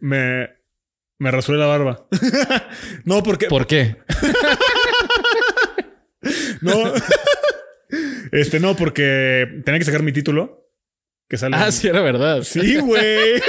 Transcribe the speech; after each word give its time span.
me, 0.00 0.48
me 1.18 1.30
rasuré 1.30 1.58
la 1.58 1.66
barba. 1.66 2.06
no, 3.04 3.22
porque. 3.22 3.46
¿Por 3.46 3.66
qué? 3.66 3.96
no. 6.60 6.92
este, 8.32 8.60
no, 8.60 8.76
porque 8.76 9.62
tenía 9.64 9.78
que 9.78 9.84
sacar 9.84 10.02
mi 10.02 10.12
título. 10.12 10.66
Que 11.28 11.36
sale. 11.36 11.56
Ah, 11.56 11.70
sí, 11.70 11.88
era 11.88 12.00
verdad. 12.00 12.42
Sí, 12.42 12.78
güey. 12.78 13.42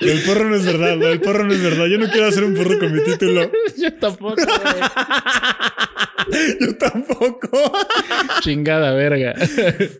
El 0.00 0.22
porro 0.22 0.48
no 0.48 0.56
es 0.56 0.64
verdad, 0.64 1.02
el 1.02 1.20
porro 1.20 1.44
no 1.44 1.52
es 1.52 1.62
verdad. 1.62 1.86
Yo 1.86 1.98
no 1.98 2.08
quiero 2.08 2.26
hacer 2.26 2.44
un 2.44 2.54
porro 2.54 2.78
con 2.78 2.92
mi 2.92 3.04
título. 3.04 3.50
Yo 3.76 3.92
tampoco, 3.94 4.36
güey. 4.36 4.82
Yo 6.60 6.76
tampoco. 6.76 7.72
Chingada 8.40 8.94
verga. 8.94 9.34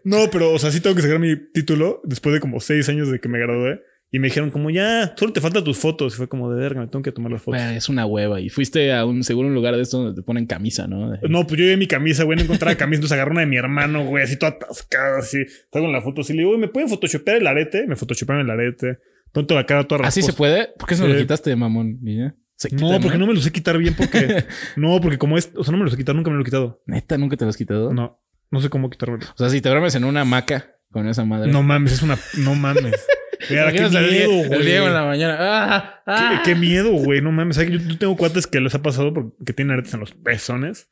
No, 0.05 0.31
pero, 0.31 0.53
o 0.53 0.59
sea, 0.59 0.71
sí 0.71 0.81
tengo 0.81 0.97
que 0.97 1.03
sacar 1.03 1.19
mi 1.19 1.37
título 1.37 2.01
después 2.05 2.33
de 2.33 2.41
como 2.41 2.61
seis 2.61 2.89
años 2.89 3.11
de 3.11 3.21
que 3.21 3.29
me 3.29 3.39
gradué. 3.39 3.83
Y 4.15 4.21
me 4.21 4.29
dijeron 4.29 4.53
como, 4.53 4.71
ya, 4.71 5.13
solo 5.17 5.33
te 5.33 5.41
faltan 5.41 5.65
tus 5.65 5.77
fotos. 5.77 6.15
Y 6.15 6.17
fue 6.19 6.29
como, 6.29 6.49
de 6.49 6.57
verga, 6.57 6.81
me 6.81 6.87
tengo 6.87 7.03
que 7.03 7.11
tomar 7.11 7.33
las 7.33 7.43
fotos. 7.43 7.61
Es 7.61 7.89
una 7.89 8.07
hueva. 8.07 8.41
Y 8.41 8.49
fuiste 8.49 8.93
a 8.93 9.05
un, 9.05 9.25
seguro 9.25 9.49
un 9.49 9.55
lugar 9.55 9.75
de 9.75 9.83
estos 9.83 10.05
donde 10.05 10.15
te 10.15 10.25
ponen 10.25 10.47
camisa, 10.47 10.87
¿no? 10.87 11.19
No, 11.29 11.45
pues 11.49 11.59
yo 11.59 11.65
llevé 11.65 11.77
mi 11.77 11.89
camisa, 11.89 12.23
güey, 12.23 12.39
no 12.39 12.45
encontraba 12.45 12.77
camisa. 12.77 12.99
Entonces 12.99 13.17
agarré 13.17 13.33
una 13.33 13.41
de 13.41 13.49
mi 13.49 13.57
hermano, 13.57 14.05
güey, 14.05 14.23
así 14.23 14.39
toda 14.39 14.53
atascada, 14.53 15.19
así. 15.19 15.39
Traigo 15.69 15.91
la 15.91 16.01
foto 16.01 16.21
así. 16.21 16.33
Le 16.33 16.43
digo, 16.43 16.51
güey, 16.51 16.61
¿me 16.61 16.69
pueden 16.69 16.89
photoshopear 16.89 17.39
el 17.39 17.47
arete? 17.49 17.89
Me 17.89 17.97
photoshopearon 17.97 18.45
el 18.45 18.51
arete. 18.53 19.01
Tonto 19.33 19.57
la 19.57 19.67
cara 19.67 19.83
toda 19.83 20.07
¿Así 20.07 20.23
se 20.23 20.29
rasposa. 20.29 20.39
puede? 20.39 20.69
¿Por 20.79 20.89
qué 20.89 20.95
se 20.95 21.09
lo 21.09 21.19
quitaste, 21.19 21.57
mamón? 21.57 21.99
¿Y 22.05 22.19
ya? 22.19 22.37
¿Se 22.55 22.69
quita, 22.69 22.83
No, 22.83 23.01
porque 23.01 23.19
no 23.19 23.27
me 23.27 23.35
lo 23.35 23.41
sé 23.41 23.51
quitar 23.51 23.79
bien 23.79 23.95
porque... 23.97 24.45
no, 24.77 25.01
porque 25.01 25.19
como 25.19 25.37
es... 25.37 25.51
O 25.57 25.65
sea, 25.65 25.73
no 25.73 25.79
me 25.79 25.85
lo 25.87 25.91
sé 25.91 25.97
quitar, 25.97 26.15
nunca 26.15 26.31
me 26.31 26.37
lo 26.37 26.43
he 26.43 26.45
quitado. 26.45 26.81
¿Neta 26.87 27.19
nunca 27.19 27.37
te 27.37 27.45
lo 27.45 27.49
has 27.49 27.57
quitado? 27.57 27.93
No, 27.93 28.23
no 28.53 28.61
sé 28.61 28.71
cómo 28.71 28.91
quitármelo. 28.91 29.25
O 29.35 29.37
sea, 29.37 29.51
si 29.51 29.61
te 29.61 29.69
duermes 29.71 29.97
en 29.97 30.05
una 30.05 30.21
hamaca 30.21 30.71
con 30.95 31.07
esa 31.09 31.27
madre. 31.27 31.53
No 31.53 31.63
mames, 31.63 31.93
es 31.93 32.03
una... 32.03 32.17
No 32.39 32.55
mames. 32.55 32.95
Mira, 33.51 33.71
qué 33.73 33.79
el 33.79 33.91
miedo, 33.91 34.31
El 34.43 34.49
güey. 34.49 34.65
Diego 34.65 34.87
en 34.87 34.95
la 34.95 35.05
mañana. 35.05 35.37
¡Ah! 35.39 36.03
¡Ah! 36.07 36.41
Qué, 36.43 36.53
qué 36.53 36.59
miedo, 36.59 36.93
güey. 36.93 37.21
No 37.21 37.31
mames. 37.33 37.57
¿Sabes 37.57 37.71
que 37.71 37.79
yo, 37.79 37.89
yo 37.91 37.99
tengo 37.99 38.17
cuates 38.17 38.47
que 38.47 38.59
les 38.61 38.75
ha 38.75 38.81
pasado 38.81 39.13
porque 39.13 39.53
tienen 39.53 39.73
aretes 39.75 39.93
en 39.93 40.01
los 40.01 40.13
pezones. 40.13 40.89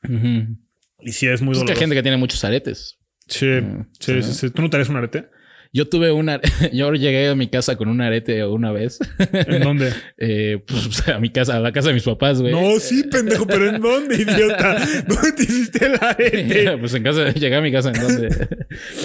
Y 1.00 1.12
sí, 1.12 1.26
es 1.28 1.40
muy 1.40 1.52
Es 1.52 1.58
que 1.58 1.60
doloroso. 1.60 1.72
hay 1.72 1.78
gente 1.78 1.96
que 1.96 2.02
tiene 2.02 2.18
muchos 2.18 2.44
aretes. 2.44 2.98
Sí, 3.26 3.46
Mm, 3.46 3.86
sí, 3.98 4.14
sí. 4.14 4.22
sí, 4.22 4.32
sí. 4.34 4.50
¿Tú 4.50 4.60
no 4.60 4.68
traes 4.68 4.88
un 4.90 4.96
arete? 4.96 5.28
Yo 5.74 5.88
tuve 5.88 6.12
una... 6.12 6.38
Yo 6.72 6.92
llegué 6.92 7.28
a 7.28 7.34
mi 7.34 7.48
casa 7.48 7.76
con 7.76 7.88
un 7.88 8.00
arete 8.02 8.44
una 8.44 8.72
vez. 8.72 8.98
¿En 9.18 9.62
dónde? 9.62 9.92
Eh, 10.24 10.62
pues 10.66 11.08
a 11.08 11.18
mi 11.18 11.30
casa, 11.30 11.56
a 11.56 11.60
la 11.60 11.72
casa 11.72 11.88
de 11.88 11.94
mis 11.94 12.04
papás, 12.04 12.40
güey. 12.40 12.52
No, 12.52 12.78
sí, 12.78 13.02
pendejo, 13.04 13.44
pero 13.44 13.68
¿en 13.70 13.80
dónde, 13.80 14.14
idiota? 14.16 14.76
¿Dónde 15.08 15.32
te 15.32 15.42
hiciste 15.42 15.86
el 15.86 15.94
arete? 16.00 16.78
pues 16.78 16.94
en 16.94 17.02
casa, 17.02 17.32
llegué 17.32 17.56
a 17.56 17.60
mi 17.60 17.72
casa 17.72 17.90
en 17.90 18.00
donde. 18.00 18.48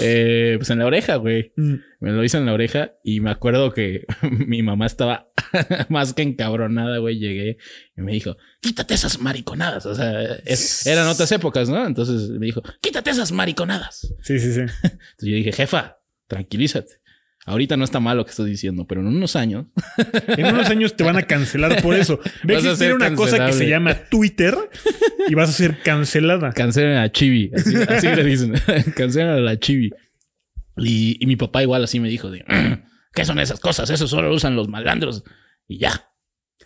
Eh, 0.00 0.54
pues 0.58 0.70
en 0.70 0.78
la 0.78 0.86
oreja, 0.86 1.16
güey. 1.16 1.52
Mm. 1.56 1.74
Me 2.00 2.12
lo 2.12 2.22
hice 2.22 2.36
en 2.36 2.46
la 2.46 2.52
oreja 2.52 2.92
y 3.02 3.18
me 3.20 3.30
acuerdo 3.32 3.72
que 3.72 4.06
mi 4.30 4.62
mamá 4.62 4.86
estaba 4.86 5.32
más 5.88 6.12
que 6.14 6.22
encabronada, 6.22 6.98
güey. 6.98 7.18
Llegué 7.18 7.56
y 7.96 8.00
me 8.02 8.12
dijo, 8.12 8.36
quítate 8.60 8.94
esas 8.94 9.18
mariconadas. 9.20 9.86
O 9.86 9.94
sea, 9.96 10.22
es- 10.44 10.86
eran 10.86 11.08
otras 11.08 11.32
épocas, 11.32 11.68
¿no? 11.68 11.84
Entonces 11.84 12.30
me 12.30 12.46
dijo, 12.46 12.62
quítate 12.80 13.10
esas 13.10 13.32
mariconadas. 13.32 14.14
Sí, 14.22 14.38
sí, 14.38 14.52
sí. 14.52 14.60
Entonces 14.60 15.02
yo 15.20 15.34
dije, 15.34 15.52
jefa, 15.52 15.97
tranquilízate. 16.28 17.00
Ahorita 17.46 17.78
no 17.78 17.84
está 17.84 17.98
mal 17.98 18.18
lo 18.18 18.24
que 18.26 18.30
estás 18.30 18.44
diciendo, 18.44 18.86
pero 18.86 19.00
en 19.00 19.06
unos 19.06 19.34
años 19.34 19.66
En 20.36 20.46
unos 20.54 20.68
años 20.68 20.96
te 20.96 21.02
van 21.02 21.16
a 21.16 21.22
cancelar 21.22 21.80
por 21.82 21.94
eso. 21.94 22.20
Ve 22.44 22.54
Vas 22.54 22.64
a 22.64 22.72
existir 22.72 22.94
una 22.94 23.14
cosa 23.14 23.46
que 23.46 23.52
se 23.54 23.68
llama 23.68 23.94
Twitter 24.10 24.54
y 25.28 25.34
vas 25.34 25.48
a 25.48 25.52
ser 25.52 25.80
cancelada. 25.82 26.52
cancelen 26.52 26.98
a 26.98 27.10
Chibi. 27.10 27.50
Así, 27.56 27.74
así 27.88 28.06
le 28.08 28.24
dicen. 28.24 28.52
cancelen 28.96 29.28
a 29.28 29.36
la 29.38 29.58
Chibi. 29.58 29.90
Y, 30.76 31.16
y 31.20 31.26
mi 31.26 31.36
papá 31.36 31.62
igual 31.62 31.82
así 31.82 32.00
me 32.00 32.08
dijo 32.10 32.30
de, 32.30 32.44
¿qué 33.14 33.24
son 33.24 33.38
esas 33.38 33.60
cosas? 33.60 33.88
Eso 33.88 34.06
solo 34.06 34.28
lo 34.28 34.34
usan 34.34 34.54
los 34.54 34.68
malandros. 34.68 35.24
Y 35.66 35.78
ya. 35.78 36.10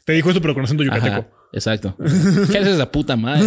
Te 0.05 0.15
dijo 0.15 0.31
eso, 0.31 0.41
pero 0.41 0.53
con 0.55 0.65
acento 0.65 0.83
Ajá, 0.83 0.97
yucateco. 0.97 1.31
exacto. 1.53 1.97
¿Qué 2.51 2.59
es 2.59 2.67
esa 2.67 2.91
puta 2.91 3.17
madre? 3.17 3.47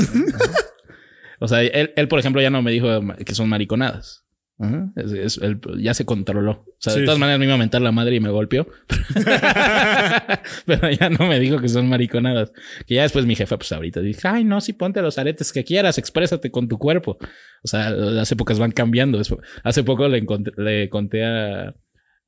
o 1.39 1.47
sea, 1.49 1.61
él, 1.61 1.91
él, 1.97 2.07
por 2.07 2.19
ejemplo, 2.19 2.41
ya 2.41 2.49
no 2.49 2.61
me 2.61 2.71
dijo 2.71 2.87
que 3.25 3.35
son 3.35 3.49
mariconadas. 3.49 4.24
Ajá, 4.57 4.91
es- 4.95 5.11
es- 5.11 5.37
él 5.39 5.59
ya 5.79 5.93
se 5.93 6.05
controló. 6.05 6.51
O 6.51 6.75
sea, 6.79 6.93
de 6.93 7.01
todas 7.03 7.15
sí. 7.17 7.19
maneras 7.19 7.39
me 7.39 7.45
iba 7.45 7.55
a 7.55 7.57
mentar 7.57 7.81
la 7.81 7.91
madre 7.91 8.15
y 8.15 8.19
me 8.19 8.29
golpeó. 8.29 8.67
Pero 10.65 10.89
ya 10.91 11.09
no 11.09 11.27
me 11.27 11.39
dijo 11.39 11.59
que 11.59 11.69
son 11.69 11.87
mariconadas. 11.89 12.51
Que 12.85 12.95
ya 12.95 13.03
después 13.03 13.25
mi 13.25 13.35
jefa, 13.35 13.57
pues 13.57 13.71
ahorita 13.71 14.01
dije, 14.01 14.21
ay, 14.27 14.43
no, 14.43 14.61
sí, 14.61 14.73
ponte 14.73 15.01
los 15.01 15.17
aretes 15.17 15.51
que 15.51 15.63
quieras, 15.63 15.97
exprésate 15.97 16.51
con 16.51 16.67
tu 16.67 16.77
cuerpo. 16.77 17.17
O 17.63 17.67
sea, 17.67 17.89
las 17.89 18.31
épocas 18.31 18.59
van 18.59 18.71
cambiando. 18.71 19.19
Hace 19.63 19.83
poco 19.83 20.07
le, 20.07 20.25
le 20.57 20.89
conté 20.89 21.23
a, 21.25 21.75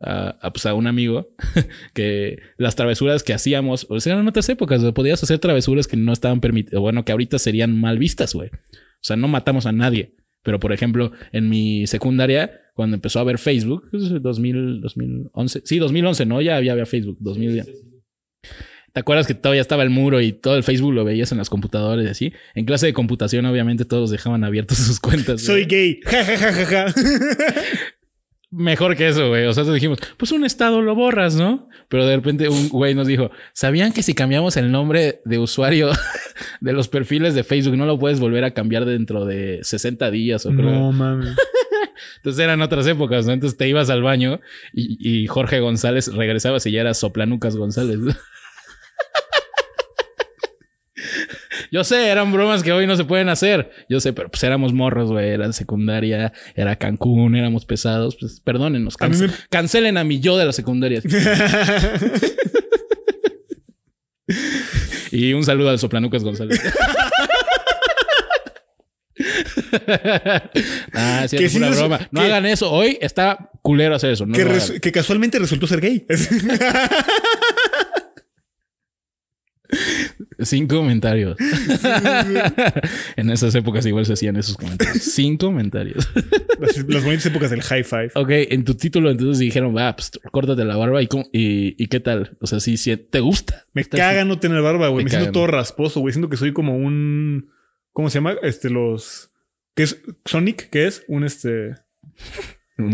a, 0.01 0.29
a, 0.41 0.51
pues, 0.53 0.65
a 0.65 0.73
un 0.73 0.87
amigo 0.87 1.29
que 1.93 2.39
las 2.57 2.75
travesuras 2.75 3.23
que 3.23 3.33
hacíamos, 3.33 3.87
o 3.89 3.99
sea, 3.99 4.13
eran 4.13 4.27
otras 4.27 4.49
épocas, 4.49 4.83
o 4.83 4.93
podías 4.93 5.21
hacer 5.23 5.39
travesuras 5.39 5.87
que 5.87 5.97
no 5.97 6.13
estaban 6.13 6.41
permitidas, 6.41 6.81
bueno, 6.81 7.05
que 7.05 7.11
ahorita 7.11 7.39
serían 7.39 7.79
mal 7.79 7.97
vistas, 7.99 8.33
güey. 8.33 8.49
O 8.49 9.03
sea, 9.07 9.15
no 9.15 9.27
matamos 9.27 9.65
a 9.65 9.71
nadie. 9.71 10.15
Pero, 10.43 10.59
por 10.59 10.71
ejemplo, 10.73 11.11
en 11.31 11.49
mi 11.49 11.87
secundaria, 11.87 12.61
cuando 12.73 12.95
empezó 12.95 13.19
a 13.19 13.23
haber 13.23 13.37
Facebook, 13.37 13.87
pues, 13.91 14.21
2000, 14.21 14.81
2011, 14.81 15.61
sí, 15.65 15.77
2011, 15.77 16.25
¿no? 16.25 16.41
Ya 16.41 16.57
había, 16.57 16.73
había 16.73 16.85
Facebook, 16.85 17.17
2000. 17.19 17.63
¿Te 18.93 19.01
acuerdas 19.01 19.27
que 19.27 19.35
todavía 19.35 19.61
estaba 19.61 19.83
el 19.83 19.89
muro 19.89 20.21
y 20.21 20.31
todo 20.31 20.55
el 20.55 20.63
Facebook 20.63 20.93
lo 20.93 21.03
veías 21.03 21.31
en 21.31 21.37
las 21.37 21.49
computadoras 21.49 22.05
y 22.05 22.09
así? 22.09 22.33
En 22.55 22.65
clase 22.65 22.87
de 22.87 22.93
computación, 22.93 23.45
obviamente, 23.45 23.85
todos 23.85 24.09
dejaban 24.09 24.43
abiertos 24.43 24.77
sus 24.77 24.99
cuentas. 24.99 25.41
Soy 25.41 25.65
gay. 25.65 25.99
Ja, 26.03 26.23
ja, 26.23 26.37
ja, 26.37 26.53
ja, 26.53 26.65
ja. 26.65 26.93
Mejor 28.49 28.95
que 28.95 29.09
eso, 29.09 29.27
güey. 29.27 29.45
O 29.45 29.53
sea, 29.53 29.63
dijimos, 29.65 29.99
pues 30.15 30.31
un 30.31 30.45
estado 30.45 30.81
lo 30.81 30.95
borras, 30.95 31.35
¿no? 31.35 31.67
Pero 31.89 32.05
de 32.05 32.15
repente 32.15 32.47
un 32.47 32.69
güey 32.69 32.95
nos 32.95 33.07
dijo, 33.07 33.29
¿sabían 33.53 33.91
que 33.91 34.03
si 34.03 34.13
cambiamos 34.13 34.55
el 34.55 34.71
nombre 34.71 35.21
de 35.25 35.37
usuario 35.37 35.89
de 36.61 36.73
los 36.73 36.87
perfiles 36.87 37.35
de 37.35 37.43
Facebook 37.43 37.75
no 37.75 37.85
lo 37.85 37.99
puedes 37.99 38.19
volver 38.19 38.45
a 38.45 38.51
cambiar 38.51 38.85
dentro 38.85 39.25
de 39.25 39.59
60 39.63 40.09
días 40.11 40.45
o 40.45 40.51
creo? 40.51 40.71
No 40.71 40.91
mames. 40.93 41.35
Entonces 42.17 42.43
eran 42.43 42.61
otras 42.61 42.87
épocas, 42.87 43.25
¿no? 43.25 43.33
Entonces 43.33 43.57
te 43.57 43.67
ibas 43.67 43.89
al 43.89 44.01
baño 44.01 44.39
y, 44.71 44.97
y 44.99 45.27
Jorge 45.27 45.59
González 45.59 46.13
regresaba 46.13 46.57
y 46.63 46.71
ya 46.71 46.81
era 46.81 46.93
Soplanucas 46.93 47.55
González. 47.57 47.99
Yo 51.71 51.83
sé, 51.83 52.07
eran 52.09 52.31
bromas 52.31 52.63
que 52.63 52.71
hoy 52.71 52.87
no 52.87 52.95
se 52.95 53.03
pueden 53.03 53.29
hacer. 53.29 53.71
Yo 53.89 53.99
sé, 53.99 54.13
pero 54.13 54.29
pues 54.29 54.43
éramos 54.43 54.73
morros, 54.73 55.11
güey. 55.11 55.29
Era 55.29 55.51
secundaria, 55.53 56.33
era 56.55 56.75
Cancún, 56.75 57.35
éramos 57.35 57.65
pesados. 57.65 58.17
Pues 58.19 58.39
perdónenos. 58.41 58.95
A 58.99 59.07
me- 59.09 59.29
Cancelen 59.49 59.97
a 59.97 60.03
mi 60.03 60.19
yo 60.19 60.37
de 60.37 60.45
la 60.45 60.53
secundaria. 60.53 61.01
y 65.11 65.33
un 65.33 65.43
saludo 65.43 65.69
al 65.69 65.79
Soplanucas 65.79 66.23
González. 66.23 66.59
ah, 70.93 71.25
sí, 71.27 71.37
es 71.37 71.55
una 71.55 71.69
broma. 71.69 72.07
No 72.11 72.21
hagan 72.21 72.45
eso. 72.45 72.71
Hoy 72.71 72.97
está 73.01 73.49
culero 73.61 73.95
hacer 73.95 74.11
eso. 74.11 74.25
No 74.25 74.33
que, 74.33 74.79
que 74.81 74.91
casualmente 74.91 75.39
resultó 75.39 75.67
ser 75.67 75.81
gay. 75.81 76.05
Sin 80.39 80.67
comentarios. 80.67 81.37
en 83.15 83.29
esas 83.29 83.53
épocas 83.55 83.85
igual 83.85 84.05
se 84.05 84.13
hacían 84.13 84.35
esos 84.37 84.55
comentarios. 84.57 85.03
Sin 85.03 85.37
comentarios. 85.37 86.07
las, 86.59 86.77
las 86.87 87.03
bonitas 87.03 87.25
épocas 87.25 87.49
del 87.49 87.61
high 87.61 87.83
five. 87.83 88.11
ok, 88.15 88.29
en 88.29 88.63
tu 88.63 88.75
título 88.75 89.09
entonces 89.09 89.39
dijeron, 89.39 89.75
va, 89.75 89.95
pues 89.95 90.11
córtate 90.31 90.63
la 90.65 90.75
barba 90.77 91.01
y, 91.01 91.09
y, 91.31 91.75
y 91.83 91.87
qué 91.87 91.99
tal. 91.99 92.37
O 92.41 92.47
sea, 92.47 92.59
sí, 92.59 92.77
sí, 92.77 92.95
¿te 92.97 93.19
gusta? 93.19 93.65
Me 93.73 93.81
¿Estás- 93.81 93.99
caga 93.99 94.25
no 94.25 94.39
tener 94.39 94.61
barba, 94.61 94.89
güey. 94.89 95.03
Me 95.05 95.09
siento 95.09 95.31
todo 95.31 95.47
rasposo, 95.47 95.99
güey. 95.99 96.13
Siento 96.13 96.29
que 96.29 96.37
soy 96.37 96.53
como 96.53 96.75
un. 96.77 97.49
¿Cómo 97.91 98.09
se 98.09 98.15
llama? 98.19 98.35
Este, 98.43 98.69
los. 98.69 99.29
¿Qué 99.75 99.83
es? 99.83 100.01
Sonic, 100.25 100.69
¿qué 100.69 100.87
es? 100.87 101.03
Un 101.07 101.23
este. 101.23 101.75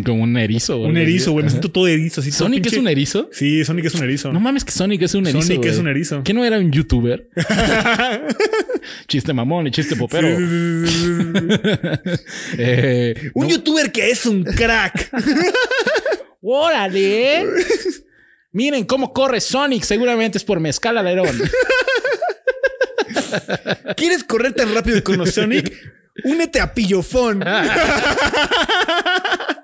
Como 0.05 0.23
un 0.23 0.37
erizo. 0.37 0.77
Un 0.79 0.95
erizo, 0.95 1.33
güey. 1.33 1.43
Me 1.43 1.49
siento 1.49 1.69
todo 1.69 1.87
erizo. 1.87 2.21
Así, 2.21 2.31
¿Sonic 2.31 2.65
es 2.67 2.73
un 2.77 2.87
erizo? 2.87 3.29
Sí, 3.33 3.65
Sonic 3.65 3.85
es 3.85 3.95
un 3.95 4.03
erizo. 4.03 4.31
No 4.31 4.39
mames 4.39 4.63
que 4.63 4.71
Sonic 4.71 5.01
es 5.01 5.13
un 5.13 5.27
erizo. 5.27 5.41
Sonic 5.45 5.65
es 5.65 5.77
un 5.77 5.87
erizo. 5.89 6.23
¿Qué 6.23 6.33
no 6.33 6.45
era 6.45 6.57
un 6.57 6.71
youtuber? 6.71 7.27
chiste 9.07 9.33
mamón 9.33 9.67
y 9.67 9.71
chiste 9.71 9.97
popero. 9.97 10.29
Sí, 10.37 10.45
sí, 10.87 10.87
sí, 10.87 10.87
sí, 10.87 12.11
sí. 12.15 12.23
Eh, 12.57 13.31
Un 13.33 13.43
no- 13.47 13.49
youtuber 13.51 13.91
que 13.91 14.09
es 14.09 14.25
un 14.25 14.43
crack. 14.45 15.09
¡Órale! 16.41 17.45
Miren 18.53 18.85
cómo 18.85 19.11
corre 19.11 19.41
Sonic. 19.41 19.83
Seguramente 19.83 20.37
es 20.37 20.45
por 20.45 20.61
mezcal 20.61 20.97
alerón. 20.97 21.37
¿Quieres 23.97 24.23
correr 24.23 24.53
tan 24.53 24.73
rápido 24.73 25.03
como 25.03 25.25
Sonic? 25.25 25.73
Únete 26.25 26.59
a 26.61 26.73
Pillofón. 26.73 27.43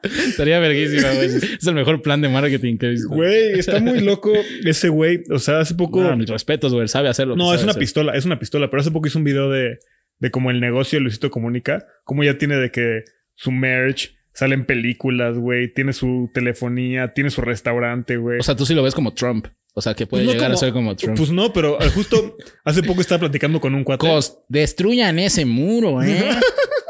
Estaría 0.04 0.60
verguísima, 0.60 1.12
güey. 1.13 1.25
Es 1.28 1.68
el 1.68 1.75
mejor 1.75 2.01
plan 2.01 2.22
de 2.22 2.30
marketing 2.30 2.78
que 2.78 2.88
he 2.88 2.90
visto. 2.90 3.10
Güey, 3.10 3.60
está 3.60 3.80
muy 3.80 4.00
loco 4.01 4.31
ese 4.66 4.90
güey. 4.90 5.24
O 5.30 5.40
sea, 5.40 5.60
hace 5.60 5.75
poco. 5.75 6.01
No, 6.01 6.16
mis 6.16 6.30
respetos, 6.30 6.74
güey. 6.74 6.88
Sabe 6.88 7.10
hacerlo. 7.10 7.36
No, 7.36 7.54
es 7.54 7.62
una 7.63 7.72
hacer. 7.72 7.80
pistola, 7.80 8.13
es 8.13 8.25
una 8.25 8.40
pistola, 8.40 8.69
pero 8.69 8.81
hace 8.81 8.92
poco 8.92 9.07
hizo 9.07 9.18
un 9.18 9.25
video 9.25 9.50
de, 9.50 9.80
de 10.19 10.31
como 10.31 10.51
el 10.51 10.60
negocio 10.60 10.98
de 10.98 11.04
Luisito 11.04 11.30
Comunica, 11.31 11.86
como 12.04 12.24
ya 12.24 12.38
tiene 12.38 12.56
de 12.56 12.72
que 12.72 13.04
su 13.36 13.51
merch 13.51 14.16
salen 14.34 14.66
películas, 14.66 15.38
güey, 15.38 15.74
tiene 15.74 15.92
su 15.94 16.30
telefonía, 16.34 17.13
tiene 17.13 17.30
su 17.30 17.42
restaurante, 17.42 18.18
güey. 18.18 18.40
O 18.40 18.44
sea, 18.44 18.56
tú 18.56 18.66
sí 18.66 18.74
lo 18.74 18.84
ves 18.84 18.96
como 18.96 19.13
Trump. 19.13 19.48
O 19.74 19.81
sea, 19.81 19.94
que 19.94 20.07
puede 20.07 20.24
Pues 20.24 20.36
no 20.36 20.40
llegar 20.40 20.51
a 20.51 20.57
ser 20.57 20.74
como 20.74 20.96
Trump. 20.96 21.18
Pues 21.18 21.30
no, 21.31 21.54
pero 21.54 21.80
eh, 21.81 21.90
justo 21.90 22.36
hace 22.66 22.84
poco 22.84 23.01
estaba 23.01 23.19
platicando 23.19 23.60
con 23.60 23.75
un 23.75 23.84
cuate. 23.84 24.06
Cos, 24.07 24.40
destruyan 24.50 25.19
ese 25.19 25.46
muro, 25.46 26.01
¿eh? 26.04 26.30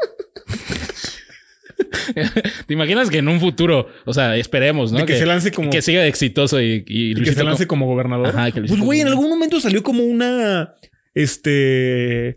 ¿Te 2.66 2.74
imaginas 2.74 3.10
que 3.10 3.18
en 3.18 3.28
un 3.28 3.40
futuro, 3.40 3.88
o 4.04 4.12
sea, 4.14 4.36
esperemos, 4.36 4.92
¿no? 4.92 4.98
De 4.98 5.06
que 5.06 5.16
se 5.18 5.26
lance 5.26 5.50
como- 5.52 5.70
Que 5.70 5.82
siga 5.82 6.06
exitoso 6.06 6.60
y, 6.60 6.84
y 6.86 7.12
y 7.12 7.14
que 7.22 7.32
se 7.32 7.44
lance 7.44 7.66
co- 7.66 7.68
como 7.70 7.86
gobernador. 7.86 8.28
Ajá, 8.28 8.50
que 8.50 8.60
pues 8.62 8.80
güey, 8.80 9.00
en 9.00 9.08
algún 9.08 9.28
momento 9.28 9.60
salió 9.60 9.82
como 9.82 10.02
una. 10.04 10.74
Este. 11.14 12.36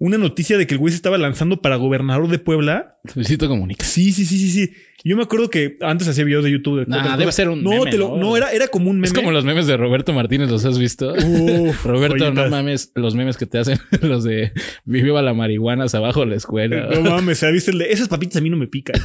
Una 0.00 0.16
noticia 0.16 0.56
de 0.56 0.66
que 0.68 0.74
el 0.74 0.78
güey 0.78 0.92
se 0.92 0.96
estaba 0.96 1.18
lanzando 1.18 1.60
para 1.60 1.74
gobernador 1.74 2.28
de 2.28 2.38
Puebla. 2.38 2.98
Luisito 3.16 3.48
comunica. 3.48 3.84
Sí, 3.84 4.12
sí, 4.12 4.24
sí, 4.24 4.38
sí, 4.38 4.50
sí. 4.50 4.72
Yo 5.04 5.16
me 5.16 5.24
acuerdo 5.24 5.50
que 5.50 5.76
antes 5.80 6.06
hacía 6.06 6.22
videos 6.24 6.44
de 6.44 6.52
YouTube. 6.52 6.80
De 6.80 6.86
Nah, 6.86 7.16
debe 7.16 7.32
ser 7.32 7.48
un 7.48 7.64
No, 7.64 7.70
meme, 7.70 7.90
te 7.90 7.98
lo, 7.98 8.10
¿no? 8.10 8.16
no, 8.16 8.36
era, 8.36 8.52
era 8.52 8.68
como 8.68 8.90
un 8.90 8.96
meme. 8.96 9.08
Es 9.08 9.12
como 9.12 9.32
los 9.32 9.44
memes 9.44 9.66
de 9.66 9.76
Roberto 9.76 10.12
Martínez, 10.12 10.50
¿los 10.50 10.64
has 10.64 10.78
visto? 10.78 11.12
Uf, 11.14 11.84
Roberto, 11.84 12.16
no 12.16 12.24
joyitas. 12.26 12.50
mames, 12.50 12.92
los 12.94 13.16
memes 13.16 13.36
que 13.36 13.46
te 13.46 13.58
hacen, 13.58 13.78
los 14.02 14.22
de 14.22 14.52
viva 14.84 15.20
la 15.20 15.34
marihuana 15.34 15.86
abajo 15.92 16.20
de 16.20 16.26
la 16.26 16.36
escuela. 16.36 16.88
No 16.94 17.00
mames, 17.10 17.38
¿se 17.38 17.50
viste 17.50 17.72
el 17.72 17.78
de 17.78 17.90
esas 17.90 18.06
papitas 18.08 18.36
a 18.36 18.40
mí 18.40 18.50
no 18.50 18.56
me 18.56 18.68
pican? 18.68 19.00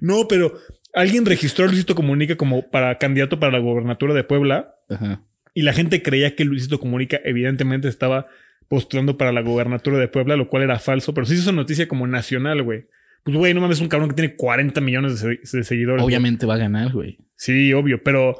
no, 0.00 0.26
pero 0.28 0.54
alguien 0.94 1.26
registró 1.26 1.64
a 1.64 1.68
Luisito 1.68 1.94
Comunica 1.94 2.36
como 2.36 2.68
para 2.70 2.96
candidato 2.98 3.38
para 3.38 3.52
la 3.52 3.58
gobernatura 3.58 4.14
de 4.14 4.24
Puebla 4.24 4.74
Ajá. 4.88 5.22
Y 5.54 5.62
la 5.62 5.72
gente 5.72 6.02
creía 6.02 6.34
que 6.36 6.44
Luisito 6.44 6.78
Comunica 6.80 7.20
evidentemente 7.24 7.88
estaba 7.88 8.26
postulando 8.68 9.16
para 9.16 9.32
la 9.32 9.40
gobernatura 9.40 9.98
de 9.98 10.08
Puebla, 10.08 10.36
lo 10.36 10.48
cual 10.48 10.62
era 10.62 10.78
falso, 10.78 11.12
pero 11.14 11.26
sí 11.26 11.34
hizo 11.34 11.52
noticia 11.52 11.88
como 11.88 12.06
nacional, 12.06 12.62
güey. 12.62 12.86
Pues 13.24 13.36
güey, 13.36 13.52
no 13.52 13.60
mames, 13.60 13.78
es 13.78 13.82
un 13.82 13.88
cabrón 13.88 14.08
que 14.10 14.14
tiene 14.14 14.36
40 14.36 14.80
millones 14.80 15.20
de, 15.20 15.38
se- 15.44 15.56
de 15.58 15.64
seguidores. 15.64 16.02
güey. 16.02 16.14
Obviamente 16.14 16.46
va 16.46 16.54
a 16.54 16.58
ganar, 16.58 16.92
güey. 16.92 17.18
Sí, 17.36 17.72
obvio, 17.72 18.02
pero 18.02 18.34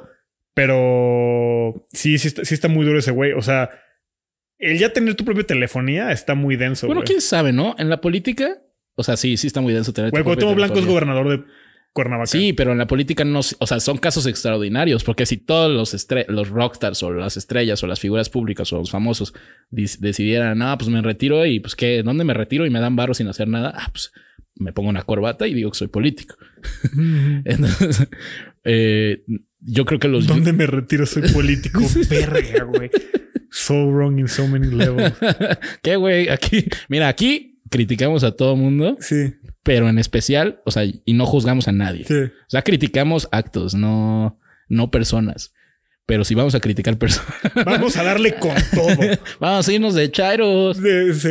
pero 0.55 1.87
sí, 1.93 2.19
sí 2.19 2.29
está, 2.29 2.45
sí 2.45 2.55
está 2.55 2.69
muy 2.69 2.85
duro 2.85 2.99
ese 2.99 3.11
güey, 3.11 3.33
o 3.33 3.43
sea, 3.43 3.71
el 4.59 4.79
ya 4.79 4.93
tener 4.93 5.15
tu 5.15 5.25
propia 5.25 5.45
telefonía 5.45 6.13
está 6.13 6.35
muy 6.35 6.57
denso, 6.57 6.87
Bueno, 6.87 7.01
güey. 7.01 7.07
quién 7.09 7.21
sabe, 7.21 7.53
¿no? 7.53 7.75
En 7.79 7.89
la 7.89 8.01
política, 8.01 8.59
o 8.95 9.03
sea, 9.03 9.17
sí, 9.17 9.37
sí 9.37 9.47
está 9.47 9.61
muy 9.61 9.73
denso 9.73 9.93
tener. 9.93 10.11
tu 10.11 10.15
Güey, 10.15 10.25
Cuauhtémoc 10.25 10.55
Blanco 10.57 10.79
es 10.79 10.87
gobernador 10.87 11.29
de 11.29 11.45
Cuernavaca. 11.93 12.31
Sí, 12.31 12.53
pero 12.53 12.73
en 12.73 12.79
la 12.79 12.87
política 12.87 13.25
no, 13.25 13.41
o 13.41 13.67
sea, 13.67 13.81
son 13.81 13.99
casos 13.99 14.27
extraordinarios, 14.27 15.03
porque 15.03 15.27
si 15.27 15.39
todos 15.39 15.71
los, 15.73 16.07
los 16.29 16.49
rockstars 16.49 17.03
o 17.03 17.11
las 17.11 17.37
estrellas 17.37 17.83
o 17.83 17.87
las 17.87 17.99
figuras 17.99 18.31
públicas 18.31 18.73
o 18.73 18.79
los 18.79 18.91
famosos 18.91 19.35
decidieran, 19.71 20.59
no, 20.59 20.79
pues 20.79 20.89
me 20.89 21.03
retiro 21.03 21.45
y 21.47 21.59
pues 21.59 21.75
qué, 21.75 22.03
¿dónde 22.03 22.25
me 22.25 22.35
retiro 22.35 22.65
y 22.65 22.71
me 22.71 22.81
dan 22.81 22.95
barro 22.95 23.15
sin 23.15 23.27
hacer 23.27 23.49
nada? 23.49 23.73
Ah, 23.77 23.89
pues 23.91 24.13
me 24.55 24.73
pongo 24.73 24.91
una 24.91 25.03
corbata 25.03 25.49
y 25.49 25.55
digo 25.55 25.71
que 25.71 25.79
soy 25.79 25.89
político. 25.89 26.37
Entonces, 27.45 28.09
eh, 28.65 29.25
yo 29.61 29.85
creo 29.85 29.99
que 29.99 30.09
los 30.09 30.27
¿Dónde 30.27 30.53
me 30.53 30.67
retiro? 30.67 31.07
Soy 31.07 31.23
político. 31.33 31.81
Verga, 32.09 32.65
güey. 32.65 32.91
So 33.51 33.91
wrong 33.91 34.19
in 34.19 34.29
so 34.29 34.47
many 34.47 34.69
levels. 34.69 35.13
¿Qué, 35.83 35.97
güey? 35.97 36.29
Aquí, 36.29 36.67
mira, 36.89 37.09
aquí 37.09 37.50
criticamos 37.71 38.25
a 38.25 38.33
todo 38.33 38.57
mundo, 38.57 38.97
Sí, 39.01 39.35
pero 39.63 39.89
en 39.89 39.99
especial, 39.99 40.61
o 40.65 40.71
sea, 40.71 40.85
y 40.85 41.13
no 41.15 41.25
juzgamos 41.27 41.69
a 41.69 41.73
nadie. 41.73 42.05
sí. 42.05 42.15
O 42.15 42.49
sea, 42.51 42.63
criticamos 42.63 43.29
actos, 43.33 43.75
no, 43.75 44.39
no 44.69 44.91
personas. 44.91 45.53
Pero 46.07 46.25
si 46.25 46.35
vamos 46.35 46.55
a 46.57 46.61
criticar 46.61 46.99
personas, 46.99 47.33
Vamos 47.65 47.97
a 47.97 48.03
darle 48.03 48.35
con 48.35 48.55
todo. 48.75 48.97
vamos 49.41 49.69
a 49.69 49.73
irnos 49.73 49.95
de 49.95 50.11
chairos. 50.11 50.77
Sí, 50.77 51.15
sí. 51.15 51.29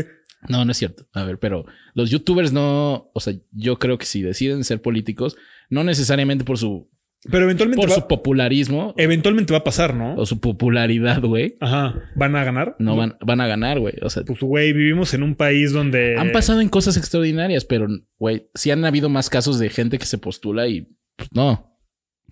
No, 0.47 0.63
no 0.63 0.71
es 0.71 0.77
cierto. 0.77 1.05
A 1.13 1.25
ver, 1.25 1.37
pero 1.37 1.65
los 1.93 2.09
youtubers 2.09 2.53
no, 2.53 3.11
o 3.13 3.19
sea, 3.19 3.33
yo 3.51 3.77
creo 3.77 3.97
que 3.97 4.05
si 4.05 4.21
deciden 4.21 4.63
ser 4.63 4.81
políticos, 4.81 5.35
no 5.69 5.83
necesariamente 5.83 6.45
por 6.45 6.57
su, 6.57 6.89
Pero 7.29 7.43
eventualmente 7.43 7.81
por 7.81 7.91
va, 7.91 7.95
su 7.95 8.07
popularismo 8.07 8.93
eventualmente 8.97 9.51
va 9.51 9.59
a 9.59 9.63
pasar, 9.63 9.93
¿no? 9.93 10.15
o 10.15 10.25
su 10.25 10.39
popularidad, 10.39 11.21
güey, 11.21 11.57
Ajá. 11.59 12.01
¿Van 12.15 12.35
a 12.35 12.43
ganar? 12.45 12.75
no 12.79 12.95
van, 12.95 13.17
van 13.19 13.41
a 13.41 13.47
ganar, 13.47 13.79
güey. 13.79 13.95
O 14.01 14.09
sea, 14.09 14.23
Pues, 14.23 14.39
güey, 14.39 14.71
vivimos 14.71 15.13
en 15.13 15.23
un 15.23 15.35
país 15.35 15.73
donde... 15.73 16.15
han 16.17 16.31
pasado 16.31 16.61
en 16.61 16.69
cosas 16.69 16.95
extraordinarias, 16.95 17.65
pero, 17.65 17.87
güey, 18.17 18.49
sí 18.55 18.71
han 18.71 18.85
habido 18.85 19.09
más 19.09 19.29
casos 19.29 19.59
de 19.59 19.69
gente 19.69 19.99
que 19.99 20.05
se 20.05 20.17
postula 20.17 20.67
y 20.67 20.87
pues, 21.17 21.29
no. 21.33 21.77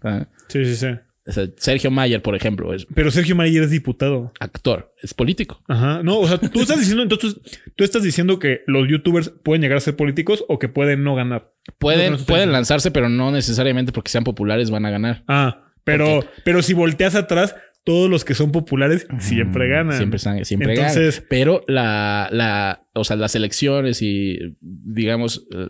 Ah, 0.01 0.27
Sí, 0.47 0.63
sí, 0.63 0.75
sí. 0.75 0.87
O 1.27 1.31
sea, 1.33 1.47
Sergio 1.57 1.91
Mayer, 1.91 2.21
por 2.21 2.35
ejemplo, 2.35 2.73
es 2.73 2.87
Pero 2.95 3.11
Sergio 3.11 3.35
Mayer 3.35 3.63
es 3.63 3.71
diputado. 3.71 4.31
actor, 4.39 4.93
es 5.03 5.13
político. 5.13 5.61
Ajá. 5.67 6.01
No, 6.01 6.19
o 6.19 6.27
sea, 6.27 6.37
tú 6.39 6.61
estás 6.61 6.79
diciendo, 6.79 7.03
entonces, 7.03 7.35
tú 7.75 7.83
estás 7.83 8.01
diciendo 8.01 8.39
que 8.39 8.61
los 8.65 8.87
youtubers 8.87 9.29
pueden 9.43 9.61
llegar 9.61 9.77
a 9.77 9.81
ser 9.81 9.95
políticos 9.95 10.45
o 10.47 10.57
que 10.57 10.69
pueden 10.69 11.03
no 11.03 11.15
ganar. 11.15 11.53
Pueden, 11.79 12.11
No, 12.11 12.17
no, 12.17 12.21
no, 12.21 12.25
pueden 12.25 12.51
lanzarse, 12.53 12.91
pero 12.91 13.09
no 13.09 13.31
necesariamente 13.31 13.91
porque 13.91 14.09
sean 14.09 14.23
populares 14.23 14.71
van 14.71 14.85
a 14.85 14.89
ganar. 14.89 15.23
Ah, 15.27 15.65
pero, 15.83 16.21
pero 16.45 16.61
si 16.61 16.73
volteas 16.73 17.15
atrás, 17.15 17.55
todos 17.83 18.09
los 18.09 18.25
que 18.25 18.33
son 18.33 18.51
populares 18.51 19.05
siempre 19.19 19.67
ganan. 19.69 19.95
Siempre, 19.97 20.17
están- 20.17 20.43
siempre 20.45 20.73
Entonces- 20.75 21.15
ganan. 21.15 21.27
Pero 21.29 21.63
la, 21.67 22.29
la, 22.31 22.85
o 22.93 23.03
sea, 23.03 23.15
las 23.17 23.35
elecciones 23.35 24.01
y 24.01 24.55
digamos, 24.61 25.45
eh, 25.53 25.69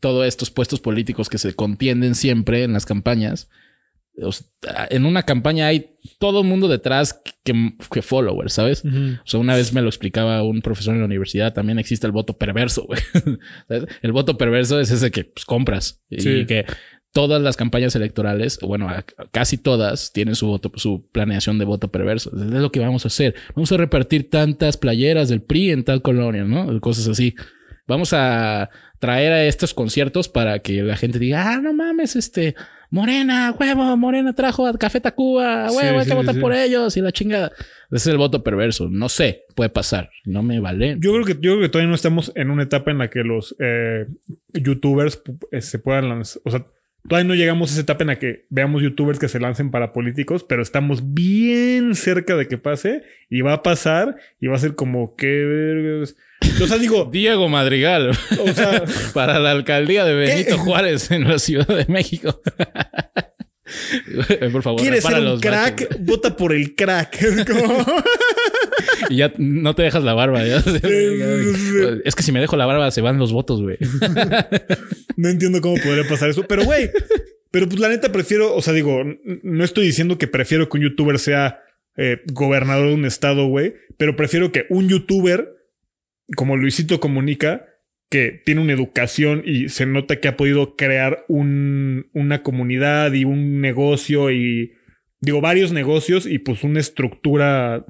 todos 0.00 0.26
estos 0.26 0.50
puestos 0.50 0.80
políticos 0.80 1.28
que 1.28 1.38
se 1.38 1.54
contienden 1.54 2.14
siempre 2.14 2.64
en 2.64 2.72
las 2.72 2.86
campañas. 2.86 3.48
O 4.20 4.32
sea, 4.32 4.46
en 4.90 5.06
una 5.06 5.22
campaña 5.22 5.68
hay 5.68 5.96
todo 6.18 6.42
el 6.42 6.46
mundo 6.46 6.68
detrás 6.68 7.20
que, 7.44 7.54
que 7.90 8.02
followers, 8.02 8.52
¿sabes? 8.52 8.84
Ujú. 8.84 9.18
O 9.24 9.26
sea, 9.26 9.40
una 9.40 9.56
vez 9.56 9.72
me 9.72 9.80
lo 9.80 9.88
explicaba 9.88 10.42
un 10.42 10.60
profesor 10.60 10.94
en 10.94 11.00
la 11.00 11.06
universidad, 11.06 11.54
también 11.54 11.78
existe 11.78 12.06
el 12.06 12.12
voto 12.12 12.36
perverso, 12.36 12.84
güey. 12.84 13.00
El 14.02 14.12
voto 14.12 14.36
perverso 14.36 14.80
es 14.80 14.90
ese 14.90 15.10
que 15.10 15.24
pues, 15.24 15.44
compras 15.44 16.02
y 16.10 16.44
que 16.46 16.66
todas 17.12 17.40
las 17.42 17.56
campañas 17.56 17.94
electorales, 17.94 18.58
bueno, 18.62 18.88
casi 19.30 19.58
todas 19.58 20.12
tienen 20.12 20.34
su 20.34 20.46
voto, 20.46 20.72
su 20.76 21.08
planeación 21.12 21.58
de 21.58 21.64
voto 21.64 21.90
perverso. 21.90 22.30
Es 22.34 22.50
lo 22.50 22.72
que 22.72 22.80
vamos 22.80 23.04
a 23.04 23.08
hacer. 23.08 23.34
Vamos 23.54 23.70
a 23.72 23.76
repartir 23.76 24.30
tantas 24.30 24.76
playeras 24.76 25.28
del 25.28 25.42
PRI 25.42 25.70
en 25.70 25.84
tal 25.84 26.02
colonia, 26.02 26.44
¿no? 26.44 26.80
Cosas 26.80 27.08
así. 27.08 27.34
Vamos 27.86 28.12
a 28.12 28.70
traer 29.02 29.32
a 29.32 29.44
estos 29.44 29.74
conciertos 29.74 30.28
para 30.28 30.60
que 30.60 30.80
la 30.80 30.96
gente 30.96 31.18
diga, 31.18 31.54
ah, 31.54 31.60
no 31.60 31.72
mames, 31.72 32.14
este, 32.14 32.54
Morena, 32.88 33.52
huevo, 33.58 33.96
Morena 33.96 34.32
trajo 34.32 34.64
a 34.64 34.78
Café 34.78 35.00
Tacuba, 35.00 35.70
Sí, 35.70 35.76
huevo, 35.76 35.98
hay 35.98 36.04
sí, 36.04 36.10
que 36.10 36.16
votar 36.16 36.36
sí. 36.36 36.40
por 36.40 36.52
ellos 36.52 36.96
y 36.96 37.00
la 37.00 37.10
chingada. 37.10 37.50
Ese 37.90 37.96
es 37.96 38.06
el 38.06 38.16
voto 38.16 38.44
perverso. 38.44 38.88
No 38.88 39.08
sé, 39.08 39.42
puede 39.56 39.70
pasar. 39.70 40.10
No 40.24 40.44
me 40.44 40.60
vale. 40.60 40.98
Yo 41.00 41.12
creo 41.14 41.24
que 41.24 41.32
yo 41.32 41.54
creo 41.54 41.60
que 41.62 41.68
todavía 41.68 41.88
no 41.88 41.96
estamos 41.96 42.30
en 42.36 42.52
una 42.52 42.62
etapa 42.62 42.92
en 42.92 42.98
la 42.98 43.10
que 43.10 43.24
los 43.24 43.56
eh, 43.58 44.06
youtubers 44.54 45.20
eh, 45.50 45.62
se 45.62 45.80
puedan 45.80 46.08
lanzar. 46.08 46.40
O 46.44 46.52
sea, 46.52 46.64
todavía 47.08 47.26
no 47.26 47.34
llegamos 47.34 47.70
a 47.70 47.72
esa 47.72 47.82
etapa 47.82 48.04
en 48.04 48.08
la 48.08 48.20
que 48.20 48.46
veamos 48.50 48.82
youtubers 48.82 49.18
que 49.18 49.26
se 49.26 49.40
lancen 49.40 49.72
para 49.72 49.92
políticos, 49.92 50.46
pero 50.48 50.62
estamos 50.62 51.12
bien 51.12 51.96
cerca 51.96 52.36
de 52.36 52.46
que 52.46 52.56
pase 52.56 53.02
y 53.28 53.40
va 53.40 53.54
a 53.54 53.62
pasar 53.64 54.14
y 54.40 54.46
va 54.46 54.54
a 54.54 54.60
ser 54.60 54.76
como 54.76 55.16
que 55.16 55.26
vergas. 55.26 56.14
O 56.62 56.66
sea, 56.66 56.78
digo, 56.78 57.08
Diego 57.10 57.48
Madrigal 57.48 58.10
o 58.10 58.52
sea, 58.52 58.84
para 59.14 59.38
la 59.38 59.50
alcaldía 59.50 60.04
de 60.04 60.14
Benito 60.14 60.58
Juárez 60.58 61.10
en 61.10 61.28
la 61.28 61.38
Ciudad 61.38 61.66
de 61.66 61.86
México. 61.88 62.40
Por 64.52 64.62
favor, 64.62 64.80
¿quieres 64.80 65.04
ser 65.04 65.22
un 65.22 65.40
crack? 65.40 65.96
Vota 66.00 66.36
por 66.36 66.52
el 66.52 66.74
crack. 66.74 67.18
Y 69.08 69.16
ya 69.16 69.32
no 69.36 69.74
te 69.74 69.82
dejas 69.82 70.04
la 70.04 70.14
barba. 70.14 70.44
ya. 70.44 70.62
Es 72.04 72.14
que 72.14 72.22
si 72.22 72.32
me 72.32 72.40
dejo 72.40 72.56
la 72.56 72.66
barba 72.66 72.90
se 72.90 73.00
van 73.00 73.18
los 73.18 73.32
votos, 73.32 73.60
güey. 73.60 73.76
No 75.16 75.28
entiendo 75.28 75.60
cómo 75.60 75.76
podría 75.76 76.06
pasar 76.08 76.30
eso, 76.30 76.44
pero 76.44 76.64
güey, 76.64 76.90
pero 77.50 77.68
pues 77.68 77.80
la 77.80 77.88
neta 77.88 78.12
prefiero, 78.12 78.54
o 78.54 78.62
sea, 78.62 78.72
digo, 78.72 79.02
no 79.42 79.64
estoy 79.64 79.86
diciendo 79.86 80.18
que 80.18 80.28
prefiero 80.28 80.68
que 80.68 80.78
un 80.78 80.84
youtuber 80.84 81.18
sea 81.18 81.60
eh, 81.96 82.18
gobernador 82.32 82.88
de 82.88 82.94
un 82.94 83.04
estado, 83.04 83.46
güey, 83.46 83.74
pero 83.98 84.16
prefiero 84.16 84.52
que 84.52 84.66
un 84.70 84.88
youtuber 84.88 85.50
como 86.36 86.56
Luisito 86.56 87.00
Comunica, 87.00 87.66
que 88.10 88.42
tiene 88.44 88.60
una 88.60 88.72
educación 88.74 89.42
y 89.44 89.68
se 89.70 89.86
nota 89.86 90.20
que 90.20 90.28
ha 90.28 90.36
podido 90.36 90.76
crear 90.76 91.24
un, 91.28 92.10
una 92.12 92.42
comunidad 92.42 93.12
y 93.14 93.24
un 93.24 93.60
negocio 93.60 94.30
y, 94.30 94.72
digo, 95.20 95.40
varios 95.40 95.72
negocios 95.72 96.26
y 96.26 96.38
pues 96.38 96.62
una 96.62 96.80
estructura 96.80 97.86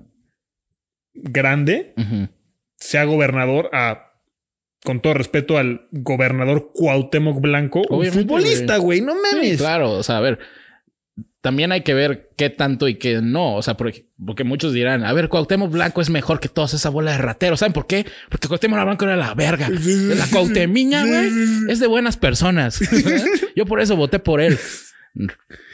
grande, 1.14 1.94
sea 2.76 3.04
gobernador 3.04 3.68
a 3.72 4.08
con 4.84 5.00
todo 5.00 5.14
respeto 5.14 5.58
al 5.58 5.86
gobernador 5.92 6.72
Cuauhtémoc 6.74 7.40
Blanco, 7.40 7.82
Obviamente, 7.88 8.18
un 8.18 8.28
futbolista, 8.28 8.76
güey, 8.78 9.00
no 9.00 9.12
Sí, 9.12 9.18
mames. 9.36 9.58
claro, 9.58 9.92
o 9.92 10.02
sea, 10.02 10.18
a 10.18 10.20
ver, 10.20 10.40
también 11.42 11.72
hay 11.72 11.82
que 11.82 11.92
ver 11.92 12.30
qué 12.36 12.50
tanto 12.50 12.88
y 12.88 12.94
qué 12.94 13.20
no. 13.20 13.56
O 13.56 13.62
sea, 13.62 13.76
porque, 13.76 14.06
porque 14.24 14.44
muchos 14.44 14.72
dirán, 14.72 15.04
a 15.04 15.12
ver, 15.12 15.28
Cuauhtémoc 15.28 15.72
Blanco 15.72 16.00
es 16.00 16.08
mejor 16.08 16.38
que 16.38 16.48
toda 16.48 16.68
esa 16.68 16.88
bola 16.88 17.10
de 17.10 17.18
rateros. 17.18 17.58
¿Saben 17.58 17.72
por 17.72 17.88
qué? 17.88 18.06
Porque 18.30 18.46
Cuauhtémoc 18.46 18.82
Blanco 18.82 19.04
era 19.04 19.16
la 19.16 19.34
verga. 19.34 19.68
La 19.68 20.26
Cuauhtemiña, 20.28 21.04
güey, 21.04 21.30
es 21.68 21.80
de 21.80 21.88
buenas 21.88 22.16
personas. 22.16 22.80
Yo 23.56 23.66
por 23.66 23.80
eso 23.80 23.96
voté 23.96 24.20
por 24.20 24.40
él. 24.40 24.56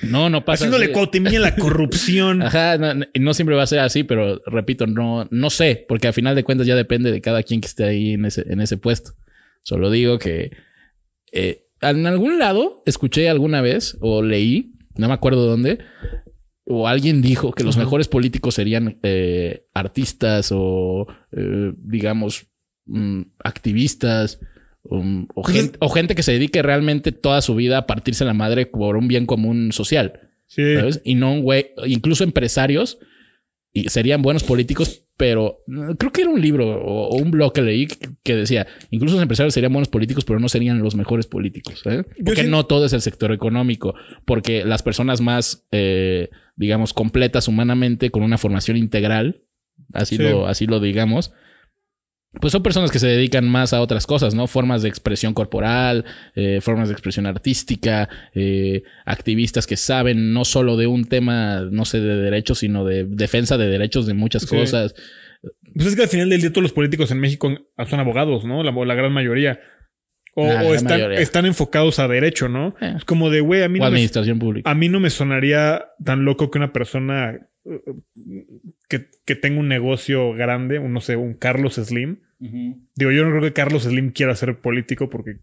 No, 0.02 0.30
no 0.30 0.44
pasa 0.44 0.64
Haciéndole 0.64 0.87
así. 0.87 0.94
Cuauhtemilla 0.94 1.38
la 1.38 1.54
corrupción. 1.54 2.42
Ajá, 2.42 2.78
no, 2.78 3.04
no 3.14 3.34
siempre 3.34 3.54
va 3.54 3.62
a 3.62 3.66
ser 3.66 3.80
así, 3.80 4.04
pero 4.04 4.40
repito, 4.46 4.87
no, 4.87 5.28
no 5.30 5.50
sé, 5.50 5.84
porque 5.87 6.08
al 6.08 6.14
final 6.14 6.34
de 6.34 6.44
cuentas 6.44 6.66
ya 6.66 6.76
depende 6.76 7.12
de 7.12 7.20
cada 7.20 7.42
quien 7.42 7.60
que 7.60 7.68
esté 7.68 7.84
ahí 7.84 8.14
en 8.14 8.25
ese, 8.25 8.44
en 8.50 8.62
ese 8.62 8.78
puesto. 8.78 9.12
Solo 9.62 9.90
digo 9.90 10.18
que 10.18 10.56
eh, 11.30 11.66
en 11.82 12.06
algún 12.06 12.38
lado 12.38 12.82
escuché 12.87 13.28
alguna 13.28 13.60
vez 13.60 13.98
o 14.00 14.22
leí, 14.22 14.77
no 14.99 15.09
me 15.09 15.14
acuerdo 15.14 15.47
dónde, 15.47 15.78
o 16.64 16.87
alguien 16.87 17.23
dijo 17.23 17.52
que 17.52 17.64
los 17.64 17.78
mejores 17.78 18.09
políticos 18.09 18.55
serían 18.55 18.99
eh, 19.02 19.64
artistas 19.73 20.50
o, 20.52 21.07
eh, 21.33 21.73
digamos, 21.76 22.47
mm, 22.85 23.23
activistas 23.43 24.38
um, 24.83 25.26
o, 25.35 25.43
Pues 25.43 25.57
gente, 25.57 25.78
o 25.81 25.88
gente 25.88 26.14
que 26.14 26.23
se 26.23 26.33
dedique 26.33 26.62
realmente 26.62 27.12
toda 27.12 27.40
su 27.40 27.55
vida 27.55 27.78
a 27.78 27.87
partirse 27.87 28.26
la 28.26 28.35
madre 28.35 28.67
por 28.67 28.97
un 28.97 29.09
bien 29.09 29.25
común 29.25 29.73
social. 29.73 30.28
Sí. 30.47 30.76
¿sabes? 30.76 31.00
Y 31.05 31.14
no 31.14 31.33
un 31.33 31.43
güey, 31.43 31.71
incluso 31.87 32.25
empresarios 32.25 32.99
y 33.72 33.88
serían 33.88 34.22
buenos 34.22 34.44
políticos, 34.44 35.04
pero 35.16 35.62
mm, 35.66 35.92
creo 35.92 36.12
que 36.12 36.22
era 36.22 36.30
un 36.30 36.40
libro 36.40 36.80
o, 36.80 37.16
un 37.16 37.30
blog 37.30 37.52
que 37.52 37.62
leí 37.62 37.87
que, 38.22 38.34
decía, 38.37 38.66
incluso 38.90 39.14
los 39.16 39.22
empresarios 39.22 39.52
serían 39.54 39.72
buenos 39.72 39.88
políticos, 39.88 40.25
pero 40.25 40.38
no 40.40 40.48
serían 40.48 40.78
los 40.80 40.94
mejores 40.94 41.26
políticos. 41.26 41.82
¿eh? 41.87 42.04
Porque 42.25 42.42
sí- 42.44 42.48
no 42.48 42.66
todo 42.66 42.87
es 42.87 42.92
el 42.92 43.02
sector 43.02 43.32
económico, 43.32 43.94
porque 44.25 44.64
las 44.64 44.82
personas 44.82 45.20
más, 45.20 45.66
eh, 45.72 46.30
digamos, 46.56 46.92
completas 46.94 47.48
humanamente, 47.48 48.10
con 48.10 48.22
una 48.22 48.38
formación 48.38 48.76
integral, 48.76 49.42
así, 49.92 50.16
Sí. 50.16 50.22
lo, 50.22 50.46
así 50.46 50.66
lo 50.66 50.80
digamos, 50.80 51.32
pues 52.40 52.52
son 52.52 52.62
personas 52.62 52.90
que 52.90 52.99
se 52.99 53.07
dedican 53.07 53.49
más 53.49 53.73
a 53.73 53.80
otras 53.80 54.07
cosas, 54.07 54.35
¿no? 54.35 54.47
Formas 54.47 54.83
de 54.83 54.88
expresión 54.88 55.35
corporal, 55.35 56.04
eh, 56.35 56.61
formas 56.61 56.88
de 56.88 56.92
expresión 56.92 57.26
artística, 57.26 58.09
eh, 58.35 58.83
activistas 59.07 59.66
que 59.66 59.76
saben 59.76 60.33
no 60.33 60.45
solo 60.45 60.76
de 60.76 60.87
un 60.87 61.04
tema, 61.04 61.62
no 61.71 61.85
sé, 61.85 62.00
de 62.00 62.16
derechos, 62.16 62.59
sino 62.59 62.85
de 62.85 63.04
defensa 63.04 63.57
de 63.59 63.68
derechos 63.68 64.07
de 64.07 64.14
muchas 64.14 64.42
Sí. 64.42 64.57
cosas. 64.57 64.95
Pues 65.75 65.87
es 65.87 65.97
que 65.97 66.02
al 66.02 66.09
final 66.09 66.28
del 66.30 66.40
día 66.40 66.50
todos 66.50 66.62
los 66.62 66.73
políticos 66.73 67.11
en 67.11 67.21
México 67.21 67.50
son 67.88 68.00
abogados, 68.00 68.45
¿no? 68.45 68.62
La, 68.62 68.73
la 68.73 68.95
gran 68.95 69.12
mayoría. 69.12 69.61
O, 70.35 70.47
están, 70.75 70.99
mayoría. 70.99 71.18
están 71.21 71.47
enfocados 71.47 71.99
a 71.99 72.07
derecho, 72.07 72.49
¿no? 72.49 72.76
Eh. 72.80 72.95
Es 72.97 73.04
como 73.04 73.28
de, 73.30 73.40
güey, 73.40 73.62
a 73.62 73.68
mí 73.68 73.78
O 73.80 73.83
no 73.83 73.90
me, 73.90 73.97
administración 73.97 74.38
pública. 74.38 74.71
a 74.71 74.75
mí 74.75 74.88
no 74.88 75.00
me 75.00 75.11
sonaría 75.11 75.87
tan 76.04 76.25
loco 76.25 76.50
que 76.50 76.59
una 76.59 76.73
persona 76.73 77.49
que, 78.88 79.07
que 79.26 79.35
tenga 79.35 79.59
un 79.61 79.68
negocio 79.68 80.33
grande, 80.33 80.78
un, 80.78 80.92
no 80.92 81.00
sé, 81.00 81.16
un 81.16 81.35
Carlos 81.35 81.75
Slim. 81.75 82.21
Digo, 82.38 83.11
yo 83.11 83.25
no 83.25 83.30
creo 83.30 83.42
que 83.42 83.52
Carlos 83.52 83.83
Slim 83.83 84.12
quiera 84.12 84.35
ser 84.37 84.61
político 84.61 85.11
porque 85.11 85.38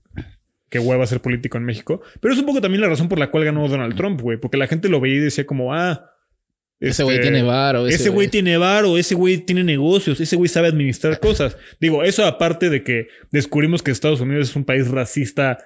qué 0.70 0.80
hueva 0.80 1.06
ser 1.08 1.22
político 1.22 1.58
en 1.58 1.66
México. 1.66 2.02
Pero 2.22 2.34
es 2.34 2.40
un 2.40 2.46
poco 2.46 2.62
también 2.62 2.82
la 2.82 2.90
razón 2.90 3.10
por 3.10 3.20
la 3.20 3.32
cual 3.32 3.46
ganó 3.46 3.68
Donald 3.68 3.96
Trump, 3.96 4.22
güey. 4.22 4.38
Porque 4.38 4.58
la 4.58 4.68
gente 4.68 4.90
lo 4.90 5.00
veía 5.00 5.16
y 5.16 5.20
decía 5.20 5.46
como, 5.46 5.74
ah... 5.74 6.12
Ese 6.80 7.04
güey 7.04 7.16
este, 7.16 7.30
tiene 7.30 7.44
varo. 7.44 7.88
Ese 7.88 8.10
güey 8.10 8.28
tiene 8.28 8.58
varo, 8.58 8.98
ese 8.98 9.16
güey 9.16 9.38
tiene 9.38 9.64
negocios, 9.64 10.20
ese 10.20 10.36
güey 10.36 10.50
sabe 10.50 10.68
administrar 10.68 11.20
cosas. 11.22 11.58
Digo, 11.80 12.04
eso 12.04 12.26
aparte 12.26 12.70
de 12.70 12.84
que 12.84 13.08
descubrimos 13.32 13.82
que 13.82 13.92
Estados 13.92 14.20
Unidos 14.20 14.50
es 14.50 14.56
un 14.56 14.66
país 14.66 14.90
racista 14.90 15.58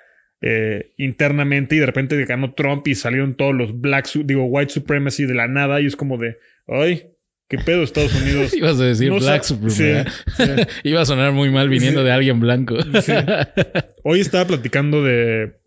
eh, 0.42 0.94
internamente 0.98 1.76
y 1.76 1.80
de 1.80 1.88
repente 1.88 2.24
ganó 2.26 2.54
Trump 2.54 2.88
y 2.88 2.96
salieron 2.96 3.36
todos 3.36 3.56
los 3.56 3.82
black, 3.82 4.08
digo, 4.24 4.46
white 4.46 4.72
supremacy 4.72 5.26
de 5.26 5.34
la 5.34 5.48
nada 5.48 5.82
y 5.82 5.88
es 5.88 5.96
como 5.96 6.18
de, 6.18 6.38
ay, 6.68 7.08
qué 7.50 7.58
pedo 7.58 7.84
Estados 7.84 8.14
Unidos. 8.16 8.54
Ibas 8.58 8.80
a 8.80 8.86
decir 8.86 9.10
No 9.10 9.20
Black 9.20 9.44
Supreme. 9.44 9.72
sí, 9.72 9.84
¿verdad? 9.84 10.70
Iba 10.84 11.02
a 11.02 11.06
sonar 11.06 11.34
muy 11.34 11.50
mal 11.50 11.68
viniendo 11.68 12.02
Sí. 12.02 12.06
de 12.06 12.12
alguien 12.14 12.40
blanco. 12.40 12.78
Sí. 13.02 13.12
Hoy 14.04 14.22
estaba 14.22 14.46
platicando 14.48 15.04
de, 15.04 15.58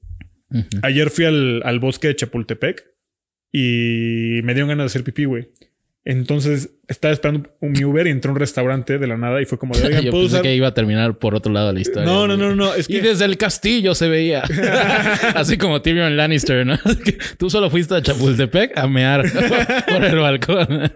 ayer 0.82 1.10
fui 1.10 1.24
al, 1.26 1.60
al 1.64 1.78
bosque 1.80 2.08
de 2.08 2.16
Chapultepec 2.16 2.84
y 3.52 4.40
me 4.44 4.54
dieron 4.54 4.68
ganas 4.70 4.84
de 4.84 4.86
hacer 4.86 5.04
pipí, 5.04 5.24
güey. 5.26 5.50
Entonces 6.04 6.75
estaba 6.88 7.14
esperando 7.14 7.49
un 7.61 7.71
mi 7.73 7.85
Uber 7.85 8.06
y 8.09 8.11
entró 8.11 8.30
a 8.30 8.35
un 8.35 8.40
restaurante 8.40 8.99
de 8.99 9.06
la 9.06 9.16
nada 9.16 9.40
y 9.40 9.44
fue 9.44 9.56
como 9.56 9.75
de, 9.75 9.87
oigan, 9.87 10.02
Yo 10.04 10.11
¿puedo 10.11 10.25
pensé 10.25 10.35
usar? 10.37 10.42
que 10.42 10.54
iba 10.56 10.66
a 10.66 10.75
terminar 10.75 11.16
por 11.18 11.37
otro 11.37 11.52
lado 11.52 11.68
de 11.68 11.75
la 11.75 11.80
historia. 11.80 12.04
No, 12.11 12.26
no, 12.26 12.37
no, 12.37 12.56
no. 12.56 12.75
Es 12.75 12.90
Y 12.90 12.99
desde 13.00 13.25
el 13.25 13.37
castillo 13.38 13.94
se 13.94 14.09
veía. 14.09 14.42
Así 15.37 15.56
como 15.59 15.80
Tyrion 15.80 16.16
Lannister, 16.16 16.66
¿no? 16.66 16.76
Tú 17.38 17.50
solo 17.50 17.71
fuiste 17.71 17.94
a 17.94 18.02
Chapultepec 18.02 18.76
a 18.76 18.88
mear 18.88 19.23
por 19.88 20.04
el 20.04 20.18
balcón. 20.18 20.90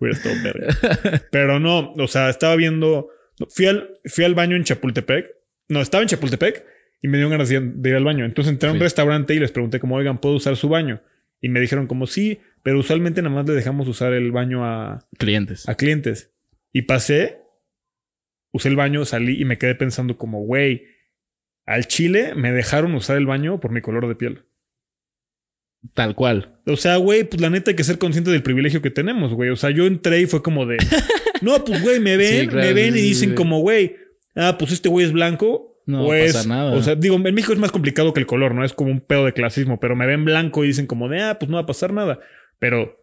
hubiera 0.00 0.16
estado 0.16 0.34
verga. 0.44 1.22
Pero 1.30 1.58
no, 1.58 1.92
o 1.94 2.06
sea, 2.06 2.28
estaba 2.28 2.54
viendo. 2.56 3.08
Fui 3.50 3.66
al, 3.66 3.90
fui 4.04 4.24
al 4.24 4.34
baño 4.34 4.56
en 4.56 4.64
Chapultepec. 4.64 5.26
No, 5.68 5.80
estaba 5.80 6.02
en 6.02 6.08
Chapultepec 6.08 6.64
y 7.02 7.08
me 7.08 7.18
dio 7.18 7.28
ganas 7.28 7.48
de, 7.48 7.60
de 7.60 7.90
ir 7.90 7.96
al 7.96 8.04
baño. 8.04 8.24
Entonces 8.24 8.52
entré 8.52 8.68
a 8.68 8.72
un 8.72 8.78
Sí. 8.78 8.82
restaurante 8.84 9.34
y 9.34 9.38
les 9.38 9.52
pregunté 9.52 9.80
como, 9.80 9.96
oigan, 9.96 10.18
¿puedo 10.18 10.34
usar 10.36 10.56
su 10.56 10.68
baño? 10.68 11.02
Y 11.40 11.48
me 11.48 11.60
dijeron 11.60 11.86
como, 11.86 12.06
sí, 12.06 12.40
pero 12.66 12.80
usualmente 12.80 13.22
nada 13.22 13.32
más 13.32 13.46
le 13.46 13.54
dejamos 13.54 13.86
usar 13.86 14.12
el 14.12 14.32
baño 14.32 14.64
a, 14.64 15.06
Clientes. 15.18 15.68
a 15.68 15.76
clientes. 15.76 16.34
Y 16.72 16.82
pasé, 16.82 17.38
usé 18.52 18.68
el 18.70 18.74
baño, 18.74 19.04
salí 19.04 19.40
y 19.40 19.44
me 19.44 19.56
quedé 19.56 19.76
pensando 19.76 20.18
como, 20.18 20.42
güey, 20.42 20.82
al 21.64 21.86
chile 21.86 22.34
me 22.34 22.50
dejaron 22.50 22.92
usar 22.96 23.18
el 23.18 23.26
baño 23.26 23.60
por 23.60 23.70
mi 23.70 23.82
color 23.82 24.08
de 24.08 24.16
piel. 24.16 24.46
Tal 25.94 26.16
cual. 26.16 26.58
O 26.66 26.76
sea, 26.76 26.96
güey, 26.96 27.22
pues 27.22 27.40
la 27.40 27.50
neta 27.50 27.70
hay 27.70 27.76
que 27.76 27.84
ser 27.84 27.98
consciente 27.98 28.32
del 28.32 28.42
privilegio 28.42 28.82
que 28.82 28.90
tenemos, 28.90 29.32
güey. 29.32 29.50
O 29.50 29.56
sea, 29.56 29.70
yo 29.70 29.86
entré 29.86 30.22
y 30.22 30.26
fue 30.26 30.42
como 30.42 30.66
de. 30.66 30.78
No, 31.42 31.64
pues, 31.64 31.80
güey, 31.82 32.00
me 32.00 32.16
ven, 32.16 32.40
Sí, 32.40 32.48
claro, 32.48 32.66
me 32.66 32.72
ven 32.72 32.94
sí, 32.94 32.98
y 32.98 33.02
dicen 33.02 33.28
sí. 33.28 33.34
como, 33.36 33.60
güey, 33.60 33.94
ah, 34.34 34.56
pues 34.58 34.72
este 34.72 34.88
güey 34.88 35.06
es 35.06 35.12
blanco. 35.12 35.80
No 35.86 36.06
o 36.06 36.14
es, 36.14 36.32
pasa 36.32 36.48
nada. 36.48 36.72
O 36.72 36.82
sea, 36.82 36.96
digo, 36.96 37.14
en 37.14 37.22
México 37.22 37.52
es 37.52 37.60
más 37.60 37.70
complicado 37.70 38.12
que 38.12 38.18
el 38.18 38.26
color, 38.26 38.56
¿no? 38.56 38.64
Es 38.64 38.72
como 38.72 38.90
un 38.90 39.00
pedo 39.00 39.24
de 39.24 39.34
clasismo, 39.34 39.78
pero 39.78 39.94
me 39.94 40.06
ven 40.06 40.24
blanco 40.24 40.64
y 40.64 40.68
dicen 40.68 40.88
como 40.88 41.08
de, 41.08 41.22
ah, 41.22 41.38
pues 41.38 41.48
no 41.48 41.58
va 41.58 41.62
a 41.62 41.66
pasar 41.66 41.92
nada. 41.92 42.18
Pero, 42.58 42.96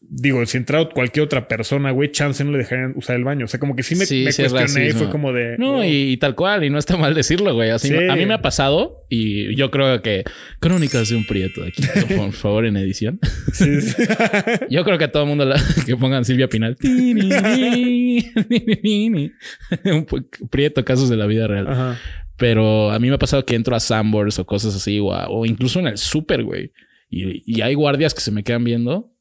digo, 0.00 0.44
si 0.46 0.58
entrara 0.58 0.88
cualquier 0.90 1.24
otra 1.24 1.48
persona, 1.48 1.90
güey, 1.90 2.12
chance 2.12 2.44
no 2.44 2.52
le 2.52 2.58
dejarían 2.58 2.92
usar 2.96 3.16
el 3.16 3.24
baño. 3.24 3.46
O 3.46 3.48
sea, 3.48 3.58
como 3.58 3.74
que 3.74 3.82
sí 3.82 3.94
me, 3.96 4.04
Sí, 4.04 4.22
me 4.24 4.32
sí 4.32 4.42
es 4.42 4.52
cuestioné 4.52 4.88
y 4.88 4.92
fue 4.92 5.08
como 5.08 5.32
de. 5.32 5.56
No, 5.58 5.82
y, 5.82 6.12
y 6.12 6.16
tal 6.18 6.34
cual, 6.34 6.62
y 6.64 6.70
no 6.70 6.78
está 6.78 6.96
mal 6.98 7.14
decirlo, 7.14 7.54
güey. 7.54 7.70
Así 7.70 7.88
Sí. 7.88 7.94
a 8.10 8.14
mí 8.14 8.26
me 8.26 8.34
ha 8.34 8.42
pasado 8.42 9.06
y 9.08 9.54
yo 9.56 9.70
creo 9.70 10.02
que 10.02 10.24
crónicas 10.60 11.08
de 11.08 11.16
un 11.16 11.24
prieto 11.26 11.62
aquí, 11.64 11.82
por 12.16 12.32
favor, 12.32 12.66
en 12.66 12.76
edición. 12.76 13.18
Sí, 13.52 13.80
sí. 13.80 14.02
Yo 14.70 14.84
creo 14.84 14.98
que 14.98 15.04
a 15.04 15.10
todo 15.12 15.22
el 15.22 15.28
mundo 15.30 15.44
la- 15.46 15.60
que 15.86 15.96
pongan 15.96 16.24
Silvia 16.26 16.48
Pinal. 16.48 16.76
un 19.84 20.06
prieto 20.50 20.84
casos 20.84 21.08
de 21.08 21.16
la 21.16 21.26
vida 21.26 21.46
real. 21.46 21.68
Ajá. 21.68 21.98
Pero 22.36 22.90
a 22.90 22.98
mí 22.98 23.08
me 23.08 23.14
ha 23.14 23.18
pasado 23.18 23.46
que 23.46 23.54
entro 23.54 23.76
a 23.76 23.80
Sambors 23.80 24.38
o 24.40 24.44
cosas 24.46 24.74
así, 24.74 24.98
o, 24.98 25.12
a- 25.14 25.28
o 25.28 25.46
incluso 25.46 25.78
en 25.78 25.86
el 25.86 25.98
súper, 25.98 26.42
güey. 26.42 26.72
Y, 27.16 27.42
y 27.46 27.60
hay 27.60 27.74
guardias 27.74 28.12
que 28.14 28.20
se 28.20 28.30
me 28.32 28.42
quedan 28.42 28.64
viendo. 28.64 29.12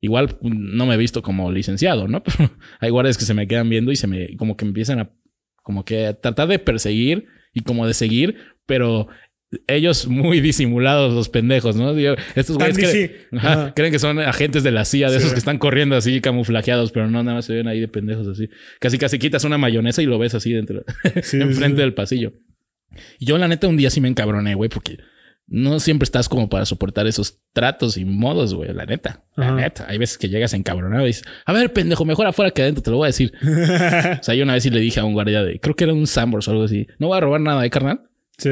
Igual 0.00 0.36
no 0.42 0.86
me 0.86 0.94
he 0.94 0.98
visto 0.98 1.22
como 1.22 1.50
licenciado, 1.50 2.06
¿no? 2.08 2.22
Pero 2.36 2.50
hay 2.80 2.90
guardias 2.90 3.16
que 3.18 3.24
se 3.24 3.34
me 3.34 3.46
quedan 3.48 3.68
viendo 3.68 3.90
y 3.90 3.96
se 3.96 4.06
me, 4.06 4.36
como 4.36 4.56
que 4.56 4.64
empiezan 4.66 5.00
a, 5.00 5.10
como 5.62 5.84
que 5.84 6.06
a 6.06 6.14
tratar 6.20 6.46
de 6.48 6.58
perseguir 6.58 7.26
y 7.54 7.60
como 7.62 7.86
de 7.86 7.94
seguir, 7.94 8.36
pero 8.66 9.08
ellos 9.66 10.06
muy 10.08 10.40
disimulados, 10.50 11.14
los 11.14 11.28
pendejos, 11.28 11.76
¿no? 11.76 11.96
Estos 12.34 12.58
güeyes 12.58 12.76
creen, 12.76 13.12
Ajá. 13.38 13.72
creen 13.74 13.92
que 13.92 13.98
son 13.98 14.18
agentes 14.18 14.62
de 14.62 14.72
la 14.72 14.84
CIA, 14.84 15.08
de 15.10 15.12
Sí. 15.14 15.18
esos 15.20 15.32
que 15.32 15.38
están 15.38 15.58
corriendo 15.58 15.96
así 15.96 16.20
camuflajeados, 16.20 16.92
pero 16.92 17.06
no, 17.10 17.22
nada 17.22 17.36
más 17.36 17.46
se 17.46 17.54
ven 17.54 17.68
ahí 17.68 17.80
de 17.80 17.88
pendejos 17.88 18.26
así. 18.28 18.48
Casi, 18.80 18.98
casi 18.98 19.18
quitas 19.18 19.44
una 19.44 19.56
mayonesa 19.56 20.02
y 20.02 20.06
lo 20.06 20.18
ves 20.18 20.34
así 20.34 20.52
dentro, 20.52 20.84
Sí, 21.22 21.38
enfrente 21.40 21.76
sí. 21.76 21.82
del 21.82 21.94
pasillo. 21.94 22.32
Y 23.18 23.24
yo, 23.26 23.38
la 23.38 23.48
neta, 23.48 23.68
un 23.68 23.76
día 23.76 23.88
sí 23.90 24.00
me 24.00 24.08
encabroné, 24.08 24.54
güey, 24.54 24.68
porque 24.68 24.98
no 25.46 25.78
siempre 25.80 26.04
estás 26.04 26.28
como 26.28 26.48
para 26.48 26.64
soportar 26.64 27.06
esos 27.06 27.40
tratos 27.52 27.96
y 27.96 28.04
modos, 28.04 28.54
güey, 28.54 28.72
la 28.72 28.86
neta. 28.86 29.24
La 29.36 29.46
Ajá. 29.48 29.54
neta. 29.56 29.86
Hay 29.88 29.98
veces 29.98 30.18
que 30.18 30.28
llegas 30.28 30.54
encabronado 30.54 31.04
y 31.04 31.08
dices, 31.08 31.24
a 31.44 31.52
ver, 31.52 31.72
pendejo, 31.72 32.04
mejor 32.04 32.26
afuera 32.26 32.50
que 32.50 32.62
adentro, 32.62 32.82
te 32.82 32.90
lo 32.90 32.96
voy 32.96 33.06
a 33.06 33.08
decir. 33.08 33.32
O 34.20 34.22
sea, 34.22 34.34
yo 34.34 34.44
una 34.44 34.54
vez 34.54 34.62
sí 34.62 34.70
le 34.70 34.80
dije 34.80 35.00
a 35.00 35.04
un 35.04 35.12
guardia 35.12 35.42
de, 35.42 35.60
creo 35.60 35.76
que 35.76 35.84
era 35.84 35.92
un 35.92 36.06
Sambors 36.06 36.48
o 36.48 36.52
algo 36.52 36.64
así, 36.64 36.86
no 36.98 37.08
voy 37.08 37.18
a 37.18 37.20
robar 37.20 37.40
nada, 37.40 37.64
¿eh, 37.64 37.70
carnal? 37.70 38.02
Sí. 38.38 38.50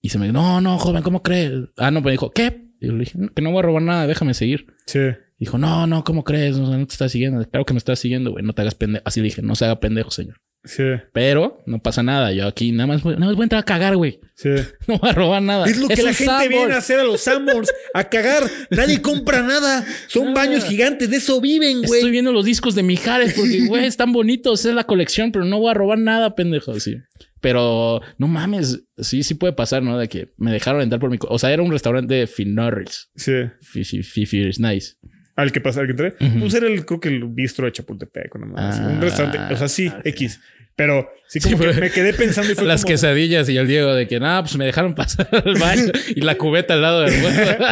Y 0.00 0.10
se 0.10 0.18
me 0.18 0.26
dijo, 0.26 0.34
no, 0.34 0.60
no, 0.60 0.78
joven, 0.78 1.02
¿cómo 1.02 1.22
crees? 1.22 1.52
Ah, 1.78 1.90
no, 1.90 2.00
me 2.02 2.10
dijo, 2.10 2.30
¿qué? 2.30 2.68
Y 2.80 2.86
yo 2.88 2.92
le 2.92 3.00
dije, 3.00 3.18
que 3.34 3.40
no 3.42 3.50
voy 3.50 3.60
a 3.60 3.62
robar 3.62 3.82
nada, 3.82 4.06
déjame 4.06 4.34
seguir. 4.34 4.66
Sí. 4.86 5.00
Dijo, 5.38 5.56
no, 5.58 5.86
no, 5.86 6.04
¿cómo 6.04 6.24
crees? 6.24 6.58
No, 6.58 6.66
no 6.76 6.86
te 6.86 6.92
estás 6.92 7.12
siguiendo. 7.12 7.42
Claro 7.48 7.64
que 7.64 7.72
me 7.74 7.78
estás 7.78 7.98
siguiendo, 7.98 8.30
güey. 8.30 8.44
No 8.44 8.52
te 8.52 8.62
hagas 8.62 8.74
pendejo. 8.74 9.02
Así 9.06 9.20
le 9.20 9.24
dije, 9.24 9.42
no 9.42 9.56
se 9.56 9.64
haga 9.64 9.80
pendejo, 9.80 10.10
señor. 10.10 10.40
Sí. 10.64 10.82
Pero 11.12 11.62
no 11.66 11.80
pasa 11.82 12.02
nada. 12.02 12.32
Yo 12.32 12.46
aquí 12.46 12.72
nada 12.72 12.86
más, 12.86 13.02
voy- 13.02 13.14
nada 13.14 13.26
más 13.26 13.34
voy 13.34 13.42
a 13.42 13.44
entrar 13.44 13.60
a 13.60 13.64
cagar, 13.64 13.96
güey. 13.96 14.20
Sí. 14.34 14.48
No 14.88 14.98
voy 14.98 15.10
a 15.10 15.12
robar 15.12 15.42
nada. 15.42 15.66
Es 15.66 15.76
lo 15.78 15.88
que 15.88 15.96
la 16.02 16.12
gente 16.14 16.24
Sanborns. 16.24 16.48
viene 16.48 16.72
a 16.74 16.78
hacer 16.78 17.00
a 17.00 17.04
los 17.04 17.20
Sanborns, 17.20 17.70
a 17.92 18.04
cagar. 18.04 18.44
Nadie 18.70 19.02
compra 19.02 19.42
nada. 19.42 19.84
Son 20.08 20.32
baños 20.34 20.64
gigantes, 20.64 21.10
de 21.10 21.16
eso 21.18 21.40
viven, 21.40 21.82
güey. 21.82 22.00
Estoy 22.00 22.10
viendo 22.10 22.32
los 22.32 22.44
discos 22.44 22.74
de 22.74 22.82
Mijares 22.82 23.34
porque, 23.34 23.66
güey, 23.68 23.84
están 23.84 24.12
bonitos. 24.12 24.64
Es 24.64 24.74
la 24.74 24.84
colección, 24.84 25.32
pero 25.32 25.44
no 25.44 25.58
voy 25.60 25.70
a 25.70 25.74
robar 25.74 25.98
nada, 25.98 26.34
pendejo. 26.34 26.78
Sí. 26.80 26.96
Pero 27.40 28.00
no 28.16 28.26
mames. 28.26 28.84
Sí, 28.98 29.22
sí 29.22 29.34
puede 29.34 29.52
pasar, 29.52 29.82
¿no? 29.82 29.98
De 29.98 30.08
que 30.08 30.32
me 30.38 30.50
dejaron 30.50 30.80
entrar 30.80 30.98
por 30.98 31.10
mi... 31.10 31.18
O 31.28 31.38
sea, 31.38 31.52
era 31.52 31.62
un 31.62 31.70
restaurante 31.70 32.14
de 32.14 32.26
Finorris. 32.26 33.10
Sí. 33.16 33.32
Fifi, 33.60 34.50
nice. 34.58 34.94
Al 35.36 35.50
que 35.52 35.60
pasa, 35.60 35.80
al 35.80 35.86
que 35.86 35.92
entré. 35.92 36.14
Ujú. 36.20 36.40
Pues 36.40 36.54
era 36.54 36.66
el, 36.66 36.84
creo 36.86 37.00
que 37.00 37.08
el 37.08 37.24
bistro 37.24 37.66
de 37.66 37.72
Chapultepec, 37.72 38.34
una 38.36 38.46
madre 38.46 38.68
así. 38.68 38.80
Ah, 38.84 38.88
un 38.88 39.00
restaurante. 39.00 39.54
O 39.54 39.56
sea, 39.56 39.68
sí. 39.68 39.92
X. 40.04 40.40
Pero 40.76 41.08
sí, 41.28 41.38
Sí, 41.40 41.52
como 41.52 41.64
que 41.72 41.80
me 41.80 41.90
quedé 41.90 42.12
pensando 42.14 42.50
y 42.50 42.56
fue 42.56 42.64
Las 42.64 42.82
como- 42.82 42.92
quesadillas 42.92 43.48
y 43.48 43.56
el 43.56 43.68
Diego 43.68 43.94
de 43.94 44.08
que, 44.08 44.18
nada, 44.18 44.42
pues 44.42 44.56
me 44.56 44.64
dejaron 44.64 44.94
pasar 44.96 45.28
al 45.30 45.54
baño 45.58 45.92
y 46.16 46.20
la 46.20 46.36
cubeta 46.36 46.74
al 46.74 46.82
lado 46.82 47.02
del 47.02 47.12
huevo. 47.22 47.64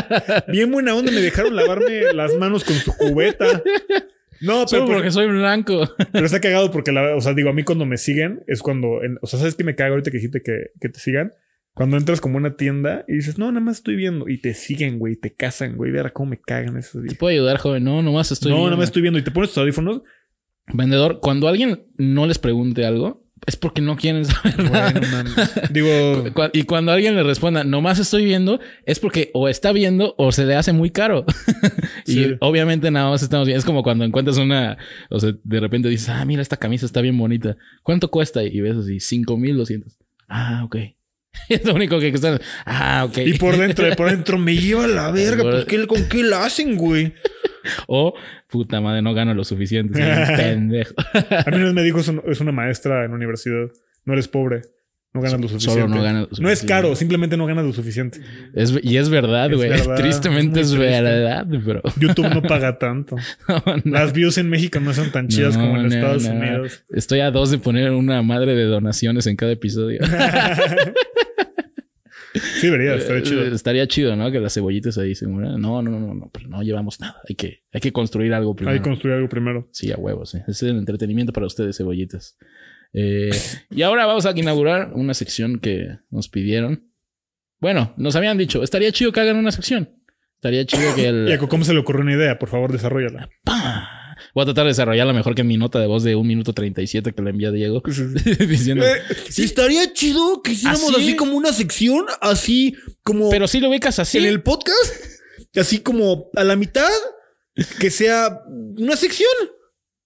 Bien 0.49 0.71
buena 0.71 0.95
onda, 0.95 1.11
me 1.11 1.21
dejaron 1.21 1.57
lavarme 1.57 2.13
las 2.15 2.35
manos 2.35 2.63
con 2.65 2.77
su 2.77 2.97
cubeta. 2.97 3.61
No, 4.41 4.67
Solo 4.67 4.87
pero, 4.87 4.97
porque 4.99 5.11
soy 5.13 5.27
blanco. 5.29 5.89
pero 6.13 6.27
está 6.27 6.41
cagado 6.41 6.71
porque, 6.73 6.91
la, 6.93 7.15
o 7.17 7.21
sea, 7.21 7.33
digo, 7.35 7.51
a 7.51 7.53
mí 7.53 7.63
cuando 7.65 7.87
me 7.87 7.97
siguen 7.97 8.43
es 8.49 8.61
cuando, 8.63 9.03
en- 9.05 9.19
o 9.21 9.27
sea, 9.27 9.39
¿sabes 9.39 9.55
qué 9.55 9.63
me 9.65 9.75
caga 9.77 9.91
ahorita 9.91 10.11
que 10.11 10.17
dijiste 10.19 10.43
que, 10.43 10.71
que 10.81 10.89
te 10.89 10.99
sigan? 11.01 11.33
Cuando 11.75 11.97
entras 11.97 12.21
como 12.21 12.37
a 12.37 12.41
una 12.41 12.57
tienda 12.57 13.05
y 13.09 13.15
dices, 13.15 13.39
no, 13.39 13.51
nada 13.51 13.65
más 13.65 13.79
estoy 13.79 13.97
viendo. 13.97 14.29
Y 14.29 14.39
te 14.39 14.53
siguen, 14.55 14.99
güey, 14.99 15.17
te 15.17 15.35
casan, 15.35 15.77
güey. 15.77 15.91
Verá 15.91 16.11
cómo 16.11 16.31
me 16.31 16.41
cagan 16.41 16.77
esos 16.77 17.01
¿Te 17.01 17.09
días. 17.09 17.15
puedo 17.15 17.33
ayudar, 17.33 17.57
joven? 17.59 17.85
No, 17.85 18.03
nomás 18.03 18.31
estoy. 18.31 18.51
no, 18.51 18.57
viendo. 18.57 18.71
nada 18.71 18.79
más 18.79 18.89
estoy 18.91 19.03
viendo. 19.03 19.19
Y 19.19 19.23
te 19.25 19.31
pones 19.31 19.51
tus 19.51 19.59
audífonos. 19.59 20.03
Vendedor, 20.73 21.21
cuando 21.21 21.49
alguien 21.49 21.87
no 21.97 22.27
les 22.27 22.39
pregunte 22.39 22.85
algo, 22.85 23.25
es 23.47 23.57
porque 23.57 23.81
no 23.83 23.97
quieren 23.97 24.25
saber 24.27 24.71
nada. 24.71 24.93
Digo, 25.71 26.25
Y 26.53 26.63
cuando 26.65 26.93
alguien 26.93 27.17
le 27.17 27.23
responda, 27.25 27.65
nomás 27.65 27.99
estoy 27.99 28.25
viendo, 28.25 28.61
es 28.87 29.01
porque 29.01 29.31
o 29.35 29.49
está 29.49 29.73
viendo 29.73 30.15
o 30.19 30.31
se 30.31 30.45
le 30.47 30.55
hace 30.55 30.73
muy 30.73 30.91
caro. 30.91 31.25
y 32.07 32.13
Sí. 32.13 32.37
obviamente 32.41 32.91
nada 32.91 33.11
más 33.11 33.23
estamos 33.23 33.47
viendo. 33.47 33.59
Es 33.59 33.65
como 33.65 33.83
cuando 33.83 34.05
encuentras 34.05 34.37
una, 34.39 34.77
o 35.11 35.19
sea, 35.19 35.33
de 35.43 35.61
repente 35.61 35.89
dices, 35.89 36.11
ah, 36.11 36.25
mira, 36.27 36.43
esta 36.43 36.59
camisa 36.59 36.87
está 36.87 37.01
bien 37.01 37.17
bonita. 37.19 37.57
¿Cuánto 37.83 38.11
cuesta? 38.11 38.45
Y 38.45 38.61
ves 38.61 38.77
así, 38.77 39.01
5200. 39.01 39.97
Ah, 40.29 40.63
ok. 40.65 40.77
es 41.49 41.65
lo 41.65 41.75
único 41.75 41.99
que 41.99 42.11
cuesta. 42.11 42.41
Ah, 42.65 43.05
ok. 43.09 43.19
y 43.19 43.35
por 43.39 43.57
dentro, 43.57 43.87
por 43.97 44.11
dentro 44.11 44.39
me 44.39 44.57
lleva 44.57 44.87
la 44.87 45.11
verga. 45.13 45.43
Pues, 45.43 45.65
¿qué, 45.65 45.87
¿con 45.87 46.09
qué 46.09 46.23
la 46.23 46.45
hacen, 46.45 46.77
güey? 46.77 47.15
O, 47.87 48.13
puta 48.49 48.81
madre, 48.81 49.03
no 49.03 49.15
gano 49.15 49.35
lo 49.35 49.45
suficiente. 49.45 50.01
soy 50.03 50.31
un 50.33 50.37
pendejo. 50.37 50.95
A 51.47 51.49
mí 51.53 51.59
me 51.73 51.83
dijo, 51.85 52.01
es, 52.01 52.09
un- 52.09 52.21
es 52.27 52.41
una 52.41 52.51
maestra 52.51 53.05
en 53.05 53.11
la 53.13 53.17
universidad. 53.17 53.69
No 54.05 54.15
eres 54.15 54.27
pobre. 54.27 54.63
No 55.15 55.21
ganas 55.21 55.41
lo 55.43 55.49
suficiente. 55.49 55.81
Solo 55.83 55.95
no 55.95 56.03
ganas 56.03 56.23
lo 56.23 56.29
No 56.29 56.49
es 56.49 56.59
suficiente. 56.61 56.67
caro, 56.67 56.97
simplemente 56.97 57.37
no 57.37 57.45
ganas 57.47 57.65
lo 57.67 57.73
suficiente. 57.75 58.21
Es- 58.55 58.73
y 58.83 58.97
es 58.97 59.11
verdad, 59.11 59.51
güey. 59.55 59.71
Tristemente 59.97 60.61
es 60.61 60.69
triste. 60.71 60.79
verdad, 60.79 61.47
bro. 61.47 61.83
YouTube 62.01 62.29
no 62.33 62.41
paga 62.43 62.79
tanto. 62.79 63.17
No, 63.49 63.63
no. 63.85 63.93
Las 63.93 64.13
views 64.15 64.39
en 64.39 64.49
México 64.49 64.81
no 64.81 64.95
son 64.95 65.11
tan 65.13 65.29
chidas 65.29 65.57
No, 65.57 65.65
como 65.67 65.81
en 65.81 65.93
Estados. 65.93 66.25
Unidos. 66.25 66.85
Estoy 66.91 67.21
a 67.21 67.31
dos 67.31 67.51
de 67.51 67.59
poner 67.59 67.91
una 67.91 68.23
madre 68.23 68.55
de 68.55 68.65
donaciones 68.65 69.27
en 69.27 69.37
cada 69.37 69.53
episodio. 69.53 70.01
Sí, 72.35 72.69
debería, 72.69 72.95
estaría 72.95 73.23
chido. 73.23 73.43
Eh, 73.43 73.55
Estaría 73.55 73.87
chido, 73.87 74.17
¿no? 74.17 74.31
Que 74.33 74.41
las 74.41 74.55
cebollitas 74.55 74.97
ahí 74.97 75.15
se 75.15 75.27
mueran. 75.27 75.61
No, 75.61 75.83
no, 75.83 75.91
no, 76.01 76.15
no, 76.15 76.31
pero 76.33 76.49
no 76.49 76.63
llevamos 76.63 76.99
nada. 76.99 77.21
Hay 77.29 77.35
que, 77.35 77.63
hay 77.73 77.81
que 77.83 77.93
construir 77.93 78.33
algo 78.33 78.53
Hay 78.53 78.57
primero. 78.57 78.83
que 78.83 78.89
construir 78.89 79.17
algo 79.17 79.29
primero. 79.29 79.69
Sí, 79.71 79.93
a 79.93 79.97
huevos. 79.97 80.31
¿sí? 80.31 80.39
Ese 80.39 80.51
es 80.51 80.63
el 80.63 80.79
entretenimiento 80.79 81.35
para 81.35 81.47
ustedes, 81.47 81.77
cebollitas. 81.77 82.39
Eh, 82.93 83.31
y 83.71 83.83
ahora 83.83 84.07
vamos 84.07 84.27
a 84.27 84.39
inaugurar 84.39 84.93
una 84.95 85.15
sección 85.15 85.59
que 85.61 85.99
nos 86.11 86.29
pidieron. 86.29 86.91
Bueno, 87.61 87.95
nos 87.97 88.17
habían 88.17 88.39
dicho, 88.39 88.63
estaría 88.63 88.93
chido 88.93 89.13
que 89.13 89.21
hagan 89.21 89.37
una 89.37 89.53
sección. 89.53 89.91
Estaría 90.35 90.67
chido 90.67 90.95
que 90.95 91.07
el... 91.07 91.27
Y 91.31 91.33
a 91.33 91.39
¿cómo 91.39 91.65
se 91.65 91.73
le 91.73 91.81
ocurrió 91.81 92.03
una 92.03 92.15
idea? 92.15 92.39
Por 92.39 92.49
favor, 92.49 92.73
desarrollala. 92.73 93.31
Voy 94.35 94.43
a 94.43 94.47
tratar 94.47 94.65
de 94.65 94.71
desarrollarla 94.71 95.13
mejor 95.13 95.35
que 95.35 95.45
mi 95.45 95.57
nota 95.57 95.79
de 95.79 95.87
voz 95.87 96.03
de 96.03 96.17
un 96.17 96.27
minuto 96.27 96.53
37 96.53 97.13
que 97.13 97.23
le 97.23 97.31
envía 97.31 97.51
Diego. 97.51 97.83
diciendo... 98.49 98.85
Eh, 98.85 99.03
sí, 99.29 99.45
estaría 99.45 99.93
chido 99.93 100.43
que 100.43 100.53
hiciéramos 100.53 100.91
¿Así? 100.91 101.03
así 101.03 101.17
como 101.17 101.37
una 101.37 101.53
sección, 101.53 102.07
así 102.21 102.77
como 103.03 103.31
Pero 103.31 103.47
si 103.47 103.61
lo 103.61 103.69
ubicas 103.69 103.99
así. 103.99 104.19
en 104.19 104.25
el 104.25 104.43
podcast, 104.43 104.95
así 105.55 105.81
como 105.81 106.31
a 106.35 106.45
la 106.45 106.57
mitad, 106.57 106.91
que 107.79 107.91
sea 107.91 108.41
una 108.77 108.97
sección. 108.97 109.31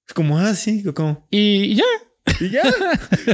Es 0.06 0.14
como, 0.14 0.38
ah, 0.38 0.54
sí, 0.54 0.84
como. 0.94 1.26
Y 1.30 1.74
ya. 1.74 1.84
Y 2.40 2.50
ya. 2.50 2.62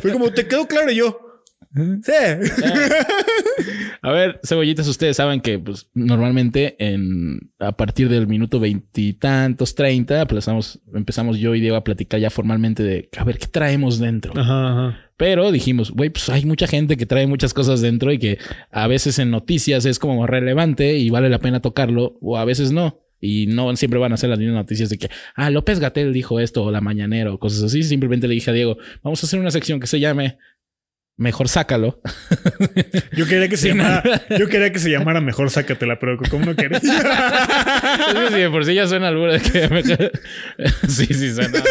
Fue 0.01 0.13
como, 0.13 0.31
te 0.33 0.47
quedó 0.47 0.67
claro 0.67 0.91
y 0.91 0.97
yo. 0.97 1.33
Sí. 1.75 2.13
A 4.03 4.11
ver, 4.11 4.41
cebollitas, 4.45 4.87
ustedes 4.89 5.17
saben 5.17 5.41
que 5.41 5.59
pues, 5.59 5.89
normalmente 5.95 6.77
en, 6.79 7.53
a 7.59 7.73
partir 7.73 8.09
del 8.09 8.27
minuto 8.27 8.61
veintitantos, 8.61 9.75
treinta, 9.75 10.21
empezamos, 10.21 10.81
empezamos 10.93 11.39
yo 11.39 11.55
y 11.55 11.61
Diego 11.61 11.77
a 11.77 11.85
platicar 11.85 12.21
ya 12.21 12.31
formalmente 12.31 12.83
de 12.83 13.09
a 13.17 13.25
ver 13.25 13.39
qué 13.39 13.47
traemos 13.47 13.99
dentro. 13.99 14.33
Ajá, 14.39 14.73
ajá. 14.73 14.99
Pero 15.17 15.53
dijimos, 15.53 15.93
güey, 15.93 16.11
pues 16.11 16.29
hay 16.29 16.45
mucha 16.45 16.67
gente 16.67 16.97
que 16.97 17.07
trae 17.07 17.27
muchas 17.27 17.55
cosas 17.55 17.81
dentro 17.81 18.13
y 18.13 18.19
que 18.19 18.39
a 18.71 18.87
veces 18.89 19.19
en 19.19 19.31
noticias 19.31 19.87
es 19.87 19.99
como 19.99 20.27
relevante 20.27 20.99
y 20.99 21.11
vale 21.11 21.31
la 21.31 21.39
pena 21.39 21.61
tocarlo, 21.61 22.19
o 22.21 22.37
a 22.37 22.45
veces 22.45 22.73
no. 22.73 22.99
Y 23.25 23.47
no 23.47 23.75
siempre 23.76 24.00
van 24.00 24.12
a 24.12 24.17
ser 24.17 24.31
las 24.31 24.38
mismas 24.41 24.57
noticias 24.57 24.91
de 24.91 24.99
que, 24.99 25.09
ah, 25.37 25.49
López 25.49 25.79
Gatel 25.79 26.12
dijo 26.12 26.41
esto, 26.41 26.64
o 26.64 26.73
la 26.73 26.81
mañanera, 26.81 27.33
o 27.33 27.38
cosas 27.38 27.62
así. 27.62 27.85
Simplemente 27.85 28.27
le 28.27 28.35
dije 28.35 28.51
a 28.51 28.53
Diego, 28.53 28.79
vamos 29.05 29.23
a 29.23 29.27
hacer 29.27 29.38
una 29.38 29.53
sección 29.53 29.79
que 29.79 29.87
se 29.87 30.01
llame 30.01 30.38
Mejor 31.16 31.49
Sácalo. 31.49 32.01
Yo 33.16 33.29
quería 33.29 33.49
que 33.49 33.57
se 33.57 33.68
llamara, 33.68 34.03
yo 34.38 34.49
quería 34.49 34.73
que 34.73 34.81
se 34.81 34.90
llamara 34.90 35.20
mejor 35.20 35.51
sácatela, 35.51 36.01
pero 36.01 36.18
como 36.18 36.47
no 36.47 36.57
quería. 36.57 36.79
Es 36.83 38.14
que 38.14 38.29
si 38.29 38.40
de 38.40 38.51
por 38.51 38.64
sí 38.64 38.75
ya 38.75 38.88
suena 38.88 39.09
albura, 39.09 39.37
es 39.37 39.51
que 39.51 39.68
mejor... 39.68 40.11
sí, 40.88 41.07
sí 41.07 41.33
suena. 41.33 41.62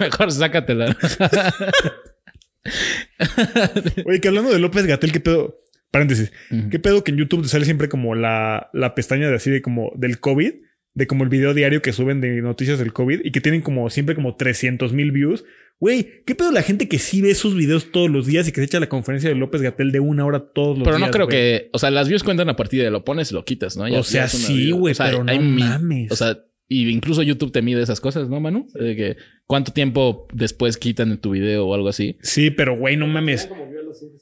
Mejor 0.00 0.32
sácatela. 0.32 0.96
Oye, 4.04 4.20
que 4.20 4.28
hablando 4.28 4.50
de 4.50 4.58
López 4.58 4.86
Gatel, 4.86 5.12
¿qué 5.12 5.20
pedo? 5.20 5.60
Paréntesis. 5.96 6.32
¿Qué 6.70 6.78
pedo 6.78 7.02
que 7.04 7.10
en 7.10 7.16
YouTube 7.18 7.42
te 7.42 7.48
sale 7.48 7.64
siempre 7.64 7.88
como 7.88 8.14
la, 8.14 8.68
la 8.72 8.94
pestaña 8.94 9.28
de 9.28 9.34
así 9.36 9.50
de 9.50 9.62
como 9.62 9.92
del 9.96 10.20
COVID? 10.20 10.52
De 10.94 11.06
como 11.06 11.24
el 11.24 11.30
video 11.30 11.52
diario 11.54 11.82
que 11.82 11.92
suben 11.92 12.20
de 12.20 12.40
noticias 12.42 12.78
del 12.78 12.92
COVID 12.92 13.20
y 13.24 13.30
que 13.30 13.40
tienen 13.40 13.60
como 13.62 13.88
siempre 13.90 14.14
como 14.14 14.36
300 14.36 14.92
mil 14.92 15.12
views. 15.12 15.44
Güey, 15.78 16.22
¿qué 16.24 16.34
pedo 16.34 16.52
la 16.52 16.62
gente 16.62 16.88
que 16.88 16.98
sí 16.98 17.20
ve 17.20 17.30
esos 17.30 17.54
videos 17.54 17.92
todos 17.92 18.08
los 18.10 18.26
días 18.26 18.48
y 18.48 18.52
que 18.52 18.60
se 18.60 18.64
echa 18.64 18.80
la 18.80 18.88
conferencia 18.88 19.28
de 19.28 19.36
López 19.36 19.60
Gatel 19.60 19.92
de 19.92 20.00
una 20.00 20.24
hora 20.24 20.40
todos 20.54 20.78
los 20.78 20.84
Pero 20.86 20.96
días? 20.96 21.08
no 21.08 21.12
creo 21.12 21.28
que, 21.28 21.68
o 21.74 21.78
sea, 21.78 21.90
las 21.90 22.08
views 22.08 22.22
cuentan 22.22 22.48
a 22.48 22.56
partir 22.56 22.82
de 22.82 22.90
lo 22.90 23.04
pones 23.04 23.30
y 23.30 23.34
lo 23.34 23.44
quitas, 23.44 23.76
¿no? 23.76 23.86
Ya- 23.86 24.00
O 24.00 24.02
sea, 24.02 24.26
sí, 24.28 24.70
güey, 24.70 24.92
O 24.92 24.94
sea, 24.94 25.06
pero 25.06 25.22
no 25.24 25.30
hay 25.32 25.38
mi- 25.38 25.62
mames. 25.62 26.10
O 26.12 26.16
sea, 26.16 26.38
y 26.68 26.88
incluso 26.88 27.22
YouTube 27.22 27.52
te 27.52 27.60
mide 27.62 27.82
esas 27.82 28.00
cosas, 28.00 28.28
¿no, 28.30 28.40
Manu? 28.40 28.66
De 28.74 28.96
que 28.96 29.16
cuánto 29.46 29.72
tiempo 29.72 30.26
después 30.32 30.78
quitan 30.78 31.18
tu 31.20 31.30
video 31.32 31.66
o 31.66 31.74
algo 31.74 31.88
así. 31.88 32.16
Sí, 32.22 32.50
pero 32.50 32.74
güey, 32.76 32.96
no 32.96 33.06
mames. 33.06 33.48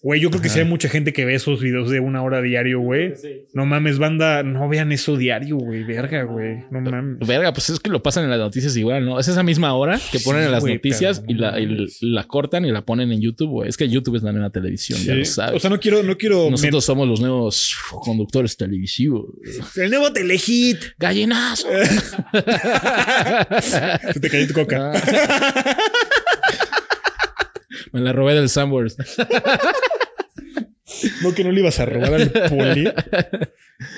Güey, 0.02 0.20
yo 0.20 0.30
creo 0.30 0.42
que 0.42 0.48
sí 0.48 0.58
hay 0.58 0.64
mucha 0.64 0.88
gente 0.88 1.12
que 1.12 1.24
ve 1.24 1.34
esos 1.34 1.60
videos 1.60 1.90
de 1.90 2.00
una 2.00 2.22
hora 2.22 2.40
diario, 2.42 2.80
güey. 2.80 3.14
No 3.52 3.66
mames, 3.66 3.98
banda, 3.98 4.42
no 4.42 4.68
vean 4.68 4.92
eso 4.92 5.16
diario, 5.16 5.56
güey. 5.56 5.84
Verga, 5.84 6.22
güey. 6.24 6.64
No 6.70 6.80
mames. 6.80 7.26
Verga, 7.26 7.52
pues 7.52 7.70
es 7.70 7.80
que 7.80 7.90
lo 7.90 8.02
pasan 8.02 8.24
en 8.24 8.30
las 8.30 8.38
noticias 8.38 8.76
igual, 8.76 9.04
¿no? 9.04 9.18
Es 9.18 9.28
esa 9.28 9.42
misma 9.42 9.74
hora 9.74 9.98
que 10.12 10.18
ponen 10.20 10.42
Sí, 10.42 10.46
en 10.46 10.52
las 10.52 10.60
güey, 10.60 10.74
noticias 10.74 11.22
y, 11.26 11.34
la, 11.34 11.58
y 11.60 11.86
la 12.00 12.24
cortan 12.24 12.64
y 12.64 12.72
la 12.72 12.84
ponen 12.84 13.12
en 13.12 13.20
YouTube, 13.20 13.50
güey. 13.50 13.68
Es 13.68 13.76
que 13.76 13.88
YouTube 13.88 14.16
es 14.16 14.22
la 14.22 14.32
nueva 14.32 14.50
televisión, 14.50 14.98
ya 15.02 15.14
lo 15.14 15.24
sabes. 15.24 15.56
O 15.56 15.60
sea, 15.60 15.70
no 15.70 15.80
quiero, 15.80 16.02
no 16.02 16.16
quiero. 16.16 16.50
Nosotros 16.50 16.84
somos 16.84 17.08
los 17.08 17.20
nuevos 17.20 17.74
conductores 18.02 18.56
televisivos. 18.56 19.26
El 19.76 19.90
nuevo 19.90 20.12
telehit. 20.12 20.78
¡Gallinazo! 20.98 21.68
Se 24.12 24.20
te 24.20 24.30
cayó 24.30 24.46
tu 24.46 24.54
coca. 24.54 24.92
Me 27.94 28.00
la 28.00 28.12
robé 28.12 28.34
del 28.34 28.48
Sandwars. 28.48 28.96
No 31.22 31.34
que 31.34 31.42
no 31.44 31.50
le 31.50 31.60
ibas 31.60 31.80
a 31.80 31.86
robar 31.86 32.14
al 32.14 32.30
poli. 32.50 32.88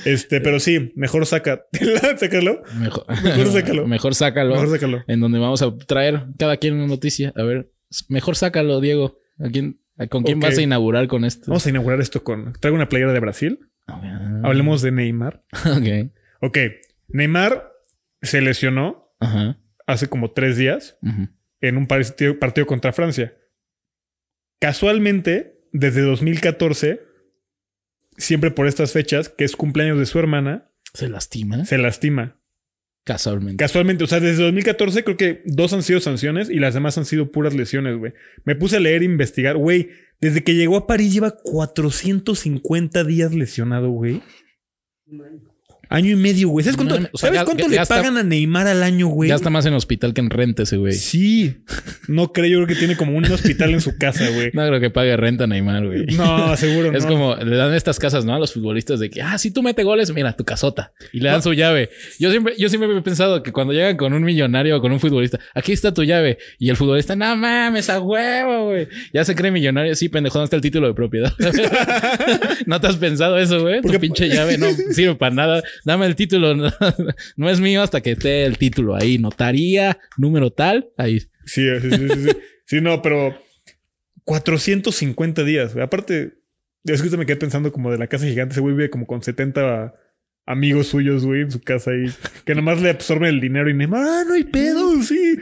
Este, 0.05 0.41
pero 0.41 0.61
sí, 0.61 0.93
mejor 0.97 1.27
saca. 1.27 1.67
Sácalo. 2.19 2.63
Mejor, 2.79 3.05
Mejor 3.23 3.47
sácalo. 3.53 3.87
Mejor 3.87 4.15
sácalo. 4.15 4.55
Mejor 4.55 4.71
sácalo. 4.71 5.05
En 5.07 5.21
donde 5.21 5.39
vamos 5.39 5.63
a 5.63 5.77
traer 5.87 6.25
cada 6.39 6.57
quien 6.57 6.75
una 6.75 6.87
noticia. 6.87 7.33
A 7.37 7.43
ver, 7.43 7.71
mejor 8.09 8.37
sácalo, 8.37 8.81
Diego. 8.81 9.19
¿A 9.39 9.49
quién, 9.51 9.81
a- 9.99 10.07
¿Con 10.07 10.23
quién 10.25 10.41
vas 10.41 10.57
a 10.59 10.63
inaugurar 10.63 11.07
con 11.09 11.25
esto? 11.25 11.45
Vamos 11.49 11.67
a 11.67 11.71
inaugurar 11.71 12.01
esto 12.01 12.23
con. 12.25 12.53
Traigo 12.61 12.77
una 12.77 12.89
playera 12.89 13.13
de 13.13 13.21
Brasil. 13.21 13.59
Ah, 13.87 14.41
Hablemos 14.45 14.83
de 14.83 14.93
Neymar. 14.93 15.45
Ok. 15.65 16.11
Ok. 16.41 16.59
Neymar 17.09 17.71
se 18.23 18.41
lesionó 18.41 19.13
Ajá. 19.21 19.59
hace 19.87 20.09
como 20.09 20.33
tres 20.33 20.57
días 20.57 20.99
en 21.61 21.77
un 21.77 21.87
partido, 21.87 22.39
partido 22.39 22.67
contra 22.67 22.93
Francia. 22.93 23.35
Casualmente, 24.61 25.61
desde 25.73 26.01
2014, 26.03 27.01
siempre 28.17 28.51
por 28.51 28.67
estas 28.67 28.93
fechas, 28.93 29.29
que 29.29 29.45
es 29.45 29.57
cumpleaños 29.57 29.99
de 29.99 30.07
su 30.07 30.19
hermana, 30.19 30.71
Se 30.95 31.09
lastima. 31.09 31.65
se 31.65 31.79
lastima. 31.79 32.41
Casualmente. 33.05 33.63
Casualmente, 33.63 34.03
o 34.03 34.07
sea, 34.09 34.19
desde 34.19 34.43
2014 34.43 35.05
creo 35.05 35.17
que 35.17 35.43
dos 35.45 35.73
han 35.73 35.85
sido 35.85 36.01
sanciones 36.01 36.51
y 36.51 36.59
las 36.59 36.75
demás 36.75 36.99
han 36.99 37.05
sido 37.05 37.31
puras 37.31 37.55
lesiones, 37.55 37.97
güey. 37.97 38.15
Me 38.45 38.57
puse 38.57 38.79
a 38.79 38.81
leer 38.81 39.03
e 39.03 39.05
investigar, 39.05 39.57
güey. 39.57 39.91
Desde 40.21 40.43
que 40.43 40.55
llegó 40.57 40.77
a 40.77 40.87
París 40.89 41.13
lleva 41.15 41.37
450 41.41 43.05
días 43.05 43.33
lesionado, 43.33 43.91
güey. 43.91 44.23
Año 45.89 46.11
y 46.11 46.17
medio, 46.17 46.49
güey. 46.49 46.65
¿Sabes 46.65 46.77
cuánto, 46.77 46.95
Mames, 46.97 47.11
o 47.13 47.19
sea, 47.19 47.29
¿sabes 47.29 47.41
ya- 47.41 47.45
cuánto 47.45 47.63
ya 47.65 47.69
le 47.69 47.77
está- 47.83 47.97
pagan 47.97 48.17
a 48.17 48.23
Neymar 48.23 48.67
al 48.67 48.83
año, 48.83 49.07
güey? 49.09 49.29
ya 49.29 49.37
está 49.37 49.51
más 49.51 49.67
en 49.67 49.75
hospital 49.75 50.15
que 50.15 50.21
en 50.21 50.31
renta 50.31 50.65
ese 50.65 50.77
güey. 50.77 50.93
Sí. 50.95 51.57
No 52.09 52.33
creo, 52.33 52.47
yo 52.47 52.57
creo 52.59 52.67
que 52.69 52.75
tiene 52.75 52.97
como 52.97 53.17
un 53.17 53.25
hospital 53.27 53.71
en 53.73 53.81
su 53.81 53.97
casa, 53.97 54.29
güey. 54.31 54.51
No 54.53 54.67
creo 54.67 54.81
que 54.81 54.91
pague 54.91 55.17
renta 55.17 55.47
Neymar, 55.47 55.87
güey. 55.87 56.07
No, 56.17 56.57
seguro 56.57 56.93
no. 56.93 56.99
Es 56.99 57.07
como 57.07 57.37
le 57.37 57.57
dan 57.57 57.75
estas 57.75 57.99
casas, 57.99 58.25
¿no? 58.25 58.35
A 58.35 58.39
los 58.39 58.53
futbolistas 58.53 59.01
de 59.01 59.11
que, 59.11 59.23
ah, 59.23 59.39
si 59.39 59.51
tú 59.51 59.63
metes 59.63 59.85
goles, 59.85 60.13
mira, 60.13 60.33
tu 60.35 60.45
casota. 60.45 60.93
Y 61.13 61.21
le 61.21 61.29
dan 61.29 61.43
su 61.43 61.53
llave. 61.53 61.91
Yo 62.19 62.31
siempre, 62.31 62.55
yo 62.59 62.69
siempre 62.69 62.97
he 62.97 63.03
pensado 63.03 63.43
que 63.43 63.53
cuando 63.53 63.73
llegan 63.73 63.97
con 63.97 64.13
un 64.13 64.23
millonario 64.25 64.77
o 64.77 64.81
con 64.81 64.93
un 64.93 65.01
futbolista, 65.01 65.39
aquí 65.55 65.73
está 65.73 65.93
tu 65.95 66.03
llave. 66.05 66.39
Y 66.59 66.69
el 66.71 66.77
futbolista, 66.77 67.15
no 67.17 67.37
mames, 67.37 67.91
a 67.91 68.01
huevo, 68.01 68.67
güey. 68.71 68.89
Ya 69.13 69.25
se 69.25 69.35
cree 69.35 69.51
millonario. 69.51 69.95
Sí, 69.95 70.09
pendejo, 70.09 70.39
¿dónde 70.39 70.47
está 70.47 70.57
el 70.57 70.63
título 70.63 70.89
de 70.89 70.95
propiedad? 70.95 71.33
¿No 72.67 72.81
te 72.81 72.87
has 72.87 72.97
pensado 72.97 73.39
eso, 73.39 73.61
güey? 73.61 73.81
Tu 73.83 73.99
pinche 74.01 74.29
llave 74.29 74.59
no 74.59 74.67
sirve 74.93 75.15
para 75.15 75.35
nada. 75.35 75.63
Dame 75.85 76.07
el 76.07 76.17
título. 76.17 76.55
No, 77.37 77.51
es 77.51 77.61
mío 77.61 77.83
hasta 77.83 78.01
que 78.01 78.13
esté 78.13 78.45
el 78.45 78.59
título 78.59 78.95
ahí. 78.95 79.19
Notaría, 79.19 79.99
número 80.17 80.51
tal. 80.51 80.89
Ahí. 80.97 81.21
Sí, 81.45 81.67
sí, 81.81 81.91
sí, 81.91 82.09
sí. 82.09 82.23
sí. 82.25 82.37
Sí, 82.69 82.81
no, 82.81 83.01
pero 83.01 83.39
450 84.25 85.45
días. 85.45 85.77
Aparte, 85.77 86.39
es 86.85 87.01
que 87.01 87.17
me 87.17 87.27
quedé 87.27 87.37
pensando 87.37 87.73
como 87.73 87.93
de 87.93 87.99
la 87.99 88.09
casa 88.09 88.27
gigante. 88.27 88.53
Ese 88.53 88.61
güey 88.61 88.75
vive 88.75 88.91
como 88.91 89.07
con 89.07 89.23
70 89.23 89.95
amigos 90.47 90.89
suyos, 90.89 91.25
güey, 91.25 91.43
en 91.43 91.51
su 91.51 91.61
casa 91.61 91.93
ahí. 91.93 92.07
Que 92.45 92.55
nomás 92.55 92.81
le 92.83 92.91
absorben 92.91 93.35
el 93.35 93.41
dinero 93.41 93.71
y 93.71 93.75
Neymar, 93.75 94.03
ah, 94.03 94.25
no 94.27 94.35
hay 94.35 94.45
pedo, 94.45 95.01
sí. 95.03 95.39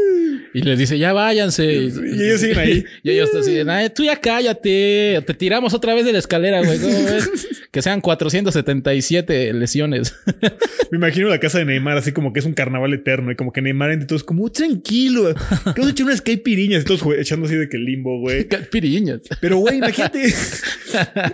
Uh". 0.00 0.36
Y 0.52 0.62
les 0.62 0.78
dice, 0.78 0.98
ya 0.98 1.12
váyanse. 1.12 1.64
Y 1.72 2.22
ellos 2.22 2.40
siguen 2.40 2.58
ahí. 2.58 2.84
Y 3.02 3.10
ellos 3.10 3.30
así, 3.34 3.52
de, 3.54 3.70
"Ay, 3.70 3.90
tú 3.94 4.02
ya 4.04 4.16
cállate. 4.20 5.22
Te 5.26 5.34
tiramos 5.34 5.74
otra 5.74 5.94
vez 5.94 6.04
de 6.04 6.12
la 6.12 6.18
escalera, 6.18 6.62
güey. 6.62 6.78
Que 7.70 7.82
sean 7.82 8.00
477 8.00 9.52
lesiones. 9.52 10.16
Me 10.90 10.98
imagino 10.98 11.28
la 11.28 11.38
casa 11.38 11.58
de 11.58 11.64
Neymar 11.66 11.96
así 11.98 12.10
como 12.10 12.32
que 12.32 12.40
es 12.40 12.46
un 12.46 12.52
carnaval 12.52 12.92
eterno 12.92 13.30
y 13.30 13.36
como 13.36 13.52
que 13.52 13.62
Neymar 13.62 13.92
entre 13.92 14.08
todos 14.08 14.24
como 14.24 14.50
tranquilo. 14.50 15.32
Que 15.34 15.70
vamos 15.80 15.86
a 15.86 15.90
echar 15.90 16.06
unas 16.06 16.20
caipiriñas 16.20 16.82
y 16.82 16.84
todos 16.84 17.02
echando 17.16 17.46
así 17.46 17.54
de 17.54 17.68
que 17.68 17.78
limbo, 17.78 18.18
güey. 18.18 18.48
Piriñas. 18.72 19.20
Pero 19.40 19.58
güey, 19.58 19.76
imagínate. 19.78 20.34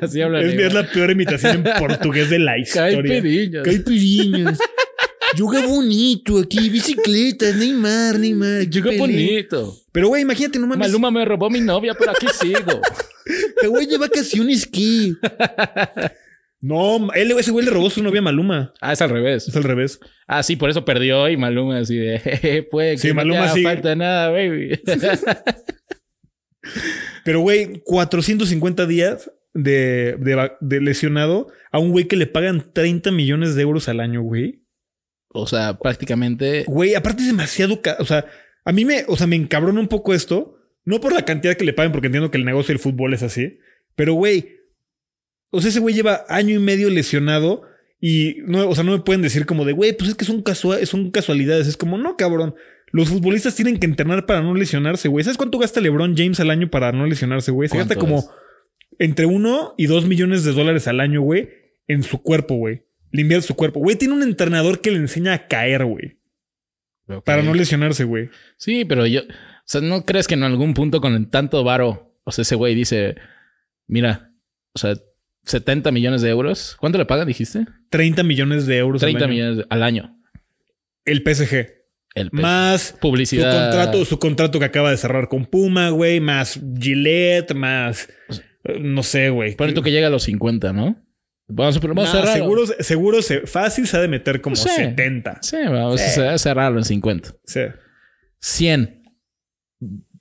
Así 0.02 0.20
habla 0.20 0.40
Es, 0.42 0.48
Neymar. 0.48 0.66
es 0.66 0.74
la 0.74 0.90
peor 0.90 1.10
imitación 1.10 1.64
en 1.66 1.78
portugués 1.78 2.28
de 2.28 2.38
la 2.38 2.58
historia. 2.58 3.02
Caipiriñas. 3.02 3.62
Caipiriñas. 3.64 4.58
Yoga 5.36 5.66
bonito 5.66 6.38
aquí, 6.38 6.68
bicicletas, 6.70 7.54
Neymar, 7.56 8.18
Neymar. 8.18 8.68
Pelé. 8.70 8.98
bonito. 8.98 9.76
Pero 9.92 10.08
güey, 10.08 10.22
imagínate, 10.22 10.58
no 10.58 10.66
mames. 10.66 10.88
Maluma 10.88 11.10
me 11.10 11.24
robó 11.24 11.50
mi 11.50 11.60
novia, 11.60 11.94
pero 11.98 12.12
aquí 12.12 12.26
sigo. 12.38 12.80
Que 13.60 13.66
güey 13.66 13.86
de 13.86 13.98
vacaciones 13.98 14.66
¿qué? 14.66 15.12
No, 16.60 17.12
él, 17.12 17.32
ese 17.38 17.50
güey 17.50 17.64
le 17.64 17.70
robó 17.70 17.90
su 17.90 18.02
novia 18.02 18.20
a 18.20 18.22
Maluma. 18.22 18.72
Ah, 18.80 18.92
es 18.92 19.02
al 19.02 19.10
revés. 19.10 19.46
Es 19.46 19.54
al 19.56 19.62
revés. 19.64 20.00
Ah, 20.26 20.42
sí, 20.42 20.56
por 20.56 20.70
eso 20.70 20.84
perdió 20.84 21.28
y 21.28 21.36
Maluma 21.36 21.78
así 21.78 21.96
de, 21.96 22.18
"Jeje, 22.24 22.62
puede 22.62 22.92
que 22.92 22.98
Sí, 22.98 23.08
no 23.08 23.10
te 23.10 23.14
Maluma 23.16 23.48
sí. 23.52 23.62
falta 23.62 23.94
nada, 23.94 24.30
baby. 24.30 24.80
Pero 27.24 27.40
güey, 27.40 27.82
450 27.84 28.86
días 28.86 29.30
de, 29.54 30.16
de, 30.18 30.50
de 30.60 30.80
lesionado 30.80 31.48
a 31.72 31.78
un 31.78 31.90
güey 31.90 32.06
que 32.06 32.16
le 32.16 32.26
pagan 32.26 32.70
30 32.72 33.10
millones 33.12 33.54
de 33.54 33.62
euros 33.62 33.88
al 33.88 34.00
año, 34.00 34.22
güey. 34.22 34.62
O 35.40 35.46
sea, 35.46 35.78
prácticamente 35.78 36.64
Güey, 36.66 36.94
aparte 36.94 37.22
es 37.22 37.28
demasiado... 37.28 37.80
O 37.98 38.04
sea, 38.04 38.26
a 38.64 38.72
mí 38.72 38.84
me, 38.84 39.04
o 39.08 39.16
sea, 39.16 39.26
me 39.26 39.36
encabrona 39.36 39.80
un 39.80 39.88
poco 39.88 40.14
esto. 40.14 40.58
No 40.84 41.00
por 41.00 41.12
la 41.12 41.24
cantidad 41.24 41.56
que 41.56 41.64
le 41.64 41.72
pagan, 41.72 41.92
porque 41.92 42.06
entiendo 42.06 42.30
que 42.30 42.38
el 42.38 42.44
negocio 42.44 42.72
del 42.72 42.78
fútbol 42.78 43.12
es 43.14 43.22
así. 43.22 43.58
Pero 43.94 44.14
güey, 44.14 44.56
o 45.50 45.60
sea, 45.60 45.70
ese 45.70 45.80
güey 45.80 45.94
lleva 45.94 46.24
año 46.28 46.54
y 46.54 46.58
medio 46.58 46.90
lesionado 46.90 47.62
y 48.00 48.36
no, 48.46 48.68
o 48.68 48.74
sea, 48.74 48.84
no 48.84 48.92
me 48.92 49.00
pueden 49.02 49.22
decir 49.22 49.46
como 49.46 49.64
de, 49.64 49.72
güey, 49.72 49.96
pues 49.96 50.10
es 50.10 50.16
que 50.16 50.24
son, 50.24 50.44
casua- 50.44 50.84
son 50.86 51.10
casualidades. 51.10 51.66
Es 51.66 51.76
como, 51.76 51.98
no, 51.98 52.16
cabrón. 52.16 52.54
Los 52.92 53.08
futbolistas 53.08 53.56
tienen 53.56 53.78
que 53.78 53.86
entrenar 53.86 54.26
para 54.26 54.42
no 54.42 54.54
lesionarse, 54.54 55.08
güey. 55.08 55.24
¿Sabes 55.24 55.36
cuánto 55.38 55.58
gasta 55.58 55.80
LeBron 55.80 56.16
James 56.16 56.38
al 56.40 56.50
año 56.50 56.70
para 56.70 56.92
no 56.92 57.04
lesionarse, 57.06 57.50
güey? 57.50 57.68
Se 57.68 57.76
gasta 57.76 57.94
¿Cuánto 57.96 58.06
como 58.06 58.18
es? 58.20 58.28
entre 59.00 59.26
uno 59.26 59.74
y 59.76 59.86
dos 59.86 60.06
millones 60.06 60.44
de 60.44 60.52
dólares 60.52 60.86
al 60.86 61.00
año, 61.00 61.20
güey, 61.20 61.48
en 61.88 62.04
su 62.04 62.22
cuerpo, 62.22 62.54
güey. 62.54 62.84
Invierte 63.12 63.46
su 63.46 63.54
cuerpo. 63.54 63.80
Güey, 63.80 63.96
tiene 63.96 64.14
un 64.14 64.22
entrenador 64.22 64.80
que 64.80 64.90
le 64.90 64.98
enseña 64.98 65.32
a 65.34 65.46
caer, 65.48 65.84
güey. 65.84 66.18
Para 67.24 67.42
no 67.42 67.54
lesionarse, 67.54 68.04
güey. 68.04 68.30
Sí, 68.58 68.84
pero 68.84 69.06
yo, 69.06 69.20
o 69.22 69.24
sea, 69.64 69.80
¿no 69.80 70.04
crees 70.04 70.26
que 70.26 70.34
en 70.34 70.42
algún 70.42 70.74
punto 70.74 71.00
con 71.00 71.14
el 71.14 71.28
tanto 71.30 71.62
varo, 71.62 72.16
o 72.24 72.32
sea, 72.32 72.42
ese 72.42 72.56
güey 72.56 72.74
dice, 72.74 73.14
mira, 73.86 74.32
o 74.74 74.78
sea, 74.78 74.96
70 75.44 75.92
millones 75.92 76.22
de 76.22 76.30
euros, 76.30 76.76
¿cuánto 76.80 76.98
le 76.98 77.04
pagan, 77.06 77.28
dijiste? 77.28 77.64
30 77.90 78.24
millones 78.24 78.66
de 78.66 78.78
euros 78.78 79.00
30 79.00 79.18
al 79.18 79.24
año. 79.24 79.32
millones 79.32 79.56
de- 79.58 79.66
al 79.70 79.82
año. 79.84 80.20
El 81.04 81.22
PSG. 81.22 81.68
El 82.16 82.30
Más 82.32 82.82
su 82.82 82.98
publicidad. 82.98 83.52
contrato, 83.70 84.04
su 84.04 84.18
contrato 84.18 84.58
que 84.58 84.64
acaba 84.64 84.90
de 84.90 84.96
cerrar 84.96 85.28
con 85.28 85.46
Puma, 85.46 85.90
güey. 85.90 86.18
Más 86.18 86.58
Gillette, 86.80 87.54
más... 87.54 88.08
No 88.80 89.04
sé, 89.04 89.28
güey. 89.30 89.54
Pon 89.54 89.72
tú 89.74 89.82
que 89.82 89.92
llega 89.92 90.08
a 90.08 90.10
los 90.10 90.24
50, 90.24 90.72
¿no? 90.72 91.00
Vamos 91.48 91.80
vamos 91.80 92.08
a 92.08 92.12
Nah, 92.12 92.20
cerrarlo. 92.20 92.32
seguro, 92.44 92.66
seguro 92.80 93.22
se, 93.22 93.40
fácil 93.46 93.86
se 93.86 93.96
ha 93.96 94.00
de 94.00 94.08
meter 94.08 94.40
como 94.40 94.56
Sí. 94.56 94.68
70. 94.68 95.38
Sí, 95.42 95.56
vamos 95.64 96.00
Sí. 96.00 96.20
a 96.20 96.36
cerrarlo 96.38 96.78
en 96.78 96.84
50. 96.84 97.30
Sí. 97.44 97.60
100. 98.40 99.02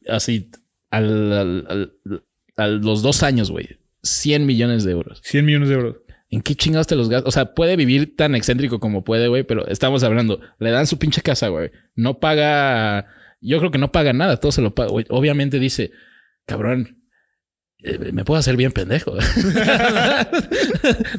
Así, 0.08 0.52
al, 0.92 1.34
al- 1.34 1.68
al- 1.68 2.24
a 2.58 2.68
los 2.68 3.02
dos 3.02 3.24
años, 3.24 3.50
güey. 3.52 3.80
100 4.04 4.46
millones 4.46 4.84
de 4.84 4.92
euros. 4.92 5.20
100 5.24 5.46
millones 5.46 5.70
de 5.70 5.76
euros. 5.76 5.96
¿En 6.30 6.42
qué 6.42 6.56
chingados 6.56 6.88
te 6.88 6.96
los 6.96 7.10
gastas? 7.10 7.28
O 7.28 7.32
sea, 7.32 7.54
puede 7.54 7.76
vivir 7.76 8.16
tan 8.16 8.36
excéntrico 8.36 8.80
como 8.80 9.04
puede, 9.04 9.28
güey, 9.28 9.44
pero 9.44 9.68
estamos 9.68 10.04
hablando. 10.04 10.40
Le 10.60 10.72
dan 10.72 10.86
su 10.88 11.00
pinche 11.00 11.22
casa, 11.22 11.48
güey. 11.50 11.72
No 11.96 12.20
paga. 12.20 13.08
Yo 13.42 13.60
creo 13.60 13.72
que 13.72 13.78
no 13.78 13.92
paga 13.92 14.14
nada, 14.14 14.38
todo 14.40 14.52
se 14.52 14.62
lo 14.62 14.74
paga. 14.76 14.92
Obviamente 15.10 15.60
dice, 15.60 15.92
cabrón, 16.46 17.04
eh, 17.86 18.12
me 18.12 18.26
puedo 18.26 18.40
hacer 18.40 18.58
bien 18.58 18.72
pendejo. 18.72 19.14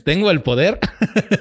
Tengo 0.05 0.33
el 0.33 0.42
poder 0.42 0.81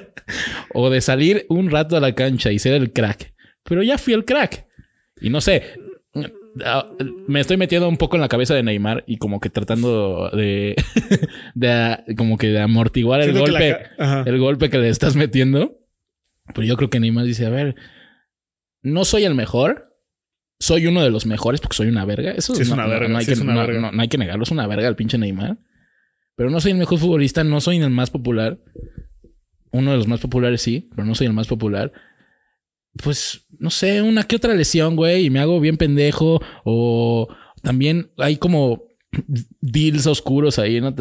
o 0.72 0.88
de 0.88 1.00
salir 1.00 1.46
un 1.48 1.70
rato 1.70 1.96
a 1.96 2.00
la 2.00 2.14
cancha 2.14 2.52
y 2.52 2.60
ser 2.60 2.74
el 2.74 2.92
crack. 2.92 3.34
Pero 3.64 3.82
ya 3.82 3.98
fui 3.98 4.14
el 4.14 4.24
crack. 4.24 4.66
Y 5.20 5.30
no 5.30 5.40
sé, 5.40 5.64
ah, 6.64 6.86
me 7.26 7.40
estoy 7.40 7.56
metiendo 7.56 7.88
un 7.88 7.96
poco 7.96 8.16
en 8.16 8.22
la 8.22 8.28
cabeza 8.28 8.54
de 8.54 8.62
Neymar 8.62 9.02
y 9.08 9.16
como 9.16 9.40
que 9.40 9.50
tratando 9.50 10.30
de, 10.30 10.76
de 11.54 11.96
como 12.16 12.38
que 12.38 12.48
de 12.48 12.60
amortiguar 12.60 13.20
el 13.20 13.32
Siento 13.32 13.46
que 13.46 13.52
la 13.52 13.58
golpe, 13.58 14.30
el 14.30 14.38
golpe 14.38 14.70
que 14.70 14.78
le 14.78 14.88
estás 14.88 15.16
metiendo. 15.16 15.80
Pero 16.54 16.64
yo 16.64 16.76
creo 16.76 16.90
que 16.90 17.00
Neymar 17.00 17.24
dice, 17.24 17.46
a 17.46 17.50
ver, 17.50 17.74
no 18.82 19.04
soy 19.04 19.24
el 19.24 19.34
mejor, 19.34 19.95
soy 20.58 20.86
uno 20.86 21.02
de 21.02 21.10
los 21.10 21.26
mejores 21.26 21.60
porque 21.60 21.76
soy 21.76 21.88
una 21.88 22.04
verga. 22.04 22.32
Eso 22.32 22.54
Sí, 22.54 22.62
es 22.62 22.70
una 22.70 22.86
verga, 22.86 23.08
no 23.08 23.18
hay 23.18 23.24
sí 23.24 23.30
que, 23.30 23.32
es 23.34 23.40
una 23.40 23.54
no- 23.54 23.60
verga. 23.60 23.80
no- 23.80 23.92
no 23.92 24.02
hay 24.02 24.08
que 24.08 24.18
negarlo, 24.18 24.42
es 24.44 24.50
una 24.50 24.66
verga 24.66 24.88
el 24.88 24.96
pinche 24.96 25.18
Neymar. 25.18 25.58
Pero 26.36 26.50
no 26.50 26.60
soy 26.60 26.72
el 26.72 26.78
mejor 26.78 26.98
futbolista, 26.98 27.44
no 27.44 27.60
soy 27.60 27.76
el 27.78 27.90
más 27.90 28.10
popular. 28.10 28.58
Uno 29.72 29.90
de 29.90 29.96
los 29.96 30.06
más 30.06 30.20
populares 30.20 30.62
sí, 30.62 30.88
pero 30.90 31.04
no 31.06 31.14
soy 31.14 31.26
el 31.26 31.32
más 31.32 31.46
popular. 31.46 31.92
Pues, 33.02 33.46
no 33.58 33.68
sé, 33.70 34.00
una 34.02 34.22
que 34.24 34.36
otra 34.36 34.54
lesión, 34.54 34.96
güey, 34.96 35.26
y 35.26 35.30
me 35.30 35.40
hago 35.40 35.60
bien 35.60 35.76
pendejo. 35.76 36.40
O 36.64 37.28
también 37.62 38.10
hay 38.18 38.36
como 38.36 38.84
deals 39.60 40.06
oscuros 40.06 40.58
ahí, 40.58 40.80
¿no? 40.80 40.94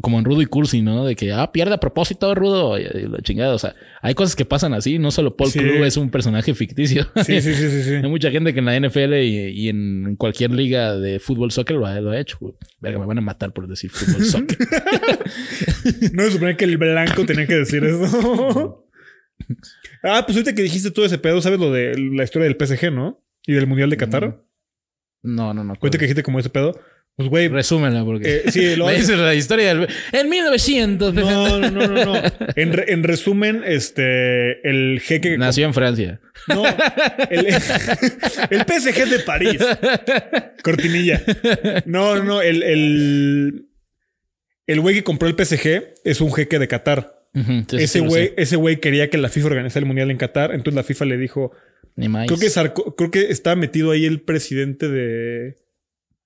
Como 0.00 0.18
en 0.18 0.24
Rudo 0.24 0.40
y 0.40 0.46
Cursi, 0.46 0.80
¿no? 0.80 1.04
De 1.04 1.14
que, 1.14 1.32
ah, 1.32 1.52
pierde 1.52 1.74
a 1.74 1.78
propósito, 1.80 2.34
Rudo. 2.34 2.78
Y, 2.78 2.82
y 2.82 3.08
la 3.08 3.18
chingada. 3.20 3.54
O 3.54 3.58
sea, 3.58 3.74
hay 4.00 4.14
cosas 4.14 4.34
que 4.34 4.46
pasan 4.46 4.72
así. 4.72 4.98
No 4.98 5.10
solo 5.10 5.36
Paul 5.36 5.50
Sí. 5.50 5.58
Es 5.60 5.98
un 5.98 6.10
personaje 6.10 6.54
ficticio. 6.54 7.06
Sí, 7.16 7.42
sí, 7.42 7.54
sí, 7.54 7.68
sí, 7.68 7.82
sí. 7.82 7.94
Hay 8.02 8.08
mucha 8.08 8.30
gente 8.30 8.54
que 8.54 8.60
en 8.60 8.64
la 8.64 8.80
NFL 8.80 9.12
y, 9.14 9.48
y 9.50 9.68
en 9.68 10.16
cualquier 10.16 10.50
liga 10.52 10.96
de 10.96 11.20
fútbol 11.20 11.50
soccer 11.52 11.76
lo 11.76 11.84
ha, 11.86 12.00
lo 12.00 12.10
ha 12.10 12.18
hecho. 12.18 12.38
güey. 12.40 12.54
Verga, 12.80 13.00
me 13.00 13.06
van 13.06 13.18
a 13.18 13.20
matar 13.20 13.52
por 13.52 13.68
decir 13.68 13.90
fútbol 13.90 14.24
soccer. 14.24 14.56
No 16.12 16.22
se 16.22 16.30
supone 16.32 16.56
que 16.56 16.64
el 16.64 16.78
blanco 16.78 17.26
tenía 17.26 17.46
que 17.46 17.56
decir 17.56 17.84
eso. 17.84 18.86
ah, 20.02 20.22
pues 20.24 20.36
ahorita 20.36 20.54
que 20.54 20.62
dijiste 20.62 20.90
todo 20.90 21.04
ese 21.04 21.18
pedo, 21.18 21.40
¿sabes 21.42 21.58
lo 21.60 21.70
de 21.72 21.94
la 21.98 22.24
historia 22.24 22.48
del 22.48 22.56
PSG, 22.56 22.92
no? 22.92 23.22
Y 23.46 23.52
del 23.52 23.66
Mundial 23.66 23.90
de 23.90 23.96
Qatar. 23.96 24.42
No, 25.22 25.52
no, 25.54 25.64
no. 25.64 25.74
Ahorita 25.80 25.98
que 25.98 26.04
dijiste 26.04 26.22
como 26.22 26.38
ese 26.38 26.50
pedo. 26.50 26.78
Pues, 27.16 27.28
güey. 27.28 27.48
Resúmela 27.48 28.04
porque... 28.04 28.42
eh, 28.46 28.50
sí, 28.50 28.74
lo 28.76 28.86
Me 28.86 28.94
dices 28.96 29.18
la 29.18 29.34
historia 29.34 29.74
del... 29.74 29.88
En 30.12 30.28
1900... 30.30 31.12
No, 31.14 31.60
no, 31.60 31.70
no, 31.70 31.86
no, 31.88 32.04
no. 32.04 32.22
En, 32.56 32.72
re- 32.72 32.92
en 32.92 33.02
resumen, 33.04 33.62
este, 33.66 34.66
el 34.68 35.00
jeque 35.00 35.30
que 35.32 35.38
Nació 35.38 35.66
en 35.66 35.74
Francia. 35.74 36.20
No, 36.48 36.64
el, 37.30 37.46
el 38.50 38.60
PSG 38.66 39.08
de 39.10 39.18
París. 39.24 39.58
Cortinilla. 40.62 41.22
No, 41.84 42.16
no, 42.16 42.24
no. 42.24 42.42
El, 42.42 42.62
el, 42.62 43.66
el 44.66 44.80
güey 44.80 44.94
que 44.96 45.04
compró 45.04 45.28
el 45.28 45.34
PSG 45.36 45.94
es 46.04 46.20
un 46.20 46.32
jeque 46.32 46.58
de 46.58 46.68
Qatar. 46.68 47.18
Sí, 47.34 47.76
ese 47.78 48.00
güey, 48.00 48.32
ese 48.36 48.56
güey 48.56 48.76
quería 48.78 49.08
que 49.08 49.16
la 49.18 49.28
FIFA 49.30 49.46
organizara 49.48 49.80
el 49.80 49.86
mundial 49.86 50.10
en 50.10 50.18
Qatar. 50.18 50.50
Entonces 50.52 50.74
la 50.74 50.82
FIFA 50.82 51.04
le 51.06 51.16
dijo: 51.16 51.50
Ni 51.96 52.08
más. 52.08 52.26
Creo 52.26 52.38
que, 52.38 52.48
Sarko- 52.48 52.94
creo 52.96 53.10
que 53.10 53.30
estaba 53.30 53.56
metido 53.56 53.90
ahí 53.90 54.04
el 54.04 54.20
presidente 54.20 54.88
de. 54.88 55.56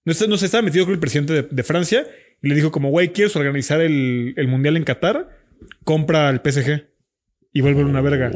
No, 0.06 0.12
está- 0.12 0.26
no 0.26 0.38
sé, 0.38 0.46
estaba 0.46 0.62
metido 0.62 0.86
con 0.86 0.94
el 0.94 1.00
presidente 1.00 1.34
de, 1.34 1.42
de 1.50 1.62
Francia. 1.62 2.06
Y 2.42 2.48
le 2.48 2.54
dijo: 2.54 2.70
como, 2.70 2.88
güey, 2.88 3.08
¿quieres 3.12 3.36
organizar 3.36 3.82
el, 3.82 4.32
el 4.38 4.48
mundial 4.48 4.78
en 4.78 4.84
Qatar? 4.84 5.28
Compra 5.84 6.30
el 6.30 6.40
PSG. 6.40 6.86
Y 7.52 7.60
vuelve 7.60 7.84
una 7.84 8.00
verga. 8.00 8.30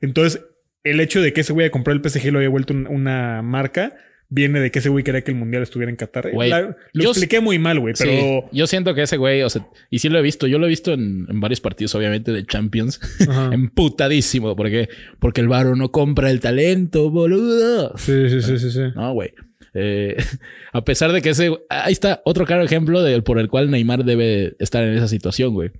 Entonces, 0.00 0.42
el 0.84 1.00
hecho 1.00 1.20
de 1.20 1.32
que 1.32 1.40
ese 1.40 1.52
güey 1.52 1.64
haya 1.64 1.70
comprado 1.72 1.98
el 2.02 2.08
PSG 2.08 2.26
y 2.26 2.30
lo 2.30 2.38
haya 2.40 2.48
vuelto 2.48 2.72
un- 2.74 2.86
una 2.88 3.40
marca, 3.42 3.96
viene 4.30 4.58
de 4.60 4.70
que 4.70 4.80
ese 4.80 4.88
güey 4.90 5.04
quería 5.04 5.22
que 5.22 5.30
el 5.30 5.36
mundial 5.36 5.62
estuviera 5.62 5.88
en 5.90 5.96
Qatar. 5.96 6.30
Güey, 6.32 6.50
La- 6.50 6.60
lo 6.62 6.74
yo- 6.92 7.10
expliqué 7.10 7.40
muy 7.40 7.58
mal, 7.58 7.78
güey, 7.80 7.94
pero. 7.98 8.10
Sí, 8.10 8.40
yo 8.52 8.66
siento 8.66 8.94
que 8.94 9.02
ese 9.02 9.16
güey, 9.16 9.42
o 9.42 9.48
sea, 9.50 9.66
y 9.90 10.00
sí 10.00 10.08
lo 10.08 10.18
he 10.18 10.22
visto, 10.22 10.46
yo 10.48 10.58
lo 10.58 10.66
he 10.66 10.68
visto 10.68 10.92
en, 10.92 11.26
en 11.28 11.40
varios 11.40 11.60
partidos, 11.60 11.94
obviamente, 11.94 12.32
de 12.32 12.44
Champions, 12.44 13.00
emputadísimo, 13.52 14.56
porque, 14.56 14.88
porque 15.20 15.40
el 15.40 15.48
varo 15.48 15.76
no 15.76 15.90
compra 15.90 16.30
el 16.30 16.40
talento, 16.40 17.10
boludo. 17.10 17.96
Sí, 17.96 18.28
sí, 18.28 18.42
sí, 18.42 18.58
sí, 18.58 18.70
sí. 18.70 18.82
No, 18.94 19.12
güey. 19.14 19.32
Eh, 19.74 20.16
a 20.72 20.84
pesar 20.84 21.12
de 21.12 21.22
que 21.22 21.30
ese, 21.30 21.50
ahí 21.68 21.92
está 21.92 22.22
otro 22.24 22.46
claro 22.46 22.62
ejemplo 22.64 23.02
del 23.02 23.22
por 23.22 23.38
el 23.38 23.48
cual 23.48 23.70
Neymar 23.70 24.04
debe 24.04 24.56
estar 24.58 24.82
en 24.84 24.96
esa 24.96 25.08
situación, 25.08 25.54
güey. 25.54 25.70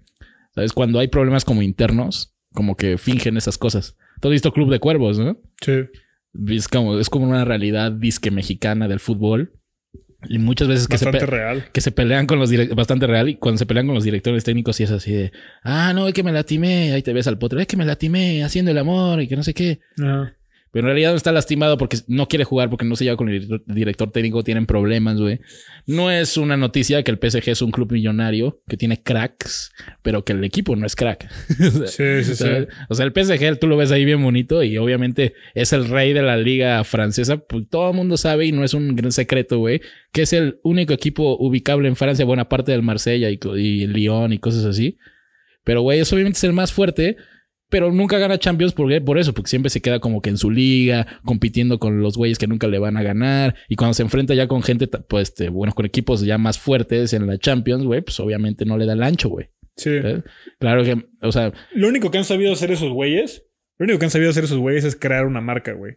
¿Sabes? 0.55 0.73
Cuando 0.73 0.99
hay 0.99 1.09
problemas 1.09 1.45
como 1.45 1.63
internos, 1.63 2.35
como 2.53 2.77
que 2.77 2.99
fingen 2.99 3.37
esas 3.37 3.59
cosas. 3.59 3.97
Tú 4.21 4.29
has 4.29 4.33
visto 4.33 4.53
Club 4.53 4.71
de 4.71 4.81
Cuervos, 4.81 5.19
¿no? 5.19 5.41
Sí. 5.61 5.73
Es 6.49 6.69
como, 6.69 6.99
es 6.99 7.09
como 7.09 7.27
una 7.29 7.45
realidad 7.45 7.93
disque 7.93 8.31
mexicana 8.31 8.89
del 8.89 8.99
fútbol. 9.01 9.53
Y 10.29 10.39
muchas 10.39 10.67
veces 10.67 10.89
que 10.89 10.99
se, 10.99 11.13
real. 11.13 11.67
que 11.73 11.81
se 11.81 11.93
pelean 11.93 12.27
con 12.27 12.41
los 12.41 12.51
direct- 12.51 12.75
bastante 12.75 13.07
real 13.07 13.29
y 13.29 13.37
cuando 13.37 13.57
se 13.57 13.67
pelean 13.67 13.87
con 13.87 13.95
los 13.95 14.03
directores 14.03 14.43
técnicos 14.43 14.81
y 14.81 14.83
es 14.83 14.91
así 14.91 15.13
de 15.13 15.31
ah 15.63 15.93
no 15.95 16.09
es 16.09 16.13
que 16.13 16.25
me 16.25 16.33
lastimé 16.33 16.93
ahí 16.93 17.03
te 17.03 17.13
ves 17.13 17.29
al 17.29 17.39
potro 17.39 17.61
es 17.61 17.69
que 17.69 17.77
me 17.77 17.85
lastimé 17.85 18.43
haciendo 18.43 18.73
el 18.73 18.79
amor 18.79 19.23
y 19.23 19.29
que 19.29 19.37
no 19.37 19.45
sé 19.45 19.55
qué 19.55 19.79
Ajá. 19.97 20.35
Pero 20.71 20.83
en 20.83 20.87
realidad 20.87 21.11
no 21.11 21.17
está 21.17 21.33
lastimado 21.33 21.79
porque 21.79 21.99
no 22.09 22.29
quiere 22.29 22.45
jugar 22.45 22.69
porque 22.71 22.85
no 22.85 22.95
se 22.97 23.05
lleva 23.05 23.17
con 23.17 23.29
el 23.29 23.63
director- 23.67 24.11
técnico 24.13 24.43
tienen 24.45 24.67
problemas 24.67 25.19
güey 25.19 25.41
no 25.87 26.11
es 26.11 26.37
una 26.37 26.57
noticia 26.57 27.03
que 27.03 27.11
el 27.11 27.19
PSG 27.19 27.49
es 27.51 27.63
un 27.63 27.71
club 27.71 27.93
millonario 27.93 28.61
que 28.69 28.77
tiene 28.77 29.03
cracks 29.03 29.73
pero 30.03 30.25
que 30.25 30.33
el 30.33 30.45
equipo 30.45 30.77
no 30.77 30.87
es 30.87 30.95
crack 30.97 31.29
Sí, 31.49 32.23
sí, 32.23 32.25
sí. 32.25 32.35
¿sabes? 32.35 32.69
O 32.89 32.95
sea, 32.95 33.07
el 33.07 33.13
PSG 33.13 33.59
tú 33.59 33.67
lo 33.67 33.77
ves 33.77 33.91
ahí 33.93 34.05
bien 34.05 34.23
bonito 34.23 34.63
y 34.63 34.77
obviamente 34.79 35.35
es 35.55 35.73
el 35.73 35.89
rey 35.89 36.13
de 36.13 36.23
la 36.23 36.37
liga 36.37 36.83
francesa. 36.85 37.39
Pues 37.39 37.65
todo 37.69 37.91
el 37.91 37.97
mundo 37.97 38.17
sabe 38.17 38.47
y 38.47 38.53
no 38.53 38.65
es 38.65 38.75
un 38.75 38.95
gran 38.97 39.13
secreto, 39.13 39.59
güey, 39.59 39.81
que 40.13 40.23
es 40.23 40.33
el 40.33 40.59
único 40.63 40.93
equipo 40.93 41.37
ubicable 41.39 41.89
en 41.89 41.97
Francia, 41.97 42.25
buena 42.25 42.49
parte 42.49 42.73
del 42.73 42.83
Marsella 42.83 43.31
y, 43.31 43.39
y 43.57 43.87
Lyon 43.87 44.33
y 44.33 44.39
cosas 44.39 44.65
así. 44.65 44.97
Pero, 45.65 45.83
güey, 45.83 46.01
es 46.01 46.13
obviamente 46.13 46.37
es 46.39 46.45
el 46.45 46.53
más 46.53 46.73
fuerte. 46.73 47.17
Pero 47.71 47.93
nunca 47.93 48.19
gana 48.19 48.39
Champions 48.39 48.73
por, 48.73 49.05
por 49.05 49.19
eso, 49.19 49.35
porque 49.35 49.51
siempre 49.51 49.69
se 49.71 49.83
queda 49.83 50.01
como 50.01 50.23
que 50.23 50.31
en 50.31 50.39
su 50.39 50.51
liga, 50.51 51.07
compitiendo 51.25 51.79
con 51.79 52.01
los 52.01 52.17
güeyes 52.17 52.39
que 52.39 52.47
nunca 52.47 52.67
le 52.67 52.79
van 52.79 52.97
a 52.97 53.03
ganar. 53.03 53.57
Y 53.69 53.77
cuando 53.77 53.95
se 53.95 54.03
enfrenta 54.03 54.35
ya 54.35 54.49
con 54.49 54.63
gente, 54.63 54.87
pues, 54.87 55.29
este, 55.29 55.51
bueno, 55.51 55.75
con 55.75 55.85
equipos 55.85 56.23
ya 56.23 56.39
más 56.39 56.59
fuertes 56.59 57.13
en 57.13 57.27
la 57.27 57.39
Champions, 57.39 57.85
güey, 57.85 58.01
pues 58.01 58.19
obviamente 58.21 58.65
no 58.65 58.79
le 58.79 58.87
da 58.87 58.95
el 58.95 59.03
ancho, 59.03 59.29
güey. 59.29 59.49
Sí. 59.77 60.01
¿sabes? 60.01 60.25
Claro 60.59 60.83
que, 60.83 61.07
o 61.21 61.31
sea, 61.31 61.53
Lo 61.73 61.89
único 61.89 62.11
que 62.11 62.19
han 62.19 62.25
sabido 62.25 62.53
hacer 62.53 62.71
esos 62.73 62.91
güeyes, 62.91 63.45
lo 63.79 63.85
único 63.85 63.99
que 63.99 64.07
han 64.07 64.11
sabido 64.11 64.31
hacer 64.31 64.45
esos 64.45 64.59
güeyes 64.59 64.85
es 64.85 64.97
crear 64.97 65.27
una 65.27 65.41
marca, 65.41 65.73
güey. 65.73 65.97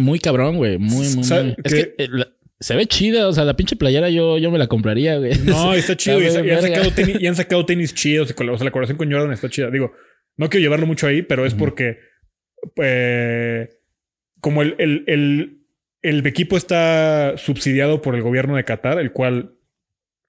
Muy 0.00 0.18
cabrón, 0.18 0.56
güey. 0.56 0.78
Muy, 0.78 1.08
muy, 1.08 1.24
muy. 1.26 1.56
Es 1.62 1.74
que- 1.74 1.94
eh, 1.98 2.08
la- 2.10 2.28
se 2.58 2.74
ve 2.74 2.86
chida. 2.86 3.28
O 3.28 3.32
sea, 3.32 3.44
la 3.44 3.54
pinche 3.54 3.76
playera 3.76 4.10
yo, 4.10 4.38
yo 4.38 4.50
me 4.50 4.58
la 4.58 4.66
compraría, 4.66 5.18
güey. 5.18 5.32
No, 5.44 5.74
está 5.74 5.96
chido. 5.96 6.20
y, 6.20 6.50
han 6.50 6.62
sacado 6.62 6.90
tenis, 6.90 7.16
y 7.20 7.26
han 7.26 7.36
sacado 7.36 7.66
tenis 7.66 7.94
chidos. 7.94 8.30
O 8.32 8.34
sea, 8.34 8.64
la 8.64 8.70
colaboración 8.70 8.98
con 8.98 9.10
Jordan 9.10 9.32
está 9.32 9.48
chida. 9.48 9.70
Digo, 9.70 9.92
no 10.36 10.48
quiero 10.48 10.62
llevarlo 10.62 10.86
mucho 10.86 11.06
ahí, 11.06 11.22
pero 11.22 11.46
es 11.46 11.54
porque 11.54 11.98
eh, 12.82 13.68
como 14.40 14.62
el, 14.62 14.74
el, 14.78 15.04
el, 15.06 15.66
el 16.02 16.26
equipo 16.26 16.56
está 16.56 17.36
subsidiado 17.36 18.02
por 18.02 18.14
el 18.14 18.22
gobierno 18.22 18.56
de 18.56 18.64
Qatar, 18.64 18.98
el 18.98 19.12
cual 19.12 19.58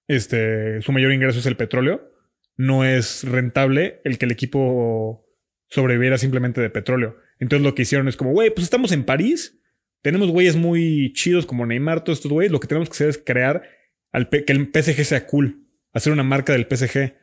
este, 0.07 0.81
su 0.81 0.91
mayor 0.91 1.11
ingreso 1.11 1.39
es 1.39 1.45
el 1.45 1.57
petróleo, 1.57 2.11
no 2.55 2.85
es 2.85 3.23
rentable 3.23 4.01
el 4.03 4.17
que 4.17 4.25
el 4.25 4.31
equipo 4.31 5.25
sobreviviera 5.67 6.17
simplemente 6.17 6.61
de 6.61 6.69
petróleo. 6.69 7.17
Entonces 7.39 7.63
lo 7.63 7.75
que 7.75 7.83
hicieron 7.83 8.07
es 8.07 8.15
como, 8.15 8.31
güey, 8.31 8.49
pues 8.49 8.63
estamos 8.63 8.91
en 8.91 9.03
París, 9.03 9.61
tenemos 10.01 10.29
güeyes 10.29 10.55
muy 10.55 11.11
chidos 11.13 11.45
como 11.45 11.65
Neymar, 11.65 12.03
todos 12.03 12.19
estos 12.19 12.31
güeyes, 12.31 12.51
lo 12.51 12.59
que 12.59 12.67
tenemos 12.67 12.89
que 12.89 12.93
hacer 12.93 13.09
es 13.09 13.17
crear 13.17 13.63
al 14.11 14.29
que 14.29 14.45
el 14.47 14.71
PSG 14.73 15.03
sea 15.03 15.27
cool, 15.27 15.67
hacer 15.93 16.13
una 16.13 16.23
marca 16.23 16.53
del 16.53 16.65
PSG, 16.65 17.13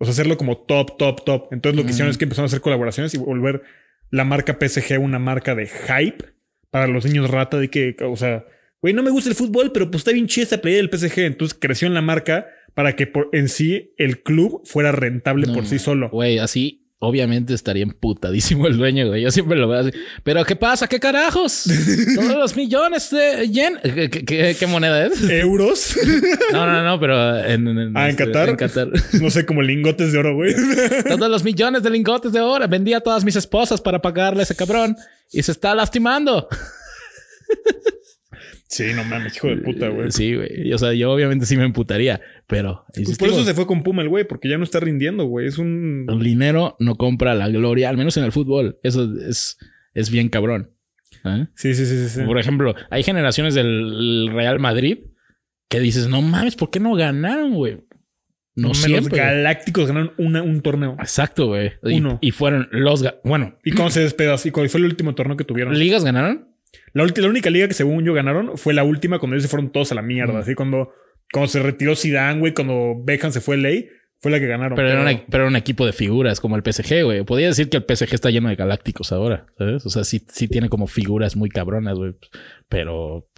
o 0.00 0.06
sea, 0.06 0.12
hacerlo 0.12 0.38
como 0.38 0.56
top, 0.56 0.96
top, 0.96 1.24
top. 1.24 1.48
Entonces 1.52 1.76
lo 1.76 1.84
que 1.84 1.90
hicieron 1.90 2.10
es 2.10 2.16
que 2.16 2.24
empezaron 2.24 2.46
a 2.46 2.46
hacer 2.46 2.62
colaboraciones 2.62 3.12
y 3.12 3.18
volver 3.18 3.62
la 4.10 4.24
marca 4.24 4.56
PSG 4.58 4.98
una 4.98 5.18
marca 5.18 5.54
de 5.54 5.66
hype 5.66 6.24
para 6.70 6.86
los 6.86 7.04
niños 7.04 7.30
rata 7.30 7.58
de 7.58 7.68
que, 7.68 7.94
o 8.00 8.16
sea, 8.16 8.46
güey, 8.80 8.94
no 8.94 9.02
me 9.02 9.10
gusta 9.10 9.28
el 9.28 9.36
fútbol, 9.36 9.72
pero 9.72 9.90
pues 9.90 10.00
está 10.00 10.12
bien 10.12 10.26
chida 10.26 10.44
esta 10.44 10.62
playera 10.62 10.88
del 10.88 10.98
PSG. 10.98 11.20
Entonces 11.20 11.56
creció 11.60 11.86
en 11.86 11.92
la 11.92 12.00
marca 12.00 12.46
para 12.72 12.96
que 12.96 13.06
por, 13.06 13.28
en 13.32 13.50
sí 13.50 13.92
el 13.98 14.22
club 14.22 14.62
fuera 14.64 14.90
rentable 14.90 15.46
No, 15.46 15.52
por 15.52 15.66
sí 15.66 15.78
solo. 15.78 16.08
Güey, 16.08 16.38
así 16.38 16.89
obviamente 17.02 17.54
estaría 17.54 17.82
emputadísimo 17.82 18.66
el 18.66 18.76
dueño, 18.76 19.08
güey. 19.08 19.22
Yo 19.22 19.30
siempre 19.30 19.58
lo 19.58 19.66
veo 19.68 19.80
así. 19.80 19.90
Pero 20.22 20.44
¿qué 20.44 20.54
pasa? 20.54 20.86
¿Qué 20.86 21.00
carajos? 21.00 21.64
Todos 22.14 22.36
los 22.36 22.54
millones 22.56 23.10
de 23.10 23.48
yen. 23.48 23.78
¿Qué, 23.82 24.10
qué- 24.10 24.54
qué- 24.58 24.66
moneda 24.66 25.06
es? 25.06 25.22
Euros, 25.28 25.96
No, 26.52 26.66
no, 26.66 26.84
no, 26.84 27.00
pero 27.00 27.38
en, 27.38 27.66
en, 27.66 27.96
Ah, 27.96 28.04
¿en 28.04 28.10
este, 28.10 28.26
Qatar? 28.26 28.48
En 28.50 28.56
Qatar. 28.56 28.88
no 29.20 29.30
sé, 29.30 29.46
como 29.46 29.62
lingotes 29.62 30.12
de 30.12 30.18
oro, 30.18 30.34
güey. 30.34 30.54
Todos 31.08 31.30
los 31.30 31.42
millones 31.42 31.82
de 31.82 31.90
lingotes 31.90 32.32
de 32.32 32.40
oro. 32.40 32.68
Vendí 32.68 32.92
a 32.92 33.00
todas 33.00 33.24
mis 33.24 33.34
esposas 33.36 33.80
para 33.80 34.00
pagarle 34.02 34.40
a 34.40 34.42
ese 34.44 34.54
cabrón. 34.54 34.94
Y 35.32 35.42
se 35.42 35.52
está 35.52 35.74
lastimando. 35.74 36.48
Sí, 38.70 38.84
no 38.94 39.02
mames, 39.02 39.34
hijo 39.36 39.48
de 39.48 39.56
puta, 39.56 39.88
güey. 39.88 40.12
Sí, 40.12 40.36
güey. 40.36 40.72
O 40.72 40.78
sea, 40.78 40.92
yo 40.92 41.10
obviamente 41.10 41.44
sí 41.44 41.56
me 41.56 41.64
emputaría, 41.64 42.20
pero 42.46 42.84
Pues 42.94 43.18
por 43.18 43.28
eso 43.28 43.42
se 43.44 43.52
fue 43.52 43.66
con 43.66 43.82
Puma 43.82 44.02
el 44.02 44.08
güey, 44.08 44.24
porque 44.24 44.48
ya 44.48 44.58
no 44.58 44.64
está 44.64 44.78
rindiendo, 44.78 45.24
güey. 45.24 45.48
Es 45.48 45.58
un. 45.58 46.06
el 46.08 46.20
dinero 46.20 46.76
no 46.78 46.94
compra 46.94 47.34
la 47.34 47.48
gloria, 47.48 47.88
al 47.88 47.96
menos 47.96 48.16
en 48.16 48.22
el 48.22 48.30
fútbol. 48.30 48.78
Eso 48.84 49.12
es, 49.28 49.58
es 49.92 50.10
bien 50.10 50.28
cabrón. 50.28 50.70
¿Eh? 51.24 51.48
Sí, 51.56 51.74
sí, 51.74 51.84
sí, 51.84 52.08
sí. 52.08 52.22
Por 52.22 52.38
ejemplo, 52.38 52.74
hay 52.90 53.02
generaciones 53.02 53.54
del 53.54 54.30
Real 54.32 54.60
Madrid 54.60 54.98
que 55.68 55.80
dices, 55.80 56.08
no 56.08 56.22
mames, 56.22 56.54
¿por 56.54 56.70
qué 56.70 56.78
no 56.78 56.94
ganaron, 56.94 57.54
güey? 57.54 57.78
No 58.54 58.68
Los 58.68 58.78
siempre. 58.78 59.18
Galácticos 59.18 59.86
ganaron 59.88 60.12
una- 60.16 60.42
un 60.42 60.60
torneo. 60.60 60.96
Exacto, 61.00 61.46
güey. 61.48 61.72
Uno. 61.82 62.18
y 62.20 62.30
fueron 62.30 62.68
los... 62.72 63.04
Bueno, 63.24 63.58
¿Y 63.64 63.72
cómo 63.72 63.90
se 63.90 64.00
despedazó? 64.00 64.48
¿Y 64.48 64.50
cuál 64.50 64.68
fue 64.68 64.80
el 64.80 64.86
último 64.86 65.14
torneo 65.14 65.36
que 65.36 65.44
tuvieron? 65.44 65.78
¿ligas 65.78 66.04
ganaron? 66.04 66.49
La, 66.92 67.04
única 67.04 67.50
liga 67.50 67.68
que 67.68 67.74
según 67.74 68.04
yo 68.04 68.14
ganaron 68.14 68.56
fue 68.58 68.74
la 68.74 68.82
última 68.84 69.18
cuando 69.18 69.36
ellos 69.36 69.44
se 69.44 69.48
fueron 69.48 69.70
todos 69.70 69.92
a 69.92 69.94
la 69.94 70.02
mierda. 70.02 70.34
Mm. 70.34 70.38
Así 70.38 70.54
cuando, 70.54 70.92
cuando 71.32 71.48
se 71.48 71.62
retiró 71.62 71.94
Zidane, 71.96 72.40
güey, 72.40 72.54
cuando 72.54 72.94
Beckham 73.02 73.32
se 73.32 73.40
fue 73.40 73.56
ley, 73.56 73.88
fue 74.20 74.30
la 74.30 74.38
que 74.38 74.46
ganaron. 74.46 74.76
Pero, 74.76 74.88
era, 74.88 75.00
una- 75.00 75.24
pero 75.30 75.44
era 75.44 75.48
un 75.50 75.56
equipo 75.56 75.86
de 75.86 75.92
figuras 75.92 76.40
como 76.40 76.56
el 76.56 76.62
PSG, 76.62 77.04
güey. 77.04 77.24
Podría 77.24 77.48
decir 77.48 77.68
que 77.70 77.78
el 77.78 77.84
PSG 77.88 78.14
está 78.14 78.30
lleno 78.30 78.48
de 78.48 78.56
galácticos 78.56 79.12
ahora, 79.12 79.46
¿sabes? 79.56 79.86
O 79.86 79.90
sea, 79.90 80.04
sí, 80.04 80.24
sí 80.28 80.46
tiene 80.48 80.68
como 80.68 80.86
figuras 80.86 81.36
muy 81.36 81.48
cabronas, 81.48 81.94
güey. 81.96 82.14
Pero 82.68 83.28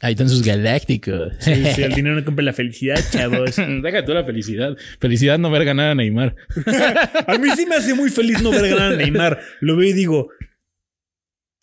ahí 0.00 0.12
están 0.12 0.28
sus 0.28 0.42
galácticos. 0.42 1.34
Sí, 1.38 1.54
sí, 1.74 1.82
el 1.82 1.92
dinero 1.94 2.16
no 2.16 2.24
compra 2.24 2.44
la 2.44 2.52
felicidad, 2.52 2.98
chavos. 3.10 3.56
Deja 3.82 4.04
tú 4.04 4.12
la 4.12 4.24
felicidad. 4.24 4.76
Felicidad 5.00 5.38
no 5.38 5.50
ver 5.50 5.64
ganar 5.64 5.90
a 5.90 5.94
Neymar. 5.94 6.34
a 7.26 7.38
mí 7.38 7.48
sí 7.56 7.66
me 7.66 7.76
hace 7.76 7.94
muy 7.94 8.10
feliz 8.10 8.42
no 8.42 8.50
ver 8.50 8.70
ganar 8.70 8.94
a 8.94 8.96
Neymar. 8.96 9.40
Lo 9.60 9.76
veo 9.76 9.88
y 9.88 9.92
digo, 9.92 10.30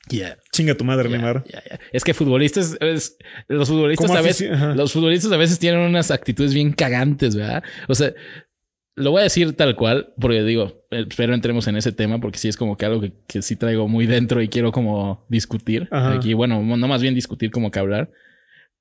Ya, 0.10 0.38
chinga 0.52 0.76
tu 0.76 0.84
madre, 0.84 1.10
Neymar. 1.10 1.44
Es 1.92 2.04
que 2.04 2.14
futbolistas, 2.14 2.78
es- 2.82 3.18
los 3.48 3.70
futbolistas 3.70 4.08
¿Cómo 4.08 4.18
a 4.20 4.22
veces, 4.22 4.52
Ajá. 4.52 4.76
los 4.76 4.92
futbolistas 4.92 5.32
a 5.32 5.38
veces 5.38 5.60
tienen 5.60 5.82
unas 5.82 6.12
actitudes 6.12 6.54
bien 6.54 6.72
cagantes, 6.74 7.36
¿verdad? 7.36 7.64
O 7.88 7.96
sea, 7.96 8.14
lo 8.96 9.12
voy 9.12 9.22
a 9.22 9.24
decir 9.24 9.54
tal 9.54 9.76
cual, 9.76 10.14
porque 10.20 10.44
digo, 10.44 10.86
espero 10.92 11.34
entremos 11.34 11.68
en 11.68 11.78
ese 11.78 11.92
tema, 11.94 12.20
porque 12.20 12.38
sí 12.38 12.50
es 12.50 12.58
como 12.58 12.76
que 12.76 12.86
algo 12.86 13.00
que, 13.00 13.14
que 13.28 13.42
sí 13.42 13.56
traigo 13.56 13.88
muy 13.88 14.06
dentro 14.08 14.42
y 14.42 14.50
quiero 14.50 14.72
como 14.74 15.26
discutir. 15.30 15.88
Ajá. 15.92 16.16
Aquí, 16.16 16.34
bueno, 16.34 16.62
no 16.62 16.88
más 16.88 17.02
bien 17.02 17.16
discutir 17.16 17.52
como 17.52 17.72
que 17.72 17.80
hablar, 17.80 18.12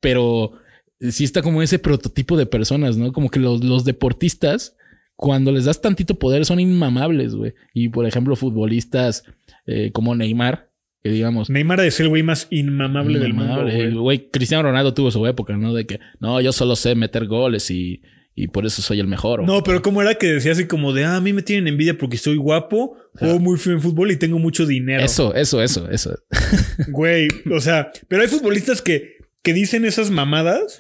pero 0.00 0.52
sí 1.00 1.22
está 1.24 1.42
como 1.42 1.62
ese 1.62 1.78
prototipo 1.78 2.36
de 2.36 2.46
personas, 2.46 2.96
¿no? 2.96 3.12
Como 3.12 3.30
que 3.30 3.38
los, 3.38 3.62
los 3.62 3.84
deportistas, 3.84 4.74
cuando 5.14 5.52
les 5.52 5.66
das 5.66 5.80
tantito 5.80 6.18
poder, 6.18 6.44
son 6.44 6.58
inmamables, 6.58 7.34
güey. 7.36 7.54
Y 7.74 7.88
por 7.88 8.06
ejemplo, 8.06 8.34
futbolistas 8.34 9.22
eh, 9.66 9.92
como 9.92 10.14
Neymar, 10.16 10.67
que 11.02 11.10
digamos, 11.10 11.48
Neymar 11.48 11.80
es 11.80 12.00
el 12.00 12.08
güey 12.08 12.22
más 12.22 12.48
inmamable 12.50 13.18
del 13.18 13.34
mundo. 13.34 13.68
El 13.68 13.98
güey, 13.98 14.30
Cristiano 14.30 14.64
Ronaldo 14.64 14.94
tuvo 14.94 15.10
su 15.10 15.26
época, 15.26 15.56
¿no? 15.56 15.72
De 15.72 15.86
que, 15.86 16.00
no, 16.20 16.40
yo 16.40 16.52
solo 16.52 16.74
sé 16.74 16.94
meter 16.94 17.26
goles 17.26 17.70
y, 17.70 18.02
y 18.34 18.48
por 18.48 18.66
eso 18.66 18.82
soy 18.82 19.00
el 19.00 19.06
mejor. 19.06 19.44
No, 19.44 19.62
pero 19.62 19.80
¿cómo 19.80 20.02
era 20.02 20.14
que 20.14 20.26
decía 20.32 20.52
así 20.52 20.66
como 20.66 20.92
de, 20.92 21.04
ah, 21.04 21.16
a 21.16 21.20
mí 21.20 21.32
me 21.32 21.42
tienen 21.42 21.68
envidia 21.68 21.98
porque 21.98 22.16
soy 22.16 22.36
guapo, 22.36 22.96
juego 23.14 23.38
muy 23.38 23.58
feo 23.58 23.74
en 23.74 23.80
fútbol 23.82 24.10
y 24.10 24.16
tengo 24.16 24.38
mucho 24.38 24.66
dinero? 24.66 25.02
Eso, 25.02 25.34
eso, 25.34 25.62
eso, 25.62 25.88
eso. 25.90 26.18
Güey, 26.88 27.28
o 27.50 27.60
sea, 27.60 27.90
pero 28.08 28.22
hay 28.22 28.28
futbolistas 28.28 28.82
que, 28.82 29.18
que 29.42 29.52
dicen 29.52 29.84
esas 29.84 30.10
mamadas 30.10 30.78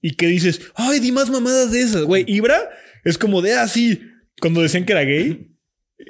y 0.00 0.14
que 0.16 0.26
dices, 0.26 0.60
ay, 0.74 1.00
di 1.00 1.12
más 1.12 1.30
mamadas 1.30 1.72
de 1.72 1.80
esas. 1.80 2.04
Güey, 2.04 2.24
Ibra 2.26 2.58
es 3.04 3.18
como 3.18 3.42
de, 3.42 3.54
ah, 3.54 3.68
sí, 3.68 4.00
cuando 4.40 4.62
decían 4.62 4.84
que 4.84 4.92
era 4.92 5.02
gay, 5.02 5.50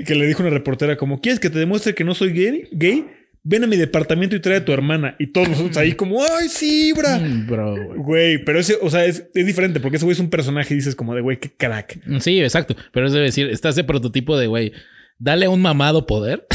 que 0.07 0.15
le 0.15 0.27
dijo 0.27 0.43
una 0.43 0.51
reportera 0.51 0.97
como, 0.97 1.21
¿quieres 1.21 1.41
que 1.41 1.51
te 1.51 1.59
demuestre 1.59 1.95
que 1.95 2.05
no 2.05 2.15
soy 2.15 2.33
gay? 2.33 2.69
gay? 2.73 3.07
Ven 3.47 3.63
a 3.63 3.67
mi 3.67 3.77
departamento 3.77 4.35
y 4.35 4.41
trae 4.41 4.57
a 4.57 4.65
tu 4.65 4.73
hermana. 4.73 5.17
Y 5.19 5.27
todos 5.29 5.51
nosotros 5.51 5.77
ahí 5.77 5.93
como, 5.93 6.23
ay, 6.23 6.49
sí, 6.49 6.89
Ibra. 6.89 7.19
Mm, 7.19 7.47
Bro, 7.47 7.73
güey. 7.75 7.99
Güey, 7.99 8.45
pero 8.45 8.59
ese, 8.59 8.79
o 8.81 8.89
sea, 8.89 9.05
es, 9.05 9.27
es 9.35 9.47
diferente 9.47 9.81
porque 9.81 9.97
ese 9.99 10.07
güey 10.07 10.15
es 10.15 10.21
un 10.21 10.31
personaje 10.31 10.73
y 10.73 10.79
dices 10.79 10.95
como 10.97 11.15
de, 11.15 11.21
güey, 11.21 11.39
qué 11.39 11.51
crack. 11.55 12.01
Sí, 12.21 12.41
exacto. 12.41 12.75
Pero 12.93 13.07
es 13.07 13.13
de 13.13 13.21
decir, 13.21 13.49
está 13.51 13.69
ese 13.69 13.85
prototipo 13.85 14.39
de, 14.39 14.47
güey, 14.47 14.73
dale 15.19 15.47
un 15.49 15.61
mamado 15.61 16.07
poder 16.07 16.47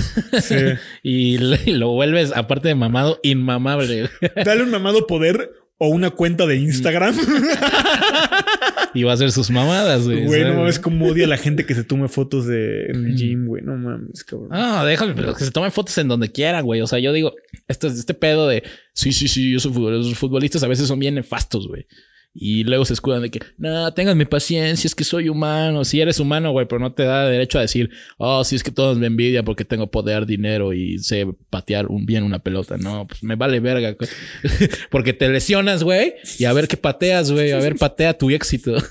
Sí. 0.42 0.56
y, 1.04 1.38
le- 1.38 1.60
y 1.68 1.72
lo 1.74 1.92
vuelves, 1.92 2.34
aparte 2.36 2.70
de 2.70 2.76
mamado, 2.76 3.20
inmamable. 3.22 4.10
Dale 4.44 4.64
un 4.64 4.72
mamado 4.72 5.06
poder 5.06 5.52
o 5.80 5.88
una 5.88 6.12
cuenta 6.12 6.46
de 6.46 6.58
Instagram. 6.58 7.16
y 8.94 9.04
va 9.04 9.12
a 9.12 9.14
hacer 9.16 9.32
sus 9.32 9.50
mamadas, 9.50 10.06
güey. 10.06 10.26
Güey, 10.26 10.44
no 10.44 10.82
como 10.82 11.08
odia 11.08 11.26
a 11.26 11.30
la 11.30 11.38
gente 11.38 11.66
que 11.66 11.74
se 11.74 11.84
tome 11.84 12.10
fotos 12.10 12.46
de 12.46 12.88
en 12.88 13.06
el 13.08 13.16
gym, 13.16 13.48
güey. 13.48 13.64
No 13.64 13.78
mames, 13.78 14.24
cabrón. 14.24 14.50
Ah, 14.52 14.84
déjalo, 14.86 15.16
pero 15.16 15.34
que 15.34 15.46
se 15.46 15.52
tomen 15.52 15.72
fotos 15.72 15.98
en 15.98 16.10
donde 16.10 16.32
quiera, 16.32 16.62
güey. 16.62 16.82
O 16.82 16.88
sea, 16.88 17.00
yo 17.00 17.14
digo, 17.14 17.34
este, 17.68 17.88
este 17.88 18.14
pedo 18.14 18.48
de 18.48 18.64
sí, 18.94 19.14
sí, 19.14 19.28
sí, 19.28 19.52
yo 19.52 19.60
soy 19.60 19.72
futbolista. 19.72 20.10
Los 20.10 20.18
futbolistas 20.18 20.64
a 20.64 20.68
veces 20.68 20.88
son 20.88 21.00
bien 21.00 21.16
nefastos, 21.16 21.68
güey. 21.68 21.88
Y 22.34 22.64
luego 22.64 22.86
se 22.86 22.94
escudan 22.94 23.24
de 23.24 23.32
que, 23.32 23.40
no, 23.58 23.92
ténganme 23.94 24.26
paciencia, 24.26 24.88
es 24.88 24.94
que 24.94 25.04
soy 25.04 25.30
humano. 25.30 25.84
Si 25.84 26.00
eres 26.00 26.20
humano, 26.20 26.52
güey, 26.52 26.68
pero 26.68 26.80
no 26.80 26.94
te 26.94 27.04
da 27.04 27.28
derecho 27.28 27.58
a 27.58 27.62
decir, 27.62 27.90
oh, 28.18 28.44
sí, 28.44 28.56
es 28.56 28.64
que 28.64 28.72
todos 28.72 28.98
me 28.98 29.08
envidian 29.08 29.44
porque 29.44 29.66
tengo 29.66 29.90
poder, 29.90 30.26
dinero 30.26 30.74
y 30.74 31.00
sé 31.00 31.28
patear 31.50 31.88
un, 31.88 32.06
bien 32.06 32.24
una 32.24 32.40
pelota. 32.40 32.78
No, 32.78 33.08
pues 33.08 33.24
me 33.24 33.36
vale 33.36 33.60
verga. 33.60 33.96
porque 34.92 35.14
te 35.14 35.28
lesionas, 35.30 35.84
güey, 35.84 36.14
y 36.38 36.46
a 36.46 36.54
ver 36.54 36.68
qué 36.68 36.78
pateas, 36.78 37.32
güey, 37.32 37.52
a 37.52 37.58
ver, 37.58 37.76
patea 37.76 38.18
tu 38.18 38.30
éxito. 38.30 38.76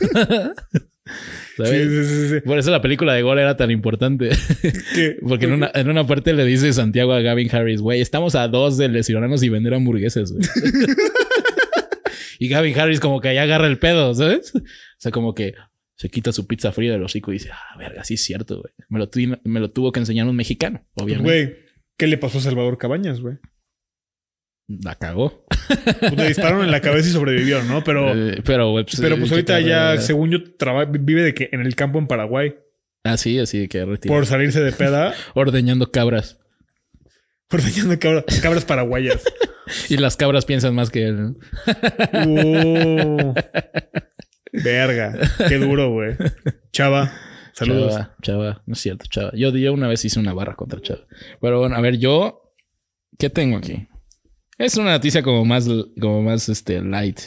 ¿Sabes? 1.57 1.88
Sí, 1.88 2.05
sí, 2.05 2.05
sí, 2.05 2.29
sí. 2.35 2.40
Por 2.42 2.59
eso 2.59 2.70
la 2.70 2.83
película 2.83 3.14
de 3.14 3.22
gol 3.22 3.38
era 3.38 3.57
tan 3.57 3.70
importante. 3.70 4.31
¿Qué? 4.94 5.16
Porque 5.27 5.46
en 5.46 5.53
una, 5.53 5.70
en 5.74 5.88
una 5.88 6.07
parte 6.07 6.35
le 6.35 6.44
dice 6.44 6.72
Santiago 6.72 7.12
a 7.12 7.20
Gavin 7.20 7.55
Harris, 7.55 7.81
güey, 7.81 8.01
estamos 8.01 8.35
a 8.35 8.46
dos 8.48 8.77
de 8.77 8.88
lesionarnos 8.88 9.42
y 9.42 9.48
vender 9.48 9.74
hamburguesas, 9.74 10.33
güey. 10.33 10.44
Y 12.38 12.48
Gavin 12.48 12.79
Harris 12.79 13.01
como 13.01 13.20
que 13.20 13.29
ahí 13.29 13.38
agarra 13.38 13.66
el 13.66 13.79
pedo, 13.79 14.14
¿sabes? 14.14 14.55
O 14.55 14.61
sea, 14.98 15.12
como 15.12 15.35
que 15.35 15.55
se 15.96 16.09
quita 16.11 16.33
su 16.33 16.46
pizza 16.46 16.70
fría 16.72 16.92
del 16.92 17.03
hocico 17.03 17.33
y 17.33 17.35
dice, 17.35 17.51
ah, 17.53 17.77
verga, 17.77 18.05
sí 18.05 18.14
es 18.14 18.24
cierto, 18.24 18.61
güey. 18.61 18.72
Me 18.88 18.98
lo, 19.01 19.11
me 19.44 19.61
lo 19.61 19.70
tuvo 19.70 19.90
que 19.90 20.01
enseñar 20.01 20.27
un 20.29 20.37
mexicano, 20.37 20.87
obviamente. 20.94 21.24
Güey, 21.24 21.57
¿qué 21.96 22.07
le 22.07 22.18
pasó 22.18 22.38
a 22.38 22.40
Salvador 22.40 22.79
Cabañas, 22.79 23.20
güey? 23.20 23.38
La 24.68 24.94
cagó. 24.94 25.44
Pues 26.01 26.16
le 26.16 26.29
dispararon 26.29 26.62
en 26.62 26.70
la 26.70 26.81
cabeza 26.81 27.09
y 27.09 27.12
sobrevivió, 27.12 27.62
¿no? 27.64 27.83
Pero, 27.83 28.14
Eh, 28.14 28.42
pero, 28.44 28.70
güey, 28.70 28.85
pues, 28.85 29.01
pero 29.01 29.16
pues 29.16 29.31
qué 29.31 29.35
ahorita 29.37 29.61
ya, 29.61 29.96
según 29.98 30.31
yo, 30.31 30.38
vive 30.90 31.22
de 31.22 31.35
que 31.35 31.48
en 31.53 31.62
el 31.62 31.74
campo 31.74 31.98
en 31.98 32.07
Paraguay. 32.07 32.55
Así, 33.03 33.38
así 33.38 33.66
que 33.68 33.85
retira. 33.85 34.14
Por 34.14 34.27
salirse 34.27 34.62
de 34.62 34.72
peda, 34.72 35.14
Ordeñando 35.35 35.90
cabras. 35.90 36.38
Ordeñando 37.50 37.98
cabra- 37.98 38.24
cabras 38.42 38.64
paraguayas. 38.64 39.22
Y 39.88 39.96
las 39.98 40.16
cabras 40.16 40.44
piensan 40.46 40.74
más 40.74 40.90
que 40.90 41.04
él. 41.06 41.16
¿no? 41.22 41.37
Uh, 42.26 43.34
verga. 44.52 45.18
Qué 45.48 45.58
duro, 45.58 45.90
güey. 45.92 46.16
Chava, 46.72 47.12
saludos. 47.52 47.92
Chava, 47.94 48.16
Chava, 48.22 48.62
no 48.66 48.72
es 48.72 48.80
cierto, 48.80 49.06
Chava. 49.08 49.30
Yo, 49.34 49.50
yo 49.50 49.72
una 49.72 49.88
vez 49.88 50.04
hice 50.04 50.18
una 50.20 50.32
barra 50.32 50.54
contra 50.56 50.80
Chava. 50.80 51.06
Pero 51.40 51.61
bueno, 51.61 51.76
a 51.76 51.80
ver, 51.80 51.98
yo, 51.98 52.52
¿qué 53.18 53.30
tengo 53.30 53.58
aquí? 53.58 53.88
Es 54.58 54.76
una 54.76 54.90
noticia 54.92 55.22
como 55.22 55.44
más, 55.44 55.68
como 56.00 56.22
más 56.22 56.48
este, 56.48 56.80
light. 56.82 57.20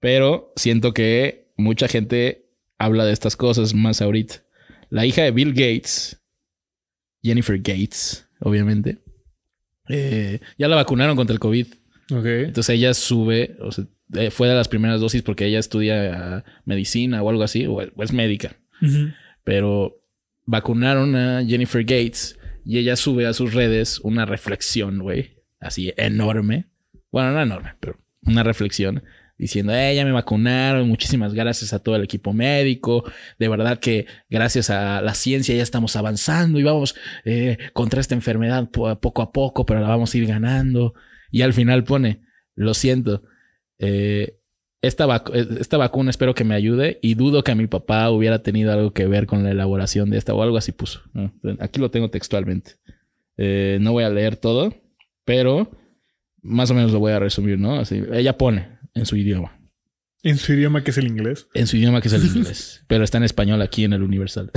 Pero 0.00 0.52
siento 0.56 0.92
que 0.92 1.52
mucha 1.56 1.88
gente 1.88 2.48
habla 2.78 3.04
de 3.04 3.12
estas 3.12 3.36
cosas 3.36 3.74
más 3.74 4.02
ahorita. 4.02 4.42
La 4.88 5.06
hija 5.06 5.22
de 5.22 5.30
Bill 5.30 5.52
Gates, 5.52 6.20
Jennifer 7.22 7.56
Gates, 7.58 8.26
obviamente, 8.40 8.98
eh, 9.90 10.40
ya 10.58 10.68
la 10.68 10.76
vacunaron 10.76 11.16
contra 11.16 11.34
el 11.34 11.40
COVID. 11.40 11.66
Ok. 12.12 12.26
Entonces 12.26 12.74
ella 12.74 12.94
sube, 12.94 13.56
o 13.60 13.70
sea, 13.72 13.84
eh, 14.14 14.30
fue 14.30 14.48
de 14.48 14.54
las 14.54 14.68
primeras 14.68 15.00
dosis 15.00 15.22
porque 15.22 15.46
ella 15.46 15.58
estudia 15.58 16.36
ah, 16.36 16.44
medicina 16.64 17.22
o 17.22 17.30
algo 17.30 17.42
así, 17.42 17.66
o 17.66 17.80
es 17.80 18.12
médica 18.12 18.56
pero 19.44 20.02
vacunaron 20.46 21.16
a 21.16 21.44
Jennifer 21.44 21.82
Gates 21.82 22.38
y 22.64 22.78
ella 22.78 22.96
sube 22.96 23.26
a 23.26 23.32
sus 23.32 23.54
redes 23.54 24.00
una 24.00 24.26
reflexión, 24.26 25.00
güey, 25.00 25.38
así 25.60 25.92
enorme. 25.96 26.66
Bueno, 27.10 27.32
no 27.32 27.42
enorme, 27.42 27.74
pero 27.80 27.98
una 28.24 28.42
reflexión 28.42 29.02
diciendo, 29.40 29.74
eh, 29.74 29.94
ya 29.96 30.04
me 30.04 30.12
vacunaron, 30.12 30.86
muchísimas 30.86 31.32
gracias 31.34 31.72
a 31.72 31.78
todo 31.78 31.96
el 31.96 32.04
equipo 32.04 32.32
médico, 32.32 33.04
de 33.38 33.48
verdad 33.48 33.78
que 33.78 34.06
gracias 34.28 34.70
a 34.70 35.00
la 35.00 35.14
ciencia 35.14 35.54
ya 35.56 35.62
estamos 35.62 35.96
avanzando 35.96 36.58
y 36.58 36.62
vamos 36.62 36.94
eh, 37.24 37.56
contra 37.72 38.00
esta 38.00 38.14
enfermedad 38.14 38.70
po- 38.70 39.00
poco 39.00 39.22
a 39.22 39.32
poco, 39.32 39.64
pero 39.66 39.80
la 39.80 39.88
vamos 39.88 40.14
a 40.14 40.18
ir 40.18 40.26
ganando. 40.26 40.94
Y 41.32 41.42
al 41.42 41.52
final 41.54 41.84
pone, 41.84 42.20
lo 42.54 42.74
siento, 42.74 43.22
eh, 43.78 44.36
esta, 44.82 45.22
esta 45.58 45.76
vacuna 45.76 46.10
espero 46.10 46.34
que 46.34 46.44
me 46.44 46.54
ayude 46.54 46.98
y 47.02 47.14
dudo 47.14 47.44
que 47.44 47.54
mi 47.54 47.66
papá 47.66 48.10
hubiera 48.10 48.42
tenido 48.42 48.72
algo 48.72 48.92
que 48.92 49.06
ver 49.06 49.26
con 49.26 49.42
la 49.44 49.50
elaboración 49.50 50.10
de 50.10 50.18
esta 50.18 50.34
o 50.34 50.42
algo 50.42 50.56
así 50.56 50.72
puso. 50.72 51.02
¿no? 51.12 51.32
Aquí 51.60 51.80
lo 51.80 51.90
tengo 51.90 52.10
textualmente. 52.10 52.72
Eh, 53.36 53.78
no 53.80 53.92
voy 53.92 54.04
a 54.04 54.10
leer 54.10 54.36
todo, 54.36 54.74
pero 55.24 55.70
más 56.42 56.70
o 56.70 56.74
menos 56.74 56.92
lo 56.92 56.98
voy 56.98 57.12
a 57.12 57.18
resumir, 57.18 57.58
¿no? 57.58 57.74
Así, 57.78 58.02
ella 58.12 58.36
pone 58.38 58.79
en 58.94 59.06
su 59.06 59.16
idioma, 59.16 59.58
En 60.22 60.36
su 60.36 60.52
idioma, 60.52 60.82
que 60.84 60.90
es 60.90 60.98
el 60.98 61.06
inglés. 61.06 61.48
en 61.54 61.66
su 61.66 61.76
idioma 61.76 62.00
que 62.00 62.08
es 62.08 62.14
el 62.14 62.24
inglés, 62.24 62.84
pero 62.86 63.04
está 63.04 63.18
en 63.18 63.24
español 63.24 63.62
aquí 63.62 63.84
en 63.84 63.92
el 63.92 64.02
Universal. 64.02 64.50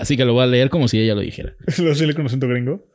así 0.00 0.16
que 0.16 0.24
lo 0.24 0.32
voy 0.32 0.44
a 0.44 0.46
leer 0.46 0.70
como 0.70 0.88
si 0.88 0.98
ella 1.00 1.14
lo 1.14 1.20
dijera. 1.20 1.54
Lo 1.78 1.94
sé 1.94 2.12
con 2.14 2.26
acento 2.26 2.48
gringo. 2.48 2.86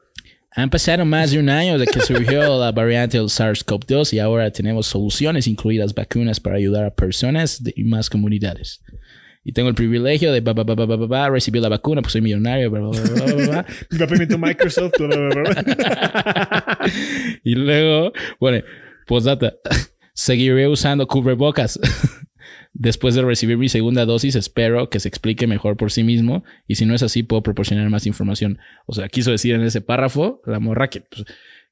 Han 0.52 0.72
pasado 0.72 1.06
más 1.06 1.30
de 1.32 1.38
un 1.40 1.48
año 1.50 1.78
de 1.78 1.86
que 1.86 2.00
surgió 2.02 2.60
la 2.60 2.72
variante 2.72 3.18
del 3.20 3.28
SARS-CoV-2 3.28 4.14
y 4.14 4.20
ahora 4.20 4.50
tenemos 4.52 4.88
soluciones, 4.88 5.46
incluidas 5.46 5.94
vacunas 5.94 6.40
para 6.40 6.56
ayudar 6.56 6.86
a 6.86 6.96
personas 6.96 7.62
y 7.76 7.84
más 7.84 8.10
comunidades. 8.10 8.82
Y 9.44 9.54
tengo 9.54 9.70
el 9.70 9.76
privilegio 9.76 10.34
de 10.34 10.42
ba, 10.42 10.54
ba, 10.54 10.64
ba, 10.64 11.30
recibir 11.30 11.62
la 11.62 11.70
vacuna, 11.70 12.02
pues 12.02 12.14
soy 12.14 12.22
millonario. 12.22 12.72
Mi 12.72 13.98
papá 14.00 14.16
Microsoft. 14.38 14.94
y 17.44 17.56
luego, 17.56 18.12
bueno, 18.40 18.64
postdata, 19.10 19.56
seguiré 20.14 20.68
usando 20.68 21.08
cubrebocas. 21.08 21.80
Después 22.74 23.16
de 23.16 23.24
recibir 23.24 23.58
mi 23.58 23.68
segunda 23.68 24.06
dosis, 24.06 24.36
espero 24.36 24.90
que 24.90 25.00
se 25.00 25.10
explique 25.10 25.48
mejor 25.48 25.76
por 25.76 25.92
sí 25.92 26.04
mismo. 26.04 26.44
Y 26.68 26.76
si 26.76 26.86
no 26.86 26.94
es 26.94 27.02
así, 27.02 27.24
puedo 27.24 27.42
proporcionar 27.42 27.90
más 27.90 28.06
información. 28.06 28.60
O 28.86 28.94
sea, 28.94 29.10
quiso 29.10 29.32
decir 29.32 29.56
en 29.56 29.64
ese 29.64 29.82
párrafo 29.82 30.42
la 30.46 30.60
morra 30.60 30.90
que, 30.90 31.02
pues, 31.02 31.26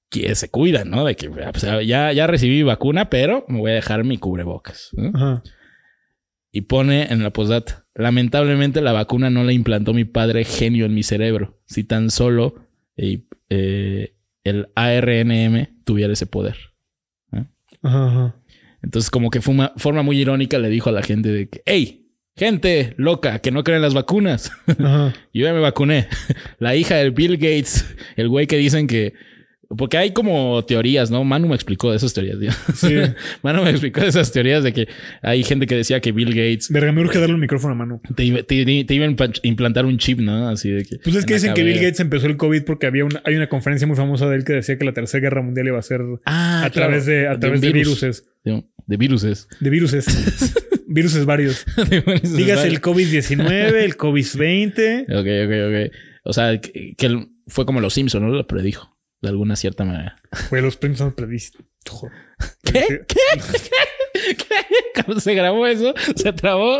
que 0.09 0.33
se 0.33 0.49
cuida, 0.49 0.83
¿no? 0.83 1.05
De 1.05 1.15
que 1.15 1.29
pues, 1.29 1.61
ya, 1.85 2.11
ya 2.11 2.27
recibí 2.27 2.63
vacuna, 2.63 3.09
pero 3.09 3.45
me 3.47 3.59
voy 3.59 3.71
a 3.71 3.75
dejar 3.75 4.03
mi 4.03 4.17
cubrebocas. 4.17 4.89
¿no? 4.93 5.11
Ajá. 5.13 5.43
Y 6.51 6.61
pone 6.61 7.13
en 7.13 7.21
la 7.21 7.31
postdata, 7.31 7.85
lamentablemente 7.93 8.81
la 8.81 8.91
vacuna 8.91 9.29
no 9.29 9.43
la 9.43 9.53
implantó 9.53 9.93
mi 9.93 10.05
padre 10.05 10.43
genio 10.43 10.85
en 10.85 10.95
mi 10.95 11.03
cerebro. 11.03 11.61
Si 11.67 11.83
tan 11.83 12.09
solo 12.09 12.55
eh, 12.95 13.27
eh, 13.49 14.15
el 14.43 14.69
ARNM 14.75 15.83
tuviera 15.83 16.13
ese 16.13 16.25
poder. 16.25 16.57
Ajá, 17.81 18.07
ajá. 18.07 18.35
Entonces, 18.83 19.09
como 19.09 19.29
que 19.29 19.41
forma 19.41 20.01
muy 20.03 20.19
irónica, 20.19 20.59
le 20.59 20.69
dijo 20.69 20.89
a 20.89 20.93
la 20.93 21.01
gente 21.01 21.29
de 21.29 21.49
que, 21.49 21.61
hey, 21.65 22.07
gente 22.37 22.93
loca 22.97 23.39
que 23.39 23.51
no 23.51 23.63
creen 23.63 23.77
en 23.77 23.81
las 23.81 23.93
vacunas. 23.93 24.51
Yo 24.67 25.13
ya 25.33 25.53
me 25.53 25.59
vacuné. 25.59 26.07
La 26.59 26.75
hija 26.75 26.95
de 26.95 27.09
Bill 27.09 27.37
Gates, 27.37 27.95
el 28.15 28.29
güey 28.29 28.47
que 28.47 28.57
dicen 28.57 28.87
que... 28.87 29.13
Porque 29.75 29.97
hay 29.97 30.11
como 30.13 30.63
teorías, 30.65 31.11
¿no? 31.11 31.23
Manu 31.25 31.49
me 31.49 31.55
explicó 31.55 31.91
de 31.91 31.97
esas 31.97 32.13
teorías. 32.13 32.39
tío. 32.39 32.51
Sí. 32.73 32.95
Manu 33.43 33.63
me 33.63 33.71
explicó 33.71 33.99
de 34.01 34.07
esas 34.07 34.31
teorías 34.31 34.63
de 34.63 34.71
que 34.71 34.87
hay 35.21 35.43
gente 35.43 35.67
que 35.67 35.75
decía 35.75 35.99
que 35.99 36.11
Bill 36.13 36.29
Gates 36.29 36.69
Verga, 36.71 36.91
me 36.93 37.01
urge 37.01 37.19
darle 37.19 37.35
un 37.35 37.41
micrófono 37.41 37.73
a 37.73 37.75
mano. 37.75 38.01
te, 38.15 38.43
te- 38.43 38.83
te 38.85 38.93
iba 38.93 39.05
a 39.05 39.09
implantar 39.43 39.85
un 39.85 39.97
chip, 39.97 40.19
¿no? 40.19 40.47
Así 40.47 40.69
de 40.69 40.85
que... 40.85 40.97
Pues 41.03 41.15
es 41.17 41.25
que 41.25 41.33
dicen 41.33 41.53
que 41.53 41.63
Bill. 41.63 41.75
Gates 41.79 41.99
empezó 41.99 42.27
el 42.27 42.37
COVID 42.37 42.63
porque 42.63 42.87
había 42.87 43.03
una, 43.03 43.21
hay 43.25 43.35
una 43.35 43.49
conferencia 43.49 43.85
muy 43.87 43.97
famosa 43.97 44.29
de 44.29 44.37
él 44.37 44.45
que 44.45 44.53
decía 44.53 44.77
que 44.77 44.85
la 44.85 44.93
tercera 44.93 45.21
guerra 45.21 45.41
mundial 45.41 45.67
iba 45.67 45.79
a 45.79 45.81
ser 45.81 46.01
Ah, 46.25 46.63
a 46.65 46.69
claro. 46.69 46.87
través 46.89 47.05
de, 47.05 47.27
a 47.27 47.37
través 47.39 47.59
de 47.61 47.71
virus. 47.73 47.99
viruses. 48.01 48.23
De, 48.87 48.95
viruses. 48.97 49.47
De 49.59 49.69
viruses. 49.69 50.55
viruses 50.87 51.25
varios. 51.25 51.65
Viruses 51.89 52.37
Digas 52.37 52.63
el 52.63 52.79
varios. 52.79 52.81
COVID-19, 52.81 53.73
el 53.83 53.97
COVID-20. 53.97 55.03
Ok, 55.09 55.27
ok, 55.45 55.89
ok. 55.89 55.95
O 56.23 56.33
sea, 56.33 56.59
que, 56.59 56.93
que 56.97 57.27
fue 57.47 57.65
como 57.65 57.81
los 57.81 57.93
Simpson, 57.93 58.23
¿no? 58.23 58.29
Lo 58.33 58.47
predijo. 58.47 58.96
De 59.21 59.29
alguna 59.29 59.55
cierta 59.55 59.83
manera. 59.83 60.21
Güey, 60.49 60.61
los 60.61 60.77
premios 60.77 60.99
son 60.99 61.11
previstos. 61.13 61.65
¿Qué? 62.63 62.85
¿Qué? 63.07 63.15
¿Qué? 64.37 65.19
Se 65.21 65.33
grabó 65.33 65.65
eso, 65.65 65.93
se 66.15 66.33
trabó. 66.33 66.79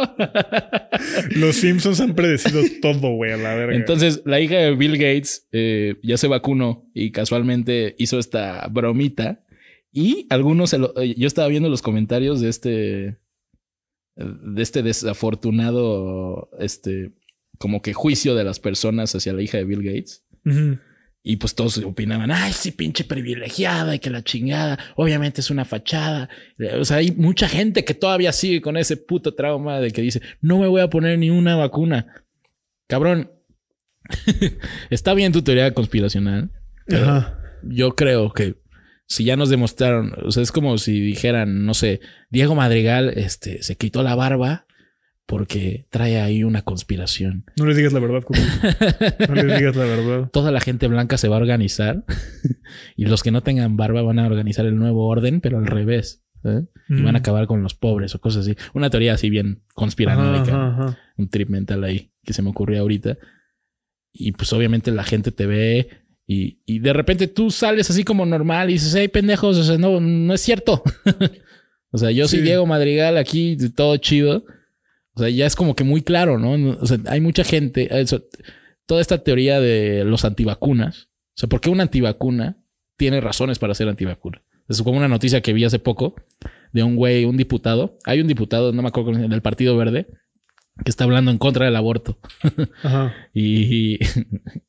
Los 1.36 1.56
Simpsons 1.56 2.00
han 2.02 2.13
predecido 2.13 2.62
todo, 2.82 3.12
güey, 3.15 3.32
a 3.32 3.38
la 3.38 3.56
verga. 3.56 3.76
Entonces, 3.76 4.21
la 4.26 4.39
hija 4.41 4.56
de 4.58 4.76
Bill 4.76 4.93
Gates 4.97 5.47
eh, 5.52 5.95
ya 6.04 6.17
se 6.17 6.28
vacunó 6.28 6.89
y 6.93 7.12
casualmente 7.12 7.95
hizo 7.97 8.19
esta 8.19 8.67
bromita. 8.67 9.45
Y 9.91 10.28
algunos, 10.30 10.71
se 10.71 10.78
lo- 10.78 10.93
eh, 11.00 11.15
yo 11.17 11.26
estaba 11.28 11.47
viendo 11.47 11.69
los 11.69 11.82
comentarios 11.82 12.41
de 12.41 12.50
este, 12.50 12.69
de 14.15 14.62
este 14.62 14.84
desafortunado, 14.84 16.50
este, 16.60 17.13
como 17.58 17.82
que 17.82 17.93
juicio 17.93 18.36
de 18.36 18.43
las 18.43 18.60
personas 18.60 19.15
hacia 19.15 19.34
la 19.34 19.41
hija 19.41 19.58
de 19.58 19.63
Bill 19.65 19.84
Gates. 19.84 20.26
Y 21.30 21.36
pues 21.36 21.56
todos 21.56 21.78
opinaban, 21.80 22.32
ay, 22.32 22.54
sí, 22.54 22.72
pinche 22.72 23.04
privilegiada 23.04 23.94
y 23.94 24.00
que 24.00 24.10
la 24.10 24.24
chingada, 24.24 24.80
obviamente 24.96 25.42
es 25.42 25.50
una 25.50 25.66
fachada. 25.66 26.30
O 26.80 26.86
sea, 26.86 26.98
hay 26.98 27.12
mucha 27.12 27.50
gente 27.50 27.84
que 27.84 27.94
todavía 27.94 28.32
sigue 28.32 28.62
con 28.62 28.78
ese 28.78 28.96
puto 28.96 29.36
trauma 29.36 29.82
de 29.82 29.92
que 29.92 30.02
dice, 30.02 30.21
no 30.40 30.58
me 30.58 30.67
voy 30.67 30.80
a 30.80 30.90
poner 30.90 31.19
ni 31.19 31.30
una 31.30 31.58
vacuna. 31.58 32.23
Cabrón, 32.88 33.30
está 34.90 35.13
bien 35.15 35.34
tu 35.34 35.42
teoría 35.42 35.73
conspiracional. 35.73 36.50
pero 36.86 37.10
Ajá. 37.10 37.40
Yo 37.62 37.94
creo 37.94 38.32
que 38.32 38.56
si 39.06 39.25
ya 39.25 39.36
nos 39.36 39.50
demostraron, 39.50 40.13
o 40.23 40.32
sea, 40.32 40.44
es 40.44 40.54
como 40.54 40.78
si 40.78 40.98
dijeran, 41.02 41.65
no 41.65 41.73
sé, 41.73 42.00
Diego 42.30 42.56
Madrigal 42.56 43.10
este, 43.17 43.63
se 43.63 43.75
quitó 43.75 44.02
la 44.02 44.15
barba 44.15 44.65
porque 45.28 45.86
trae 45.90 46.19
ahí 46.19 46.44
una 46.44 46.63
conspiración. 46.63 47.44
No 47.58 47.65
les 47.65 47.75
digas 47.78 47.94
la 47.94 48.00
verdad, 48.00 48.23
Cucu. 48.23 48.40
No 49.28 49.36
les 49.36 49.58
digas 49.60 49.75
la 49.75 49.84
verdad. 49.84 50.30
toda 50.34 50.52
la 50.52 50.62
gente 50.62 50.88
blanca 50.88 51.17
se 51.17 51.28
va 51.28 51.36
a 51.36 51.40
organizar 51.40 52.06
y 52.96 53.06
los 53.06 53.21
que 53.21 53.32
no 53.32 53.44
tengan 53.44 53.78
barba 53.78 54.02
van 54.02 54.19
a 54.19 54.25
organizar 54.25 54.65
el 54.65 54.78
nuevo 54.78 55.06
orden, 55.08 55.42
pero 55.42 55.60
al 55.60 55.67
revés. 55.67 56.23
¿sabes? 56.42 56.65
Y 56.88 57.02
van 57.02 57.15
a 57.15 57.19
acabar 57.19 57.46
con 57.48 57.62
los 57.62 57.73
pobres 57.73 58.15
o 58.15 58.21
cosas 58.21 58.48
así. 58.48 58.56
Una 58.73 58.90
teoría 58.90 59.13
así 59.13 59.30
bien 59.30 59.63
conspiranoica. 59.73 60.52
Ajá, 60.54 60.67
ajá, 60.69 60.84
ajá. 60.84 60.98
Un 61.17 61.30
trip 61.30 61.50
mental 61.50 61.84
ahí 61.84 62.12
que 62.23 62.32
se 62.34 62.42
me 62.42 62.50
ocurrió 62.50 62.80
ahorita. 62.82 63.17
Y 64.13 64.32
pues 64.32 64.54
obviamente 64.54 64.92
la 64.92 65.04
gente 65.04 65.32
te 65.32 65.46
ve 65.46 65.90
y, 66.25 66.60
y 66.65 66.80
de 66.80 66.94
repente 66.94 67.28
tú 67.28 67.52
sales 67.52 67.90
así 67.90 68.04
como 68.04 68.25
normal 68.25 68.69
y 68.69 68.73
dices, 68.73 68.96
hey 68.96 69.10
pendejos, 69.10 69.58
o 69.58 69.63
sea, 69.63 69.78
no, 69.78 70.00
no 70.00 70.34
es 70.34 70.40
cierto. 70.42 70.84
o 71.92 71.98
sea, 71.98 72.12
yo 72.12 72.28
soy 72.30 72.40
Sí. 72.40 72.46
Diego 72.46 72.65
Madrigal 72.65 73.17
aquí, 73.17 73.58
todo 73.75 73.98
chido. 73.98 74.46
O 75.18 75.20
sea, 75.20 75.30
ya 75.30 75.48
es 75.48 75.56
como 75.56 75.76
que 75.76 75.84
muy 75.84 76.04
claro, 76.04 76.38
¿no? 76.38 76.78
O 76.80 76.86
sea, 76.86 77.00
hay 77.08 77.22
mucha 77.22 77.44
gente, 77.44 77.88
eso, 78.00 78.24
toda 78.86 79.02
esta 79.02 79.24
teoría 79.24 79.60
de 79.60 80.06
los 80.06 80.24
antivacunas. 80.26 81.10
O 81.30 81.40
sea, 81.40 81.50
¿por 81.50 81.60
qué 81.60 81.72
una 81.72 81.82
antivacuna 81.82 82.60
tiene 82.98 83.20
razones 83.20 83.58
para 83.58 83.74
ser 83.74 83.90
antivacuna? 83.90 84.44
Es 84.70 84.80
como 84.84 84.96
una 84.96 85.08
noticia 85.08 85.42
que 85.42 85.54
vi 85.54 85.63
hace 85.63 85.80
poco 85.80 86.13
de 86.72 86.84
un 86.84 86.96
güey, 86.96 87.26
un 87.26 87.36
diputado. 87.36 87.98
Hay 88.06 88.22
un 88.22 88.28
diputado, 88.28 88.72
no 88.74 88.84
me 88.84 88.90
acuerdo, 88.90 89.12
del 89.12 89.42
Partido 89.42 89.76
Verde, 89.76 90.06
que 90.86 90.92
está 90.92 91.06
hablando 91.06 91.32
en 91.32 91.40
contra 91.40 91.65
del 91.65 91.78
aborto. 91.78 92.20
Ajá. 92.84 93.15
Y, 93.34 93.96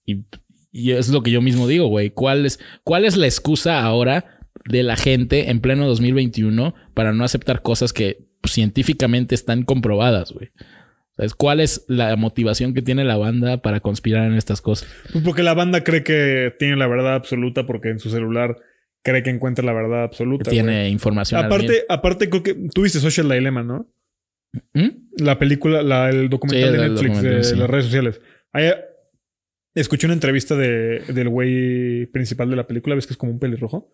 y, 0.07 0.25
y 0.73 0.93
es 0.93 1.11
lo 1.11 1.23
que 1.23 1.31
yo 1.31 1.43
mismo 1.43 1.69
digo, 1.69 1.89
güey. 1.89 2.09
¿Cuál 2.09 2.47
es, 2.47 2.59
¿Cuál 2.85 3.05
es 3.05 3.19
la 3.19 3.27
excusa 3.27 3.83
ahora 3.83 4.41
de 4.65 4.83
la 4.83 4.97
gente 4.97 5.51
en 5.51 5.61
pleno 5.61 5.87
2021 5.87 6.75
para 6.95 7.13
no 7.13 7.25
aceptar 7.25 7.61
cosas 7.61 7.93
que 7.93 8.28
científicamente 8.53 9.35
están 9.35 9.63
comprobadas, 9.63 10.33
güey? 10.33 10.51
¿Sabes? 11.17 11.35
¿Cuál 11.35 11.61
es 11.61 11.85
la 11.89 12.15
motivación 12.17 12.75
que 12.75 12.83
tiene 12.83 13.05
la 13.05 13.17
banda 13.17 13.61
para 13.61 13.81
conspirar 13.81 14.27
en 14.27 14.35
estas 14.35 14.61
cosas? 14.61 14.89
Pues 15.13 15.25
porque 15.25 15.43
la 15.43 15.55
banda 15.55 15.83
cree 15.83 16.05
que 16.05 16.55
tiene 16.59 16.77
la 16.77 16.87
verdad 16.87 17.15
absoluta 17.15 17.67
porque 17.67 17.91
en 17.91 17.99
su 17.99 18.11
celular 18.11 18.57
cree 19.03 19.23
que 19.23 19.31
encuentra 19.31 19.65
la 19.65 19.73
verdad 19.73 20.05
absoluta. 20.05 20.51
tiene 20.51 20.89
información. 20.89 21.45
Aparte, 21.45 21.85
aparte 21.89 22.29
creo 22.31 22.43
que 22.43 22.55
tú 22.73 22.83
viste 22.83 23.01
Social 23.01 23.29
Dilemma, 23.29 23.63
¿no? 23.63 23.93
¿Mm? 24.75 24.89
La 25.19 25.39
película, 25.39 25.83
la, 25.83 26.09
el 26.11 26.29
documental 26.29 26.71
Sí, 26.71 26.77
de 26.77 26.85
el 26.85 26.93
Netflix 26.93 27.15
documental, 27.15 27.39
de 27.39 27.45
sí. 27.45 27.57
las 27.57 27.71
redes 27.71 27.85
sociales. 27.87 28.21
Ahí, 28.53 28.71
escuché 29.75 30.07
una 30.07 30.15
entrevista 30.15 30.57
de, 30.57 31.03
del 31.09 31.29
güey 31.29 32.07
principal 32.07 32.51
de 32.51 32.57
la 32.57 32.67
película, 32.67 32.95
ves 32.95 33.07
que 33.07 33.13
es 33.15 33.19
como 33.19 33.33
un 33.33 33.39
pelirrojo. 33.39 33.93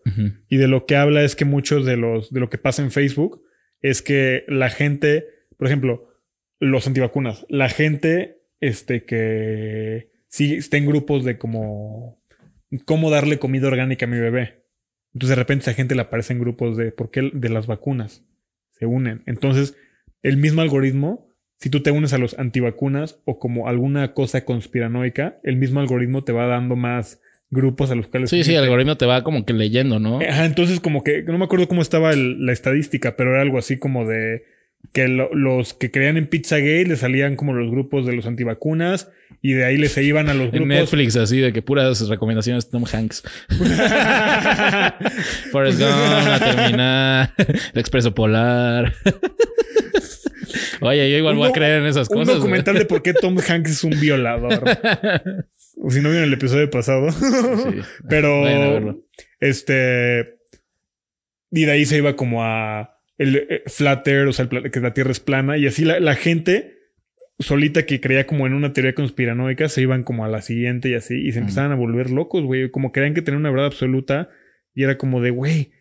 Y 0.49 0.57
de 0.57 0.67
lo 0.67 0.85
que 0.85 0.95
habla 0.95 1.23
es 1.23 1.35
que 1.35 1.45
muchos 1.45 1.85
de 1.85 1.97
los 1.97 2.31
de 2.31 2.39
lo 2.39 2.49
que 2.49 2.57
pasa 2.57 2.81
en 2.81 2.91
Facebook 2.91 3.43
es 3.89 4.01
que 4.01 4.45
la 4.47 4.71
gente, 4.71 5.27
por 5.57 5.67
ejemplo, 5.67 6.09
los 6.59 6.87
antivacunas, 6.87 7.45
la 7.49 7.69
gente 7.69 8.41
este 8.59 9.05
que 9.05 10.09
sí 10.27 10.55
está 10.55 10.77
en 10.77 10.87
grupos 10.87 11.23
de 11.23 11.37
como 11.37 12.19
cómo 12.85 13.11
darle 13.11 13.37
comida 13.37 13.67
orgánica 13.67 14.07
a 14.07 14.09
mi 14.09 14.17
bebé. 14.17 14.65
Entonces 15.13 15.29
de 15.29 15.35
repente 15.35 15.61
esa 15.61 15.75
gente 15.75 15.93
le 15.93 16.01
aparece 16.01 16.33
en 16.33 16.39
grupos 16.39 16.77
de 16.77 16.91
por 16.91 17.11
qué 17.11 17.29
de 17.31 17.49
las 17.49 17.67
vacunas 17.67 18.25
se 18.71 18.87
unen. 18.87 19.21
Entonces, 19.27 19.77
el 20.23 20.37
mismo 20.37 20.63
algoritmo, 20.63 21.29
si 21.59 21.69
tú 21.69 21.83
te 21.83 21.91
unes 21.91 22.11
a 22.11 22.17
los 22.17 22.39
antivacunas 22.39 23.21
o 23.25 23.37
como 23.37 23.67
alguna 23.67 24.15
cosa 24.15 24.45
conspiranoica, 24.45 25.39
el 25.43 25.57
mismo 25.57 25.79
algoritmo 25.79 26.23
te 26.23 26.33
va 26.33 26.47
dando 26.47 26.75
más 26.75 27.21
grupos 27.51 27.91
a 27.91 27.95
los 27.95 28.07
cuales 28.07 28.29
Sí, 28.29 28.43
sí, 28.43 28.53
el 28.55 28.63
algoritmo 28.63 28.97
te 28.97 29.05
va 29.05 29.23
como 29.23 29.45
que 29.45 29.53
leyendo, 29.53 29.99
¿no? 29.99 30.19
Ajá, 30.21 30.45
entonces 30.45 30.79
como 30.79 31.03
que 31.03 31.23
no 31.23 31.37
me 31.37 31.45
acuerdo 31.45 31.67
cómo 31.67 31.81
estaba 31.81 32.11
el- 32.11 32.45
la 32.45 32.51
estadística, 32.51 33.15
pero 33.15 33.31
era 33.31 33.41
algo 33.41 33.57
así 33.57 33.77
como 33.77 34.05
de 34.07 34.43
que 34.93 35.07
lo- 35.07 35.33
los 35.33 35.73
que 35.73 35.89
creían 35.89 36.17
en 36.17 36.27
Pizzagate 36.27 36.85
le 36.85 36.95
salían 36.95 37.35
como 37.35 37.53
los 37.53 37.71
grupos 37.71 38.05
de 38.05 38.13
los 38.13 38.27
antivacunas 38.27 39.09
y 39.41 39.53
de 39.53 39.65
ahí 39.65 39.77
les 39.77 39.93
se 39.93 40.03
iban 40.03 40.29
a 40.29 40.33
los 40.35 40.45
En 40.47 40.51
grupos. 40.51 40.67
Netflix, 40.67 41.15
así 41.15 41.39
de 41.39 41.53
que 41.53 41.61
puras 41.63 42.07
recomendaciones 42.07 42.69
Tom 42.69 42.83
Hanks. 42.91 43.23
Forrest 45.51 45.79
Gump, 45.79 46.27
La 46.27 46.39
Terminal, 46.39 47.29
El 47.73 47.79
Expreso 47.79 48.13
Polar. 48.13 48.93
Oye, 50.85 51.11
yo 51.11 51.17
igual 51.17 51.33
Un 51.33 51.39
voy 51.39 51.49
a 51.49 51.53
creer 51.53 51.81
en 51.81 51.87
esas 51.87 52.09
un 52.09 52.19
cosas. 52.19 52.35
documental 52.35 52.77
de 52.77 52.85
por 52.85 53.01
qué 53.01 53.13
Tom 53.13 53.37
Hanks 53.37 53.71
es 53.71 53.83
un 53.83 53.99
violador. 53.99 54.61
o 55.77 55.89
si 55.89 56.01
no 56.01 56.09
vieron 56.09 56.27
el 56.27 56.33
episodio 56.33 56.69
pasado. 56.69 57.11
Sí. 57.11 57.79
Pero 58.07 59.03
este 59.39 60.39
y 61.51 61.65
de 61.65 61.71
ahí 61.71 61.85
se 61.85 61.97
iba 61.97 62.15
como 62.15 62.43
a 62.43 62.99
el 63.17 63.35
eh, 63.35 63.63
flat 63.67 64.07
earth, 64.07 64.29
o 64.29 64.33
sea, 64.33 64.47
el 64.51 64.71
que 64.71 64.79
la 64.79 64.93
Tierra 64.93 65.11
es 65.11 65.19
plana 65.19 65.57
y 65.57 65.67
así 65.67 65.85
la, 65.85 65.99
la 65.99 66.15
gente 66.15 66.75
solita 67.39 67.85
que 67.85 68.01
creía 68.01 68.27
como 68.27 68.47
en 68.47 68.53
una 68.53 68.73
teoría 68.73 68.93
conspiranoica 68.93 69.69
se 69.69 69.81
iban 69.81 70.03
como 70.03 70.25
a 70.25 70.29
la 70.29 70.41
siguiente 70.41 70.89
y 70.89 70.95
así 70.95 71.15
y 71.15 71.31
se 71.31 71.39
empezaban 71.39 71.71
a 71.71 71.75
volver 71.75 72.09
locos, 72.09 72.43
güey, 72.43 72.71
como 72.71 72.91
creían 72.91 73.13
que 73.13 73.21
tenían 73.21 73.41
una 73.41 73.51
verdad 73.51 73.67
absoluta 73.67 74.29
y 74.73 74.83
era 74.83 74.97
como 74.97 75.21
de, 75.21 75.29
güey, 75.31 75.71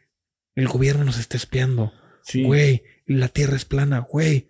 el 0.55 0.69
gobierno 0.69 1.05
nos 1.05 1.19
está 1.19 1.37
espiando. 1.37 1.93
Sí. 2.23 2.45
Güey, 2.45 2.83
la 3.07 3.29
Tierra 3.29 3.57
es 3.57 3.65
plana, 3.65 3.99
güey. 3.99 4.49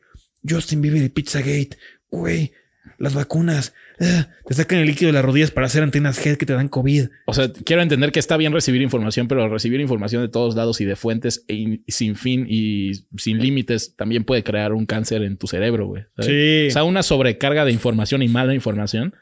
Justin 0.49 0.81
Bieber 0.83 1.03
y 1.03 1.09
Pizzagate, 1.09 1.77
güey. 2.11 2.53
Las 2.99 3.15
vacunas, 3.15 3.75
ah, 3.99 4.29
te 4.47 4.55
sacan 4.55 4.79
el 4.79 4.87
líquido 4.87 5.09
de 5.09 5.15
las 5.15 5.25
rodillas 5.25 5.51
para 5.51 5.67
hacer 5.67 5.83
antenas 5.83 6.25
head 6.25 6.37
que 6.37 6.47
te 6.47 6.53
dan 6.53 6.69
COVID. 6.69 7.07
O 7.27 7.35
sea, 7.35 7.51
quiero 7.65 7.83
entender 7.83 8.13
que 8.13 8.21
está 8.21 8.37
bien 8.37 8.53
recibir 8.53 8.83
información, 8.83 9.27
pero 9.27 9.49
recibir 9.49 9.81
información 9.81 10.23
de 10.23 10.29
todos 10.29 10.55
lados 10.55 10.81
y 10.81 10.85
de 10.85 10.95
fuentes 10.95 11.45
e 11.49 11.55
in- 11.55 11.85
sin 11.89 12.15
fin 12.15 12.47
y 12.49 12.93
sin 13.17 13.39
límites 13.39 13.97
también 13.97 14.25
puede 14.25 14.45
crear 14.45 14.75
un 14.75 14.87
cáncer 14.87 15.23
en 15.23 15.39
tu 15.39 15.47
cerebro, 15.47 15.87
güey. 15.87 16.05
¿sabes? 16.15 16.27
Sí. 16.27 16.67
O 16.69 16.73
sea, 16.73 16.85
una 16.85 17.03
sobrecarga 17.03 17.65
de 17.65 17.73
información 17.73 18.23
y 18.23 18.29
mala 18.29 18.55
información. 18.55 19.15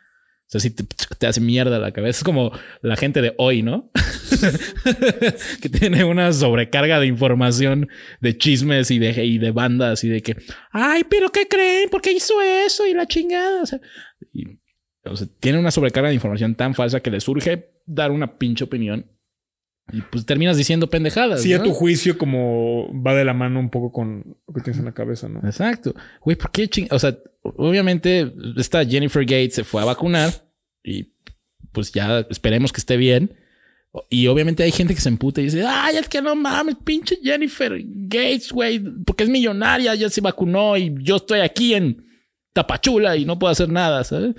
Sea, 0.52 0.60
sí 0.60 0.68
te, 0.68 0.84
te 1.18 1.26
hace 1.26 1.40
mierda 1.40 1.78
la 1.78 1.92
cabeza. 1.92 2.18
Es 2.18 2.24
como 2.24 2.52
la 2.82 2.96
gente 2.96 3.22
de 3.22 3.34
hoy, 3.38 3.62
¿no? 3.62 3.90
que 5.62 5.70
tiene 5.70 6.04
una 6.04 6.30
sobrecarga 6.30 7.00
de 7.00 7.06
información, 7.06 7.88
de 8.20 8.36
chismes 8.36 8.90
y 8.90 8.98
de, 8.98 9.24
y 9.24 9.38
de 9.38 9.50
bandas 9.50 10.04
y 10.04 10.10
de 10.10 10.20
que, 10.20 10.36
ay, 10.70 11.04
pero 11.08 11.32
¿qué 11.32 11.48
creen? 11.48 11.88
¿Por 11.88 12.02
qué 12.02 12.12
hizo 12.12 12.34
eso? 12.42 12.86
Y 12.86 12.92
la 12.92 13.06
chingada. 13.06 13.62
O 13.62 13.66
sea, 13.66 13.80
tiene 15.40 15.58
una 15.58 15.70
sobrecarga 15.70 16.10
de 16.10 16.16
información 16.16 16.54
tan 16.54 16.74
falsa 16.74 17.00
que 17.00 17.10
le 17.10 17.20
surge 17.20 17.70
dar 17.86 18.10
una 18.10 18.36
pinche 18.36 18.64
opinión 18.64 19.10
y 19.90 20.00
pues 20.02 20.24
terminas 20.24 20.56
diciendo 20.56 20.88
pendejadas. 20.88 21.42
Sí, 21.42 21.52
a 21.52 21.62
tu 21.62 21.72
juicio 21.72 22.16
como 22.16 22.88
va 23.02 23.14
de 23.14 23.24
la 23.24 23.34
mano 23.34 23.58
un 23.58 23.70
poco 23.70 23.92
con 23.92 24.36
lo 24.46 24.54
que 24.54 24.60
tienes 24.60 24.78
en 24.78 24.84
la 24.84 24.94
cabeza, 24.94 25.28
¿no? 25.28 25.40
Exacto. 25.40 25.94
Güey, 26.22 26.36
¿por 26.36 26.50
qué 26.50 26.68
ching... 26.68 26.88
O 26.90 26.98
sea, 26.98 27.18
obviamente 27.42 28.32
esta 28.56 28.84
Jennifer 28.84 29.24
Gates 29.24 29.54
se 29.54 29.64
fue 29.64 29.82
a 29.82 29.86
vacunar 29.86 30.30
y 30.82 31.12
pues 31.72 31.92
ya 31.92 32.20
esperemos 32.30 32.72
que 32.72 32.80
esté 32.80 32.96
bien. 32.96 33.34
Y 34.08 34.26
obviamente 34.28 34.62
hay 34.62 34.72
gente 34.72 34.94
que 34.94 35.02
se 35.02 35.10
emputa 35.10 35.42
y 35.42 35.44
dice, 35.44 35.64
ay, 35.66 35.96
es 35.96 36.08
que 36.08 36.22
no 36.22 36.34
mames, 36.34 36.76
pinche 36.82 37.18
Jennifer 37.22 37.78
Gates, 37.84 38.50
güey, 38.50 38.82
porque 39.04 39.24
es 39.24 39.28
millonaria, 39.28 39.94
ya 39.94 40.08
se 40.08 40.22
vacunó 40.22 40.78
y 40.78 40.94
yo 41.00 41.16
estoy 41.16 41.40
aquí 41.40 41.74
en 41.74 42.06
Tapachula 42.54 43.16
y 43.18 43.26
no 43.26 43.38
puedo 43.38 43.52
hacer 43.52 43.68
nada, 43.68 44.02
¿sabes? 44.04 44.34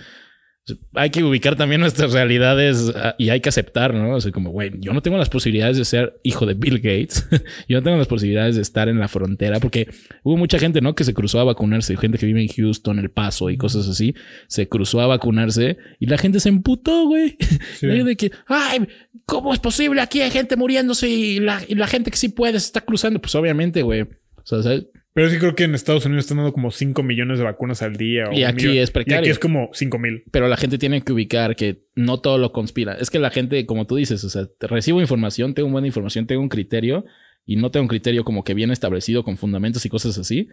Hay 0.94 1.10
que 1.10 1.24
ubicar 1.24 1.58
también 1.58 1.82
nuestras 1.82 2.14
realidades 2.14 2.94
ah, 2.96 3.16
y 3.18 3.30
hay 3.30 3.42
que 3.42 3.50
aceptar, 3.50 3.94
¿no? 3.94 4.16
O 4.16 4.22
sea, 4.22 4.32
como, 4.32 4.50
güey, 4.52 4.72
yo 4.80 4.94
no 4.94 5.02
tengo 5.02 5.18
las 5.18 5.28
posibilidades 5.28 5.76
de 5.76 5.84
ser 5.84 6.20
hijo 6.24 6.46
de 6.46 6.54
Bill 6.54 6.78
Gates. 6.78 7.28
yo 7.68 7.78
no 7.78 7.84
tengo 7.84 7.98
las 7.98 8.08
posibilidades 8.08 8.56
de 8.56 8.62
estar 8.62 8.88
en 8.88 8.98
la 8.98 9.10
frontera 9.10 9.60
porque 9.60 9.90
hubo 10.24 10.38
mucha 10.38 10.60
gente, 10.60 10.80
¿no? 10.80 10.96
Que 10.96 11.04
se 11.04 11.14
cruzó 11.14 11.42
a 11.42 11.44
vacunarse. 11.44 11.98
Gente 11.98 12.18
que 12.18 12.26
vive 12.26 12.42
en 12.42 12.48
Houston, 12.48 13.00
El 13.00 13.12
Paso 13.12 13.50
y 13.50 13.58
cosas 13.58 13.90
así. 13.90 14.16
Se 14.48 14.70
cruzó 14.70 15.02
a 15.02 15.08
vacunarse 15.08 15.78
y 16.00 16.06
la 16.06 16.18
gente 16.18 16.40
se 16.40 16.50
emputó, 16.50 17.08
güey. 17.08 17.38
Sí. 17.80 17.88
De 17.88 18.16
que, 18.16 18.32
ay, 18.48 18.88
¿cómo 19.26 19.54
es 19.54 19.60
posible? 19.60 20.00
Aquí 20.00 20.22
hay 20.22 20.32
gente 20.32 20.56
muriéndose 20.56 21.10
y 21.10 21.40
la, 21.40 21.62
y 21.68 21.76
la 21.76 21.88
gente 21.88 22.12
que 22.12 22.18
sí 22.18 22.30
puede 22.30 22.60
se 22.60 22.68
está 22.68 22.82
cruzando. 22.82 23.20
Pues 23.20 23.36
obviamente, 23.36 23.82
güey. 23.82 24.02
O 24.02 24.46
sea, 24.46 24.62
¿sabes? 24.62 24.86
Pero 25.14 25.30
sí 25.30 25.38
creo 25.38 25.54
que 25.54 25.64
en 25.64 25.76
Estados 25.76 26.06
Unidos 26.06 26.26
están 26.26 26.38
dando 26.38 26.54
como 26.54 26.72
5 26.72 27.04
millones 27.04 27.38
de 27.38 27.44
vacunas 27.44 27.84
al 27.84 27.96
día. 27.98 28.26
o 28.30 28.34
Y 28.34 28.44
aquí 28.44 28.66
millón. 28.66 28.84
es 28.84 28.92
precario. 28.92 29.18
Y 29.18 29.20
aquí 29.20 29.30
es 29.30 29.38
como 29.38 29.70
5 29.72 30.00
mil. 30.00 30.24
Pero 30.32 30.48
la 30.48 30.58
gente 30.58 30.80
tiene 30.80 31.02
que 31.02 31.14
ubicar 31.14 31.56
que 31.56 31.86
no 31.96 32.20
todo 32.20 32.40
lo 32.40 32.52
conspira. 32.52 32.94
Es 32.96 33.12
que 33.12 33.20
la 33.20 33.30
gente, 33.30 33.66
como 33.68 33.86
tú 33.86 33.96
dices, 33.96 34.24
o 34.24 34.30
sea, 34.30 34.48
recibo 34.60 35.02
información, 35.02 35.54
tengo 35.54 35.70
buena 35.70 35.86
información, 35.86 36.26
tengo 36.26 36.42
un 36.42 36.50
criterio 36.50 37.06
y 37.46 37.58
no 37.58 37.70
tengo 37.70 37.84
un 37.84 37.90
criterio 37.90 38.24
como 38.24 38.44
que 38.44 38.56
bien 38.56 38.72
establecido 38.72 39.24
con 39.24 39.38
fundamentos 39.38 39.86
y 39.86 39.90
cosas 39.90 40.18
así. 40.18 40.48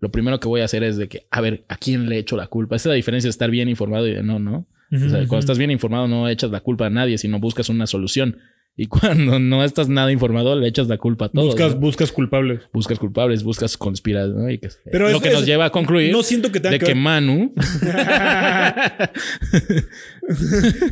Lo 0.00 0.10
primero 0.10 0.38
que 0.38 0.48
voy 0.48 0.60
a 0.60 0.64
hacer 0.66 0.84
es 0.84 0.98
de 0.98 1.08
que, 1.08 1.26
a 1.30 1.40
ver, 1.40 1.64
¿a 1.68 1.76
quién 1.76 2.10
le 2.10 2.18
echo 2.18 2.36
la 2.36 2.46
culpa? 2.46 2.76
Esa 2.76 2.90
es 2.90 2.92
la 2.92 2.96
diferencia 2.96 3.28
de 3.28 3.32
estar 3.32 3.50
bien 3.50 3.70
informado 3.70 4.06
y 4.06 4.12
de 4.14 4.22
no, 4.22 4.38
no. 4.38 4.68
O 4.92 4.98
sea, 4.98 5.18
cuando 5.26 5.38
estás 5.38 5.58
bien 5.58 5.70
informado 5.70 6.08
no 6.08 6.28
echas 6.28 6.50
la 6.50 6.60
culpa 6.60 6.86
a 6.86 6.90
nadie, 6.90 7.18
sino 7.18 7.38
buscas 7.40 7.68
una 7.68 7.86
solución. 7.86 8.38
Y 8.80 8.86
cuando 8.86 9.40
no 9.40 9.64
estás 9.64 9.88
nada 9.88 10.12
informado, 10.12 10.54
le 10.54 10.68
echas 10.68 10.86
la 10.86 10.98
culpa 10.98 11.24
a 11.24 11.28
todos. 11.30 11.46
buscas, 11.46 11.74
¿no? 11.74 11.80
buscas 11.80 12.12
culpables. 12.12 12.60
Buscas 12.72 13.00
culpables, 13.00 13.42
buscas 13.42 13.76
conspiras, 13.76 14.28
¿no? 14.28 14.48
Y 14.48 14.58
que, 14.58 14.68
Pero 14.92 15.08
lo 15.10 15.16
es- 15.16 15.22
que 15.22 15.30
nos 15.30 15.40
es- 15.40 15.46
lleva 15.46 15.64
a 15.64 15.70
concluir 15.70 16.12
No 16.12 16.22
siento 16.22 16.52
que 16.52 16.60
tenga 16.60 16.78
de 16.78 16.80
que 16.84 16.94
Manu 16.94 17.52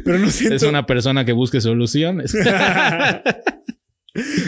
Pero 0.05 0.19
no 0.19 0.29
siento. 0.31 0.57
es 0.57 0.63
una 0.65 0.85
persona 0.87 1.25
que 1.25 1.31
busque 1.33 1.61
soluciones. 1.61 2.37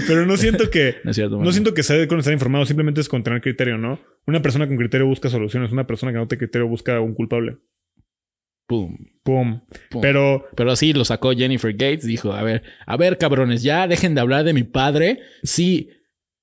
Pero 0.06 0.24
no 0.26 0.36
siento 0.36 0.70
que. 0.70 0.96
No 1.04 1.12
cierto, 1.12 1.52
siento 1.52 1.74
que 1.74 1.82
sea 1.82 2.06
con 2.08 2.18
estar 2.18 2.32
informado, 2.32 2.64
simplemente 2.64 3.00
es 3.02 3.08
con 3.08 3.22
tener 3.22 3.40
criterio, 3.42 3.76
¿no? 3.78 4.00
Una 4.26 4.40
persona 4.42 4.66
con 4.66 4.76
criterio 4.78 5.06
busca 5.06 5.28
soluciones, 5.28 5.70
una 5.72 5.86
persona 5.86 6.10
que 6.12 6.18
no 6.18 6.26
tiene 6.26 6.38
criterio 6.40 6.66
busca 6.66 6.98
un 7.00 7.14
culpable. 7.14 7.58
Pum, 8.68 8.96
Pum. 9.24 9.62
pum. 9.90 10.02
Pero 10.02 10.46
Pero 10.54 10.70
así 10.70 10.92
lo 10.92 11.04
sacó 11.04 11.32
Jennifer 11.32 11.72
Gates. 11.72 12.04
Dijo, 12.06 12.32
a 12.32 12.42
ver, 12.42 12.62
a 12.86 12.96
ver, 12.96 13.16
cabrones, 13.18 13.62
ya 13.62 13.88
dejen 13.88 14.14
de 14.14 14.20
hablar 14.20 14.44
de 14.44 14.52
mi 14.52 14.62
padre. 14.62 15.20
Sí, 15.42 15.88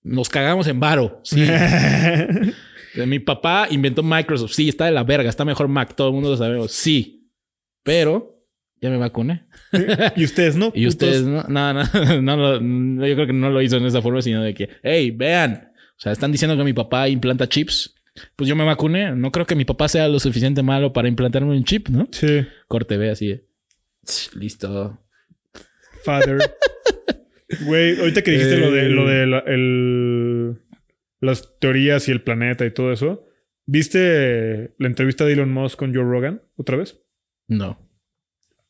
Nos 0.01 0.30
cagamos 0.30 0.67
en 0.67 0.80
varo. 0.80 1.21
Sí. 1.23 1.45
Mi 3.05 3.19
papá 3.19 3.67
inventó 3.69 4.03
Microsoft. 4.03 4.53
Sí, 4.53 4.69
está 4.69 4.86
de 4.86 4.91
la 4.91 5.03
verga. 5.03 5.30
Está 5.30 5.43
mejor 5.45 5.67
Mac. 5.67 5.95
Todo 5.95 6.09
el 6.09 6.13
mundo 6.13 6.30
lo 6.30 6.38
sabemos. 6.38 6.71
Sí. 6.71 7.30
Pero 7.84 8.43
ya 8.82 8.89
me 8.89 8.97
vacuné. 8.97 9.45
y 10.15 10.23
ustedes 10.23 10.55
no. 10.55 10.71
Y 10.76 10.88
ustedes 10.88 11.23
no, 11.23 11.43
no, 11.47 11.73
no, 11.73 11.84
no, 12.21 12.59
no, 12.59 13.05
yo 13.07 13.15
creo 13.15 13.28
que 13.28 13.34
no 13.34 13.49
lo 13.49 13.61
hizo 13.61 13.78
en 13.78 13.86
esa 13.86 14.01
forma, 14.01 14.21
sino 14.21 14.43
de 14.43 14.53
que, 14.53 14.69
hey, 14.84 15.11
vean, 15.11 15.71
o 15.73 15.99
sea, 15.99 16.11
están 16.11 16.32
diciendo 16.32 16.55
que 16.55 16.63
mi 16.63 16.73
papá 16.73 17.09
implanta 17.09 17.49
chips. 17.49 17.94
Pues 18.36 18.47
yo 18.49 18.55
me 18.55 18.63
vacuné. 18.63 19.16
No 19.16 19.32
creo 19.32 19.45
que 19.45 19.55
mi 19.55 19.66
papá 19.66 19.88
sea 19.88 20.07
lo 20.07 20.20
suficiente 20.20 20.63
malo 20.63 20.93
para 20.93 21.07
implantarme 21.07 21.51
un 21.55 21.63
chip, 21.66 21.89
¿no? 21.89 22.07
Sí. 22.11 22.45
Corte 22.68 22.97
ve 22.97 23.09
así. 23.11 23.28
de, 23.28 23.45
"Ch, 24.05 24.34
Listo. 24.36 25.01
Father. 26.03 26.38
Güey, 27.66 27.99
ahorita 27.99 28.22
que 28.22 28.32
dijiste 28.32 28.57
lo 28.57 28.72
de, 28.72 28.89
lo 28.89 29.07
de 29.07 29.26
la- 29.28 29.43
el- 29.47 30.59
las 31.22 31.57
teorías 31.59 32.07
y 32.07 32.11
el 32.11 32.22
planeta 32.22 32.66
y 32.66 32.72
todo 32.72 32.91
eso, 32.91 33.26
¿viste 33.66 34.74
la 34.78 34.88
entrevista 34.88 35.26
de 35.26 35.34
Elon 35.34 35.51
Musk 35.51 35.78
con 35.80 35.93
Joe 35.93 36.03
Rogan 36.03 36.41
otra 36.55 36.78
vez? 36.78 36.99
No. 37.47 37.80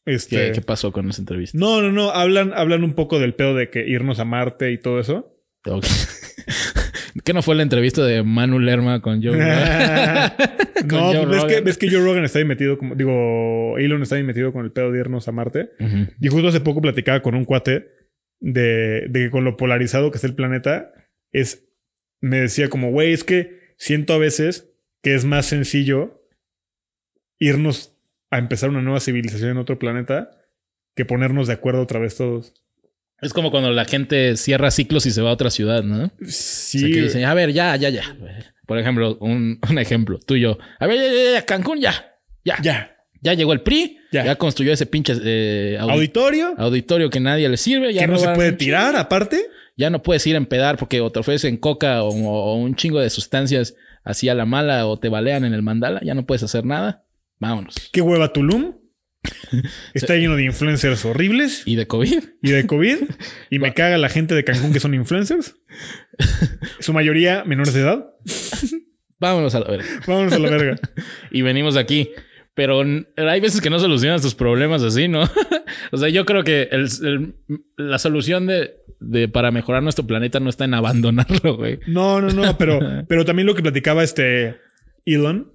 Este, 0.05 0.35
¿Qué, 0.47 0.51
qué 0.53 0.61
pasó 0.61 0.91
con 0.91 1.09
esa 1.09 1.21
entrevista? 1.21 1.57
No, 1.57 1.81
no, 1.81 1.91
no. 1.91 2.11
Hablan, 2.11 2.53
hablan 2.53 2.83
un 2.83 2.93
poco 2.93 3.19
del 3.19 3.33
pedo 3.33 3.55
de 3.55 3.69
que 3.69 3.87
irnos 3.87 4.19
a 4.19 4.25
Marte 4.25 4.71
y 4.71 4.77
todo 4.77 4.99
eso. 4.99 5.35
Ok. 5.65 5.85
¿Qué 7.23 7.33
no 7.33 7.41
fue 7.41 7.55
la 7.55 7.63
entrevista 7.63 8.03
de 8.03 8.23
Manu 8.23 8.59
Lerma 8.59 9.01
con 9.01 9.23
Joe? 9.23 9.37
Con 10.87 10.99
no, 10.99 11.13
Joe 11.13 11.25
ves 11.25 11.43
que, 11.45 11.47
Rogan. 11.47 11.63
ves 11.63 11.77
que 11.77 11.89
Joe 11.89 12.03
Rogan 12.03 12.25
está 12.25 12.39
ahí 12.39 12.45
metido, 12.45 12.77
como, 12.77 12.93
digo, 12.95 13.75
Elon 13.77 14.03
está 14.03 14.17
ahí 14.17 14.23
metido 14.23 14.53
con 14.53 14.65
el 14.65 14.71
pedo 14.71 14.91
de 14.91 14.99
irnos 14.99 15.27
a 15.27 15.31
Marte. 15.31 15.71
Y 16.19 16.27
justo 16.27 16.49
hace 16.49 16.59
poco 16.59 16.81
platicaba 16.81 17.21
con 17.21 17.33
un 17.33 17.45
cuate 17.45 17.87
de, 18.39 19.07
de 19.09 19.23
que 19.23 19.29
con 19.31 19.45
lo 19.45 19.57
polarizado 19.57 20.11
que 20.11 20.17
está 20.17 20.27
el 20.27 20.35
planeta, 20.35 20.91
es, 21.31 21.67
me 22.21 22.41
decía 22.41 22.69
como, 22.69 22.91
güey, 22.91 23.13
es 23.13 23.23
que 23.23 23.73
siento 23.77 24.13
a 24.13 24.19
veces 24.19 24.69
que 25.01 25.15
es 25.15 25.25
más 25.25 25.47
sencillo 25.47 26.21
irnos 27.39 27.97
a 28.29 28.37
empezar 28.37 28.69
una 28.69 28.81
nueva 28.81 28.99
civilización 28.99 29.51
en 29.51 29.57
otro 29.57 29.79
planeta 29.79 30.31
que 30.95 31.05
ponernos 31.05 31.47
de 31.47 31.53
acuerdo 31.53 31.81
otra 31.81 31.99
vez 31.99 32.15
todos. 32.15 32.53
Es 33.25 33.33
como 33.33 33.51
cuando 33.51 33.71
la 33.71 33.85
gente 33.85 34.37
cierra 34.37 34.71
ciclos 34.71 35.05
y 35.05 35.11
se 35.11 35.21
va 35.21 35.29
a 35.31 35.33
otra 35.33 35.49
ciudad, 35.49 35.83
¿no? 35.83 36.11
Sí. 36.27 36.77
O 36.77 36.81
sea, 36.81 36.89
que 36.89 37.01
dicen, 37.01 37.25
a 37.25 37.33
ver, 37.33 37.51
ya, 37.53 37.75
ya, 37.75 37.89
ya. 37.89 38.15
Por 38.67 38.77
ejemplo, 38.79 39.17
un, 39.19 39.59
un 39.69 39.79
ejemplo, 39.79 40.19
tú 40.25 40.35
y 40.35 40.41
yo. 40.41 40.57
A 40.79 40.87
ver, 40.87 40.97
ya, 40.97 41.07
ya, 41.23 41.31
ya, 41.39 41.45
Cancún, 41.45 41.79
ya. 41.79 42.13
Ya. 42.43 42.57
Ya, 42.61 42.95
ya. 43.21 43.33
llegó 43.33 43.53
el 43.53 43.61
PRI. 43.61 43.97
Ya. 44.11 44.23
Ya, 44.25 44.35
construyó 44.35 44.71
ese 44.71 44.85
pinche 44.85 45.13
eh, 45.23 45.77
audi- 45.79 45.91
Auditorio. 45.93 46.53
auditorio 46.57 47.09
que 47.09 47.19
nadie 47.19 47.49
le 47.49 47.57
sirve. 47.57 47.93
Ya 47.93 48.01
que 48.01 48.07
no 48.07 48.17
se 48.17 48.29
puede 48.29 48.49
chingo. 48.49 48.57
tirar 48.59 48.95
aparte. 48.95 49.47
Ya 49.77 49.89
no 49.89 50.01
puedes 50.01 50.25
ir 50.25 50.35
a 50.35 50.37
empedar 50.37 50.77
porque 50.77 51.01
o 51.01 51.11
te 51.11 51.19
ofrecen 51.19 51.57
coca 51.57 52.03
o, 52.03 52.09
o 52.09 52.55
un 52.55 52.75
chingo 52.75 52.99
de 53.01 53.09
sustancias 53.09 53.75
así 54.05 54.29
a 54.29 54.33
la 54.35 54.45
mala 54.45 54.87
o 54.87 54.97
te 54.99 55.09
balean 55.09 55.43
en 55.43 55.53
el 55.53 55.63
mandala. 55.63 55.99
Ya 56.03 56.13
no 56.13 56.25
puedes 56.25 56.43
hacer 56.43 56.63
nada. 56.63 57.03
Vámonos. 57.39 57.75
¿Qué 57.91 57.99
hueva 58.01 58.31
Tulum? 58.31 58.75
Está 59.93 60.15
lleno 60.15 60.35
de 60.35 60.43
influencers 60.45 61.05
horribles 61.05 61.63
¿Y 61.65 61.75
de 61.75 61.87
COVID? 61.87 62.23
y 62.41 62.51
de 62.51 62.65
COVID. 62.67 62.97
Y 63.49 63.59
me 63.59 63.73
caga 63.73 63.97
la 63.97 64.09
gente 64.09 64.35
de 64.35 64.43
Cancún 64.43 64.73
que 64.73 64.79
son 64.79 64.93
influencers. 64.93 65.55
Su 66.79 66.93
mayoría 66.93 67.43
menores 67.45 67.73
de 67.73 67.81
edad. 67.81 68.05
Vámonos 69.19 69.55
a 69.55 69.59
la 69.61 69.67
verga. 69.69 69.85
Vámonos 70.07 70.33
a 70.33 70.39
la 70.39 70.49
verga. 70.49 70.75
y 71.31 71.41
venimos 71.41 71.77
aquí. 71.77 72.11
Pero 72.53 72.81
hay 73.17 73.39
veces 73.41 73.59
que 73.59 73.69
no 73.69 73.79
solucionas 73.79 74.21
tus 74.21 74.33
problemas 74.33 74.81
así, 74.81 75.07
¿no? 75.09 75.23
o 75.91 75.97
sea, 75.97 76.07
yo 76.07 76.25
creo 76.25 76.43
que 76.45 76.69
el- 76.71 76.87
el- 77.03 77.35
la 77.75 77.99
solución 77.99 78.47
de, 78.47 78.75
de 79.01 79.27
para 79.27 79.51
mejorar 79.51 79.83
nuestro 79.83 80.07
planeta 80.07 80.39
no 80.39 80.49
está 80.49 80.63
en 80.63 80.73
abandonarlo, 80.73 81.57
güey. 81.57 81.79
No, 81.87 82.21
no, 82.21 82.29
no, 82.29 82.57
pero, 82.57 82.79
pero 83.09 83.25
también 83.25 83.45
lo 83.45 83.55
que 83.55 83.61
platicaba 83.61 84.03
este 84.05 84.55
Elon. 85.05 85.51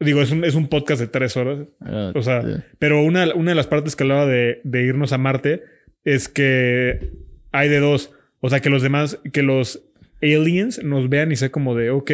Digo, 0.00 0.22
es 0.22 0.30
un, 0.30 0.44
es 0.44 0.54
un 0.54 0.68
podcast 0.68 1.00
de 1.00 1.08
tres 1.08 1.36
horas. 1.36 1.66
Ah, 1.80 2.12
O 2.14 2.22
sea, 2.22 2.64
pero 2.78 3.02
una, 3.02 3.34
una 3.34 3.50
de 3.50 3.54
las 3.56 3.66
partes 3.66 3.96
que 3.96 4.04
hablaba 4.04 4.26
de, 4.26 4.60
de 4.62 4.82
irnos 4.84 5.12
a 5.12 5.18
Marte 5.18 5.62
es 6.04 6.28
que 6.28 7.10
hay 7.50 7.68
de 7.68 7.80
dos. 7.80 8.12
O 8.40 8.48
sea, 8.48 8.60
que 8.60 8.70
los 8.70 8.82
demás, 8.82 9.18
que 9.32 9.42
los 9.42 9.82
aliens 10.22 10.82
nos 10.84 11.08
vean 11.08 11.32
y 11.32 11.36
sea 11.36 11.50
como 11.50 11.74
de, 11.74 11.90
ok, 11.90 12.10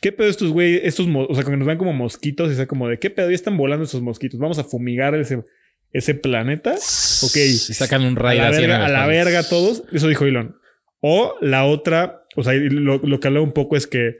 ¿qué 0.00 0.12
pedo 0.12 0.28
estos 0.28 0.50
güey? 0.50 0.80
Estos, 0.82 1.06
o 1.08 1.34
sea, 1.34 1.44
que 1.44 1.56
nos 1.56 1.66
vean 1.66 1.78
como 1.78 1.92
mosquitos 1.92 2.50
y 2.50 2.56
sea 2.56 2.66
como 2.66 2.88
de, 2.88 2.98
¿qué 2.98 3.10
pedo? 3.10 3.28
Ya 3.28 3.34
están 3.36 3.56
volando 3.56 3.84
estos 3.84 4.02
mosquitos. 4.02 4.40
Vamos 4.40 4.58
a 4.58 4.64
fumigar 4.64 5.14
ese, 5.14 5.44
ese 5.92 6.14
planeta. 6.14 6.72
Ok. 6.72 7.36
y 7.36 7.52
sacan 7.56 8.02
un 8.02 8.18
A 8.18 8.20
rayo 8.20 8.40
la, 8.42 8.48
así 8.48 8.62
en 8.64 8.70
verga, 8.70 8.86
a 8.86 8.88
la 8.88 9.06
verga 9.06 9.48
todos. 9.48 9.84
Eso 9.92 10.08
dijo 10.08 10.24
Elon. 10.24 10.56
O 11.00 11.36
la 11.40 11.64
otra, 11.64 12.24
o 12.34 12.42
sea, 12.42 12.54
lo, 12.54 12.98
lo 12.98 13.20
que 13.20 13.28
hablaba 13.28 13.44
un 13.44 13.52
poco 13.52 13.76
es 13.76 13.86
que 13.86 14.16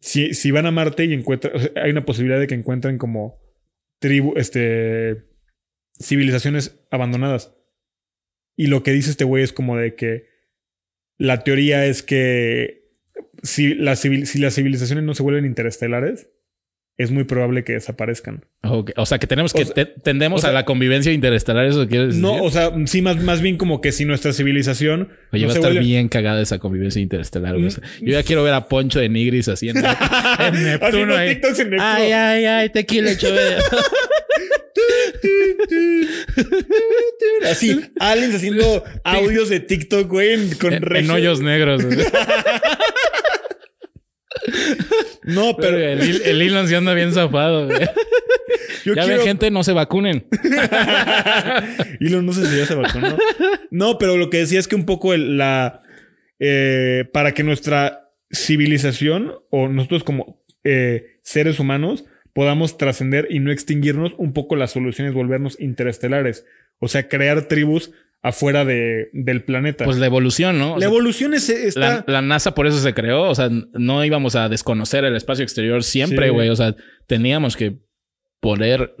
si, 0.00 0.34
si 0.34 0.50
van 0.50 0.66
a 0.66 0.70
Marte 0.70 1.04
y 1.04 1.12
encuentran, 1.12 1.52
hay 1.76 1.90
una 1.90 2.04
posibilidad 2.04 2.38
de 2.40 2.46
que 2.46 2.54
encuentren 2.54 2.98
como 2.98 3.40
tribu, 3.98 4.34
este, 4.36 5.24
civilizaciones 6.00 6.78
abandonadas. 6.90 7.54
Y 8.56 8.66
lo 8.68 8.82
que 8.82 8.92
dice 8.92 9.10
este 9.10 9.24
güey 9.24 9.42
es 9.44 9.52
como 9.52 9.76
de 9.76 9.94
que 9.94 10.26
la 11.16 11.42
teoría 11.44 11.84
es 11.86 12.02
que 12.02 12.88
si, 13.42 13.74
civil- 13.74 14.26
si 14.26 14.38
las 14.38 14.54
civilizaciones 14.54 15.04
no 15.04 15.14
se 15.14 15.22
vuelven 15.22 15.44
interestelares, 15.46 16.28
es 16.98 17.10
muy 17.12 17.24
probable 17.24 17.62
que 17.64 17.74
desaparezcan. 17.74 18.44
Ok, 18.64 18.90
O 18.96 19.06
sea, 19.06 19.18
que 19.18 19.26
tenemos 19.28 19.52
que 19.52 19.62
O 19.62 19.64
sea- 19.66 19.74
te- 19.74 19.86
tendemos 19.86 20.38
o 20.38 20.42
sea- 20.42 20.50
a 20.50 20.52
la 20.52 20.64
convivencia 20.64 21.12
interestelar, 21.12 21.64
¿eso 21.66 21.86
quieres 21.86 22.08
decir? 22.08 22.22
No, 22.22 22.42
o 22.42 22.50
sea, 22.50 22.72
sí, 22.86 23.00
más, 23.02 23.22
más 23.22 23.40
bien 23.40 23.56
como 23.56 23.80
que 23.80 23.92
si 23.92 24.04
nuestra 24.04 24.32
civilización 24.32 25.08
Oye, 25.32 25.42
no 25.42 25.48
va 25.48 25.52
a 25.54 25.56
estar 25.56 25.72
vuelve- 25.72 25.84
bien 25.84 26.08
cagada 26.08 26.42
esa 26.42 26.58
convivencia 26.58 27.00
interestelar. 27.00 27.54
güey. 27.54 27.66
O 27.66 27.70
sea, 27.70 27.84
Yo 28.00 28.12
ya 28.12 28.22
quiero 28.24 28.42
ver 28.42 28.52
a 28.54 28.66
Poncho 28.68 28.98
de 28.98 29.08
Nigris 29.08 29.46
así 29.48 29.68
en, 29.68 29.76
Neptuno. 29.80 31.14
Haciendo. 31.14 31.16
TikToks 31.16 31.58
en 31.60 31.70
Neptuno. 31.70 31.82
Ay, 31.88 32.12
ay, 32.12 32.44
ay, 32.44 32.68
tequila 32.70 33.16
chévere. 33.16 33.56
Así, 37.50 37.80
aliens 38.00 38.34
haciendo 38.34 38.84
audios 39.04 39.48
de 39.48 39.60
TikTok, 39.60 40.08
güey, 40.08 40.50
con 40.60 40.72
en, 40.72 40.96
en 40.96 41.10
hoyos 41.10 41.40
negros. 41.40 41.82
No, 45.24 45.56
Pero 45.56 45.76
el, 45.78 46.22
el 46.22 46.42
Elon 46.42 46.68
se 46.68 46.76
anda 46.76 46.94
bien 46.94 47.12
zafado. 47.12 47.66
güey. 47.66 47.80
yo 48.84 48.94
ya 48.94 49.02
quiero... 49.04 49.18
ven, 49.18 49.26
gente, 49.26 49.50
no 49.50 49.62
se 49.64 49.72
vacunen. 49.72 50.26
Elon 52.00 52.24
no 52.26 52.32
sé 52.32 52.46
si 52.46 52.56
ya 52.56 52.66
se 52.66 52.74
vacunó. 52.74 53.16
No, 53.70 53.98
pero 53.98 54.16
lo 54.16 54.30
que 54.30 54.38
decía 54.38 54.58
es 54.58 54.68
que 54.68 54.76
un 54.76 54.86
poco 54.86 55.14
el- 55.14 55.36
la... 55.38 55.82
eh, 56.38 57.04
para 57.12 57.32
que 57.32 57.42
nuestra 57.42 58.10
civilización 58.32 59.32
o 59.50 59.68
nosotros 59.68 60.04
como 60.04 60.42
eh, 60.64 61.18
seres 61.22 61.58
humanos 61.60 62.04
podamos 62.34 62.78
trascender 62.78 63.26
y 63.30 63.40
no 63.40 63.50
extinguirnos, 63.50 64.14
un 64.16 64.32
poco 64.32 64.54
la 64.56 64.66
solución 64.68 65.08
es 65.08 65.14
volvernos 65.14 65.58
interestelares. 65.60 66.44
O 66.78 66.88
sea, 66.88 67.08
crear 67.08 67.48
tribus 67.48 67.92
afuera 68.22 68.64
de, 68.64 69.08
del 69.12 69.44
planeta. 69.44 69.84
Pues 69.84 69.98
la 69.98 70.06
evolución, 70.06 70.58
¿no? 70.58 70.72
O 70.72 70.76
la 70.76 70.80
sea, 70.80 70.88
evolución 70.88 71.34
es, 71.34 71.48
está... 71.48 71.80
la, 71.80 72.04
la 72.06 72.22
NASA 72.22 72.54
por 72.54 72.66
eso 72.66 72.78
se 72.78 72.94
creó. 72.94 73.22
O 73.22 73.34
sea, 73.34 73.48
no 73.74 74.04
íbamos 74.04 74.34
a 74.36 74.48
desconocer 74.48 75.04
el 75.04 75.14
espacio 75.16 75.42
exterior 75.44 75.82
siempre, 75.84 76.26
Sí. 76.26 76.32
güey. 76.32 76.48
O 76.48 76.56
sea, 76.56 76.74
teníamos 77.06 77.56
que 77.56 77.78
poder 78.40 78.94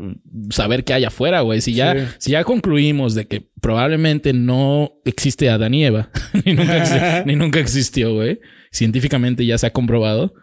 saber 0.50 0.84
qué 0.84 0.94
hay 0.94 1.04
afuera, 1.04 1.40
güey. 1.42 1.60
Si 1.60 1.72
ya, 1.74 1.94
Sí. 1.94 2.14
si 2.18 2.30
ya 2.32 2.44
concluimos 2.44 3.14
de 3.14 3.26
que 3.26 3.48
probablemente 3.60 4.32
no 4.32 4.92
existe 5.04 5.48
Adán 5.50 5.74
y 5.74 5.84
Eva, 5.84 6.10
ni, 6.44 6.54
nunca 6.54 6.78
exi- 6.84 7.22
ni 7.26 7.36
nunca 7.36 7.58
existió, 7.60 8.14
güey. 8.14 8.40
Científicamente 8.72 9.44
ya 9.46 9.56
se 9.58 9.66
ha 9.66 9.72
comprobado. 9.72 10.34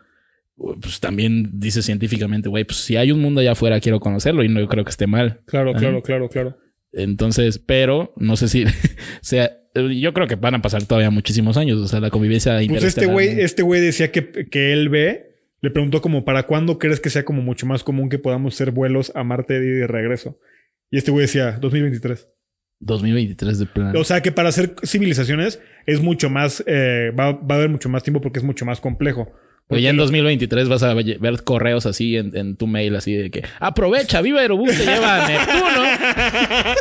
Pues 0.58 1.02
también 1.02 1.50
dice 1.60 1.82
científicamente, 1.82 2.48
güey, 2.48 2.64
pues 2.64 2.78
si 2.80 2.96
hay 2.96 3.12
un 3.12 3.20
mundo 3.20 3.42
allá 3.42 3.52
afuera, 3.52 3.82
quiero 3.82 4.00
conocerlo 4.00 4.42
y 4.44 4.48
no 4.48 4.66
creo 4.70 4.86
que 4.86 4.90
esté 4.90 5.06
mal. 5.06 5.42
Claro, 5.48 5.72
Ajá. 5.72 5.80
claro, 5.80 6.02
claro, 6.02 6.30
claro. 6.30 6.58
Entonces, 6.96 7.60
pero 7.60 8.14
no 8.18 8.36
sé 8.36 8.48
si 8.48 8.66
sea. 9.22 9.62
Yo 9.76 10.14
creo 10.14 10.26
que 10.26 10.36
van 10.36 10.56
a 10.56 10.62
pasar 10.62 10.86
todavía 10.86 11.10
muchísimos 11.10 11.58
años. 11.58 11.80
O 11.80 11.88
sea, 11.90 12.00
la 12.00 12.10
convivencia 12.10 12.58
Pues 12.70 12.84
este 12.84 13.08
güey, 13.08 13.36
¿no? 13.36 13.42
este 13.42 13.62
güey 13.62 13.82
decía 13.82 14.10
que, 14.10 14.48
que 14.50 14.72
él 14.72 14.88
ve, 14.88 15.36
le 15.62 15.70
preguntó 15.70 16.02
como 16.02 16.24
para 16.24 16.44
cuándo 16.44 16.80
crees 16.80 17.02
que 17.02 17.10
sea 17.10 17.26
como 17.26 17.42
mucho 17.42 17.66
más 17.66 17.84
común 17.84 18.08
que 18.08 18.18
podamos 18.18 18.54
hacer 18.54 18.72
vuelos 18.72 19.12
a 19.16 19.26
Marte 19.26 19.56
y 19.58 19.60
de 19.60 19.88
regreso. 19.88 20.40
Y 20.92 20.98
este 20.98 21.12
güey 21.12 21.24
decía 21.24 21.58
2023. 21.60 22.30
2023 22.80 23.60
de 23.60 23.66
plan. 23.66 23.98
O 23.98 24.04
sea 24.06 24.22
que 24.22 24.32
para 24.32 24.48
hacer 24.48 24.76
civilizaciones 24.86 25.60
es 25.86 26.02
mucho 26.02 26.30
más, 26.30 26.64
eh, 26.68 27.12
va, 27.18 27.34
va 27.34 27.56
a 27.56 27.58
haber 27.58 27.70
mucho 27.70 27.90
más 27.90 28.04
tiempo 28.04 28.22
porque 28.22 28.40
es 28.40 28.46
mucho 28.46 28.66
más 28.66 28.80
complejo. 28.80 29.34
Pero 29.68 29.82
ya 29.82 29.90
en 29.90 29.98
lo- 29.98 30.04
2023 30.04 30.70
vas 30.70 30.84
a 30.84 30.94
ve- 30.94 31.18
ver 31.20 31.44
correos 31.44 31.86
así 31.88 32.18
en, 32.18 32.36
en 32.38 32.56
tu 32.56 32.68
mail, 32.68 32.96
así 32.96 33.14
de 33.16 33.32
que 33.32 33.44
aprovecha, 33.60 34.22
Viva 34.22 34.42
Aerobús 34.42 34.70
te 34.78 34.86
lleva 34.86 35.26
a 35.26 35.28
Neptuno 35.30 36.76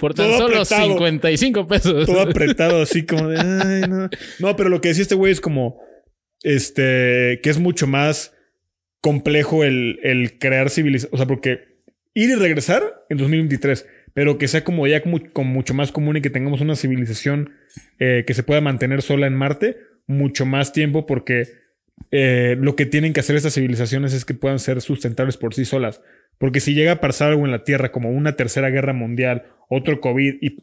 por 0.00 0.14
tan 0.14 0.26
Todo 0.26 0.38
solo 0.38 0.56
apretado. 0.60 0.88
55 0.88 1.66
pesos. 1.68 2.06
todo 2.06 2.20
apretado 2.20 2.82
así 2.82 3.04
como 3.06 3.28
de, 3.28 3.38
"Ay, 3.38 3.88
no. 3.88 4.08
No, 4.38 4.56
pero 4.56 4.68
lo 4.68 4.80
que 4.80 4.88
decía 4.88 5.02
este 5.02 5.14
güey 5.14 5.32
es 5.32 5.40
como, 5.40 5.80
este, 6.42 7.40
que 7.42 7.50
es 7.50 7.58
mucho 7.58 7.86
más 7.86 8.34
complejo 9.00 9.64
el, 9.64 9.98
el 10.02 10.38
crear 10.38 10.70
civilización. 10.70 11.14
O 11.14 11.16
sea, 11.16 11.26
porque 11.26 11.78
ir 12.14 12.30
y 12.30 12.34
regresar 12.34 12.82
en 13.08 13.18
2023, 13.18 13.86
pero 14.14 14.38
que 14.38 14.48
sea 14.48 14.64
como 14.64 14.86
ya 14.86 15.00
como, 15.02 15.20
como 15.32 15.52
mucho 15.52 15.74
más 15.74 15.92
común 15.92 16.16
y 16.16 16.20
que 16.22 16.30
tengamos 16.30 16.60
una 16.60 16.74
civilización 16.76 17.52
eh, 17.98 18.24
que 18.26 18.34
se 18.34 18.42
pueda 18.42 18.60
mantener 18.60 19.02
sola 19.02 19.26
en 19.26 19.34
Marte 19.36 19.76
mucho 20.08 20.44
más 20.44 20.72
tiempo 20.72 21.06
porque 21.06 21.44
eh, 22.10 22.56
lo 22.58 22.74
que 22.74 22.86
tienen 22.86 23.12
que 23.12 23.20
hacer 23.20 23.36
estas 23.36 23.54
civilizaciones 23.54 24.12
es 24.12 24.24
que 24.24 24.34
puedan 24.34 24.58
ser 24.58 24.80
sustentables 24.80 25.36
por 25.36 25.54
sí 25.54 25.64
solas. 25.64 26.02
Porque 26.38 26.60
si 26.60 26.74
llega 26.74 26.92
a 26.92 27.00
pasar 27.00 27.30
algo 27.30 27.44
en 27.44 27.52
la 27.52 27.64
Tierra 27.64 27.92
como 27.92 28.10
una 28.10 28.34
tercera 28.34 28.70
guerra 28.70 28.92
mundial, 28.92 29.44
otro 29.68 30.00
COVID 30.00 30.36
y 30.40 30.56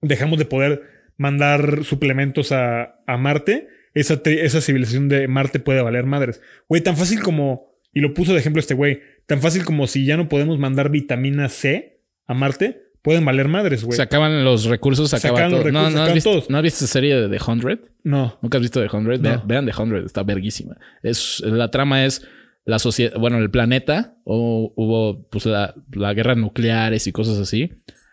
dejamos 0.00 0.38
de 0.38 0.44
poder 0.44 0.82
mandar 1.16 1.84
suplementos 1.84 2.52
a, 2.52 3.00
a 3.06 3.16
Marte, 3.16 3.68
esa, 3.94 4.20
esa 4.24 4.60
civilización 4.60 5.08
de 5.08 5.26
Marte 5.28 5.58
puede 5.58 5.82
valer 5.82 6.04
madres. 6.04 6.40
Güey, 6.68 6.82
tan 6.82 6.96
fácil 6.96 7.20
como, 7.20 7.74
y 7.92 8.00
lo 8.00 8.14
puso 8.14 8.32
de 8.32 8.38
ejemplo 8.38 8.60
este 8.60 8.74
güey, 8.74 9.00
tan 9.26 9.40
fácil 9.40 9.64
como 9.64 9.86
si 9.86 10.04
ya 10.04 10.16
no 10.16 10.28
podemos 10.28 10.58
mandar 10.58 10.90
vitamina 10.90 11.48
C 11.48 12.02
a 12.26 12.34
Marte, 12.34 12.87
pueden 13.02 13.24
valer 13.24 13.48
madres, 13.48 13.84
güey. 13.84 13.96
Se 13.96 14.02
acaban 14.02 14.44
los 14.44 14.64
recursos, 14.66 15.10
se 15.10 15.18
Se 15.18 15.26
acaba 15.28 15.40
acaban 15.40 15.52
los 15.52 15.60
todo. 15.62 15.72
No, 15.72 15.78
recursos, 15.80 15.94
no, 16.00 16.04
se 16.04 16.08
has 16.10 16.14
visto, 16.14 16.30
todos. 16.30 16.50
¿No 16.50 16.56
has 16.58 16.62
visto 16.62 16.84
esa 16.84 16.92
serie 16.92 17.16
de 17.20 17.28
The 17.38 17.50
Hundred? 17.50 17.78
No. 18.04 18.38
¿Nunca 18.42 18.58
has 18.58 18.62
visto 18.62 18.80
The 18.86 18.96
Hundred? 18.96 19.20
Ve- 19.20 19.30
No. 19.36 19.42
Vean 19.46 19.66
The 19.66 19.72
Hundred, 19.80 20.04
está 20.04 20.22
verguísima. 20.22 20.76
Es, 21.02 21.40
la 21.40 21.70
trama 21.70 22.04
es 22.04 22.26
la 22.64 22.78
sociedad, 22.78 23.18
bueno, 23.18 23.38
el 23.38 23.50
planeta, 23.50 24.16
o 24.24 24.72
hubo 24.76 25.26
pues 25.30 25.46
la, 25.46 25.74
la 25.92 26.12
guerra 26.14 26.34
nucleares 26.34 27.06
y 27.06 27.12
cosas 27.12 27.38
así. 27.38 27.70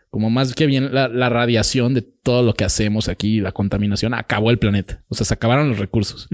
Como 0.09 0.29
más 0.29 0.53
que 0.55 0.65
bien 0.65 0.93
la, 0.93 1.09
la 1.09 1.27
radiación 1.27 1.93
de 1.93 2.01
todo 2.01 2.41
lo 2.41 2.53
que 2.53 2.63
hacemos 2.63 3.09
aquí, 3.09 3.41
la 3.41 3.51
contaminación, 3.51 4.13
acabó 4.13 4.49
el 4.49 4.59
planeta. 4.59 5.03
O 5.09 5.15
sea, 5.15 5.25
se 5.25 5.33
acabaron 5.33 5.67
los 5.67 5.77
recursos. 5.79 6.29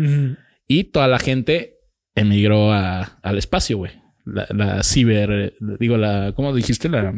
Y 0.67 0.83
toda 0.85 1.07
la 1.07 1.17
gente 1.17 1.79
emigró 2.13 2.71
a- 2.71 3.17
al 3.23 3.37
espacio, 3.39 3.77
güey. 3.77 3.93
La, 4.23 4.45
la 4.53 4.83
ciber, 4.83 5.55
digo, 5.79 5.97
la, 5.97 6.33
¿cómo 6.35 6.53
dijiste? 6.53 6.89
La, 6.89 7.11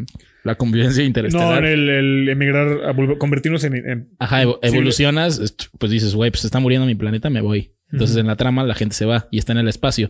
la 0.43 0.55
convivencia 0.55 1.01
No, 1.03 1.07
interestelar. 1.07 1.65
el, 1.65 1.89
el 1.89 2.29
emigrar, 2.29 2.85
a 2.89 3.17
convertirnos 3.17 3.63
en, 3.63 3.75
en- 3.75 4.09
Ajá, 4.19 4.41
evolucionas, 4.61 5.55
pues 5.79 5.91
dices, 5.91 6.15
güey, 6.15 6.31
pues 6.31 6.41
se 6.41 6.47
está 6.47 6.59
muriendo 6.59 6.85
mi 6.85 6.95
planeta, 6.95 7.29
me 7.29 7.41
voy. 7.41 7.75
Entonces 7.91 8.15
Ujú. 8.15 8.21
en 8.21 8.27
la 8.27 8.35
trama 8.35 8.63
la 8.63 8.75
gente 8.75 8.95
se 8.95 9.05
va 9.05 9.27
y 9.31 9.37
está 9.39 9.51
en 9.53 9.59
el 9.59 9.67
espacio. 9.67 10.09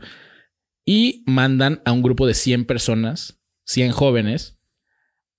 Y 0.86 1.24
mandan 1.28 1.82
a 1.86 1.92
un 1.92 2.02
grupo 2.02 2.26
de 2.28 2.34
100 2.34 2.66
personas, 2.66 3.40
100 3.66 3.92
jóvenes, 3.92 4.60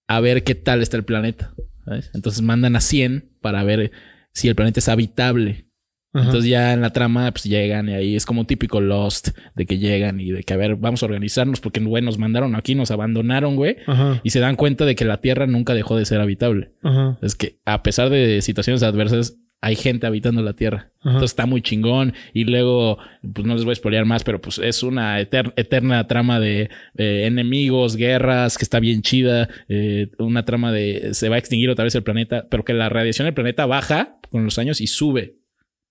a 0.07 0.21
ver 0.21 0.45
qué 0.45 0.55
tal 0.55 0.81
está 0.83 0.97
el 0.97 1.05
planeta. 1.05 1.55
¿sabes? 1.85 2.11
Entonces 2.15 2.41
mandan 2.43 2.77
a 2.77 2.81
100 2.81 3.37
para 3.41 3.63
ver 3.65 3.91
si 4.33 4.49
el 4.49 4.55
planeta 4.55 4.81
es 4.81 4.89
habitable. 4.89 5.69
Ajá. 6.15 6.27
Entonces 6.27 6.49
ya 6.49 6.73
en 6.73 6.81
la 6.81 6.91
trama 6.93 7.31
pues 7.33 7.45
llegan 7.45 7.89
y 7.89 7.93
ahí 7.95 8.17
es 8.17 8.25
como 8.25 8.47
típico 8.47 8.81
Lost 8.81 9.31
de 9.57 9.67
que 9.67 9.79
llegan 9.79 10.21
y 10.21 10.31
de 10.31 10.45
que 10.45 10.55
a 10.55 10.57
ver, 10.57 10.77
vamos 10.77 11.03
a 11.03 11.07
organizarnos 11.07 11.61
porque 11.61 11.81
güey, 11.81 12.03
nos 12.03 12.19
mandaron 12.19 12.55
aquí, 12.55 12.75
nos 12.75 12.91
abandonaron, 12.93 13.57
güey. 13.57 13.77
Ajá. 13.87 14.21
Y 14.23 14.31
se 14.31 14.41
dan 14.41 14.57
cuenta 14.57 14.85
de 14.87 14.95
que 14.95 15.05
la 15.05 15.21
Tierra 15.21 15.47
nunca 15.47 15.75
dejó 15.75 15.97
de 15.97 16.05
ser 16.07 16.21
habitable. 16.21 16.71
Ajá. 16.83 17.19
Es 17.21 17.35
que 17.35 17.59
a 17.65 17.83
pesar 17.83 18.11
de 18.11 18.41
situaciones 18.43 18.83
adversas, 18.83 19.37
hay 19.61 19.77
gente 19.77 20.07
habitando 20.07 20.43
la 20.43 20.53
Tierra. 20.53 20.93
Entonces 21.05 21.31
está 21.31 21.47
muy 21.47 21.63
chingón. 21.63 22.13
Y 22.35 22.45
luego, 22.45 22.99
pues 23.33 23.47
no 23.47 23.55
les 23.55 23.65
voy 23.65 23.73
a 23.73 23.77
spoilear 23.77 24.05
más, 24.05 24.23
pero 24.23 24.39
pues 24.41 24.59
es 24.59 24.83
una 24.83 25.19
eter- 25.23 25.55
eterna 25.57 26.07
trama 26.07 26.39
de 26.39 26.69
eh, 26.99 27.25
enemigos, 27.27 27.97
guerras, 27.97 28.59
que 28.59 28.65
está 28.65 28.79
bien 28.79 29.01
chida. 29.01 29.49
eh, 29.71 30.09
una 30.19 30.45
trama 30.45 30.71
de 30.71 31.15
se 31.15 31.31
va 31.31 31.37
a 31.37 31.39
extinguir 31.39 31.71
otra 31.71 31.85
vez 31.85 31.95
el 31.95 32.03
planeta, 32.03 32.47
pero 32.51 32.63
que 32.65 32.75
la 32.75 32.91
radiación 32.91 33.25
del 33.25 33.33
planeta 33.35 33.65
baja 33.65 34.19
con 34.31 34.45
los 34.45 34.59
años 34.59 34.83
y 34.83 34.87
sube. 34.87 35.37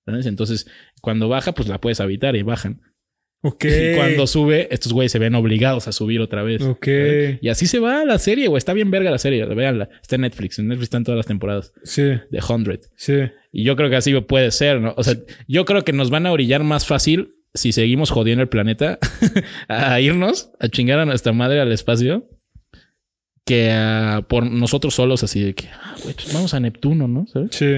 ¿Sabes? 0.06 0.26
Entonces, 0.26 0.68
cuando 1.02 1.30
baja, 1.30 1.54
pues 1.54 1.68
la 1.68 1.80
puedes 1.82 2.00
habitar 2.00 2.36
y 2.36 2.42
bajan. 2.44 2.82
Ok. 3.46 3.66
Y 3.66 3.96
cuando 3.98 4.26
sube, 4.26 4.70
estos 4.72 4.94
güeyes 4.94 5.12
se 5.12 5.20
ven 5.20 5.36
obligados 5.36 5.90
a 5.90 5.92
subir 5.92 6.22
otra 6.22 6.44
vez. 6.44 6.62
Ok. 6.62 6.88
Y 7.42 7.50
así 7.50 7.68
se 7.68 7.80
va 7.80 8.06
la 8.06 8.18
serie, 8.18 8.48
güey. 8.48 8.58
Está 8.58 8.72
bien 8.72 8.90
verga 8.90 9.12
la 9.12 9.18
serie. 9.18 9.46
Véanla. 9.46 9.90
Está 10.02 10.16
en 10.16 10.22
Netflix. 10.22 10.60
En 10.60 10.70
Netflix 10.70 10.84
están 10.86 11.04
todas 11.04 11.18
las 11.18 11.26
temporadas 11.26 11.74
Sí, 11.84 12.04
de 12.04 12.42
100. 12.42 12.80
sí. 12.96 13.14
Y 13.52 13.66
yo 13.66 13.76
creo 13.76 13.90
que 13.90 13.98
así 13.98 14.18
puede 14.22 14.50
ser, 14.52 14.80
¿no? 14.80 14.94
O 14.98 15.04
sea, 15.04 15.16
yo 15.48 15.66
creo 15.66 15.84
que 15.84 15.92
nos 15.92 16.10
van 16.10 16.26
a 16.26 16.32
orillar 16.32 16.64
más 16.64 16.88
fácil 16.88 17.36
si 17.54 17.72
seguimos 17.74 18.10
jodiendo 18.12 18.42
el 18.42 18.50
planeta 18.50 18.98
a 19.68 20.00
irnos 20.00 20.52
a 20.60 20.70
chingar 20.70 21.00
a 21.00 21.06
nuestra 21.06 21.34
madre 21.34 21.60
al 21.60 21.72
espacio 21.72 22.28
que 23.46 23.72
a 23.72 24.26
por 24.28 24.46
nosotros 24.50 24.96
solos 24.96 25.24
así 25.24 25.42
de 25.44 25.54
que, 25.54 25.68
ah, 25.68 25.96
güey, 26.02 26.16
pues 26.16 26.34
vamos 26.34 26.54
a 26.54 26.60
Neptuno, 26.62 27.08
¿no? 27.08 27.28
¿Sabes? 27.28 27.50
Sí. 27.52 27.76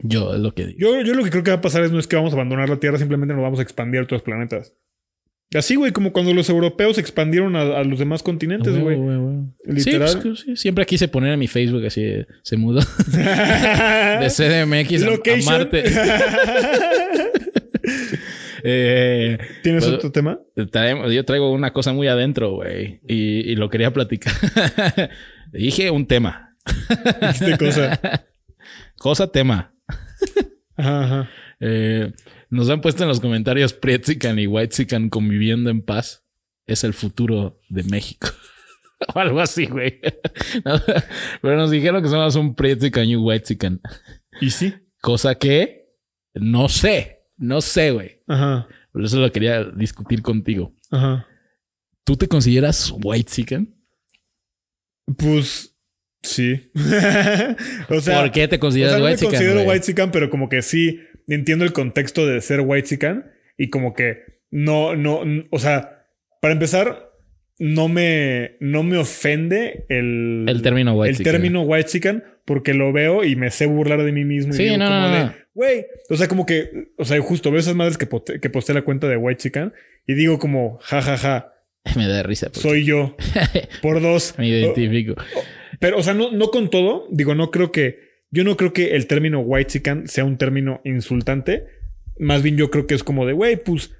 Yo 0.00 0.34
es 0.34 0.40
lo 0.40 0.54
que 0.54 0.66
digo. 0.66 0.78
Yo, 0.78 1.00
yo 1.02 1.14
lo 1.14 1.24
que 1.24 1.30
creo 1.30 1.42
que 1.44 1.50
va 1.50 1.58
a 1.58 1.60
pasar 1.60 1.82
es 1.84 1.92
no 1.92 1.98
es 1.98 2.06
que 2.06 2.16
vamos 2.16 2.32
a 2.32 2.36
abandonar 2.36 2.68
la 2.68 2.80
Tierra, 2.80 2.98
simplemente 2.98 3.34
nos 3.34 3.42
vamos 3.42 3.58
a 3.60 3.62
expandir 3.62 4.00
a 4.00 4.04
otros 4.04 4.22
planetas. 4.22 4.74
Así, 5.54 5.76
güey, 5.76 5.92
como 5.92 6.12
cuando 6.12 6.34
los 6.34 6.48
europeos 6.48 6.98
expandieron 6.98 7.54
a, 7.54 7.60
a 7.60 7.84
los 7.84 7.98
demás 8.00 8.22
continentes, 8.24 8.76
güey. 8.76 8.96
Güey. 8.96 9.18
Literal. 9.66 10.08
Sí, 10.08 10.18
pues, 10.22 10.40
sí, 10.40 10.56
siempre 10.56 10.84
quise 10.84 11.06
poner 11.06 11.32
en 11.34 11.38
mi 11.38 11.46
Facebook 11.46 11.84
así, 11.86 12.02
de, 12.02 12.26
se 12.42 12.56
mudó 12.56 12.80
de 13.06 14.28
CDMX 14.30 15.02
a- 15.04 15.06
a. 15.06 15.44
Marte. 15.44 15.84
Eh, 18.66 19.36
¿Tienes 19.62 19.84
Pues- 19.84 19.96
otro 19.96 20.10
tema? 20.10 20.40
Traemos- 20.70 21.12
yo 21.12 21.22
traigo 21.26 21.52
una 21.52 21.74
cosa 21.74 21.92
muy 21.92 22.08
adentro, 22.08 22.52
güey. 22.52 23.00
Y, 23.06 23.40
y 23.50 23.56
lo 23.56 23.68
quería 23.68 23.92
platicar. 23.92 24.32
Dije 25.52 25.90
un 25.90 26.06
tema. 26.06 26.56
¿Qué 27.44 27.58
cosa? 27.58 28.00
Cosa, 28.96 29.30
tema. 29.30 29.73
Ajá, 30.76 31.04
ajá. 31.04 31.30
Eh, 31.60 32.12
nos 32.50 32.68
han 32.70 32.80
puesto 32.80 33.02
en 33.02 33.08
los 33.08 33.20
comentarios 33.20 33.72
Prietzican 33.72 34.38
y 34.38 34.46
Whitezican 34.46 35.08
conviviendo 35.08 35.70
en 35.70 35.82
paz. 35.82 36.24
Es 36.66 36.84
el 36.84 36.94
futuro 36.94 37.60
de 37.68 37.82
México. 37.84 38.28
o 39.14 39.18
algo 39.18 39.40
así, 39.40 39.66
güey. 39.66 40.00
Pero 41.42 41.56
nos 41.56 41.70
dijeron 41.70 42.02
que 42.02 42.08
somos 42.08 42.36
un 42.36 42.54
Prietzican 42.54 43.06
y 43.06 43.16
un 43.16 43.24
Whitezican. 43.24 43.80
¿Y 44.40 44.50
sí? 44.50 44.74
Cosa 45.00 45.34
que 45.36 45.96
no 46.34 46.68
sé. 46.68 47.26
No 47.36 47.60
sé, 47.60 47.90
güey. 47.90 48.22
Ajá. 48.26 48.68
Por 48.92 49.04
eso 49.04 49.18
lo 49.18 49.30
quería 49.32 49.64
discutir 49.64 50.22
contigo. 50.22 50.74
Ajá. 50.90 51.26
¿Tú 52.04 52.16
te 52.16 52.28
consideras 52.28 52.92
Whitezican? 53.02 53.74
Pues 55.16 55.73
sí. 56.24 56.70
o 57.88 58.00
sea, 58.00 58.20
¿Por 58.20 58.32
qué 58.32 58.48
te 58.48 58.56
o 58.56 58.60
consideras 58.60 58.92
sea, 58.92 59.00
no 59.00 59.06
me 59.06 59.16
considero 59.16 59.62
white 59.62 59.94
pero 60.12 60.30
como 60.30 60.48
que 60.48 60.62
sí 60.62 61.00
entiendo 61.28 61.64
el 61.64 61.72
contexto 61.72 62.26
de 62.26 62.40
ser 62.40 62.60
white 62.60 62.98
y 63.56 63.70
como 63.70 63.94
que 63.94 64.22
no, 64.50 64.96
no, 64.96 65.22
o 65.50 65.58
sea, 65.58 66.06
para 66.40 66.52
empezar, 66.52 67.10
no 67.58 67.88
me, 67.88 68.56
no 68.60 68.82
me 68.82 68.98
ofende 68.98 69.86
el, 69.88 70.44
El 70.48 70.62
término 70.62 70.92
el 70.92 70.98
whitezican. 70.98 71.32
término 71.32 71.62
white 71.62 72.22
porque 72.44 72.74
lo 72.74 72.92
veo 72.92 73.24
y 73.24 73.36
me 73.36 73.50
sé 73.50 73.66
burlar 73.66 74.02
de 74.02 74.12
mí 74.12 74.24
mismo. 74.24 74.52
y 74.52 74.56
Sí, 74.56 74.64
digo 74.64 74.78
no, 74.78 74.86
como 74.86 75.00
no, 75.00 75.14
de, 75.14 75.24
no. 75.24 75.34
Güey, 75.54 75.86
o 76.10 76.16
sea, 76.16 76.28
como 76.28 76.46
que, 76.46 76.88
o 76.98 77.04
sea, 77.04 77.20
justo 77.20 77.50
veo 77.50 77.60
esas 77.60 77.76
madres 77.76 77.96
que, 77.96 78.06
poste, 78.06 78.40
que 78.40 78.50
posté 78.50 78.74
la 78.74 78.82
cuenta 78.82 79.08
de 79.08 79.16
white 79.16 79.50
y 80.06 80.14
digo 80.14 80.38
como, 80.38 80.78
ja, 80.82 81.00
ja, 81.00 81.16
ja, 81.16 81.54
Me 81.96 82.08
da 82.08 82.22
risa. 82.22 82.48
soy 82.52 82.84
yo. 82.84 83.16
Por 83.82 84.00
dos. 84.00 84.34
Me 84.38 84.48
identifico. 84.48 85.14
Pero, 85.80 85.98
o 85.98 86.02
sea, 86.02 86.14
no, 86.14 86.30
no 86.32 86.48
con 86.48 86.70
todo. 86.70 87.06
Digo, 87.10 87.34
no 87.34 87.50
creo 87.50 87.72
que. 87.72 88.14
Yo 88.30 88.42
no 88.42 88.56
creo 88.56 88.72
que 88.72 88.96
el 88.96 89.06
término 89.06 89.40
white 89.40 89.80
sea 90.06 90.24
un 90.24 90.38
término 90.38 90.80
insultante. 90.84 91.66
Más 92.18 92.42
bien, 92.42 92.56
yo 92.56 92.70
creo 92.70 92.86
que 92.86 92.94
es 92.94 93.04
como 93.04 93.26
de, 93.26 93.32
güey, 93.32 93.56
pues 93.56 93.92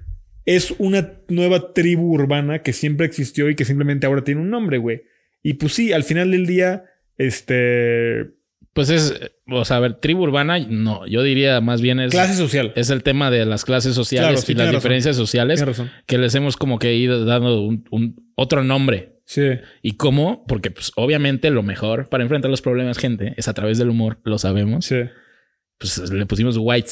es 0.45 0.75
una 0.77 1.19
nueva 1.27 1.73
tribu 1.73 2.13
urbana 2.13 2.61
que 2.61 2.73
siempre 2.73 3.05
existió 3.05 3.49
y 3.49 3.55
que 3.55 3.65
simplemente 3.65 4.05
ahora 4.05 4.23
tiene 4.23 4.41
un 4.41 4.49
nombre, 4.49 4.77
güey. 4.77 5.03
Y 5.41 5.53
pues 5.53 5.73
sí, 5.73 5.93
al 5.93 6.03
final 6.03 6.31
del 6.31 6.45
día, 6.45 6.83
este. 7.17 8.25
Pues 8.73 8.89
es, 8.89 9.13
o 9.49 9.63
sea, 9.63 9.77
a 9.77 9.79
ver, 9.79 9.93
tribu 10.01 10.23
urbana, 10.23 10.59
no, 10.59 11.07
yo 11.07 11.23
diría 11.23 11.61
más 11.61 11.81
bien 11.81 12.01
es, 12.01 12.11
Clase 12.11 12.33
social. 12.35 12.73
es 12.75 12.89
el 12.89 13.03
tema 13.03 13.31
de 13.31 13.45
las 13.45 13.63
clases 13.63 13.95
sociales 13.95 14.31
Claro, 14.31 14.45
sí, 14.45 14.51
y 14.51 14.55
las 14.55 14.65
razón. 14.67 14.77
diferencias 14.79 15.15
sociales 15.15 15.63
que 16.05 16.17
les 16.17 16.35
hemos 16.35 16.57
como 16.57 16.77
que 16.77 16.93
ido 16.93 17.23
dando 17.23 17.61
un, 17.61 17.85
un 17.89 18.31
otro 18.35 18.65
nombre. 18.65 19.14
Sí. 19.25 19.41
¿Y 19.81 19.93
cómo? 19.97 20.45
Porque 20.47 20.71
pues 20.71 20.91
obviamente 20.95 21.49
lo 21.49 21.63
mejor 21.63 22.09
para 22.09 22.23
enfrentar 22.23 22.51
los 22.51 22.61
problemas, 22.61 22.97
gente, 22.97 23.33
es 23.37 23.47
a 23.47 23.53
través 23.53 23.77
del 23.77 23.89
humor, 23.89 24.19
lo 24.23 24.37
sabemos. 24.37 24.85
Sí. 24.85 24.97
Pues 25.79 26.09
le 26.11 26.25
pusimos 26.25 26.57
white 26.59 26.87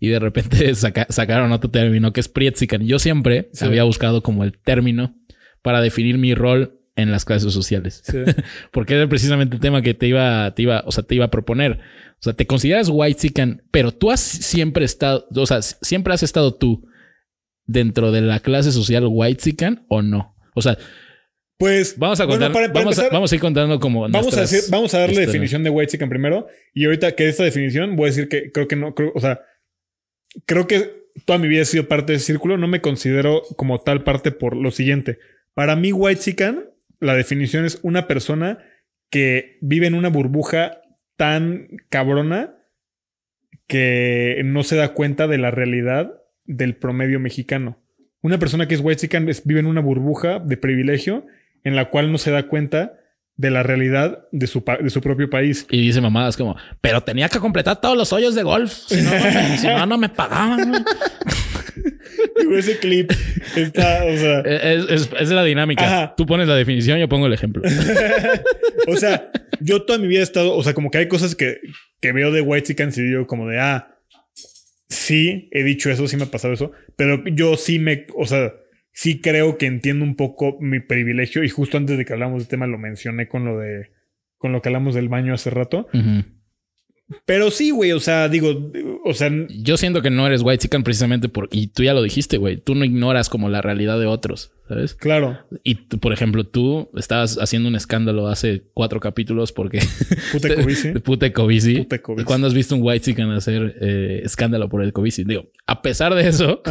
y 0.00 0.08
de 0.08 0.18
repente 0.18 0.74
saca- 0.74 1.06
sacaron 1.08 1.52
otro 1.52 1.70
término 1.70 2.12
que 2.12 2.20
es 2.20 2.28
prietzican. 2.28 2.86
Yo 2.86 2.98
siempre 2.98 3.48
Sí. 3.52 3.64
había 3.64 3.84
buscado 3.84 4.22
como 4.22 4.44
el 4.44 4.58
término 4.58 5.14
para 5.62 5.80
definir 5.80 6.18
mi 6.18 6.34
rol 6.34 6.80
en 6.96 7.10
las 7.10 7.24
clases 7.24 7.52
sociales. 7.52 8.02
Sí. 8.04 8.18
Porque 8.72 8.94
era 8.94 9.08
precisamente 9.08 9.56
el 9.56 9.60
tema 9.60 9.82
que 9.82 9.94
te 9.94 10.06
iba, 10.08 10.52
te 10.54 10.62
iba, 10.62 10.82
o 10.86 10.92
sea, 10.92 11.04
te 11.04 11.14
iba 11.14 11.26
a 11.26 11.30
proponer. 11.30 11.78
O 12.18 12.22
sea, 12.22 12.32
te 12.32 12.46
consideras 12.46 12.88
white 12.90 13.20
chican, 13.20 13.62
pero 13.70 13.92
tú 13.92 14.10
has 14.10 14.20
siempre 14.20 14.84
estado, 14.84 15.26
o 15.34 15.46
sea, 15.46 15.60
siempre 15.62 16.14
has 16.14 16.22
estado 16.22 16.54
tú 16.54 16.88
dentro 17.66 18.10
de 18.12 18.22
la 18.22 18.40
clase 18.40 18.72
social 18.72 19.04
white 19.08 19.42
chican 19.42 19.84
o 19.88 20.02
no. 20.02 20.34
O 20.54 20.62
sea, 20.62 20.78
Pues. 21.58 21.98
vamos 21.98 22.20
a 22.20 22.26
bueno, 22.26 22.46
contar, 22.46 22.52
para- 22.52 22.72
para 22.72 22.84
vamos, 22.84 22.98
a, 22.98 23.08
vamos 23.08 23.32
a 23.32 23.34
ir 23.34 23.40
contando 23.40 23.80
como 23.80 24.08
Vamos 24.08 24.36
a, 24.36 24.42
decir, 24.42 24.60
vamos 24.70 24.92
a 24.94 24.98
darle 24.98 25.12
historias. 25.12 25.32
definición 25.32 25.62
de 25.64 25.70
white 25.70 25.90
chicken 25.92 26.08
primero. 26.08 26.46
Y 26.74 26.84
ahorita 26.84 27.12
que 27.12 27.28
esta 27.28 27.44
definición 27.44 27.96
voy 27.96 28.06
a 28.06 28.10
decir 28.10 28.28
que 28.28 28.52
creo 28.52 28.68
que 28.68 28.76
no, 28.76 28.94
creo, 28.94 29.12
o 29.14 29.20
sea, 29.20 29.40
creo 30.44 30.66
que 30.66 31.06
toda 31.24 31.38
mi 31.38 31.48
vida 31.48 31.62
he 31.62 31.66
sido 31.66 31.88
parte 31.88 32.12
de 32.12 32.16
ese 32.18 32.26
círculo. 32.26 32.58
No 32.58 32.68
me 32.68 32.80
considero 32.82 33.42
como 33.56 33.80
tal 33.80 34.04
parte 34.04 34.32
por 34.32 34.54
lo 34.56 34.70
siguiente. 34.70 35.18
Para 35.54 35.76
mí, 35.76 35.92
white 35.92 36.20
chicken, 36.20 36.66
la 37.00 37.14
definición 37.14 37.64
es 37.64 37.78
una 37.82 38.06
persona 38.06 38.58
que 39.08 39.56
vive 39.62 39.86
en 39.86 39.94
una 39.94 40.08
burbuja 40.10 40.82
tan 41.16 41.68
cabrona 41.88 42.56
que 43.66 44.40
no 44.44 44.62
se 44.62 44.76
da 44.76 44.92
cuenta 44.92 45.26
de 45.26 45.38
la 45.38 45.50
realidad 45.50 46.22
del 46.44 46.76
promedio 46.76 47.18
mexicano. 47.18 47.82
Una 48.20 48.38
persona 48.38 48.68
que 48.68 48.74
es 48.74 48.80
white 48.82 49.08
vive 49.44 49.60
en 49.60 49.66
una 49.66 49.80
burbuja 49.80 50.38
de 50.38 50.56
privilegio 50.56 51.26
en 51.64 51.76
la 51.76 51.90
cual 51.90 52.12
no 52.12 52.18
se 52.18 52.30
da 52.30 52.48
cuenta 52.48 52.94
de 53.36 53.50
la 53.50 53.62
realidad 53.62 54.26
de 54.32 54.46
su, 54.46 54.64
de 54.82 54.90
su 54.90 55.00
propio 55.00 55.28
país. 55.28 55.66
Y 55.70 55.82
dice 55.82 56.00
mamadas 56.00 56.36
como, 56.36 56.56
pero 56.80 57.02
tenía 57.02 57.28
que 57.28 57.38
completar 57.38 57.80
todos 57.80 57.96
los 57.96 58.12
hoyos 58.12 58.34
de 58.34 58.42
golf, 58.42 58.72
si 58.72 59.02
no, 59.02 59.10
si 59.58 59.66
no, 59.66 59.86
no 59.86 59.98
me 59.98 60.08
pagaban. 60.08 60.84
ese 62.56 62.78
clip 62.78 63.10
está, 63.54 64.04
o 64.04 64.16
sea... 64.16 64.40
Es, 64.46 65.10
es, 65.18 65.30
la 65.30 65.44
dinámica. 65.44 66.14
Tú 66.16 66.26
pones 66.26 66.48
la 66.48 66.56
definición, 66.56 66.98
yo 66.98 67.08
pongo 67.08 67.26
el 67.26 67.32
ejemplo. 67.32 67.62
o 68.88 68.96
sea, 68.96 69.30
yo 69.60 69.82
toda 69.82 69.98
mi 69.98 70.06
vida 70.06 70.20
he 70.20 70.22
estado, 70.22 70.54
o 70.54 70.62
sea, 70.62 70.74
como 70.74 70.90
que 70.90 70.98
hay 70.98 71.08
cosas 71.08 71.34
que, 71.34 71.58
que 72.00 72.12
veo 72.12 72.32
de 72.32 72.40
White 72.40 72.68
Chickens 72.68 72.98
y 72.98 73.02
digo 73.02 73.26
como 73.26 73.48
de, 73.48 73.60
ah, 73.60 73.98
sí, 74.88 75.48
he 75.52 75.62
dicho 75.62 75.90
eso, 75.90 76.06
sí 76.08 76.16
me 76.16 76.24
ha 76.24 76.30
pasado 76.30 76.54
eso, 76.54 76.72
pero 76.96 77.22
yo 77.26 77.56
sí 77.56 77.78
me, 77.78 78.06
o 78.16 78.26
sea, 78.26 78.52
sí 78.96 79.20
creo 79.20 79.58
que 79.58 79.66
entiendo 79.66 80.06
un 80.06 80.16
poco 80.16 80.56
mi 80.58 80.80
privilegio 80.80 81.44
y 81.44 81.50
justo 81.50 81.76
antes 81.76 81.98
de 81.98 82.06
que 82.06 82.14
hablamos 82.14 82.38
del 82.38 82.48
tema 82.48 82.66
lo 82.66 82.78
mencioné 82.78 83.28
con 83.28 83.44
lo 83.44 83.58
de, 83.58 83.90
con 84.38 84.52
lo 84.52 84.62
que 84.62 84.70
hablamos 84.70 84.94
del 84.94 85.10
baño 85.10 85.34
hace 85.34 85.50
rato. 85.50 85.86
Pero 87.24 87.52
sí, 87.52 87.70
güey, 87.70 87.92
o 87.92 88.00
sea, 88.00 88.28
digo, 88.28 88.72
o 89.04 89.14
sea... 89.14 89.30
Yo 89.48 89.76
siento 89.76 90.02
que 90.02 90.10
no 90.10 90.26
eres 90.26 90.42
white 90.42 90.58
chicken 90.58 90.82
precisamente 90.82 91.28
por... 91.28 91.48
Y 91.52 91.68
tú 91.68 91.84
ya 91.84 91.94
lo 91.94 92.02
dijiste, 92.02 92.36
güey. 92.36 92.56
Tú 92.56 92.74
no 92.74 92.84
ignoras 92.84 93.28
como 93.28 93.48
la 93.48 93.62
realidad 93.62 94.00
de 94.00 94.06
otros, 94.06 94.50
¿sabes? 94.68 94.94
Claro. 94.94 95.38
Y 95.62 95.76
por 95.76 96.12
ejemplo, 96.12 96.42
tú 96.42 96.88
estabas 96.96 97.38
haciendo 97.38 97.68
un 97.68 97.76
escándalo 97.76 98.26
hace 98.26 98.64
cuatro 98.74 98.98
capítulos 98.98 99.52
porque... 99.52 99.80
Pute 100.32 100.54
Covici. 100.56 100.92
Pute 100.98 101.32
Covici. 101.32 101.76
Pute 101.82 102.02
¿Y 102.18 102.24
cuándo 102.24 102.48
has 102.48 102.54
visto 102.54 102.74
un 102.74 102.82
white 102.82 103.04
chicken 103.04 103.30
hacer 103.30 103.76
eh, 103.80 104.22
escándalo 104.24 104.68
por 104.68 104.82
el 104.82 104.92
Covici? 104.92 105.22
Digo, 105.22 105.52
a 105.66 105.82
pesar 105.82 106.12
de 106.14 106.26
eso, 106.26 106.62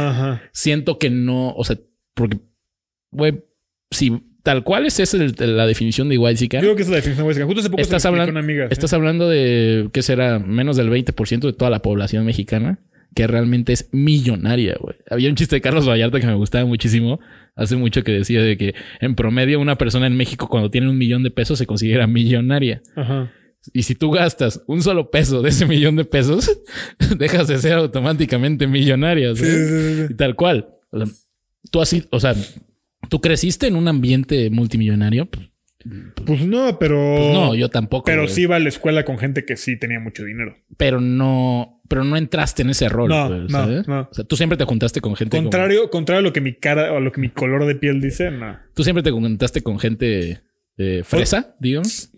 siento 0.52 0.98
que 0.98 1.10
no... 1.10 1.50
O 1.50 1.64
sea, 1.64 1.78
porque... 2.14 2.38
Güey, 3.10 3.44
si 3.90 4.22
tal 4.42 4.64
cual 4.64 4.86
es 4.86 4.98
esa 5.00 5.18
la 5.18 5.66
definición 5.66 6.08
de 6.08 6.16
Yo 6.16 6.48
creo 6.48 6.76
que 6.76 6.82
es 6.82 6.88
la 6.88 6.96
definición 6.96 7.28
de 7.28 7.44
Justo 7.44 7.60
hace 7.60 7.70
poco 7.70 7.82
estás, 7.82 8.04
hablando, 8.04 8.40
estás 8.70 8.92
hablando 8.92 9.28
de 9.28 9.88
que 9.92 10.02
será 10.02 10.38
menos 10.38 10.76
del 10.76 10.90
20% 10.90 11.40
de 11.40 11.52
toda 11.52 11.70
la 11.70 11.80
población 11.80 12.26
mexicana 12.26 12.78
que 13.14 13.26
realmente 13.26 13.72
es 13.72 13.88
millonaria, 13.92 14.76
güey. 14.80 14.96
Había 15.10 15.28
un 15.28 15.36
chiste 15.36 15.56
de 15.56 15.60
Carlos 15.60 15.86
Vallarta 15.86 16.18
que 16.18 16.26
me 16.26 16.34
gustaba 16.34 16.64
muchísimo. 16.64 17.20
Hace 17.54 17.76
mucho 17.76 18.02
que 18.02 18.12
decía 18.12 18.42
de 18.42 18.56
que 18.56 18.74
en 19.00 19.14
promedio 19.14 19.60
una 19.60 19.76
persona 19.76 20.06
en 20.06 20.16
México 20.16 20.48
cuando 20.48 20.70
tiene 20.70 20.88
un 20.88 20.96
millón 20.96 21.22
de 21.22 21.30
pesos 21.30 21.58
se 21.58 21.66
considera 21.66 22.06
millonaria. 22.06 22.82
Ajá. 22.96 23.30
Y 23.72 23.84
si 23.84 23.94
tú 23.94 24.10
gastas 24.10 24.62
un 24.66 24.82
solo 24.82 25.10
peso 25.10 25.42
de 25.42 25.50
ese 25.50 25.66
millón 25.66 25.96
de 25.96 26.04
pesos, 26.04 26.50
dejas 27.18 27.46
de 27.48 27.58
ser 27.58 27.74
automáticamente 27.74 28.66
millonaria. 28.66 29.34
Sí, 29.36 29.44
sí, 29.44 29.68
sí, 29.68 30.06
y 30.10 30.14
tal 30.14 30.34
cual. 30.34 30.68
tú 31.70 31.80
así, 31.80 32.04
o 32.10 32.18
sea, 32.18 32.34
¿Tú 33.08 33.20
creciste 33.20 33.66
en 33.66 33.76
un 33.76 33.88
ambiente 33.88 34.50
multimillonario? 34.50 35.28
Pues 36.26 36.46
no, 36.46 36.78
pero. 36.78 37.14
Pues 37.16 37.34
no, 37.34 37.54
yo 37.54 37.68
tampoco. 37.68 38.04
Pero 38.04 38.28
sí 38.28 38.42
iba 38.42 38.56
a 38.56 38.58
la 38.60 38.68
escuela 38.68 39.04
con 39.04 39.18
gente 39.18 39.44
que 39.44 39.56
sí 39.56 39.76
tenía 39.76 40.00
mucho 40.00 40.24
dinero. 40.24 40.56
Pero 40.76 41.00
no. 41.00 41.82
Pero 41.88 42.04
no 42.04 42.16
entraste 42.16 42.62
en 42.62 42.70
ese 42.70 42.88
rol. 42.88 43.08
No, 43.08 43.28
no, 43.28 43.82
no. 43.82 44.08
O 44.10 44.14
sea, 44.14 44.24
tú 44.24 44.36
siempre 44.36 44.56
te 44.56 44.64
juntaste 44.64 45.00
con 45.00 45.16
gente. 45.16 45.36
Contrario, 45.36 45.90
contrario 45.90 46.20
a 46.20 46.22
lo 46.22 46.32
que 46.32 46.40
mi 46.40 46.54
cara 46.54 46.92
o 46.92 46.96
a 46.96 47.00
lo 47.00 47.12
que 47.12 47.20
mi 47.20 47.28
color 47.28 47.66
de 47.66 47.74
piel 47.74 48.00
dice, 48.00 48.30
no. 48.30 48.56
Tú 48.74 48.82
siempre 48.84 49.02
te 49.02 49.10
juntaste 49.10 49.62
con 49.62 49.78
gente 49.78 50.40
eh, 50.78 51.02
fresa, 51.04 51.42
pues, 51.42 51.56
digamos. 51.60 52.10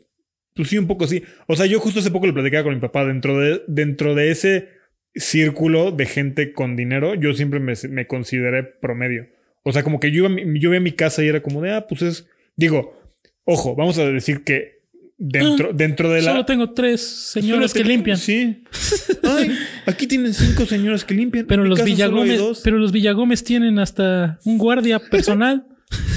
Pues 0.54 0.68
sí, 0.68 0.78
un 0.78 0.86
poco 0.86 1.06
sí. 1.06 1.24
O 1.48 1.56
sea, 1.56 1.66
yo 1.66 1.80
justo 1.80 2.00
hace 2.00 2.10
poco 2.10 2.26
le 2.26 2.32
platicaba 2.32 2.64
con 2.64 2.74
mi 2.74 2.80
papá. 2.80 3.04
Dentro 3.04 3.40
de, 3.40 3.62
dentro 3.66 4.14
de 4.14 4.30
ese 4.30 4.68
círculo 5.14 5.90
de 5.90 6.06
gente 6.06 6.52
con 6.52 6.76
dinero, 6.76 7.14
yo 7.14 7.32
siempre 7.34 7.58
me, 7.58 7.72
me 7.88 8.06
consideré 8.06 8.62
promedio. 8.62 9.26
O 9.64 9.72
sea, 9.72 9.82
como 9.82 9.98
que 9.98 10.12
yo, 10.12 10.28
yo 10.28 10.70
veía 10.70 10.80
mi 10.80 10.92
casa 10.92 11.24
y 11.24 11.28
era 11.28 11.42
como 11.42 11.60
de, 11.62 11.72
ah, 11.72 11.86
pues 11.88 12.02
es. 12.02 12.26
Digo, 12.56 12.96
ojo, 13.44 13.74
vamos 13.74 13.98
a 13.98 14.04
decir 14.10 14.44
que 14.44 14.80
dentro, 15.18 15.70
ah, 15.70 15.74
dentro 15.74 16.10
de 16.10 16.22
la. 16.22 16.30
Solo 16.32 16.44
tengo 16.44 16.70
tres 16.72 17.00
señoras 17.00 17.72
que 17.72 17.82
limpian. 17.82 18.16
Sí. 18.16 18.62
Ay, 19.22 19.50
aquí 19.86 20.06
tienen 20.06 20.34
cinco 20.34 20.66
señoras 20.66 21.04
que 21.04 21.14
limpian. 21.14 21.46
Pero 21.46 21.64
los 21.64 21.82
Villagómez. 21.82 22.60
Pero 22.62 22.78
los 22.78 22.92
Villagómez 22.92 23.42
tienen 23.42 23.78
hasta 23.78 24.38
un 24.44 24.58
guardia 24.58 24.98
personal. 24.98 25.66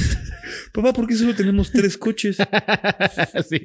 Papá, 0.74 0.94
¿por 0.94 1.08
qué 1.08 1.16
solo 1.16 1.34
tenemos 1.34 1.72
tres 1.72 1.98
coches? 1.98 2.38
sí, 3.48 3.62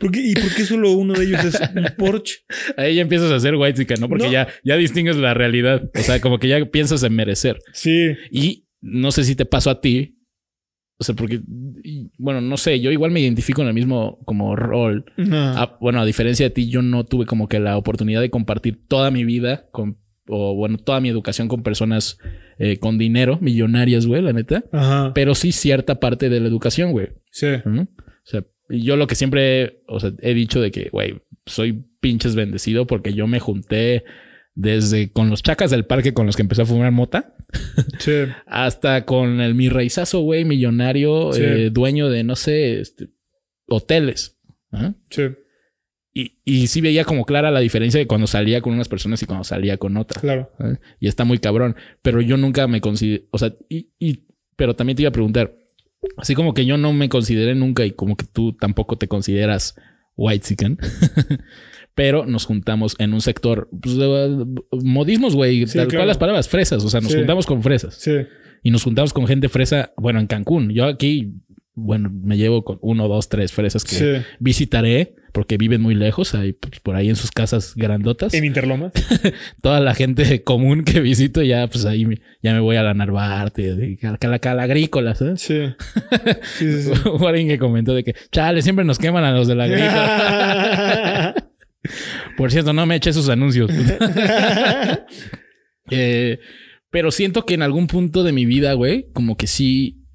¿Y 0.00 0.34
por 0.34 0.54
qué 0.54 0.64
solo 0.64 0.92
uno 0.92 1.14
de 1.14 1.24
ellos 1.24 1.44
es 1.44 1.60
un 1.60 1.86
Porsche? 1.96 2.40
Ahí 2.76 2.96
ya 2.96 3.02
empiezas 3.02 3.30
a 3.30 3.36
hacer 3.36 3.54
white 3.54 3.84
¿no? 3.98 4.08
Porque 4.08 4.30
Ya, 4.30 4.48
ya 4.64 4.76
distingues 4.76 5.16
la 5.16 5.34
realidad. 5.34 5.90
O 5.94 6.02
sea, 6.02 6.20
como 6.20 6.38
que 6.38 6.48
ya 6.48 6.64
piensas 6.66 7.02
en 7.02 7.14
merecer. 7.14 7.58
Sí. 7.72 8.14
Y 8.30 8.66
no 8.82 9.12
sé 9.12 9.24
si 9.24 9.34
te 9.34 9.46
pasó 9.46 9.70
a 9.70 9.80
ti. 9.80 10.18
O 10.98 11.04
sea, 11.04 11.16
porque, 11.16 11.40
bueno, 12.18 12.40
no 12.40 12.56
sé, 12.56 12.78
yo 12.80 12.92
igual 12.92 13.10
me 13.10 13.20
identifico 13.20 13.62
en 13.62 13.68
el 13.68 13.74
mismo 13.74 14.20
como 14.24 14.54
rol. 14.54 15.04
bueno, 15.80 16.00
a 16.00 16.04
diferencia 16.04 16.46
de 16.46 16.50
ti, 16.50 16.68
yo 16.68 16.82
no 16.82 17.04
tuve 17.04 17.26
como 17.26 17.48
que 17.48 17.58
la 17.58 17.76
oportunidad 17.76 18.20
de 18.20 18.30
compartir 18.30 18.86
toda 18.86 19.10
mi 19.10 19.24
vida 19.24 19.68
con, 19.72 19.98
o 20.28 20.54
bueno, 20.54 20.78
toda 20.78 21.00
mi 21.00 21.08
educación 21.08 21.48
con 21.48 21.62
personas 21.62 22.18
eh, 22.58 22.78
con 22.78 22.98
dinero, 22.98 23.38
millonarias, 23.40 24.06
güey, 24.06 24.22
la 24.22 24.32
neta. 24.32 24.62
Pero 25.14 25.34
sí 25.34 25.50
cierta 25.50 25.98
parte 25.98 26.28
de 26.28 26.40
la 26.40 26.48
educación, 26.48 26.92
güey. 26.92 27.08
Sí. 27.32 27.48
O 27.64 27.86
sea, 28.24 28.44
yo 28.68 28.96
lo 28.96 29.06
que 29.06 29.14
siempre, 29.14 29.82
o 29.88 29.98
sea, 29.98 30.12
he 30.20 30.34
dicho 30.34 30.60
de 30.60 30.70
que, 30.70 30.88
güey, 30.90 31.20
soy 31.46 31.84
pinches 32.00 32.34
bendecido 32.36 32.86
porque 32.86 33.14
yo 33.14 33.26
me 33.26 33.40
junté 33.40 34.04
desde 34.54 35.10
con 35.12 35.30
los 35.30 35.42
chacas 35.42 35.70
del 35.70 35.86
parque 35.86 36.12
con 36.12 36.26
los 36.26 36.36
que 36.36 36.42
empezó 36.42 36.62
a 36.62 36.66
fumar 36.66 36.92
mota. 36.92 37.34
Sí. 37.98 38.24
hasta 38.46 39.04
con 39.04 39.40
el 39.40 39.54
mi 39.54 39.68
reizazo, 39.68 40.20
güey, 40.20 40.44
millonario, 40.44 41.34
eh, 41.34 41.70
dueño 41.70 42.08
de, 42.08 42.24
no 42.24 42.34
sé, 42.34 42.80
este, 42.80 43.10
hoteles. 43.68 44.40
Sí. 45.10 45.22
Y, 46.14 46.40
y 46.44 46.66
sí 46.66 46.80
veía 46.80 47.04
como 47.04 47.24
clara 47.24 47.50
la 47.50 47.60
diferencia 47.60 47.98
de 47.98 48.06
cuando 48.06 48.26
salía 48.26 48.60
con 48.60 48.72
unas 48.72 48.88
personas 48.88 49.22
y 49.22 49.26
cuando 49.26 49.44
salía 49.44 49.76
con 49.76 49.96
otras. 49.96 50.20
Claro. 50.22 50.50
Y 50.98 51.08
está 51.08 51.24
muy 51.24 51.38
cabrón. 51.38 51.76
Pero 52.02 52.20
yo 52.20 52.36
nunca 52.36 52.66
me 52.66 52.80
considero, 52.80 53.24
o 53.30 53.38
sea, 53.38 53.54
y, 53.68 53.92
y, 53.98 54.26
pero 54.56 54.74
también 54.74 54.96
te 54.96 55.02
iba 55.02 55.10
a 55.10 55.12
preguntar, 55.12 55.54
así 56.16 56.34
como 56.34 56.54
que 56.54 56.66
yo 56.66 56.76
no 56.76 56.92
me 56.92 57.08
consideré 57.08 57.54
nunca 57.54 57.84
y 57.84 57.92
como 57.92 58.16
que 58.16 58.26
tú 58.26 58.54
tampoco 58.54 58.96
te 58.96 59.08
consideras 59.08 59.76
white 60.16 60.46
chicken. 60.46 60.78
pero 61.94 62.26
nos 62.26 62.46
juntamos 62.46 62.96
en 62.98 63.12
un 63.14 63.20
sector, 63.20 63.68
pues, 63.80 63.96
de, 63.96 64.46
modismos, 64.82 65.34
güey, 65.34 65.66
tal 65.66 65.88
cual 65.88 66.06
las 66.06 66.18
palabras, 66.18 66.48
fresas, 66.48 66.84
o 66.84 66.88
sea, 66.88 67.00
nos 67.00 67.14
juntamos 67.14 67.46
con 67.46 67.62
fresas. 67.62 67.94
Sí. 67.94 68.12
Y 68.62 68.70
nos 68.70 68.84
juntamos 68.84 69.12
con 69.12 69.26
gente 69.26 69.48
fresa, 69.48 69.92
bueno, 69.96 70.20
en 70.20 70.26
Cancún. 70.26 70.70
Yo 70.70 70.84
aquí, 70.84 71.34
bueno, 71.74 72.10
me 72.12 72.36
llevo 72.36 72.64
con 72.64 72.78
uno, 72.80 73.08
dos, 73.08 73.28
tres 73.28 73.52
fresas 73.52 73.84
que 73.84 74.22
visitaré 74.38 75.16
porque 75.32 75.56
viven 75.56 75.80
muy 75.80 75.94
lejos, 75.94 76.34
ahí, 76.34 76.52
pues, 76.52 76.80
por 76.80 76.94
ahí 76.94 77.08
en 77.08 77.16
sus 77.16 77.30
casas 77.30 77.74
grandotas. 77.74 78.34
En 78.34 78.44
Interlomas. 78.44 78.92
Toda 79.62 79.80
la 79.80 79.94
gente 79.94 80.44
común 80.44 80.84
que 80.84 81.00
visito, 81.00 81.42
ya 81.42 81.66
pues 81.66 81.86
ahí 81.86 82.06
ya 82.42 82.52
me 82.52 82.60
voy 82.60 82.76
a 82.76 82.82
la 82.82 82.92
Narvarte, 82.92 83.98
a 84.02 84.26
la 84.28 84.38
Calagrícola, 84.38 85.14
¿sabes? 85.14 85.42
Sí. 85.52 85.74
sí, 86.58 86.82
sí, 86.82 86.90
Hubo 87.06 87.26
alguien 87.26 87.48
que 87.48 87.58
comentó 87.58 87.94
de 87.94 88.04
que, 88.04 88.14
chale, 88.30 88.62
siempre 88.62 88.84
nos 88.84 88.98
queman 88.98 89.24
a 89.24 89.32
los 89.32 89.48
de 89.48 89.54
la 89.54 89.64
agrícola. 89.64 91.34
Por 92.36 92.50
cierto, 92.50 92.72
no 92.72 92.86
me 92.86 92.96
eché 92.96 93.10
esos 93.10 93.28
anuncios. 93.28 93.70
Eh, 95.90 96.38
pero 96.90 97.10
siento 97.10 97.44
que 97.44 97.54
en 97.54 97.62
algún 97.62 97.88
punto 97.88 98.22
de 98.22 98.32
mi 98.32 98.46
vida, 98.46 98.72
güey, 98.74 99.10
como 99.12 99.36
que 99.36 99.48
sí, 99.48 100.06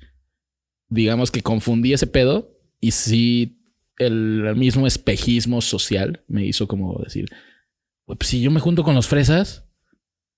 digamos 0.87 1.29
que 1.29 1.43
confundí 1.43 1.91
ese 1.91 2.07
pedo 2.07 2.57
y 2.79 2.91
sí 2.91 3.59
el, 3.97 4.55
mismo 4.55 4.87
espejismo 4.87 5.61
social 5.61 6.23
me 6.27 6.45
hizo 6.45 6.67
como 6.67 6.99
decir, 7.03 7.27
pues 8.05 8.17
si 8.29 8.41
yo 8.41 8.49
me 8.49 8.61
junto 8.61 8.83
con 8.83 8.95
los 8.95 9.07
fresas, 9.07 9.67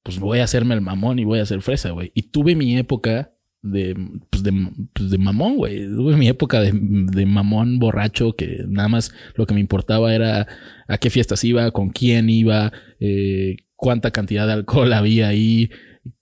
pues 0.04 0.20
voy 0.20 0.40
a 0.40 0.46
hacerme 0.46 0.74
el 0.74 0.82
mamón 0.82 1.20
y 1.20 1.26
voy 1.26 1.40
a 1.40 1.46
ser 1.46 1.62
fresa, 1.62 1.92
güey. 1.92 2.12
Y 2.16 2.24
tuve 2.24 2.56
mi 2.56 2.78
época 2.78 3.36
de, 3.62 3.96
pues 4.30 4.44
de, 4.44 4.54
pues 4.94 5.10
de 5.10 5.18
mamón, 5.18 5.58
güey. 5.58 5.86
Tuve 5.88 6.16
mi 6.16 6.28
época 6.28 6.62
de, 6.62 6.72
de, 6.74 7.26
mamón 7.26 7.80
borracho 7.80 8.34
que 8.34 8.64
nada 8.68 8.88
más 8.88 9.12
lo 9.36 9.46
que 9.46 9.54
me 9.54 9.60
importaba 9.60 10.14
era 10.14 10.48
a 10.88 10.98
qué 10.98 11.10
fiestas 11.10 11.44
iba, 11.44 11.72
con 11.72 11.90
quién 11.90 12.30
iba, 12.30 12.72
eh, 13.00 13.58
cuánta 13.76 14.12
cantidad 14.12 14.48
de 14.48 14.54
alcohol 14.54 14.94
había 14.94 15.28
ahí. 15.28 15.70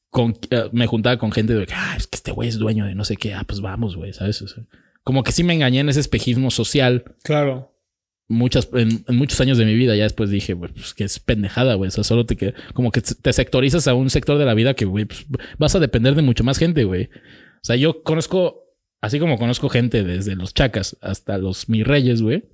Con, 0.09 0.35
eh, 0.49 0.69
me 0.71 0.87
juntaba 0.87 1.17
con 1.17 1.31
gente 1.31 1.53
de 1.53 1.65
que, 1.65 1.73
ah, 1.73 1.95
es 1.97 2.07
que 2.07 2.15
este 2.15 2.31
güey 2.31 2.49
es 2.49 2.57
dueño 2.57 2.85
de 2.85 2.95
no 2.95 3.05
sé 3.05 3.17
qué. 3.17 3.33
Ah, 3.33 3.43
pues 3.47 3.61
vamos, 3.61 3.95
güey, 3.95 4.13
¿sabes? 4.13 4.43
como 5.03 5.23
que 5.23 5.31
sí 5.31 5.43
me 5.43 5.53
engañé 5.53 5.79
en 5.79 5.89
ese 5.89 6.01
espejismo 6.01 6.51
social. 6.51 7.15
Claro 7.23 7.76
muchas, 8.27 8.69
en, 8.73 9.03
muchos 9.09 9.39
años 9.41 9.57
de 9.57 9.65
mi 9.65 9.75
vida. 9.75 9.95
Ya 9.95 10.03
después 10.03 10.29
dije, 10.29 10.55
pues 10.55 10.93
que 10.93 11.03
es 11.03 11.19
pendejada, 11.19 11.75
güey. 11.75 11.87
O 11.87 11.91
sea, 11.91 12.03
solo 12.03 12.25
te 12.25 12.35
que, 12.35 12.53
como 12.73 12.91
que 12.91 13.01
te 13.01 13.33
sectorizas 13.33 13.87
a 13.87 13.93
un 13.93 14.09
sector 14.09 14.37
de 14.37 14.45
la 14.45 14.53
vida 14.53 14.73
que, 14.73 14.85
güey, 14.85 15.05
pues, 15.05 15.25
vas 15.57 15.75
a 15.75 15.79
depender 15.79 16.15
de 16.15 16.21
mucho 16.21 16.43
más 16.43 16.57
gente, 16.57 16.83
güey. 16.83 17.05
O 17.05 17.63
sea, 17.63 17.75
yo 17.75 18.03
conozco, 18.03 18.65
así 19.01 19.19
como 19.19 19.37
conozco 19.37 19.69
gente 19.69 20.03
desde 20.03 20.35
los 20.35 20.53
chacas 20.53 20.97
hasta 21.01 21.37
los 21.37 21.69
mis 21.69 21.85
reyes, 21.85 22.21
güey. 22.21 22.45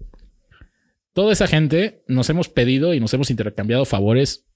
toda 1.13 1.31
esa 1.31 1.47
gente 1.47 2.03
nos 2.07 2.29
hemos 2.29 2.49
pedido 2.49 2.93
y 2.93 2.99
nos 2.99 3.13
hemos 3.13 3.29
intercambiado 3.29 3.85
favores 3.85 4.47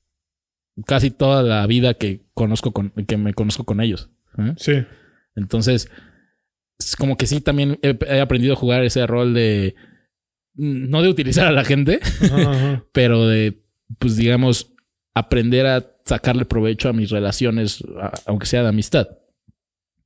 casi 0.86 1.12
toda 1.12 1.44
la 1.44 1.66
vida 1.68 1.96
que 1.96 2.26
conozco 2.34 2.72
con, 2.72 2.92
que 2.92 3.18
me 3.18 3.34
conozco 3.34 3.64
con 3.64 3.82
ellos. 3.82 4.10
¿eh? 4.38 4.54
Sí. 4.58 4.74
Entonces, 5.36 5.90
es 6.80 6.96
como 6.96 7.18
que 7.18 7.28
sí 7.28 7.42
también 7.42 7.80
he, 7.82 7.98
he 8.08 8.22
aprendido 8.22 8.54
a 8.54 8.58
jugar 8.58 8.84
ese 8.84 9.06
rol 9.08 9.34
de 9.34 9.76
no 10.58 11.02
de 11.02 11.10
utilizar 11.10 11.48
a 11.48 11.52
la 11.52 11.64
gente, 11.64 12.00
Ajá, 12.22 12.52
ajá. 12.52 12.86
pero 12.92 13.28
de, 13.28 13.62
pues 14.00 14.16
digamos, 14.18 14.74
aprender 15.14 15.66
a 15.66 15.86
sacarle 16.06 16.46
provecho 16.46 16.90
a 16.90 16.94
mis 16.94 17.10
relaciones, 17.10 17.84
a- 18.02 18.14
aunque 18.26 18.46
sea 18.48 18.64
de 18.64 18.70
amistad. 18.70 19.08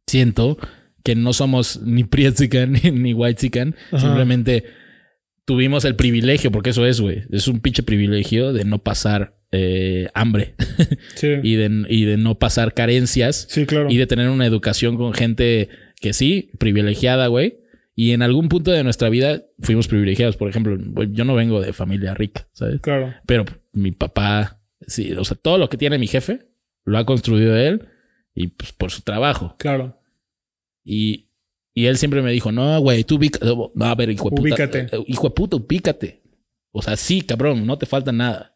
Siento 0.07 0.57
que 1.03 1.15
no 1.15 1.33
somos 1.33 1.81
ni 1.81 2.03
Prietzican 2.03 2.73
ni, 2.83 2.91
ni 2.91 3.13
Whitezican, 3.13 3.75
simplemente 3.97 4.65
tuvimos 5.45 5.85
el 5.85 5.95
privilegio, 5.95 6.51
porque 6.51 6.69
eso 6.71 6.85
es, 6.85 7.01
güey, 7.01 7.23
es 7.31 7.47
un 7.47 7.59
pinche 7.59 7.83
privilegio 7.83 8.53
de 8.53 8.63
no 8.65 8.79
pasar 8.79 9.37
eh, 9.51 10.07
hambre 10.13 10.55
Sí. 11.15 11.27
y 11.43 11.55
de, 11.55 11.85
y 11.89 12.05
de 12.05 12.17
no 12.17 12.35
pasar 12.39 12.73
carencias 12.73 13.47
Sí, 13.49 13.65
claro. 13.65 13.89
y 13.89 13.97
de 13.97 14.07
tener 14.07 14.29
una 14.29 14.45
educación 14.45 14.95
con 14.97 15.13
gente 15.13 15.69
que 15.99 16.13
sí, 16.13 16.51
privilegiada, 16.57 17.27
güey. 17.27 17.57
Y 17.95 18.11
en 18.13 18.21
algún 18.21 18.47
punto 18.49 18.71
de 18.71 18.83
nuestra 18.83 19.09
vida 19.09 19.41
fuimos 19.59 19.87
privilegiados. 19.87 20.37
Por 20.37 20.49
ejemplo, 20.49 20.77
yo 21.11 21.25
no 21.25 21.35
vengo 21.35 21.59
de 21.61 21.73
familia 21.73 22.13
rica, 22.13 22.47
¿sabes? 22.53 22.79
Claro. 22.81 23.13
Pero 23.25 23.45
mi 23.73 23.91
papá, 23.91 24.61
sí, 24.87 25.11
o 25.13 25.23
sea, 25.25 25.37
todo 25.37 25.57
lo 25.57 25.69
que 25.69 25.77
tiene 25.77 25.97
mi 25.99 26.07
jefe 26.07 26.47
lo 26.85 26.97
ha 26.97 27.05
construido 27.05 27.55
él 27.57 27.87
y 28.33 28.47
pues 28.47 28.71
por 28.71 28.91
su 28.91 29.01
trabajo. 29.01 29.55
Claro. 29.59 29.99
Y, 30.83 31.29
y 31.73 31.85
él 31.85 31.97
siempre 31.97 32.21
me 32.21 32.31
dijo, 32.31 32.51
no, 32.51 32.79
güey, 32.79 33.03
tú 33.03 33.17
ubica- 33.19 33.39
no, 33.75 33.85
a 33.85 33.95
ver, 33.95 34.09
hijo 34.09 34.29
de 34.29 34.35
puta, 34.35 34.41
Ubícate. 34.41 34.79
eh, 34.91 35.03
hijo 35.07 35.27
de 35.29 35.33
puta, 35.35 35.57
ubícate. 35.57 36.21
O 36.71 36.81
sea, 36.81 36.95
sí, 36.95 37.21
cabrón, 37.21 37.65
no 37.67 37.77
te 37.77 37.85
falta 37.85 38.11
nada, 38.13 38.53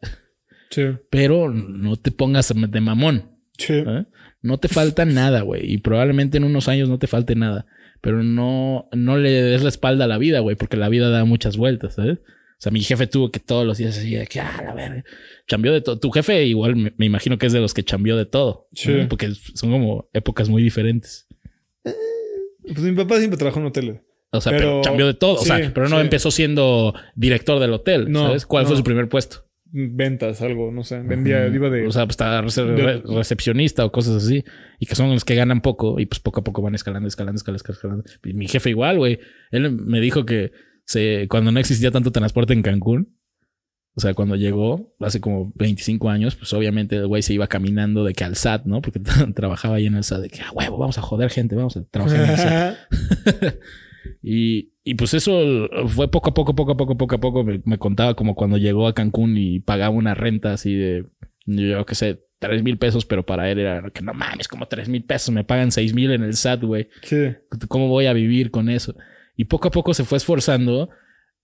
Sí. 0.71 0.83
pero 1.09 1.49
no 1.51 1.97
te 1.97 2.11
pongas 2.11 2.53
de 2.55 2.81
mamón. 2.81 3.31
Sí. 3.57 3.73
¿eh? 3.73 4.05
No 4.41 4.57
te 4.57 4.67
falta 4.69 5.05
nada, 5.05 5.41
güey. 5.41 5.71
Y 5.73 5.77
probablemente 5.79 6.37
en 6.37 6.45
unos 6.45 6.67
años 6.67 6.87
no 6.89 6.97
te 6.99 7.07
falte 7.07 7.35
nada. 7.35 7.65
Pero 8.01 8.23
no, 8.23 8.87
no 8.91 9.17
le 9.17 9.29
des 9.31 9.63
la 9.63 9.69
espalda 9.69 10.05
a 10.05 10.07
la 10.07 10.17
vida, 10.17 10.39
güey, 10.39 10.55
porque 10.55 10.77
la 10.77 10.89
vida 10.89 11.09
da 11.09 11.25
muchas 11.25 11.57
vueltas, 11.57 11.95
¿sabes? 11.95 12.19
O 12.19 12.61
sea, 12.65 12.71
mi 12.71 12.81
jefe 12.81 13.07
tuvo 13.07 13.31
que 13.31 13.39
todos 13.39 13.65
los 13.65 13.77
días 13.77 13.97
así 13.97 14.15
de 14.15 14.27
que, 14.27 14.39
ah, 14.39 14.61
la 14.63 14.73
verga. 14.73 15.03
Chambeó 15.47 15.73
de 15.73 15.81
todo. 15.81 15.99
Tu 15.99 16.09
jefe 16.11 16.45
igual 16.45 16.75
me, 16.75 16.93
me 16.97 17.05
imagino 17.05 17.37
que 17.37 17.47
es 17.47 17.53
de 17.53 17.59
los 17.59 17.73
que 17.73 17.83
chambeó 17.83 18.15
de 18.15 18.25
todo. 18.25 18.67
Sí. 18.73 18.91
¿no? 18.93 19.09
Porque 19.09 19.33
son 19.53 19.71
como 19.71 20.09
épocas 20.13 20.47
muy 20.49 20.63
diferentes. 20.63 21.27
Pues 21.83 22.79
mi 22.79 22.93
papá 22.93 23.17
siempre 23.17 23.37
trabajó 23.37 23.59
en 23.59 23.65
hoteles. 23.67 24.01
O 24.31 24.41
sea, 24.41 24.51
pero, 24.51 24.67
Pero- 24.69 24.81
chambeó 24.81 25.07
de 25.07 25.13
todo. 25.13 25.35
o 25.35 25.45
sea, 25.45 25.71
pero 25.73 25.87
no 25.89 25.97
sí. 25.97 26.01
empezó 26.01 26.31
siendo 26.31 26.93
director 27.15 27.59
del 27.59 27.73
hotel. 27.73 28.11
No, 28.11 28.27
¿Sabes? 28.27 28.45
¿Cuál 28.45 28.65
fue 28.65 28.75
su 28.75 28.83
primer 28.83 29.07
puesto? 29.09 29.44
Ventas, 29.71 30.41
algo, 30.41 30.71
no 30.71 30.83
sé. 30.83 31.01
Vendía, 31.01 31.47
iba 31.47 31.69
de. 31.69 31.87
O 31.87 31.91
sea, 31.91 32.05
pues 32.05 32.17
de- 32.17 32.75
re- 32.77 33.01
recepcionista 33.05 33.83
o 33.83 33.91
cosas 33.91 34.23
así. 34.23 34.43
Y 34.79 34.85
que 34.85 34.95
son 34.95 35.09
los 35.11 35.25
que 35.25 35.35
ganan 35.35 35.61
poco 35.61 35.99
y 35.99 36.05
pues 36.05 36.19
poco 36.19 36.39
a 36.39 36.43
poco 36.43 36.61
van 36.61 36.75
escalando, 36.75 37.07
escalando, 37.07 37.37
escalando, 37.37 37.63
escalando. 37.71 38.03
Y 38.23 38.33
mi 38.33 38.47
jefe 38.47 38.69
igual, 38.69 38.97
güey. 38.97 39.19
Él 39.51 39.71
me 39.71 39.99
dijo 39.99 40.25
que 40.25 40.51
se, 40.85 41.27
cuando 41.29 41.51
no 41.51 41.59
existía 41.59 41.91
tanto 41.91 42.11
transporte 42.11 42.53
en 42.53 42.61
Cancún, 42.61 43.17
o 43.97 44.01
sea, 44.01 44.13
cuando 44.13 44.35
llegó 44.35 44.93
hace 44.99 45.19
como 45.21 45.51
25 45.55 46.09
años, 46.09 46.35
pues 46.35 46.53
obviamente 46.53 46.97
el 46.97 47.07
güey 47.07 47.21
se 47.21 47.33
iba 47.33 47.47
caminando 47.47 48.03
de 48.03 48.13
que 48.13 48.23
al 48.23 48.35
SAT, 48.35 48.65
¿no? 48.65 48.81
Porque 48.81 48.99
trabajaba 49.35 49.75
ahí 49.75 49.87
en 49.87 49.95
el 49.95 50.03
SAT, 50.03 50.21
de 50.21 50.29
que, 50.29 50.41
ah, 50.41 50.51
huevo, 50.53 50.77
vamos 50.77 50.97
a 50.97 51.01
joder 51.01 51.29
gente, 51.31 51.55
vamos 51.55 51.75
a 51.77 51.83
trabajar 51.85 52.23
en 52.23 52.29
el 52.29 52.37
SAT. 52.37 52.75
Y, 54.21 54.73
y 54.85 54.93
pues 54.95 55.13
eso 55.15 55.67
fue 55.87 56.09
poco 56.09 56.29
a 56.29 56.33
poco, 56.33 56.55
poco 56.55 56.71
a 56.71 56.77
poco, 56.77 56.95
poco 56.95 57.15
a 57.15 57.19
poco. 57.19 57.43
Me, 57.43 57.59
me 57.65 57.77
contaba 57.77 58.13
como 58.15 58.35
cuando 58.35 58.57
llegó 58.57 58.87
a 58.87 58.93
Cancún 58.93 59.35
y 59.37 59.59
pagaba 59.59 59.93
una 59.93 60.13
renta 60.13 60.53
así 60.53 60.73
de, 60.75 61.05
yo 61.47 61.85
qué 61.85 61.95
sé, 61.95 62.21
tres 62.39 62.63
mil 62.63 62.77
pesos, 62.77 63.05
pero 63.05 63.25
para 63.25 63.49
él 63.51 63.59
era 63.59 63.89
que 63.89 64.01
no 64.03 64.13
mames, 64.13 64.47
como 64.47 64.67
tres 64.67 64.87
mil 64.87 65.03
pesos, 65.03 65.33
me 65.33 65.43
pagan 65.43 65.71
seis 65.71 65.93
mil 65.93 66.11
en 66.11 66.23
el 66.23 66.35
SAT, 66.35 66.63
güey. 66.63 66.87
sí. 67.01 67.31
¿Cómo 67.67 67.87
voy 67.89 68.05
a 68.05 68.13
vivir 68.13 68.51
con 68.51 68.69
eso? 68.69 68.95
Y 69.35 69.45
poco 69.45 69.67
a 69.67 69.71
poco 69.71 69.93
se 69.93 70.03
fue 70.05 70.17
esforzando. 70.19 70.89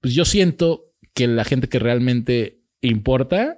Pues 0.01 0.13
yo 0.13 0.23
siento 0.23 0.93
que 1.13 1.27
la 1.27 1.43
gente 1.43 1.67
que 1.67 1.79
realmente 1.79 2.61
importa 2.81 3.57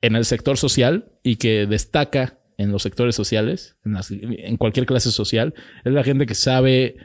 en 0.00 0.16
el 0.16 0.24
sector 0.24 0.56
social 0.58 1.12
y 1.22 1.36
que 1.36 1.66
destaca 1.66 2.38
en 2.58 2.70
los 2.72 2.82
sectores 2.82 3.14
sociales, 3.14 3.76
en, 3.84 3.92
las- 3.94 4.10
en 4.10 4.56
cualquier 4.56 4.86
clase 4.86 5.10
social, 5.10 5.54
es 5.84 5.92
la 5.92 6.04
gente 6.04 6.26
que 6.26 6.34
sabe 6.34 6.96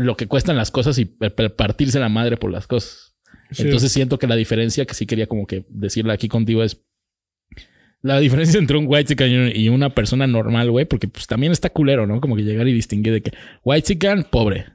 lo 0.00 0.16
que 0.16 0.26
cuestan 0.26 0.56
las 0.56 0.70
cosas 0.70 0.98
y 0.98 1.04
partirse 1.04 1.98
la 2.00 2.08
madre 2.08 2.36
por 2.36 2.50
las 2.50 2.66
cosas. 2.66 3.16
Sí. 3.50 3.62
Entonces 3.62 3.90
siento 3.92 4.18
que 4.18 4.26
la 4.26 4.36
diferencia 4.36 4.84
que 4.86 4.94
sí 4.94 5.06
quería 5.06 5.26
como 5.26 5.46
que 5.46 5.64
decirle 5.68 6.12
aquí 6.12 6.28
contigo 6.28 6.62
es 6.62 6.82
la 8.02 8.18
diferencia 8.18 8.58
entre 8.58 8.76
un 8.78 8.86
white 8.88 9.04
chican 9.08 9.52
y 9.54 9.68
una 9.68 9.94
persona 9.94 10.26
normal, 10.26 10.70
güey, 10.70 10.86
porque 10.86 11.06
pues 11.08 11.26
también 11.26 11.52
está 11.52 11.68
culero, 11.68 12.06
¿no? 12.06 12.20
Como 12.20 12.34
que 12.36 12.42
llegar 12.42 12.66
y 12.66 12.72
distinguir 12.72 13.12
de 13.12 13.20
que 13.22 13.32
white 13.62 13.86
chican, 13.88 14.24
pobre, 14.30 14.66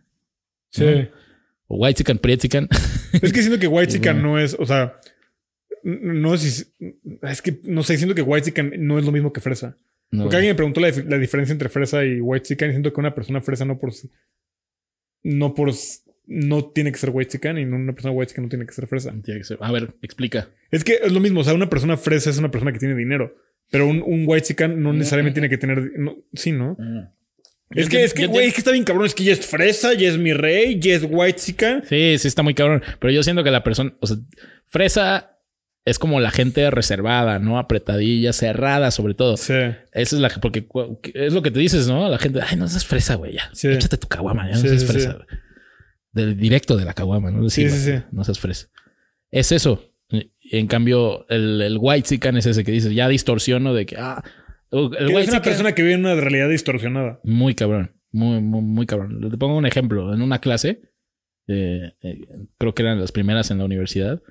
Sí. 0.69 0.84
¿no? 0.86 1.07
o 1.67 1.78
white 1.78 1.97
chican, 1.97 2.17
priet 2.19 2.39
chican. 2.41 2.67
Es 3.21 3.32
que 3.34 3.41
siento 3.41 3.57
que 3.59 3.67
White 3.67 3.93
Chicken 3.93 4.15
Bueno. 4.17 4.34
no 4.34 4.39
es, 4.39 4.55
o 4.59 4.65
sea, 4.65 4.97
no 5.84 6.34
es, 6.34 6.73
es 7.23 7.41
que 7.41 7.59
no 7.63 7.82
sé, 7.82 7.97
siento 7.97 8.13
que 8.13 8.21
White 8.21 8.47
Chicken 8.47 8.73
no 8.86 8.99
es 8.99 9.05
lo 9.05 9.11
mismo 9.13 9.32
que 9.32 9.39
fresa. 9.41 9.78
No, 10.11 10.23
Porque 10.23 10.36
alguien 10.36 10.51
me 10.51 10.55
preguntó 10.55 10.82
la, 10.82 10.89
dif- 10.89 11.05
la 11.09 11.17
diferencia 11.17 11.53
entre 11.53 11.69
fresa 11.69 12.03
y 12.05 12.19
White 12.21 12.45
Chicken 12.45 12.69
y 12.69 12.73
siento 12.73 12.91
que 12.93 12.99
una 12.99 13.15
persona 13.15 13.39
fresa 13.41 13.63
no 13.65 13.80
por 13.80 13.91
no 15.26 15.53
por 15.53 15.71
no 16.28 16.65
tiene 16.65 16.91
que 16.91 16.97
ser 16.97 17.09
White 17.11 17.32
Chicken 17.32 17.57
y 17.59 17.63
una 17.65 17.93
persona 17.93 18.11
White 18.13 18.30
Chicken 18.30 18.43
no 18.45 18.49
tiene 18.49 18.65
que 18.65 18.73
ser 18.73 18.88
fresa. 18.88 19.11
tiene 19.23 19.39
que 19.41 19.43
ser- 19.43 19.57
A 19.61 19.71
ver, 19.71 19.93
explica. 20.01 20.49
Es 20.71 20.84
que 20.84 20.99
es 21.03 21.11
lo 21.11 21.19
mismo, 21.19 21.41
o 21.41 21.43
sea, 21.43 21.53
una 21.53 21.69
persona 21.69 21.97
fresa 21.97 22.30
es 22.30 22.38
una 22.38 22.49
persona 22.51 22.71
que 22.71 22.80
tiene 22.80 22.95
dinero, 22.95 23.36
pero 23.69 23.88
un, 23.88 24.01
un 24.05 24.23
White 24.28 24.47
Chicken 24.47 24.82
no 24.82 24.93
necesariamente 24.93 25.39
tiene 25.41 25.49
que 25.49 25.57
tener, 25.57 25.91
no- 25.99 26.15
sí, 26.34 26.51
¿no? 26.51 26.78
Es 27.71 27.89
que, 27.89 28.03
es 28.03 28.13
que, 28.13 28.28
güey, 28.28 28.47
es 28.47 28.53
que 28.53 28.59
está 28.59 28.71
bien 28.71 28.84
cabrón. 28.84 29.05
Es 29.07 29.15
que 29.15 29.23
ya 29.23 29.34
es 29.34 29.45
fresa, 29.45 29.93
ya 29.95 30.07
es 30.07 30.17
mi 30.19 30.34
rey, 30.34 30.80
ya 30.80 30.93
es 30.95 31.03
white 31.09 31.39
chica. 31.39 31.82
Sí, 31.89 32.15
sí 32.19 32.28
está 32.28 32.43
muy 32.43 32.53
cabrón. 32.53 32.84
Pero 32.99 33.11
yo 33.11 33.23
siento 33.23 33.43
que 33.43 33.49
la 33.51 33.63
persona, 33.63 33.93
o 33.99 34.07
sea, 34.07 34.17
fresa 34.67 35.35
es 35.86 36.00
como 36.00 36.20
la 36.20 36.32
gente 36.32 36.70
reservada, 36.72 37.38
¿no? 37.40 37.60
Apretadilla, 37.60 38.34
cerrada, 38.34 38.90
sobre 38.92 39.14
todo. 39.14 39.38
Sí. 39.38 39.54
Esa 39.54 39.78
es 39.94 40.14
la 40.14 40.30
que, 40.30 40.40
porque 40.40 40.66
es 41.14 41.32
lo 41.34 41.42
que 41.42 41.52
te 41.52 41.60
dices, 41.60 41.88
¿no? 41.88 42.10
La 42.10 42.18
gente, 42.18 42.40
ay, 42.42 42.58
no 42.58 42.68
seas 42.68 42.86
fresa, 42.86 43.16
güey, 43.16 43.34
ya. 43.34 43.50
Sí. 43.54 43.68
Échate 43.70 43.98
tu 43.98 44.08
caguama, 44.08 44.48
ya 44.48 44.56
no 44.56 44.62
Sí, 44.62 44.70
seas 44.70 44.86
fresa. 44.86 45.18
sí. 45.30 45.36
Del 46.12 46.38
directo 46.38 46.76
de 46.78 46.86
la 46.86 46.94
caguama, 46.94 47.30
¿no? 47.30 47.48
Sí, 47.50 47.70
sí, 47.70 47.78
sí. 47.92 48.04
No 48.12 48.24
seas 48.24 48.40
fresa. 48.40 48.68
Es 49.32 49.52
eso. 49.52 49.92
En 50.52 50.68
cambio, 50.68 51.26
el, 51.30 51.62
el 51.62 51.78
white 51.80 52.08
chican 52.08 52.38
es 52.38 52.46
ese 52.46 52.64
que 52.64 52.72
dices, 52.72 52.94
ya 52.94 53.08
distorsiono 53.08 53.74
de 53.74 53.86
que, 53.86 53.96
ah, 53.98 54.24
el 54.72 54.90
Que 54.90 55.06
white 55.08 55.22
es 55.22 55.30
una 55.30 55.42
persona 55.42 55.74
que 55.74 55.82
vive 55.82 55.94
en 55.96 56.02
una 56.06 56.16
realidad 56.16 56.50
distorsionada. 56.50 57.20
muy 57.24 57.54
cabrón. 57.56 57.92
Muy, 58.12 58.42
muy, 58.42 58.62
muy 58.62 58.86
cabrón. 58.86 59.20
Te 59.30 59.38
pongo 59.38 59.58
un 59.58 59.66
ejemplo. 59.66 60.14
En 60.14 60.22
una 60.22 60.40
clase, 60.40 60.82
eh, 61.48 61.92
eh, 62.02 62.20
creo 62.58 62.74
que 62.74 62.84
eran 62.84 63.00
las 63.00 63.12
primeras 63.12 63.52
en 63.52 63.58
la 63.58 63.66
universidad, 63.66 64.22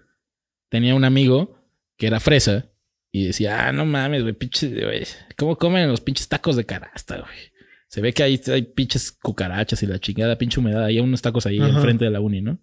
tenía 0.74 0.96
un 0.96 1.04
amigo 1.04 1.56
que 1.96 2.08
era 2.08 2.18
fresa 2.18 2.68
y 3.12 3.26
decía, 3.26 3.68
ah, 3.68 3.72
no 3.72 3.86
mames, 3.86 4.22
güey, 4.22 4.34
pinches, 4.34 4.74
güey, 4.74 5.06
¿cómo 5.36 5.56
comen 5.56 5.86
los 5.88 6.00
pinches 6.00 6.26
tacos 6.28 6.56
de 6.56 6.66
canasta, 6.66 7.20
güey? 7.20 7.52
Se 7.86 8.00
ve 8.00 8.12
que 8.12 8.24
ahí 8.24 8.40
hay 8.48 8.62
pinches 8.62 9.12
cucarachas 9.12 9.80
y 9.84 9.86
la 9.86 10.00
chingada, 10.00 10.36
pinche 10.36 10.58
humedad. 10.58 10.84
Hay 10.84 10.98
unos 10.98 11.22
tacos 11.22 11.46
ahí 11.46 11.60
Ajá. 11.60 11.68
enfrente 11.68 12.06
de 12.06 12.10
la 12.10 12.20
uni, 12.20 12.40
¿no? 12.40 12.58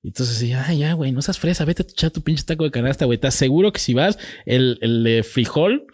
Y 0.00 0.08
entonces 0.08 0.38
decía, 0.38 0.64
ah, 0.68 0.72
ya, 0.72 0.92
güey, 0.92 1.10
no 1.10 1.20
seas 1.20 1.40
fresa, 1.40 1.64
vete 1.64 1.82
a 1.82 1.86
echar 1.86 2.12
tu 2.12 2.22
pinche 2.22 2.44
taco 2.44 2.62
de 2.62 2.70
canasta, 2.70 3.04
güey. 3.04 3.18
Te 3.18 3.26
aseguro 3.26 3.72
que 3.72 3.80
si 3.80 3.94
vas, 3.94 4.16
el, 4.46 4.78
el 4.80 5.02
de 5.02 5.24
frijol 5.24 5.88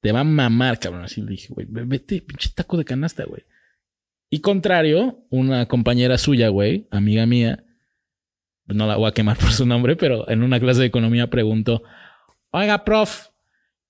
te 0.00 0.10
va 0.10 0.20
a 0.20 0.24
mamar, 0.24 0.80
cabrón. 0.80 1.04
Así 1.04 1.20
le 1.20 1.30
dije, 1.30 1.54
güey, 1.54 1.68
vete, 1.70 2.20
pinche 2.20 2.50
taco 2.52 2.76
de 2.76 2.84
canasta, 2.84 3.22
güey. 3.26 3.44
Y 4.28 4.40
contrario, 4.40 5.24
una 5.30 5.66
compañera 5.66 6.18
suya, 6.18 6.48
güey, 6.48 6.88
amiga 6.90 7.26
mía, 7.26 7.64
no 8.66 8.86
la 8.86 8.96
voy 8.96 9.08
a 9.08 9.12
quemar 9.12 9.36
por 9.38 9.52
su 9.52 9.66
nombre, 9.66 9.96
pero 9.96 10.28
en 10.30 10.42
una 10.42 10.60
clase 10.60 10.80
de 10.80 10.86
economía 10.86 11.28
preguntó, 11.30 11.82
oiga, 12.50 12.84
prof, 12.84 13.26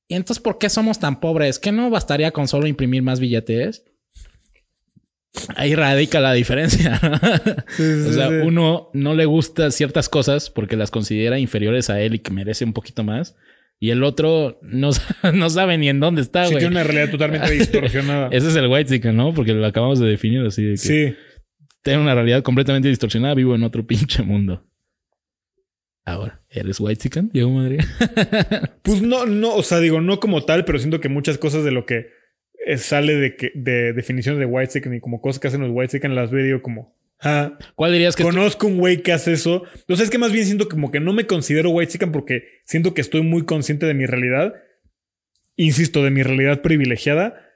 ¿y 0.09 0.15
entonces 0.15 0.43
por 0.43 0.59
qué 0.59 0.69
somos 0.71 0.99
tan 0.99 1.21
pobres? 1.21 1.59
¿Que 1.59 1.73
no 1.73 1.91
bastaría 1.91 2.31
con 2.31 2.49
solo 2.49 2.67
imprimir 2.67 3.03
más 3.03 3.21
billetes? 3.21 3.85
Ahí 5.57 5.75
radica 5.75 6.21
la 6.21 6.33
diferencia. 6.33 7.01
¿no? 7.03 7.19
Sí, 7.77 7.83
sí, 7.83 8.09
O 8.09 8.13
sea, 8.13 8.29
sí. 8.29 8.35
uno 8.45 8.91
no 8.95 9.15
le 9.15 9.25
gusta 9.25 9.71
ciertas 9.73 10.09
cosas 10.09 10.49
porque 10.49 10.77
las 10.77 10.91
considera 10.93 11.39
inferiores 11.41 11.91
a 11.91 12.01
él 12.01 12.15
y 12.15 12.19
que 12.21 12.33
merece 12.33 12.65
un 12.65 12.73
poquito 12.73 13.03
más. 13.03 13.35
Y 13.81 13.91
el 13.91 14.05
otro 14.05 14.61
no, 14.63 14.91
no 15.35 15.51
sabe 15.51 15.77
ni 15.77 15.89
en 15.89 15.99
dónde 15.99 16.23
está, 16.23 16.45
Sí, 16.47 16.53
güey. 16.53 16.61
tiene 16.63 16.77
una 16.77 16.85
realidad 16.85 17.11
totalmente 17.11 17.51
distorsionada. 17.51 18.29
Ese 18.33 18.49
es 18.49 18.57
el 18.57 18.69
white 18.69 18.89
chicken, 18.89 19.17
¿no? 19.17 19.35
Porque 19.35 19.53
lo 19.55 19.67
acabamos 19.67 19.99
de 19.99 20.07
definir 20.07 20.47
así 20.47 20.63
de 20.63 20.71
que 20.73 20.77
Sí. 20.79 21.17
Tengo 21.85 22.03
una 22.03 22.15
realidad 22.15 22.43
completamente 22.43 22.89
distorsionada, 22.89 23.35
vivo 23.35 23.55
en 23.55 23.63
otro 23.63 23.87
pinche 23.87 24.25
mundo. 24.25 24.67
Ahora, 26.05 26.43
¿eres 26.51 26.81
white 26.81 27.01
chicken, 27.01 27.31
Diego 27.33 27.51
Madrid? 27.51 27.81
Pues 28.83 29.01
no, 29.01 29.25
no, 29.25 29.55
o 29.55 29.63
sea, 29.63 29.81
digo, 29.81 30.03
no 30.03 30.21
como 30.21 30.45
tal, 30.45 30.67
pero 30.67 30.79
siento 30.79 31.01
que 31.01 31.09
muchas 31.09 31.39
cosas 31.39 31.65
de 31.65 31.71
lo 31.71 31.87
que 31.87 32.09
eh, 32.67 32.77
sale 32.77 33.15
de, 33.15 33.37
que, 33.37 33.51
de 33.55 33.95
definiciones 33.95 34.39
de 34.39 34.45
white 34.45 34.73
chicken 34.73 34.95
y 34.95 35.01
como 35.01 35.23
cosas 35.23 35.41
que 35.41 35.49
hacen 35.49 35.63
los 35.63 35.71
white 35.73 35.93
chicken 35.93 36.15
las 36.15 36.31
veo 36.31 36.61
como, 36.61 36.95
Ah, 37.21 37.57
¿Cuál 37.75 37.93
dirías 37.93 38.17
que 38.17 38.23
conozco 38.23 38.67
un 38.67 38.77
güey 38.77 39.03
que 39.03 39.13
hace 39.13 39.33
eso. 39.33 39.65
Entonces 39.75 40.05
es 40.05 40.11
que 40.11 40.19
más 40.19 40.31
bien 40.31 40.45
siento 40.45 40.69
como 40.69 40.91
que 40.91 41.01
no 41.01 41.15
me 41.15 41.27
considero 41.27 41.71
white 41.71 41.93
chican 41.93 42.13
porque 42.13 42.61
siento 42.65 42.93
que 42.93 43.01
estoy 43.01 43.23
muy 43.23 43.47
consciente 43.47 43.87
de 43.87 43.95
mi 43.95 44.05
realidad. 44.05 44.55
Insisto, 45.57 46.03
de 46.03 46.11
mi 46.11 46.23
realidad 46.23 46.61
privilegiada. 46.61 47.49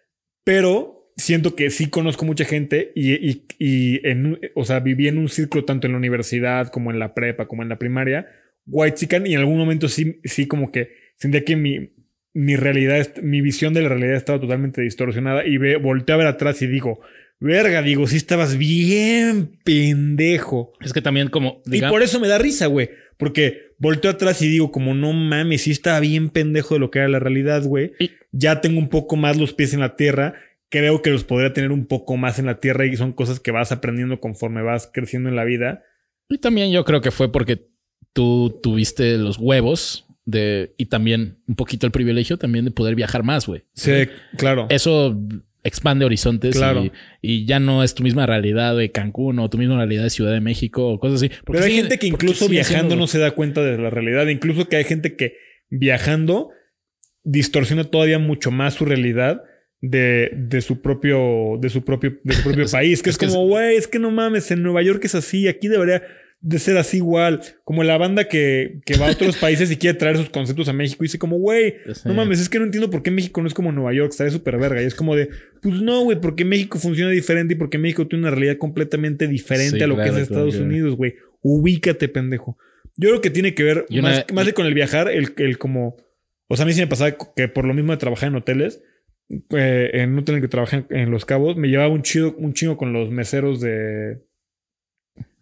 Pero 0.43 0.98
siento 1.19 1.55
que 1.55 1.69
sí 1.69 1.91
conozco 1.91 2.25
mucha 2.25 2.47
gente 2.47 2.93
y, 2.95 3.13
y- 3.13 3.43
y 3.59 4.07
en, 4.09 4.39
o 4.55 4.65
sea, 4.65 4.81
viví 4.81 5.07
en 5.09 5.19
un 5.19 5.29
círculo 5.29 5.65
tanto 5.67 5.87
en 5.87 5.93
la 5.93 5.99
universidad 5.99 6.69
como 6.69 6.91
en 6.91 6.99
la 6.99 7.13
prepa, 7.13 7.47
como 7.47 7.63
en 7.63 7.69
la 7.69 7.79
primaria, 7.79 8.27
white 8.67 8.97
chican 8.97 9.27
y 9.27 9.35
en 9.35 9.41
algún 9.41 9.59
momento 9.59 9.89
sí, 9.89 10.21
sí 10.25 10.47
como 10.47 10.71
que 10.73 10.91
sentía 11.17 11.45
que 11.45 11.57
mi, 11.57 11.91
mi 12.35 12.57
realidad, 12.57 13.17
mi 13.23 13.41
visión 13.43 13.75
de 13.75 13.83
la 13.83 13.89
realidad 13.91 14.15
estaba 14.15 14.41
totalmente 14.41 14.81
distorsionada 14.81 15.45
y 15.47 15.59
ve, 15.59 15.77
volteo 15.77 16.15
a 16.15 16.19
ver 16.19 16.27
atrás 16.29 16.63
y 16.63 16.67
digo, 16.69 17.01
verga, 17.41 17.83
digo, 17.83 18.07
sí 18.07 18.17
estabas 18.17 18.57
bien 18.57 19.59
pendejo. 19.65 20.73
Es 20.81 20.93
que 20.93 21.03
también 21.03 21.29
como... 21.29 21.63
Y 21.67 21.81
por 21.91 22.03
eso 22.03 22.21
me 22.21 22.29
da 22.29 22.39
risa, 22.39 22.67
güey. 22.67 22.91
Porque 23.17 23.73
volteo 23.79 24.11
atrás 24.13 24.41
y 24.43 24.49
digo, 24.49 24.71
como 24.71 24.95
no 24.95 25.13
mames, 25.13 25.63
sí 25.63 25.71
estaba 25.73 25.99
bien 26.01 26.31
pendejo 26.31 26.75
de 26.75 26.81
lo 26.81 26.91
que 26.91 27.01
era 27.01 27.09
la 27.09 27.19
realidad, 27.19 27.63
güey. 27.65 27.93
Ya 28.33 28.61
tengo 28.61 28.79
un 28.79 28.89
poco 28.89 29.17
más 29.17 29.37
los 29.37 29.55
pies 29.55 29.75
en 29.75 29.81
la 29.81 29.97
tierra. 29.97 30.35
Creo 30.71 31.01
que 31.03 31.11
los 31.11 31.25
podría 31.25 31.53
tener 31.53 31.73
un 31.73 31.87
poco 31.87 32.17
más 32.17 32.39
en 32.39 32.47
la 32.47 32.61
tierra 32.61 32.85
y 32.87 32.97
son 32.97 33.13
cosas 33.13 33.41
que 33.41 33.51
vas 33.51 33.73
aprendiendo 33.73 34.21
conforme 34.21 34.63
vas 34.63 34.91
creciendo 34.93 35.29
en 35.29 35.37
la 35.37 35.45
vida. 35.45 35.83
Y 36.29 36.39
también 36.39 36.71
yo 36.73 36.85
creo 36.85 37.01
que 37.01 37.11
fue 37.11 37.33
porque 37.33 37.69
tú 38.13 38.59
tuviste 38.63 39.17
los 39.17 39.39
huevos 39.39 40.05
de 40.27 40.75
y 40.77 40.87
también 40.87 41.39
un 41.47 41.55
poquito 41.55 41.87
el 41.87 41.93
privilegio 41.93 42.37
también 42.37 42.67
de 42.67 42.71
poder 42.71 42.95
viajar 42.95 43.23
más, 43.23 43.47
güey. 43.47 43.63
Sí, 43.73 43.93
claro. 44.37 44.67
Eso 44.69 45.19
expande 45.65 46.05
horizontes 46.05 46.55
Claro. 46.57 46.85
y, 46.85 46.93
y 47.23 47.45
ya 47.47 47.59
no 47.61 47.83
es 47.83 47.95
tu 47.95 48.03
misma 48.03 48.27
realidad 48.27 48.77
de 48.77 48.93
Cancún 48.93 49.39
o 49.39 49.49
tu 49.51 49.57
misma 49.59 49.77
realidad 49.77 50.03
de 50.05 50.11
Ciudad 50.11 50.33
de 50.33 50.41
México 50.41 50.87
o 50.89 51.01
cosas 51.01 51.23
así. 51.23 51.29
Porque 51.45 51.61
Pero 51.61 51.65
hay 51.65 51.77
gente 51.77 51.99
que 51.99 52.07
incluso 52.09 52.47
viajando 52.49 52.91
siendo- 52.91 52.97
no 52.97 53.07
se 53.07 53.19
da 53.19 53.31
cuenta 53.33 53.63
de 53.63 53.79
la 53.79 53.89
realidad. 53.91 54.27
Incluso 54.29 54.69
que 54.69 54.77
hay 54.77 54.85
gente 54.85 55.17
que 55.17 55.37
viajando 55.71 56.51
distorsiona 57.25 57.85
todavía 57.85 58.19
mucho 58.19 58.51
más 58.51 58.75
su 58.75 58.85
realidad 58.85 59.43
de, 59.81 60.31
de 60.35 60.61
su 60.61 60.81
propio, 60.83 61.59
de 61.61 61.69
su 61.71 61.85
propio, 61.85 62.19
de 62.25 62.35
su 62.35 62.43
propio 62.43 62.67
país. 62.71 63.03
Que 63.03 63.11
es, 63.11 63.19
como, 63.19 63.47
güey, 63.47 63.77
es 63.77 63.87
que 63.87 63.99
no 63.99 64.11
mames, 64.11 64.51
en 64.51 64.63
Nueva 64.63 64.83
York 64.83 65.05
es 65.05 65.15
así, 65.15 65.49
aquí 65.49 65.69
debería 65.69 66.03
de 66.41 66.59
ser 66.61 66.77
así 66.77 66.99
igual. 66.99 67.41
Como 67.65 67.83
la 67.83 67.99
banda 67.99 68.29
que, 68.29 68.79
que 68.87 68.97
va 68.97 69.09
a 69.09 69.11
otros 69.13 69.37
países 69.41 69.71
y 69.73 69.77
quiere 69.77 69.99
traer 69.99 70.17
sus 70.17 70.31
conceptos 70.31 70.69
a 70.69 70.73
México 70.73 71.03
y 71.03 71.07
dice 71.07 71.19
como, 71.19 71.37
güey, 71.39 71.75
no 72.05 72.15
mames, 72.15 72.41
es 72.41 72.49
que 72.49 72.59
no 72.59 72.65
entiendo 72.65 72.91
por 72.91 73.03
qué 73.03 73.11
México 73.11 73.41
no 73.41 73.49
es 73.49 73.55
como 73.55 73.73
Nueva 73.73 73.93
York, 73.93 74.11
está 74.11 74.25
de 74.25 74.31
súper 74.31 74.57
verga. 74.59 74.83
Y 74.83 74.87
es 74.87 74.95
como 74.95 75.17
de, 75.17 75.29
pues 75.63 75.81
no, 75.81 76.03
güey, 76.05 76.21
porque 76.21 76.45
México 76.45 76.79
funciona 76.79 77.11
diferente 77.11 77.55
y 77.55 77.57
porque 77.57 77.79
México 77.79 78.07
tiene 78.07 78.23
una 78.27 78.31
realidad 78.31 78.57
completamente 78.59 79.27
diferente 79.27 79.79
Sí, 79.79 79.83
a 79.83 79.87
lo 79.87 79.95
claro, 79.97 80.13
que 80.13 80.17
es 80.17 80.23
Estados 80.25 80.55
claro. 80.55 80.69
Unidos, 80.71 80.97
güey. 80.97 81.15
Ubícate, 81.43 82.09
pendejo. 82.09 82.57
Yo 82.97 83.11
creo 83.11 83.21
que 83.21 83.31
tiene 83.31 83.55
que 83.55 83.63
ver 83.63 83.87
una- 83.91 84.03
más, 84.03 84.25
más 84.33 84.47
de 84.47 84.53
con 84.55 84.67
el 84.67 84.75
viajar, 84.75 85.09
el, 85.09 85.33
el 85.37 85.57
como. 85.59 85.97
O 86.49 86.57
sea, 86.57 86.65
a 86.65 86.67
mí 86.67 86.73
sí 86.73 86.81
me 86.81 86.87
pasaba 86.89 87.17
que 87.37 87.47
por 87.49 87.65
lo 87.65 87.75
mismo 87.75 87.93
de 87.93 87.99
trabajar 87.99 88.29
en 88.29 88.37
hoteles, 88.37 88.83
eh, 89.31 89.91
en 89.93 90.13
un 90.13 90.19
hotel 90.21 90.35
en 90.35 90.37
el 90.37 90.43
que 90.43 90.49
trabajé 90.49 90.85
en, 90.91 91.11
Los 91.11 91.25
Cabos, 91.25 91.57
me 91.57 91.69
llevaba 91.69 91.93
un 91.93 92.03
chido, 92.03 92.35
un 92.39 92.55
chingo 92.55 92.77
con 92.77 92.93
los 92.93 93.11
meseros 93.11 93.61
de, 93.61 94.23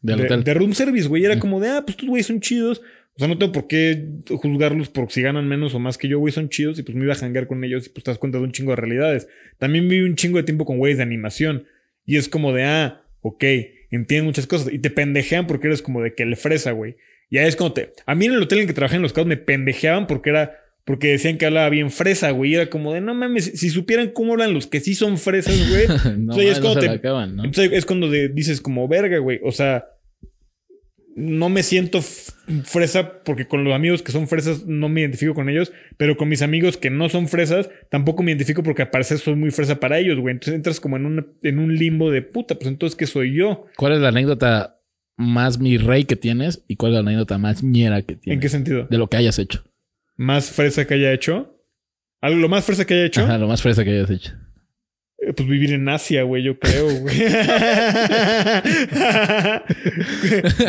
del 0.02 0.18
de, 0.18 0.24
hotel. 0.24 0.44
de 0.44 0.54
room 0.54 0.74
service, 0.74 1.08
güey. 1.08 1.24
Era 1.24 1.38
como 1.38 1.60
de, 1.60 1.68
ah, 1.68 1.82
pues 1.82 1.90
estos 1.90 2.08
güeyes 2.08 2.26
son 2.26 2.40
chidos. 2.40 2.82
O 3.14 3.18
sea, 3.18 3.28
no 3.28 3.38
tengo 3.38 3.52
por 3.52 3.66
qué 3.66 4.08
juzgarlos 4.28 4.90
por 4.90 5.10
si 5.10 5.22
ganan 5.22 5.48
menos 5.48 5.74
o 5.74 5.78
más 5.78 5.96
que 5.96 6.08
yo, 6.08 6.18
güey, 6.18 6.32
son 6.32 6.48
chidos. 6.48 6.78
Y 6.78 6.82
pues 6.82 6.96
me 6.96 7.04
iba 7.04 7.14
a 7.14 7.16
janguear 7.16 7.46
con 7.46 7.64
ellos 7.64 7.86
y 7.86 7.90
pues 7.90 8.04
te 8.04 8.10
das 8.10 8.18
cuenta 8.18 8.38
de 8.38 8.44
un 8.44 8.52
chingo 8.52 8.72
de 8.72 8.76
realidades. 8.76 9.28
También 9.58 9.88
viví 9.88 10.06
un 10.06 10.16
chingo 10.16 10.36
de 10.36 10.44
tiempo 10.44 10.66
con 10.66 10.78
güeyes 10.78 10.98
de 10.98 11.04
animación. 11.04 11.66
Y 12.04 12.16
es 12.16 12.28
como 12.28 12.52
de, 12.52 12.64
ah, 12.64 13.02
ok, 13.22 13.42
entienden 13.90 14.26
muchas 14.26 14.46
cosas. 14.46 14.72
Y 14.72 14.80
te 14.80 14.90
pendejean 14.90 15.46
porque 15.46 15.68
eres 15.68 15.80
como 15.80 16.02
de 16.02 16.14
que 16.14 16.26
le 16.26 16.36
fresa, 16.36 16.72
güey. 16.72 16.96
Y 17.30 17.38
ahí 17.38 17.48
es 17.48 17.56
cuando 17.56 17.74
te... 17.74 17.92
A 18.04 18.14
mí 18.14 18.26
en 18.26 18.34
el 18.34 18.42
hotel 18.42 18.58
en 18.58 18.62
el 18.62 18.68
que 18.68 18.74
trabajé 18.74 18.96
en 18.96 19.02
Los 19.02 19.12
Cabos 19.12 19.28
me 19.28 19.36
pendejeaban 19.36 20.06
porque 20.06 20.30
era... 20.30 20.60
Porque 20.86 21.08
decían 21.08 21.36
que 21.36 21.44
hablaba 21.46 21.68
bien 21.68 21.90
fresa, 21.90 22.30
güey. 22.30 22.52
Y 22.52 22.54
era 22.54 22.70
como 22.70 22.94
de, 22.94 23.00
no 23.00 23.12
mames, 23.12 23.44
si 23.56 23.70
supieran 23.70 24.10
cómo 24.12 24.32
hablan 24.34 24.54
los 24.54 24.66
que 24.68 24.78
sí 24.80 24.94
son 24.94 25.18
fresas, 25.18 25.58
güey. 25.68 25.86
no, 26.18 26.40
y 26.40 26.46
es 26.46 26.58
no 26.58 26.62
cuando 26.62 26.80
se 26.80 26.86
te- 26.88 26.94
acaban, 26.94 27.34
¿no? 27.36 27.44
Entonces 27.44 27.72
es 27.72 27.84
cuando 27.84 28.08
dices 28.08 28.60
como 28.60 28.86
verga, 28.86 29.18
güey. 29.18 29.40
O 29.42 29.50
sea, 29.50 29.84
no 31.16 31.48
me 31.48 31.62
siento 31.62 32.02
fresa 32.02 33.22
porque 33.24 33.46
con 33.48 33.64
los 33.64 33.74
amigos 33.74 34.02
que 34.02 34.12
son 34.12 34.28
fresas 34.28 34.66
no 34.66 34.88
me 34.90 35.00
identifico 35.00 35.32
con 35.34 35.48
ellos, 35.48 35.72
pero 35.96 36.16
con 36.18 36.28
mis 36.28 36.42
amigos 36.42 36.76
que 36.76 36.90
no 36.90 37.08
son 37.08 37.26
fresas 37.26 37.70
tampoco 37.90 38.22
me 38.22 38.32
identifico 38.32 38.62
porque 38.62 38.82
al 38.82 38.90
parecer 38.90 39.18
soy 39.18 39.34
muy 39.34 39.50
fresa 39.50 39.80
para 39.80 39.98
ellos, 39.98 40.18
güey. 40.20 40.32
Entonces 40.34 40.54
entras 40.54 40.78
como 40.78 40.96
en, 40.98 41.06
una- 41.06 41.26
en 41.42 41.58
un 41.58 41.74
limbo 41.74 42.10
de 42.10 42.20
puta, 42.22 42.54
pues 42.56 42.68
entonces 42.68 42.96
¿qué 42.96 43.06
soy 43.06 43.34
yo? 43.34 43.64
¿Cuál 43.76 43.94
es 43.94 44.00
la 44.00 44.08
anécdota 44.08 44.78
más 45.16 45.58
mi 45.58 45.78
rey 45.78 46.04
que 46.04 46.16
tienes 46.16 46.62
y 46.68 46.76
cuál 46.76 46.92
es 46.92 46.94
la 46.96 47.00
anécdota 47.00 47.38
más 47.38 47.62
ñera 47.62 48.02
que 48.02 48.16
tienes? 48.16 48.36
¿En 48.36 48.40
qué 48.40 48.48
sentido? 48.50 48.86
De 48.90 48.98
lo 48.98 49.08
que 49.08 49.16
hayas 49.16 49.38
hecho. 49.38 49.64
¿Más 50.16 50.50
fresa 50.50 50.86
que 50.86 50.94
haya 50.94 51.12
hecho? 51.12 51.52
¿Algo 52.20 52.40
lo 52.40 52.48
más 52.48 52.64
fresa 52.64 52.84
que 52.86 52.94
haya 52.94 53.04
hecho? 53.04 53.22
Ajá, 53.22 53.38
lo 53.38 53.46
más 53.48 53.62
fresa 53.62 53.84
que 53.84 53.90
hayas 53.90 54.10
hecho. 54.10 54.32
Eh, 55.18 55.32
Pues 55.34 55.48
vivir 55.48 55.72
en 55.72 55.88
Asia, 55.88 56.22
güey, 56.22 56.42
yo 56.42 56.58
creo, 56.58 56.88
güey. 57.00 57.16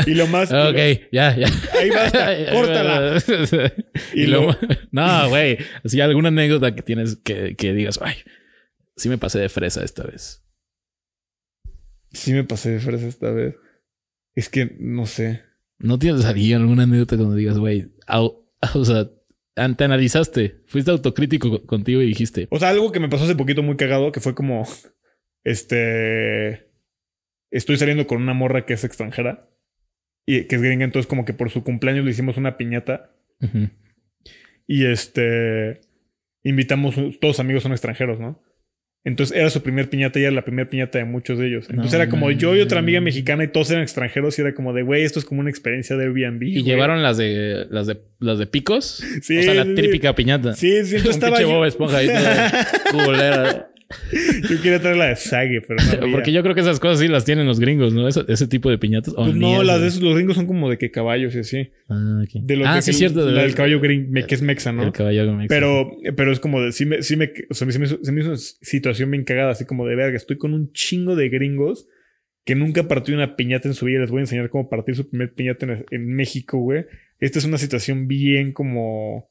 y 0.05 0.13
lo 0.13 0.27
más... 0.27 0.51
Ok, 0.51 0.75
ya, 1.11 1.35
ya. 1.35 1.47
Ahí 1.79 1.89
basta, 1.89 2.29
córtala. 2.53 3.17
y 4.13 4.23
Y 4.23 4.27
lo, 4.27 4.47
lo- 4.47 4.57
No, 4.91 5.29
güey. 5.29 5.57
Así 5.83 6.01
alguna 6.01 6.29
anécdota 6.29 6.75
que 6.75 6.81
tienes 6.81 7.17
que, 7.17 7.55
que 7.55 7.73
digas, 7.73 7.99
ay, 8.01 8.15
sí 8.95 9.09
me 9.09 9.17
pasé 9.17 9.39
de 9.39 9.49
fresa 9.49 9.83
esta 9.83 10.03
vez. 10.03 10.43
Sí 12.11 12.33
me 12.33 12.43
pasé 12.43 12.71
de 12.71 12.79
fresa 12.79 13.07
esta 13.07 13.31
vez. 13.31 13.55
Es 14.35 14.49
que 14.49 14.75
no 14.79 15.05
sé. 15.05 15.43
¿No 15.79 15.99
tienes 15.99 16.25
aquí 16.25 16.53
alguna 16.53 16.83
anécdota 16.83 17.15
donde 17.15 17.37
digas, 17.37 17.57
güey, 17.57 17.91
o 18.09 18.85
sea, 18.85 19.09
te 19.75 19.83
analizaste, 19.83 20.61
fuiste 20.67 20.91
autocrítico 20.91 21.49
co- 21.49 21.65
contigo 21.65 22.01
y 22.01 22.05
dijiste, 22.07 22.47
O 22.51 22.59
sea, 22.59 22.69
algo 22.69 22.91
que 22.91 22.99
me 22.99 23.09
pasó 23.09 23.23
hace 23.25 23.35
poquito 23.35 23.63
muy 23.63 23.75
cagado, 23.75 24.11
que 24.11 24.19
fue 24.19 24.35
como, 24.35 24.65
este, 25.43 26.69
estoy 27.51 27.77
saliendo 27.77 28.07
con 28.07 28.21
una 28.21 28.33
morra 28.33 28.65
que 28.65 28.73
es 28.73 28.83
extranjera 28.83 29.49
y 30.25 30.45
que 30.45 30.55
es 30.57 30.61
gringa, 30.61 30.85
entonces 30.85 31.07
como 31.07 31.25
que 31.25 31.33
por 31.33 31.49
su 31.49 31.63
cumpleaños 31.63 32.05
le 32.05 32.11
hicimos 32.11 32.37
una 32.37 32.57
piñata 32.57 33.15
y 34.67 34.85
este, 34.85 35.81
invitamos, 36.43 36.95
todos 37.21 37.39
amigos 37.39 37.63
son 37.63 37.71
extranjeros, 37.71 38.19
¿no? 38.19 38.41
Entonces 39.07 39.37
era 39.37 39.49
su 39.49 39.61
primer 39.63 39.89
piñata 39.89 40.19
y 40.19 40.23
era 40.23 40.31
la 40.33 40.43
primera 40.43 40.69
piñata 40.69 40.97
de 40.99 41.05
muchos 41.05 41.39
de 41.39 41.47
ellos. 41.47 41.65
Entonces 41.69 41.93
No 41.93 41.97
era 42.01 42.09
como 42.09 42.29
yo 42.31 42.55
y 42.55 42.59
otra 42.59 42.79
amiga 42.79 42.99
mexicana 42.99 43.45
y 43.45 43.47
todos 43.47 43.71
eran 43.71 43.81
extranjeros 43.81 44.37
y 44.37 44.41
era 44.41 44.53
como 44.53 44.73
de, 44.73 44.81
güey, 44.81 45.03
esto 45.03 45.17
es 45.19 45.25
como 45.25 45.39
una 45.39 45.49
experiencia 45.49 45.95
de 45.95 46.03
Airbnb. 46.03 46.43
y 46.43 46.51
güey". 46.55 46.63
llevaron 46.63 47.01
las 47.01 47.17
de 47.17 47.65
las 47.69 47.87
de 47.87 47.97
las 48.19 48.37
de 48.37 48.47
picos, 48.47 49.01
Sí, 49.21 49.37
o 49.37 49.43
sea, 49.43 49.53
la 49.53 49.63
sí, 49.63 49.75
típica 49.75 50.13
piñata. 50.13 50.55
Sí, 50.55 50.83
sí, 50.85 50.95
Un 50.95 50.97
entonces 50.97 51.09
estaba 51.15 51.37
pinche 51.37 51.51
yo. 51.51 51.57
Bob 51.57 51.65
Esponja 51.65 51.97
ahí 51.99 52.09
culera. 52.91 53.69
Yo 54.49 54.61
quería 54.61 54.79
traer 54.81 54.97
la 54.97 55.05
de 55.07 55.15
Sage, 55.15 55.61
pero 55.67 55.81
no 55.83 55.91
había. 56.03 56.11
Porque 56.11 56.31
yo 56.31 56.43
creo 56.43 56.53
que 56.55 56.61
esas 56.61 56.79
cosas 56.79 56.99
sí 56.99 57.07
las 57.07 57.23
tienen 57.25 57.47
los 57.47 57.59
gringos, 57.59 57.93
¿no? 57.93 58.07
Ese, 58.07 58.21
ese 58.27 58.47
tipo 58.47 58.69
de 58.69 58.77
piñatas. 58.77 59.13
Pues 59.15 59.33
no, 59.35 59.63
las 59.63 59.79
de 59.81 59.87
esos, 59.87 60.01
los 60.01 60.13
gringos 60.15 60.35
son 60.35 60.45
como 60.45 60.69
de 60.69 60.77
que 60.77 60.91
caballos 60.91 61.35
y 61.35 61.39
así. 61.39 61.69
Ah, 61.89 62.21
ok. 62.23 62.41
De 62.43 62.55
los 62.57 62.67
ah 62.67 62.81
sí, 62.81 62.91
que- 62.91 62.97
cierto. 62.97 63.25
de 63.25 63.31
La 63.31 63.43
del 63.43 63.55
caballo 63.55 63.79
gring, 63.79 64.09
me- 64.11 64.25
que 64.25 64.35
es 64.35 64.41
mexa, 64.41 64.71
¿no? 64.71 64.83
El 64.83 64.91
caballo 64.91 65.31
mexa. 65.33 65.47
Pero, 65.47 65.91
pero 66.15 66.31
es 66.31 66.39
como 66.39 66.61
de, 66.61 66.71
sí 66.73 66.85
me, 66.85 67.01
sí 67.01 67.15
me, 67.15 67.31
o 67.49 67.53
sea, 67.53 67.69
se 67.71 67.79
me, 67.79 67.85
hizo, 67.85 67.99
se 68.03 68.11
me 68.11 68.19
hizo 68.21 68.29
una 68.31 68.37
situación 68.37 69.09
bien 69.11 69.23
cagada, 69.23 69.51
así 69.51 69.65
como 69.65 69.87
de 69.87 69.95
verga, 69.95 70.17
estoy 70.17 70.37
con 70.37 70.53
un 70.53 70.71
chingo 70.73 71.15
de 71.15 71.29
gringos 71.29 71.87
que 72.45 72.55
nunca 72.55 72.87
partió 72.87 73.15
una 73.15 73.35
piñata 73.35 73.67
en 73.67 73.73
su 73.73 73.85
vida. 73.85 73.99
Les 74.01 74.09
voy 74.11 74.19
a 74.19 74.21
enseñar 74.23 74.49
cómo 74.49 74.69
partir 74.69 74.95
su 74.95 75.09
primer 75.09 75.33
piñata 75.33 75.65
en, 75.65 75.85
en 75.91 76.07
México, 76.15 76.57
güey. 76.59 76.85
Esta 77.19 77.39
es 77.39 77.45
una 77.45 77.57
situación 77.57 78.07
bien 78.07 78.51
como 78.53 79.29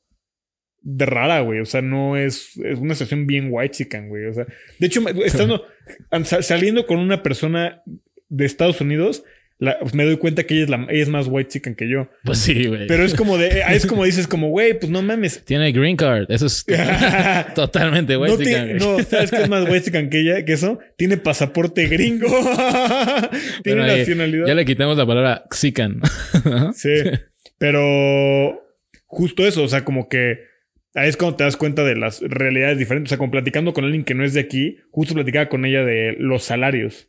de 0.89 1.05
rara, 1.05 1.41
güey. 1.41 1.59
O 1.61 1.66
sea, 1.66 1.82
no 1.82 2.16
es, 2.16 2.57
es 2.59 2.78
una 2.78 2.95
situación 2.95 3.26
bien 3.26 3.49
white 3.51 3.74
chican, 3.74 4.09
güey. 4.09 4.26
O 4.26 4.32
sea, 4.32 4.47
de 4.78 4.87
hecho, 4.87 5.03
estando 5.24 5.64
sa- 6.24 6.43
saliendo 6.43 6.87
con 6.87 6.99
una 6.99 7.22
persona 7.24 7.82
de 8.28 8.45
Estados 8.47 8.80
Unidos, 8.80 9.24
la- 9.59 9.78
me 9.95 10.05
doy 10.05 10.16
cuenta 10.18 10.45
que 10.45 10.55
ella 10.55 10.62
es, 10.64 10.70
la, 10.70 10.87
ella 10.89 11.03
es 11.03 11.09
más 11.09 11.26
white 11.28 11.49
chican 11.49 11.74
que 11.74 11.89
yo. 11.89 12.09
Pues 12.24 12.39
sí, 12.39 12.66
güey. 12.66 12.87
Pero 12.87 13.05
es 13.05 13.14
como 13.14 13.37
de, 13.37 13.64
es 13.70 13.84
como 13.87 14.05
dices, 14.05 14.28
como, 14.28 14.49
güey, 14.51 14.78
pues 14.78 14.91
no 14.93 15.03
mames. 15.03 15.43
Tiene 15.45 15.72
green 15.72 15.97
card. 15.97 16.26
Eso 16.30 16.47
es 16.47 16.64
totalmente 17.57 18.14
güey. 18.14 18.30
no, 18.30 18.39
tiene- 18.39 18.74
no, 18.74 19.03
¿sabes 19.03 19.30
qué 19.32 19.43
es 19.43 19.49
más 19.49 19.64
white 19.68 19.82
chican 19.87 20.09
que 20.09 20.20
ella? 20.20 20.45
Que 20.45 20.53
eso 20.53 20.78
tiene 20.97 21.16
pasaporte 21.16 21.87
gringo. 21.89 22.28
tiene 23.64 23.82
ahí 23.82 23.99
nacionalidad. 24.01 24.47
Ya 24.47 24.55
le 24.55 24.64
quitamos 24.64 24.97
la 24.97 25.05
palabra 25.07 25.45
Xican. 25.51 26.01
Sí. 26.74 26.91
Pero 27.59 28.62
justo 29.07 29.47
eso, 29.47 29.62
o 29.64 29.68
sea, 29.68 29.84
como 29.84 30.09
que 30.09 30.39
ahí 30.97 31.09
es 31.09 31.16
cuando 31.16 31.36
te 31.36 31.44
das 31.44 31.57
cuenta 31.57 31.84
de 31.84 31.94
las 31.97 32.20
realidades 32.22 32.78
diferentes. 32.78 33.09
O 33.09 33.11
sea, 33.11 33.18
como 33.18 33.30
platicando 33.30 33.72
con 33.72 33.84
alguien 33.84 34.05
que 34.05 34.14
no 34.14 34.24
es 34.24 34.34
de 34.34 34.40
aquí, 34.40 34.78
justo 34.90 35.14
platicaba 35.14 35.49
con 35.49 35.64
ella 35.64 35.84
de 35.84 36.16
los 36.18 36.42
salarios 36.44 37.09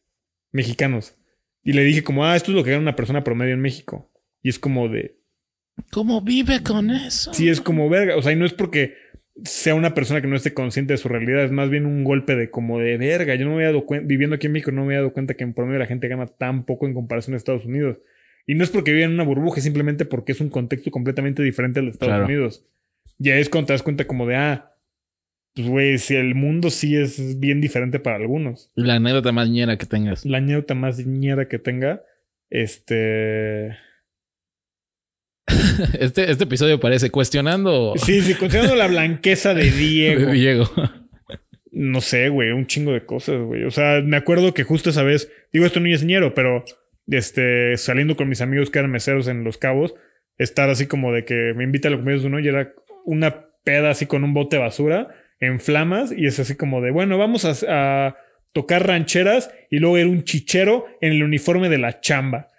mexicanos. 0.52 1.16
Y 1.64 1.74
le 1.74 1.84
dije 1.84 2.04
como, 2.04 2.26
ah, 2.26 2.36
esto 2.36 2.52
es 2.52 2.56
lo 2.58 2.64
que 2.64 2.72
gana 2.72 2.82
una 2.82 2.96
persona 2.96 3.24
promedio 3.24 3.54
en 3.54 3.62
México. 3.62 4.12
Y 4.42 4.50
es 4.50 4.60
como 4.60 4.88
de, 4.88 5.18
¿Cómo 5.92 6.22
vive 6.22 6.64
con 6.64 6.90
eso? 6.92 7.34
sí, 7.34 7.50
es 7.50 7.60
como 7.62 7.90
verga. 7.90 8.16
O 8.16 8.22
sea, 8.22 8.32
y 8.32 8.36
no 8.36 8.46
es 8.46 8.54
porque 8.54 8.94
sea 9.44 9.76
una 9.76 9.94
persona 9.94 10.22
que 10.22 10.28
no 10.28 10.36
esté 10.36 10.54
consciente 10.54 10.94
de 10.94 10.98
su 10.98 11.08
realidad. 11.10 11.44
Es 11.44 11.52
más 11.52 11.70
bien 11.70 11.86
un 11.86 12.04
golpe 12.04 12.36
de 12.36 12.50
como 12.50 12.80
de 12.80 12.98
verga. 12.98 13.36
Yo 13.36 13.46
no 13.46 13.52
me 13.52 13.58
había 13.58 13.68
dado 13.68 13.86
cuenta, 13.86 14.08
viviendo 14.08 14.36
aquí 14.36 14.48
en 14.48 14.54
México, 14.54 14.72
no 14.72 14.82
me 14.82 14.88
había 14.94 15.00
dado 15.00 15.14
cuenta 15.14 15.34
que 15.36 15.44
en 15.44 15.54
promedio 15.54 15.80
la 15.80 15.86
gente 15.86 16.08
gana 16.08 16.26
tan 16.26 16.66
poco 16.66 16.88
en 16.88 16.94
comparación 16.94 17.34
a 17.34 17.38
Estados 17.38 17.66
Unidos. 17.66 17.98
Y 18.48 18.56
no 18.56 18.64
es 18.64 18.70
porque 18.70 18.92
viven 18.94 19.10
en 19.10 19.14
una 19.16 19.24
burbuja, 19.24 19.58
es 19.58 19.64
simplemente 19.66 20.06
porque 20.06 20.32
es 20.32 20.40
un 20.42 20.50
contexto 20.50 20.90
completamente 20.90 21.44
diferente 21.44 21.80
al 21.80 21.86
de 21.88 21.92
Estados 21.92 22.12
Claro. 22.14 22.26
Unidos. 22.26 22.66
Ya 23.20 23.36
es 23.38 23.50
cuando 23.50 23.68
te 23.68 23.74
das 23.74 23.84
cuenta 23.84 24.06
como 24.06 24.26
de, 24.28 24.36
ah, 24.36 24.74
pues 25.56 25.68
güey, 25.68 25.98
si 25.98 26.16
el 26.16 26.36
mundo 26.36 26.70
sí 26.70 26.96
es 26.96 27.40
bien 27.40 27.62
diferente 27.62 28.00
para 28.00 28.18
algunos. 28.18 28.72
La 28.76 28.96
anécdota 28.96 29.32
más 29.32 29.50
ñera 29.50 29.78
que 29.78 29.86
tengas. 29.88 30.26
La 30.26 30.38
anécdota 30.38 30.76
más 30.76 31.06
ñera 31.06 31.48
que 31.48 31.60
tenga, 31.60 32.02
este... 32.50 33.78
Este, 36.00 36.30
este 36.32 36.44
episodio 36.44 36.80
parece 36.80 37.10
cuestionando 37.12 37.94
Sí, 37.98 38.22
sí, 38.22 38.34
considerando 38.34 38.76
la 38.76 38.88
blanqueza 38.88 39.54
de 39.54 39.70
Diego. 39.72 40.26
de 40.28 40.34
Diego. 40.34 40.70
No 41.72 42.02
sé, 42.02 42.30
güey, 42.30 42.52
un 42.52 42.66
chingo 42.66 42.92
de 42.94 43.06
cosas, 43.06 43.40
güey. 43.42 43.64
O 43.64 43.72
sea, 43.72 44.02
me 44.04 44.18
acuerdo 44.18 44.54
que 44.54 44.64
justo 44.64 44.90
esa 44.90 45.04
vez, 45.04 45.32
digo, 45.54 45.66
esto 45.66 45.80
no 45.80 45.88
es 45.88 46.04
ñero, 46.04 46.34
pero 46.34 46.66
este, 47.08 47.78
saliendo 47.78 48.16
con 48.16 48.28
mis 48.30 48.42
amigos 48.42 48.70
que 48.70 48.80
eran 48.80 48.92
meseros 48.92 49.28
en 49.28 49.44
Los 49.44 49.58
Cabos, 49.58 49.94
estar 50.38 50.70
así 50.70 50.88
como 50.88 51.14
de 51.14 51.24
que 51.26 51.52
me 51.56 51.64
invita 51.64 51.88
a 51.88 51.92
los 51.92 52.00
cumpleaños 52.00 52.24
de 52.24 52.28
uno 52.30 52.40
y 52.40 52.48
era 52.48 52.74
una 53.08 53.48
peda 53.64 53.90
así 53.90 54.06
con 54.06 54.24
un 54.24 54.34
bote 54.34 54.58
de 54.58 54.62
basura 54.62 55.08
en 55.40 55.60
flamas 55.60 56.14
y 56.16 56.28
es 56.28 56.40
así 56.40 56.56
como 56.56 56.82
de, 56.82 56.92
bueno, 56.92 57.18
vamos 57.18 57.46
a, 57.46 57.56
a 58.08 58.18
tocar 58.54 58.86
rancheras 58.86 59.50
y 59.72 59.80
luego 59.80 59.98
era 59.98 60.10
un 60.10 60.24
chichero 60.24 60.86
en 61.02 61.14
el 61.14 61.24
uniforme 61.24 61.70
de 61.70 61.78
la 61.78 62.00
chamba. 62.02 62.50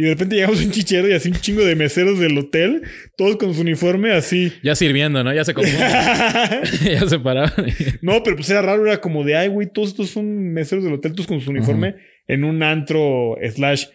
Y 0.00 0.04
de 0.04 0.10
repente 0.10 0.36
llegamos 0.36 0.60
a 0.60 0.64
un 0.64 0.70
chichero 0.70 1.08
y 1.08 1.12
así 1.12 1.28
un 1.28 1.40
chingo 1.40 1.64
de 1.64 1.74
meseros 1.74 2.20
del 2.20 2.38
hotel, 2.38 2.82
todos 3.16 3.36
con 3.36 3.52
su 3.52 3.62
uniforme 3.62 4.12
así. 4.12 4.52
Ya 4.62 4.76
sirviendo, 4.76 5.24
¿no? 5.24 5.34
Ya 5.34 5.44
se 5.44 5.52
ya 6.84 7.08
se 7.08 7.18
paraban. 7.18 7.66
No, 8.00 8.22
pero 8.22 8.36
pues 8.36 8.48
era 8.48 8.62
raro, 8.62 8.86
era 8.86 9.00
como 9.00 9.24
de, 9.24 9.36
ay, 9.36 9.48
güey, 9.48 9.66
todos 9.66 9.88
estos 9.88 10.10
son 10.10 10.52
meseros 10.52 10.84
del 10.84 10.94
hotel, 10.94 11.12
todos 11.12 11.26
con 11.26 11.40
su 11.40 11.50
uniforme 11.50 11.96
en 12.28 12.44
un 12.44 12.62
antro 12.62 13.36
slash 13.52 13.86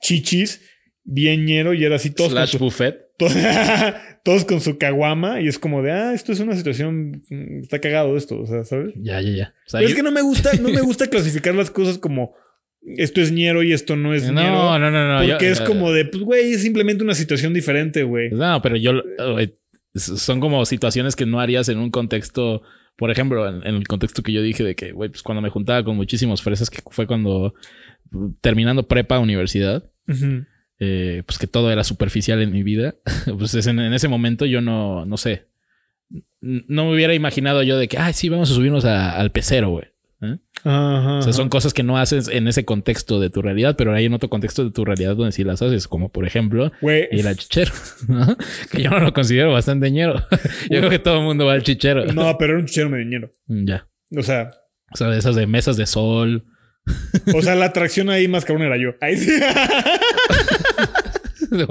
chichis, 0.00 0.62
bien 1.02 1.44
ñero, 1.44 1.74
y 1.74 1.84
era 1.84 1.96
así, 1.96 2.10
todos 2.10 2.30
Slash 2.30 2.56
buffet. 2.58 3.01
To- 3.18 3.26
todos 4.24 4.44
con 4.44 4.60
su 4.60 4.78
caguama, 4.78 5.40
y 5.40 5.48
es 5.48 5.58
como 5.58 5.82
de, 5.82 5.90
ah, 5.92 6.14
esto 6.14 6.32
es 6.32 6.40
una 6.40 6.56
situación, 6.56 7.22
mm, 7.28 7.60
está 7.62 7.80
cagado 7.80 8.16
esto, 8.16 8.40
o 8.40 8.46
sea, 8.46 8.64
¿sabes? 8.64 8.92
Ya, 8.96 9.20
ya, 9.20 9.30
ya. 9.30 9.54
O 9.66 9.70
sea, 9.70 9.78
Pero 9.80 9.90
es 9.90 9.96
que 9.96 10.02
no 10.02 10.10
me 10.12 10.22
gusta, 10.22 10.50
no 10.60 10.68
me 10.70 10.80
gusta 10.80 11.06
clasificar 11.10 11.54
las 11.54 11.70
cosas 11.70 11.98
como 11.98 12.34
esto 12.96 13.20
es 13.20 13.30
ñero 13.30 13.62
y 13.62 13.72
esto 13.72 13.94
no 13.96 14.12
es 14.12 14.24
ñero. 14.24 14.34
no, 14.34 14.78
no, 14.78 14.90
no, 14.90 15.08
no. 15.12 15.18
Porque 15.28 15.46
yo- 15.46 15.52
es 15.52 15.60
como 15.60 15.92
de, 15.92 16.04
pues, 16.04 16.22
güey, 16.24 16.52
es 16.52 16.62
simplemente 16.62 17.04
una 17.04 17.14
situación 17.14 17.54
diferente, 17.54 18.02
güey. 18.02 18.30
No, 18.30 18.60
pero 18.62 18.76
yo. 18.76 18.92
Son 19.94 20.40
como 20.40 20.64
situaciones 20.64 21.14
que 21.16 21.26
no 21.26 21.38
harías 21.38 21.68
en 21.68 21.78
un 21.78 21.90
contexto. 21.90 22.62
Por 22.96 23.10
ejemplo, 23.10 23.46
en, 23.48 23.56
en 23.66 23.74
el 23.76 23.86
contexto 23.86 24.22
que 24.22 24.32
yo 24.32 24.40
dije 24.42 24.64
de 24.64 24.74
que, 24.74 24.92
güey, 24.92 25.10
pues 25.10 25.22
cuando 25.22 25.42
me 25.42 25.50
juntaba 25.50 25.84
con 25.84 25.96
muchísimos 25.96 26.42
fresas, 26.42 26.70
que 26.70 26.80
fue 26.90 27.06
cuando 27.06 27.54
terminando 28.40 28.86
prepa, 28.88 29.18
universidad, 29.18 29.90
Ujú. 30.08 30.44
Eh, 30.84 31.22
pues 31.26 31.38
que 31.38 31.46
todo 31.46 31.70
era 31.70 31.84
superficial 31.84 32.42
en 32.42 32.50
mi 32.52 32.62
vida. 32.64 32.94
Pues 33.38 33.54
es 33.54 33.66
en, 33.68 33.78
en 33.78 33.92
ese 33.94 34.08
momento 34.08 34.46
yo 34.46 34.60
no, 34.60 35.04
no 35.06 35.16
sé. 35.16 35.46
No 36.40 36.86
me 36.86 36.94
hubiera 36.94 37.14
imaginado 37.14 37.62
yo 37.62 37.78
de 37.78 37.86
que, 37.86 37.98
ay, 37.98 38.12
sí, 38.14 38.28
vamos 38.28 38.50
a 38.50 38.54
subirnos 38.54 38.84
a- 38.84 39.12
al 39.12 39.30
pecero, 39.30 39.70
güey. 39.70 39.84
¿eh? 40.22 40.38
Ajá, 40.64 41.18
O 41.18 41.22
sea, 41.22 41.32
son 41.32 41.48
cosas 41.48 41.72
que 41.72 41.82
no 41.84 41.98
haces 41.98 42.28
en 42.28 42.46
ese 42.48 42.64
contexto 42.64 43.18
de 43.20 43.30
tu 43.30 43.42
realidad, 43.42 43.74
pero 43.76 43.92
hay 43.94 44.06
en 44.06 44.14
otro 44.14 44.28
contexto 44.28 44.64
de 44.64 44.70
tu 44.72 44.84
realidad 44.84 45.14
donde 45.16 45.32
sí 45.32 45.42
las 45.44 45.62
haces, 45.62 45.86
como 45.88 46.10
por 46.10 46.24
ejemplo 46.26 46.70
Güey, 46.80 47.08
ir 47.12 47.26
al 47.28 47.36
chichero, 47.36 47.72
¿no? 48.08 48.36
que 48.70 48.82
yo 48.82 48.90
no 48.90 48.98
lo 49.00 49.12
considero 49.12 49.52
bastante 49.52 49.90
ñero. 49.90 50.14
yo 50.70 50.78
creo 50.78 50.90
que 50.90 50.98
todo 50.98 51.18
el 51.18 51.24
mundo 51.24 51.46
va 51.46 51.52
al 51.54 51.62
chichero. 51.62 52.06
no, 52.12 52.36
pero 52.38 52.52
era 52.54 52.60
un 52.60 52.66
chichero 52.66 52.90
medio 52.90 53.06
ñero. 53.06 53.30
Mm, 53.46 53.64
Ya. 53.66 53.86
O 54.16 54.22
sea, 54.22 54.50
O 54.92 54.96
sea, 54.96 55.08
de 55.08 55.18
esas 55.18 55.36
de 55.36 55.46
mesas 55.46 55.76
de 55.76 55.86
sol. 55.86 56.44
O 57.34 57.40
sea, 57.42 57.54
la 57.54 57.66
atracción 57.66 58.10
ahí 58.10 58.26
más 58.28 58.44
cabrón 58.44 58.66
era 58.66 58.76
yo. 58.76 58.90
Ahí 59.00 59.16
sí. 59.16 59.30
No. 61.50 61.66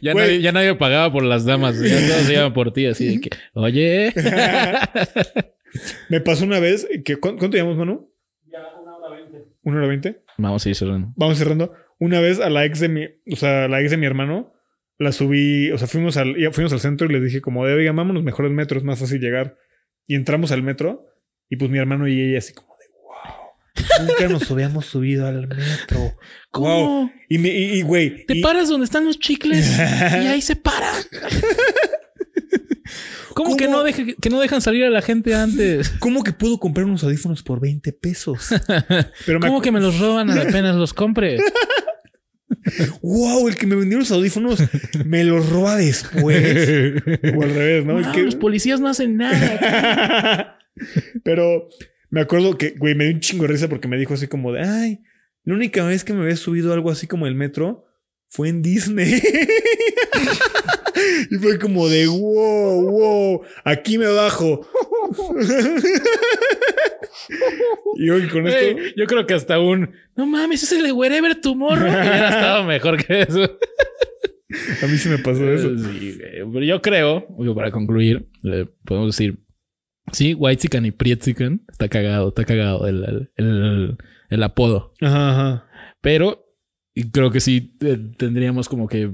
ya, 0.00 0.14
nadie, 0.14 0.40
ya 0.40 0.52
nadie 0.52 0.74
pagaba 0.74 1.12
por 1.12 1.22
las 1.24 1.44
damas. 1.44 1.78
Ya 1.80 1.96
todos 2.08 2.22
se 2.22 2.32
iban 2.34 2.52
por 2.52 2.72
ti, 2.72 2.86
así 2.86 3.06
de 3.16 3.20
que, 3.20 3.30
oye. 3.54 4.12
Me 6.08 6.20
pasó 6.20 6.44
una 6.44 6.60
vez 6.60 6.86
que 7.04 7.16
¿cu- 7.16 7.36
¿cuánto 7.38 7.56
llevamos, 7.56 7.78
Manu? 7.78 8.10
Ya, 8.50 8.58
una 8.82 8.96
hora 8.96 9.16
veinte. 9.16 9.44
¿Una 9.62 9.78
hora 9.78 9.86
veinte? 9.86 10.22
Vamos 10.36 10.64
a 10.64 10.68
ir 10.68 10.74
cerrando. 10.74 11.12
Vamos 11.16 11.38
cerrando. 11.38 11.72
Una 11.98 12.20
vez 12.20 12.40
a 12.40 12.50
la 12.50 12.64
ex 12.64 12.80
de 12.80 12.88
mi, 12.88 13.04
o 13.32 13.36
sea, 13.36 13.68
la 13.68 13.80
ex 13.80 13.90
de 13.90 13.96
mi 13.96 14.06
hermano, 14.06 14.52
la 14.98 15.12
subí, 15.12 15.70
o 15.70 15.78
sea, 15.78 15.86
fuimos 15.86 16.16
al, 16.16 16.36
ya 16.36 16.50
fuimos 16.50 16.72
al 16.72 16.80
centro 16.80 17.08
y 17.08 17.12
les 17.12 17.22
dije 17.22 17.40
como 17.40 17.64
de, 17.66 17.74
oiga, 17.74 17.92
vámonos 17.92 18.22
mejor 18.22 18.44
al 18.46 18.52
metro, 18.52 18.78
es 18.78 18.84
más 18.84 18.98
fácil 18.98 19.20
llegar. 19.20 19.56
Y 20.06 20.14
entramos 20.14 20.52
al 20.52 20.62
metro 20.62 21.06
y 21.48 21.56
pues 21.56 21.70
mi 21.70 21.78
hermano 21.78 22.08
y 22.08 22.20
ella 22.20 22.38
así 22.38 22.52
como 22.52 22.71
nunca 24.00 24.28
nos 24.28 24.50
habíamos 24.50 24.86
subido 24.86 25.26
al 25.26 25.48
metro. 25.48 26.12
¿Cómo? 26.50 27.12
Y 27.28 27.38
me, 27.38 27.48
y, 27.48 27.82
güey. 27.82 28.26
Te 28.26 28.36
y- 28.38 28.42
paras 28.42 28.68
donde 28.68 28.84
están 28.84 29.04
los 29.04 29.18
chicles 29.18 29.66
y 29.78 30.26
ahí 30.26 30.42
se 30.42 30.56
para. 30.56 30.90
¿Cómo, 33.34 33.56
que 33.56 33.64
¿Cómo? 33.64 33.78
no, 33.78 33.84
deje- 33.84 34.14
que 34.20 34.28
no 34.28 34.40
dejan 34.40 34.60
salir 34.60 34.84
a 34.84 34.90
la 34.90 35.00
gente 35.00 35.34
antes? 35.34 35.88
¿Cómo 36.00 36.22
que 36.22 36.32
puedo 36.32 36.58
comprar 36.58 36.84
unos 36.84 37.02
audífonos 37.02 37.42
por 37.42 37.60
20 37.60 37.90
pesos? 37.94 38.48
Pero 39.24 39.40
¿Cómo 39.40 39.58
acu- 39.60 39.62
que 39.62 39.72
me 39.72 39.80
los 39.80 39.98
roban 39.98 40.30
apenas 40.30 40.76
los 40.76 40.92
compre? 40.92 41.38
Wow, 43.02 43.48
el 43.48 43.56
que 43.56 43.66
me 43.66 43.74
vendió 43.76 43.98
los 43.98 44.10
audífonos 44.10 44.58
me 45.06 45.24
los 45.24 45.48
roba 45.48 45.76
después. 45.76 47.02
o 47.34 47.42
al 47.42 47.54
revés, 47.54 47.86
¿no? 47.86 47.94
Wow, 47.94 48.12
que- 48.12 48.22
Los 48.22 48.36
policías 48.36 48.80
no 48.80 48.88
hacen 48.88 49.16
nada. 49.16 50.58
Pero 51.24 51.68
me 52.12 52.20
acuerdo 52.20 52.58
que, 52.58 52.74
güey, 52.78 52.94
me 52.94 53.04
dio 53.04 53.14
un 53.14 53.20
chingo 53.20 53.42
de 53.42 53.48
risa 53.48 53.68
porque 53.68 53.88
me 53.88 53.98
dijo 53.98 54.14
así 54.14 54.28
como 54.28 54.52
de, 54.52 54.60
ay, 54.60 55.00
la 55.44 55.54
única 55.54 55.84
vez 55.84 56.04
que 56.04 56.12
me 56.12 56.22
había 56.22 56.36
subido 56.36 56.72
algo 56.72 56.90
así 56.90 57.06
como 57.06 57.26
el 57.26 57.34
metro 57.34 57.86
fue 58.28 58.50
en 58.50 58.60
Disney. 58.60 59.14
y 61.30 61.36
fue 61.36 61.58
como 61.58 61.88
de, 61.88 62.06
wow, 62.06 62.90
wow, 62.90 63.42
aquí 63.64 63.96
me 63.96 64.06
bajo. 64.06 64.68
y 67.96 68.10
hoy 68.10 68.28
con 68.28 68.46
esto... 68.46 68.78
Yo 68.94 69.06
creo 69.06 69.26
que 69.26 69.32
hasta 69.32 69.58
un 69.58 69.94
no 70.14 70.26
mames, 70.26 70.62
es 70.62 70.72
el 70.72 70.82
de 70.82 70.92
Wherever 70.92 71.40
Tomorrow. 71.40 71.88
Hubiera 71.88 72.28
estado 72.28 72.64
mejor 72.64 73.02
que 73.02 73.22
eso. 73.22 73.58
A 74.82 74.86
mí 74.86 74.98
sí 74.98 75.08
me 75.08 75.16
pasó 75.16 75.50
eso. 75.50 75.70
Sí. 75.78 76.18
Pero 76.20 76.62
yo 76.62 76.82
creo, 76.82 77.26
para 77.54 77.70
concluir, 77.70 78.28
le 78.42 78.66
podemos 78.84 79.16
decir: 79.16 79.38
sí, 80.12 80.34
Whitezican 80.34 80.86
y 80.86 80.90
Prietzican 80.90 81.62
está 81.70 81.88
cagado, 81.88 82.28
está 82.28 82.44
cagado 82.44 82.86
el, 82.88 83.04
el, 83.04 83.30
el- 83.36 83.96
el 84.30 84.42
apodo. 84.42 84.94
Ajá, 85.02 85.30
ajá. 85.30 85.66
Pero 86.00 86.46
creo 87.12 87.30
que 87.30 87.40
sí 87.40 87.76
eh, 87.80 87.98
tendríamos 88.16 88.68
como 88.68 88.88
que 88.88 89.10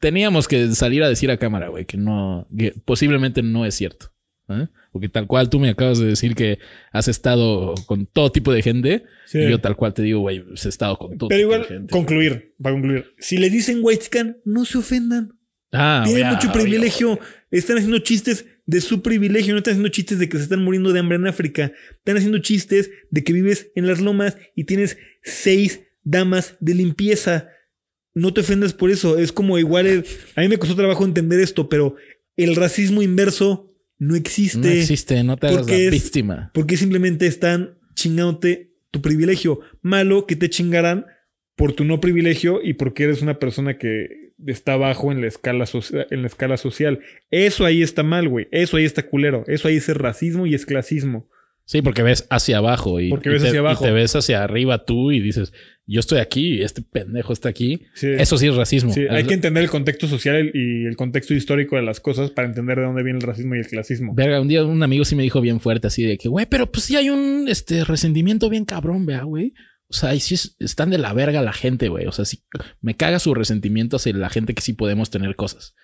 teníamos 0.00 0.48
que 0.48 0.68
salir 0.74 1.02
a 1.02 1.08
decir 1.08 1.30
a 1.30 1.36
cámara, 1.36 1.68
güey, 1.68 1.84
que 1.84 1.96
no, 1.96 2.46
que 2.56 2.72
posiblemente 2.84 3.42
no 3.42 3.64
es 3.64 3.74
cierto. 3.74 4.12
¿eh? 4.48 4.66
Porque 4.92 5.08
tal 5.08 5.28
cual 5.28 5.48
tú 5.48 5.60
me 5.60 5.68
acabas 5.70 6.00
de 6.00 6.06
decir 6.06 6.34
que 6.34 6.58
has 6.92 7.06
estado 7.06 7.74
con 7.86 8.06
todo 8.06 8.32
tipo 8.32 8.52
de 8.52 8.62
gente. 8.62 9.04
Sí. 9.26 9.38
Y 9.38 9.50
yo 9.50 9.60
tal 9.60 9.76
cual 9.76 9.94
te 9.94 10.02
digo, 10.02 10.18
güey, 10.20 10.40
pues 10.40 10.66
he 10.66 10.68
estado 10.68 10.98
con 10.98 11.16
todo 11.16 11.28
Pero 11.28 11.38
tipo 11.42 11.52
igual, 11.54 11.62
de 11.68 11.74
gente. 11.76 11.92
concluir, 11.92 12.54
para 12.60 12.74
concluir. 12.74 13.14
Si 13.18 13.36
le 13.38 13.50
dicen 13.50 13.78
white 13.82 14.34
no 14.44 14.64
se 14.64 14.78
ofendan. 14.78 15.38
Ah, 15.72 16.02
Tienen 16.04 16.26
mucho 16.26 16.50
obvio. 16.50 16.62
privilegio. 16.62 17.18
Están 17.52 17.76
haciendo 17.76 18.00
chistes 18.00 18.44
de 18.70 18.80
su 18.80 19.02
privilegio. 19.02 19.52
No 19.52 19.58
están 19.58 19.72
haciendo 19.72 19.88
chistes 19.88 20.18
de 20.18 20.28
que 20.28 20.36
se 20.36 20.44
están 20.44 20.62
muriendo 20.62 20.92
de 20.92 21.00
hambre 21.00 21.16
en 21.16 21.26
África. 21.26 21.72
Están 21.98 22.16
haciendo 22.16 22.38
chistes 22.38 22.90
de 23.10 23.24
que 23.24 23.32
vives 23.32 23.70
en 23.74 23.86
las 23.86 24.00
lomas 24.00 24.36
y 24.54 24.64
tienes 24.64 24.96
seis 25.22 25.80
damas 26.04 26.56
de 26.60 26.74
limpieza. 26.74 27.48
No 28.14 28.32
te 28.32 28.40
ofendas 28.42 28.72
por 28.72 28.90
eso. 28.90 29.18
Es 29.18 29.32
como 29.32 29.58
igual. 29.58 29.86
el- 29.86 30.04
a 30.36 30.40
mí 30.42 30.48
me 30.48 30.58
costó 30.58 30.76
trabajo 30.76 31.04
entender 31.04 31.40
esto, 31.40 31.68
pero 31.68 31.96
el 32.36 32.54
racismo 32.56 33.02
inverso 33.02 33.74
no 33.98 34.14
existe. 34.16 34.58
No 34.58 34.68
existe, 34.70 35.22
no 35.24 35.36
te 35.36 35.48
hagas 35.48 35.58
porque 35.60 35.72
la 35.72 35.78
es- 35.84 35.90
víctima. 35.90 36.50
Porque 36.54 36.76
simplemente 36.76 37.26
están 37.26 37.78
chingándote 37.94 38.72
tu 38.90 39.02
privilegio. 39.02 39.60
Malo 39.82 40.26
que 40.26 40.36
te 40.36 40.48
chingarán 40.48 41.06
por 41.56 41.72
tu 41.72 41.84
no 41.84 42.00
privilegio 42.00 42.60
y 42.62 42.74
porque 42.74 43.04
eres 43.04 43.20
una 43.20 43.38
persona 43.38 43.76
que 43.78 44.29
está 44.46 44.74
abajo 44.74 45.12
en 45.12 45.20
la 45.20 45.26
escala, 45.28 45.64
en 46.10 46.20
la 46.22 46.26
escala 46.26 46.56
social. 46.56 47.00
Eso 47.30 47.64
ahí 47.64 47.82
está 47.82 48.02
mal, 48.02 48.28
güey. 48.28 48.48
Eso 48.50 48.76
ahí 48.76 48.84
está 48.84 49.02
culero. 49.06 49.44
Eso 49.46 49.68
ahí 49.68 49.76
es 49.76 49.88
racismo 49.88 50.46
y 50.46 50.54
es 50.54 50.66
clasismo. 50.66 51.28
Sí, 51.66 51.82
porque 51.82 52.02
ves 52.02 52.26
hacia 52.30 52.58
abajo 52.58 52.98
y, 52.98 53.10
Porque 53.10 53.28
y 53.28 53.32
ves 53.32 53.42
te, 53.42 53.48
hacia 53.48 53.60
abajo. 53.60 53.84
y 53.84 53.88
te 53.88 53.92
ves 53.94 54.16
hacia 54.16 54.42
arriba 54.42 54.84
tú 54.84 55.12
y 55.12 55.20
dices, 55.20 55.52
yo 55.86 56.00
estoy 56.00 56.18
aquí 56.18 56.54
y 56.54 56.62
este 56.62 56.82
pendejo 56.82 57.32
está 57.32 57.48
aquí. 57.48 57.82
Sí. 57.94 58.08
Eso 58.18 58.38
sí 58.38 58.48
es 58.48 58.56
racismo. 58.56 58.92
Sí, 58.92 59.02
hay 59.08 59.20
Es- 59.22 59.28
que 59.28 59.34
entender 59.34 59.62
el 59.62 59.70
contexto 59.70 60.08
social 60.08 60.50
y 60.52 60.86
el 60.86 60.96
contexto 60.96 61.32
histórico 61.32 61.76
de 61.76 61.82
las 61.82 62.00
cosas 62.00 62.32
para 62.32 62.48
entender 62.48 62.78
de 62.78 62.82
dónde 62.86 63.04
viene 63.04 63.18
el 63.20 63.24
racismo 63.24 63.54
y 63.54 63.60
el 63.60 63.66
clasismo. 63.68 64.12
Verga, 64.16 64.40
un 64.40 64.48
día 64.48 64.64
un 64.64 64.82
amigo 64.82 65.04
sí 65.04 65.14
me 65.14 65.22
dijo 65.22 65.40
bien 65.40 65.60
fuerte 65.60 65.86
así 65.86 66.02
de 66.04 66.18
que, 66.18 66.28
güey, 66.28 66.46
pero 66.50 66.66
pues 66.72 66.82
sí 66.86 66.96
hay 66.96 67.08
un 67.08 67.46
este 67.48 67.84
resentimiento 67.84 68.50
bien 68.50 68.64
cabrón, 68.64 69.06
vea, 69.06 69.22
güey. 69.22 69.52
O 69.90 69.92
sea, 69.92 70.14
y 70.14 70.18
es- 70.18 70.56
están 70.60 70.90
de 70.90 70.98
la 70.98 71.12
verga 71.12 71.42
la 71.42 71.52
gente, 71.52 71.88
güey. 71.88 72.06
O 72.06 72.12
sea, 72.12 72.24
sí 72.24 72.42
me 72.80 72.96
caga 72.96 73.18
su 73.18 73.34
resentimiento 73.34 73.96
hacia 73.96 74.12
la 74.14 74.30
gente 74.30 74.54
que 74.54 74.62
sí 74.62 74.72
podemos 74.72 75.10
tener 75.10 75.34
cosas. 75.36 75.74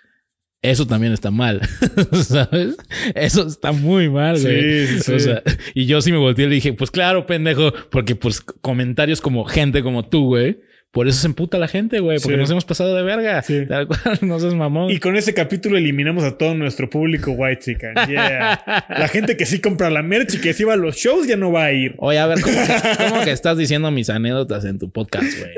Eso 0.62 0.87
también 0.87 1.12
está 1.12 1.31
mal, 1.31 1.61
¿sabes? 2.12 2.77
Eso 3.15 3.47
está 3.47 3.73
muy 3.73 4.09
mal, 4.09 4.41
güey. 4.41 4.87
Sí, 4.87 4.99
sí, 5.01 5.12
O 5.12 5.19
sí. 5.19 5.24
sea, 5.27 5.43
y 5.74 5.87
yo 5.87 6.01
sí 6.01 6.12
me 6.12 6.19
volteé 6.19 6.47
y 6.47 6.49
le 6.49 6.55
dije, 6.57 6.73
pues 6.73 6.91
claro, 6.91 7.27
pendejo, 7.27 7.73
porque 7.91 8.16
pues 8.16 8.41
comentarios 8.41 9.20
como 9.20 9.45
gente 9.45 9.83
como 9.83 10.09
tú, 10.09 10.27
güey. 10.27 10.59
Por 10.97 11.09
eso 11.09 11.20
se 11.20 11.27
emputa 11.27 11.59
la 11.59 11.68
gente, 11.68 12.01
güey, 12.01 12.18
porque 12.18 12.36
Sí. 12.36 12.40
nos 12.40 12.51
hemos 12.51 12.64
pasado 12.64 12.94
de 12.97 13.02
verga. 13.02 13.43
Sí. 13.43 13.66
Tal 13.68 13.86
cual, 13.86 14.01
no 14.23 14.40
seas 14.40 14.55
mamón. 14.55 14.90
Y 14.90 14.98
con 14.98 15.14
ese 15.14 15.35
capítulo 15.35 15.77
eliminamos 15.77 16.24
a 16.24 16.39
todo 16.39 16.55
nuestro 16.55 16.89
público 16.89 17.32
white 17.32 17.60
chican. 17.62 17.94
Yeah. 18.09 18.85
La 18.89 19.06
gente 19.09 19.36
que 19.36 19.44
sí 19.44 19.60
compra 19.60 19.90
la 19.90 20.02
merch 20.02 20.36
y 20.36 20.40
que 20.40 20.55
sí 20.55 20.64
va 20.64 20.73
a 20.73 20.77
los 20.77 20.97
shows 20.97 21.27
ya 21.28 21.36
no 21.36 21.52
va 21.52 21.66
a 21.66 21.73
ir. 21.73 21.94
Oye, 21.98 22.18
a 22.18 22.27
ver, 22.27 22.40
¿cómo 22.40 22.56
que, 22.56 22.73
cómo 23.10 23.24
que 23.24 23.31
estás 23.32 23.59
diciendo 23.59 23.90
mis 23.90 24.09
anécdotas 24.09 24.64
en 24.64 24.78
tu 24.78 24.90
podcast, 24.90 25.27
güey? 25.39 25.52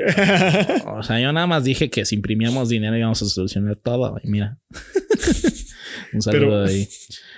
O 0.99 1.03
sea, 1.03 1.19
yo 1.21 1.31
nada 1.31 1.47
más 1.47 1.63
dije 1.63 1.89
que 1.89 2.03
si 2.03 2.15
imprimíamos 2.15 2.67
dinero 2.67 2.97
íbamos 2.97 3.21
a 3.21 3.25
solucionar 3.25 3.77
todo, 3.77 4.11
güey. 4.11 4.23
Mira. 4.25 4.57
Un 6.13 6.21
saludo 6.21 6.39
Pero- 6.41 6.63
de 6.63 6.69
ahí. 6.73 6.87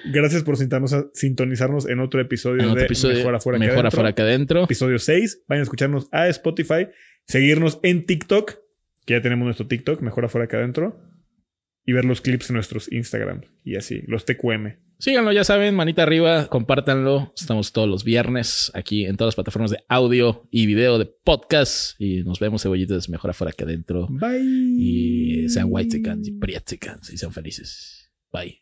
Gracias 0.05 0.41
por 0.43 0.57
sintonizarnos, 0.57 1.11
sintonizarnos 1.13 1.87
en 1.87 1.99
otro 1.99 2.19
episodio 2.21 2.63
En 2.63 2.69
otro 2.69 2.79
de 2.79 2.85
episodio, 2.85 3.17
Mejor 3.17 3.35
afuera 3.35 3.59
que 3.59 3.65
mejor 3.65 3.73
adentro. 3.81 3.87
afuera 3.89 4.15
que 4.15 4.21
adentro. 4.23 4.63
Episodio 4.63 4.97
6. 4.97 5.43
Vayan 5.47 5.59
a 5.59 5.63
escucharnos 5.63 6.07
a 6.11 6.27
Spotify, 6.29 6.87
seguirnos 7.27 7.79
en 7.83 8.05
TikTok, 8.05 8.55
que 9.05 9.13
ya 9.13 9.21
tenemos 9.21 9.45
nuestro 9.45 9.67
TikTok, 9.67 10.01
Mejor 10.01 10.25
afuera 10.25 10.47
que 10.47 10.55
adentro, 10.55 10.99
y 11.85 11.93
ver 11.93 12.05
los 12.05 12.21
clips 12.21 12.49
en 12.49 12.55
nuestros 12.55 12.91
Instagram 12.91 13.41
y 13.63 13.75
así, 13.75 14.03
los 14.07 14.25
TQM. 14.25 14.77
Síganlo, 14.99 15.31
ya 15.31 15.43
saben, 15.43 15.73
manita 15.73 16.03
arriba, 16.03 16.45
compártanlo. 16.45 17.33
Estamos 17.35 17.73
todos 17.73 17.89
los 17.89 18.03
viernes 18.03 18.71
aquí 18.75 19.05
en 19.05 19.17
todas 19.17 19.29
las 19.29 19.35
plataformas 19.35 19.71
de 19.71 19.79
audio 19.89 20.47
y 20.51 20.67
video 20.67 20.99
de 20.99 21.07
podcast. 21.07 21.99
Y 21.99 22.21
nos 22.23 22.39
vemos, 22.39 22.61
cebollitas, 22.61 23.09
mejor 23.09 23.31
afuera 23.31 23.51
que 23.51 23.63
adentro. 23.63 24.07
Bye. 24.11 24.43
Y 24.77 25.49
sean 25.49 25.67
white 25.69 25.97
y 25.97 26.31
prieticans 26.33 27.11
y 27.11 27.17
sean 27.17 27.33
felices. 27.33 28.11
Bye. 28.31 28.60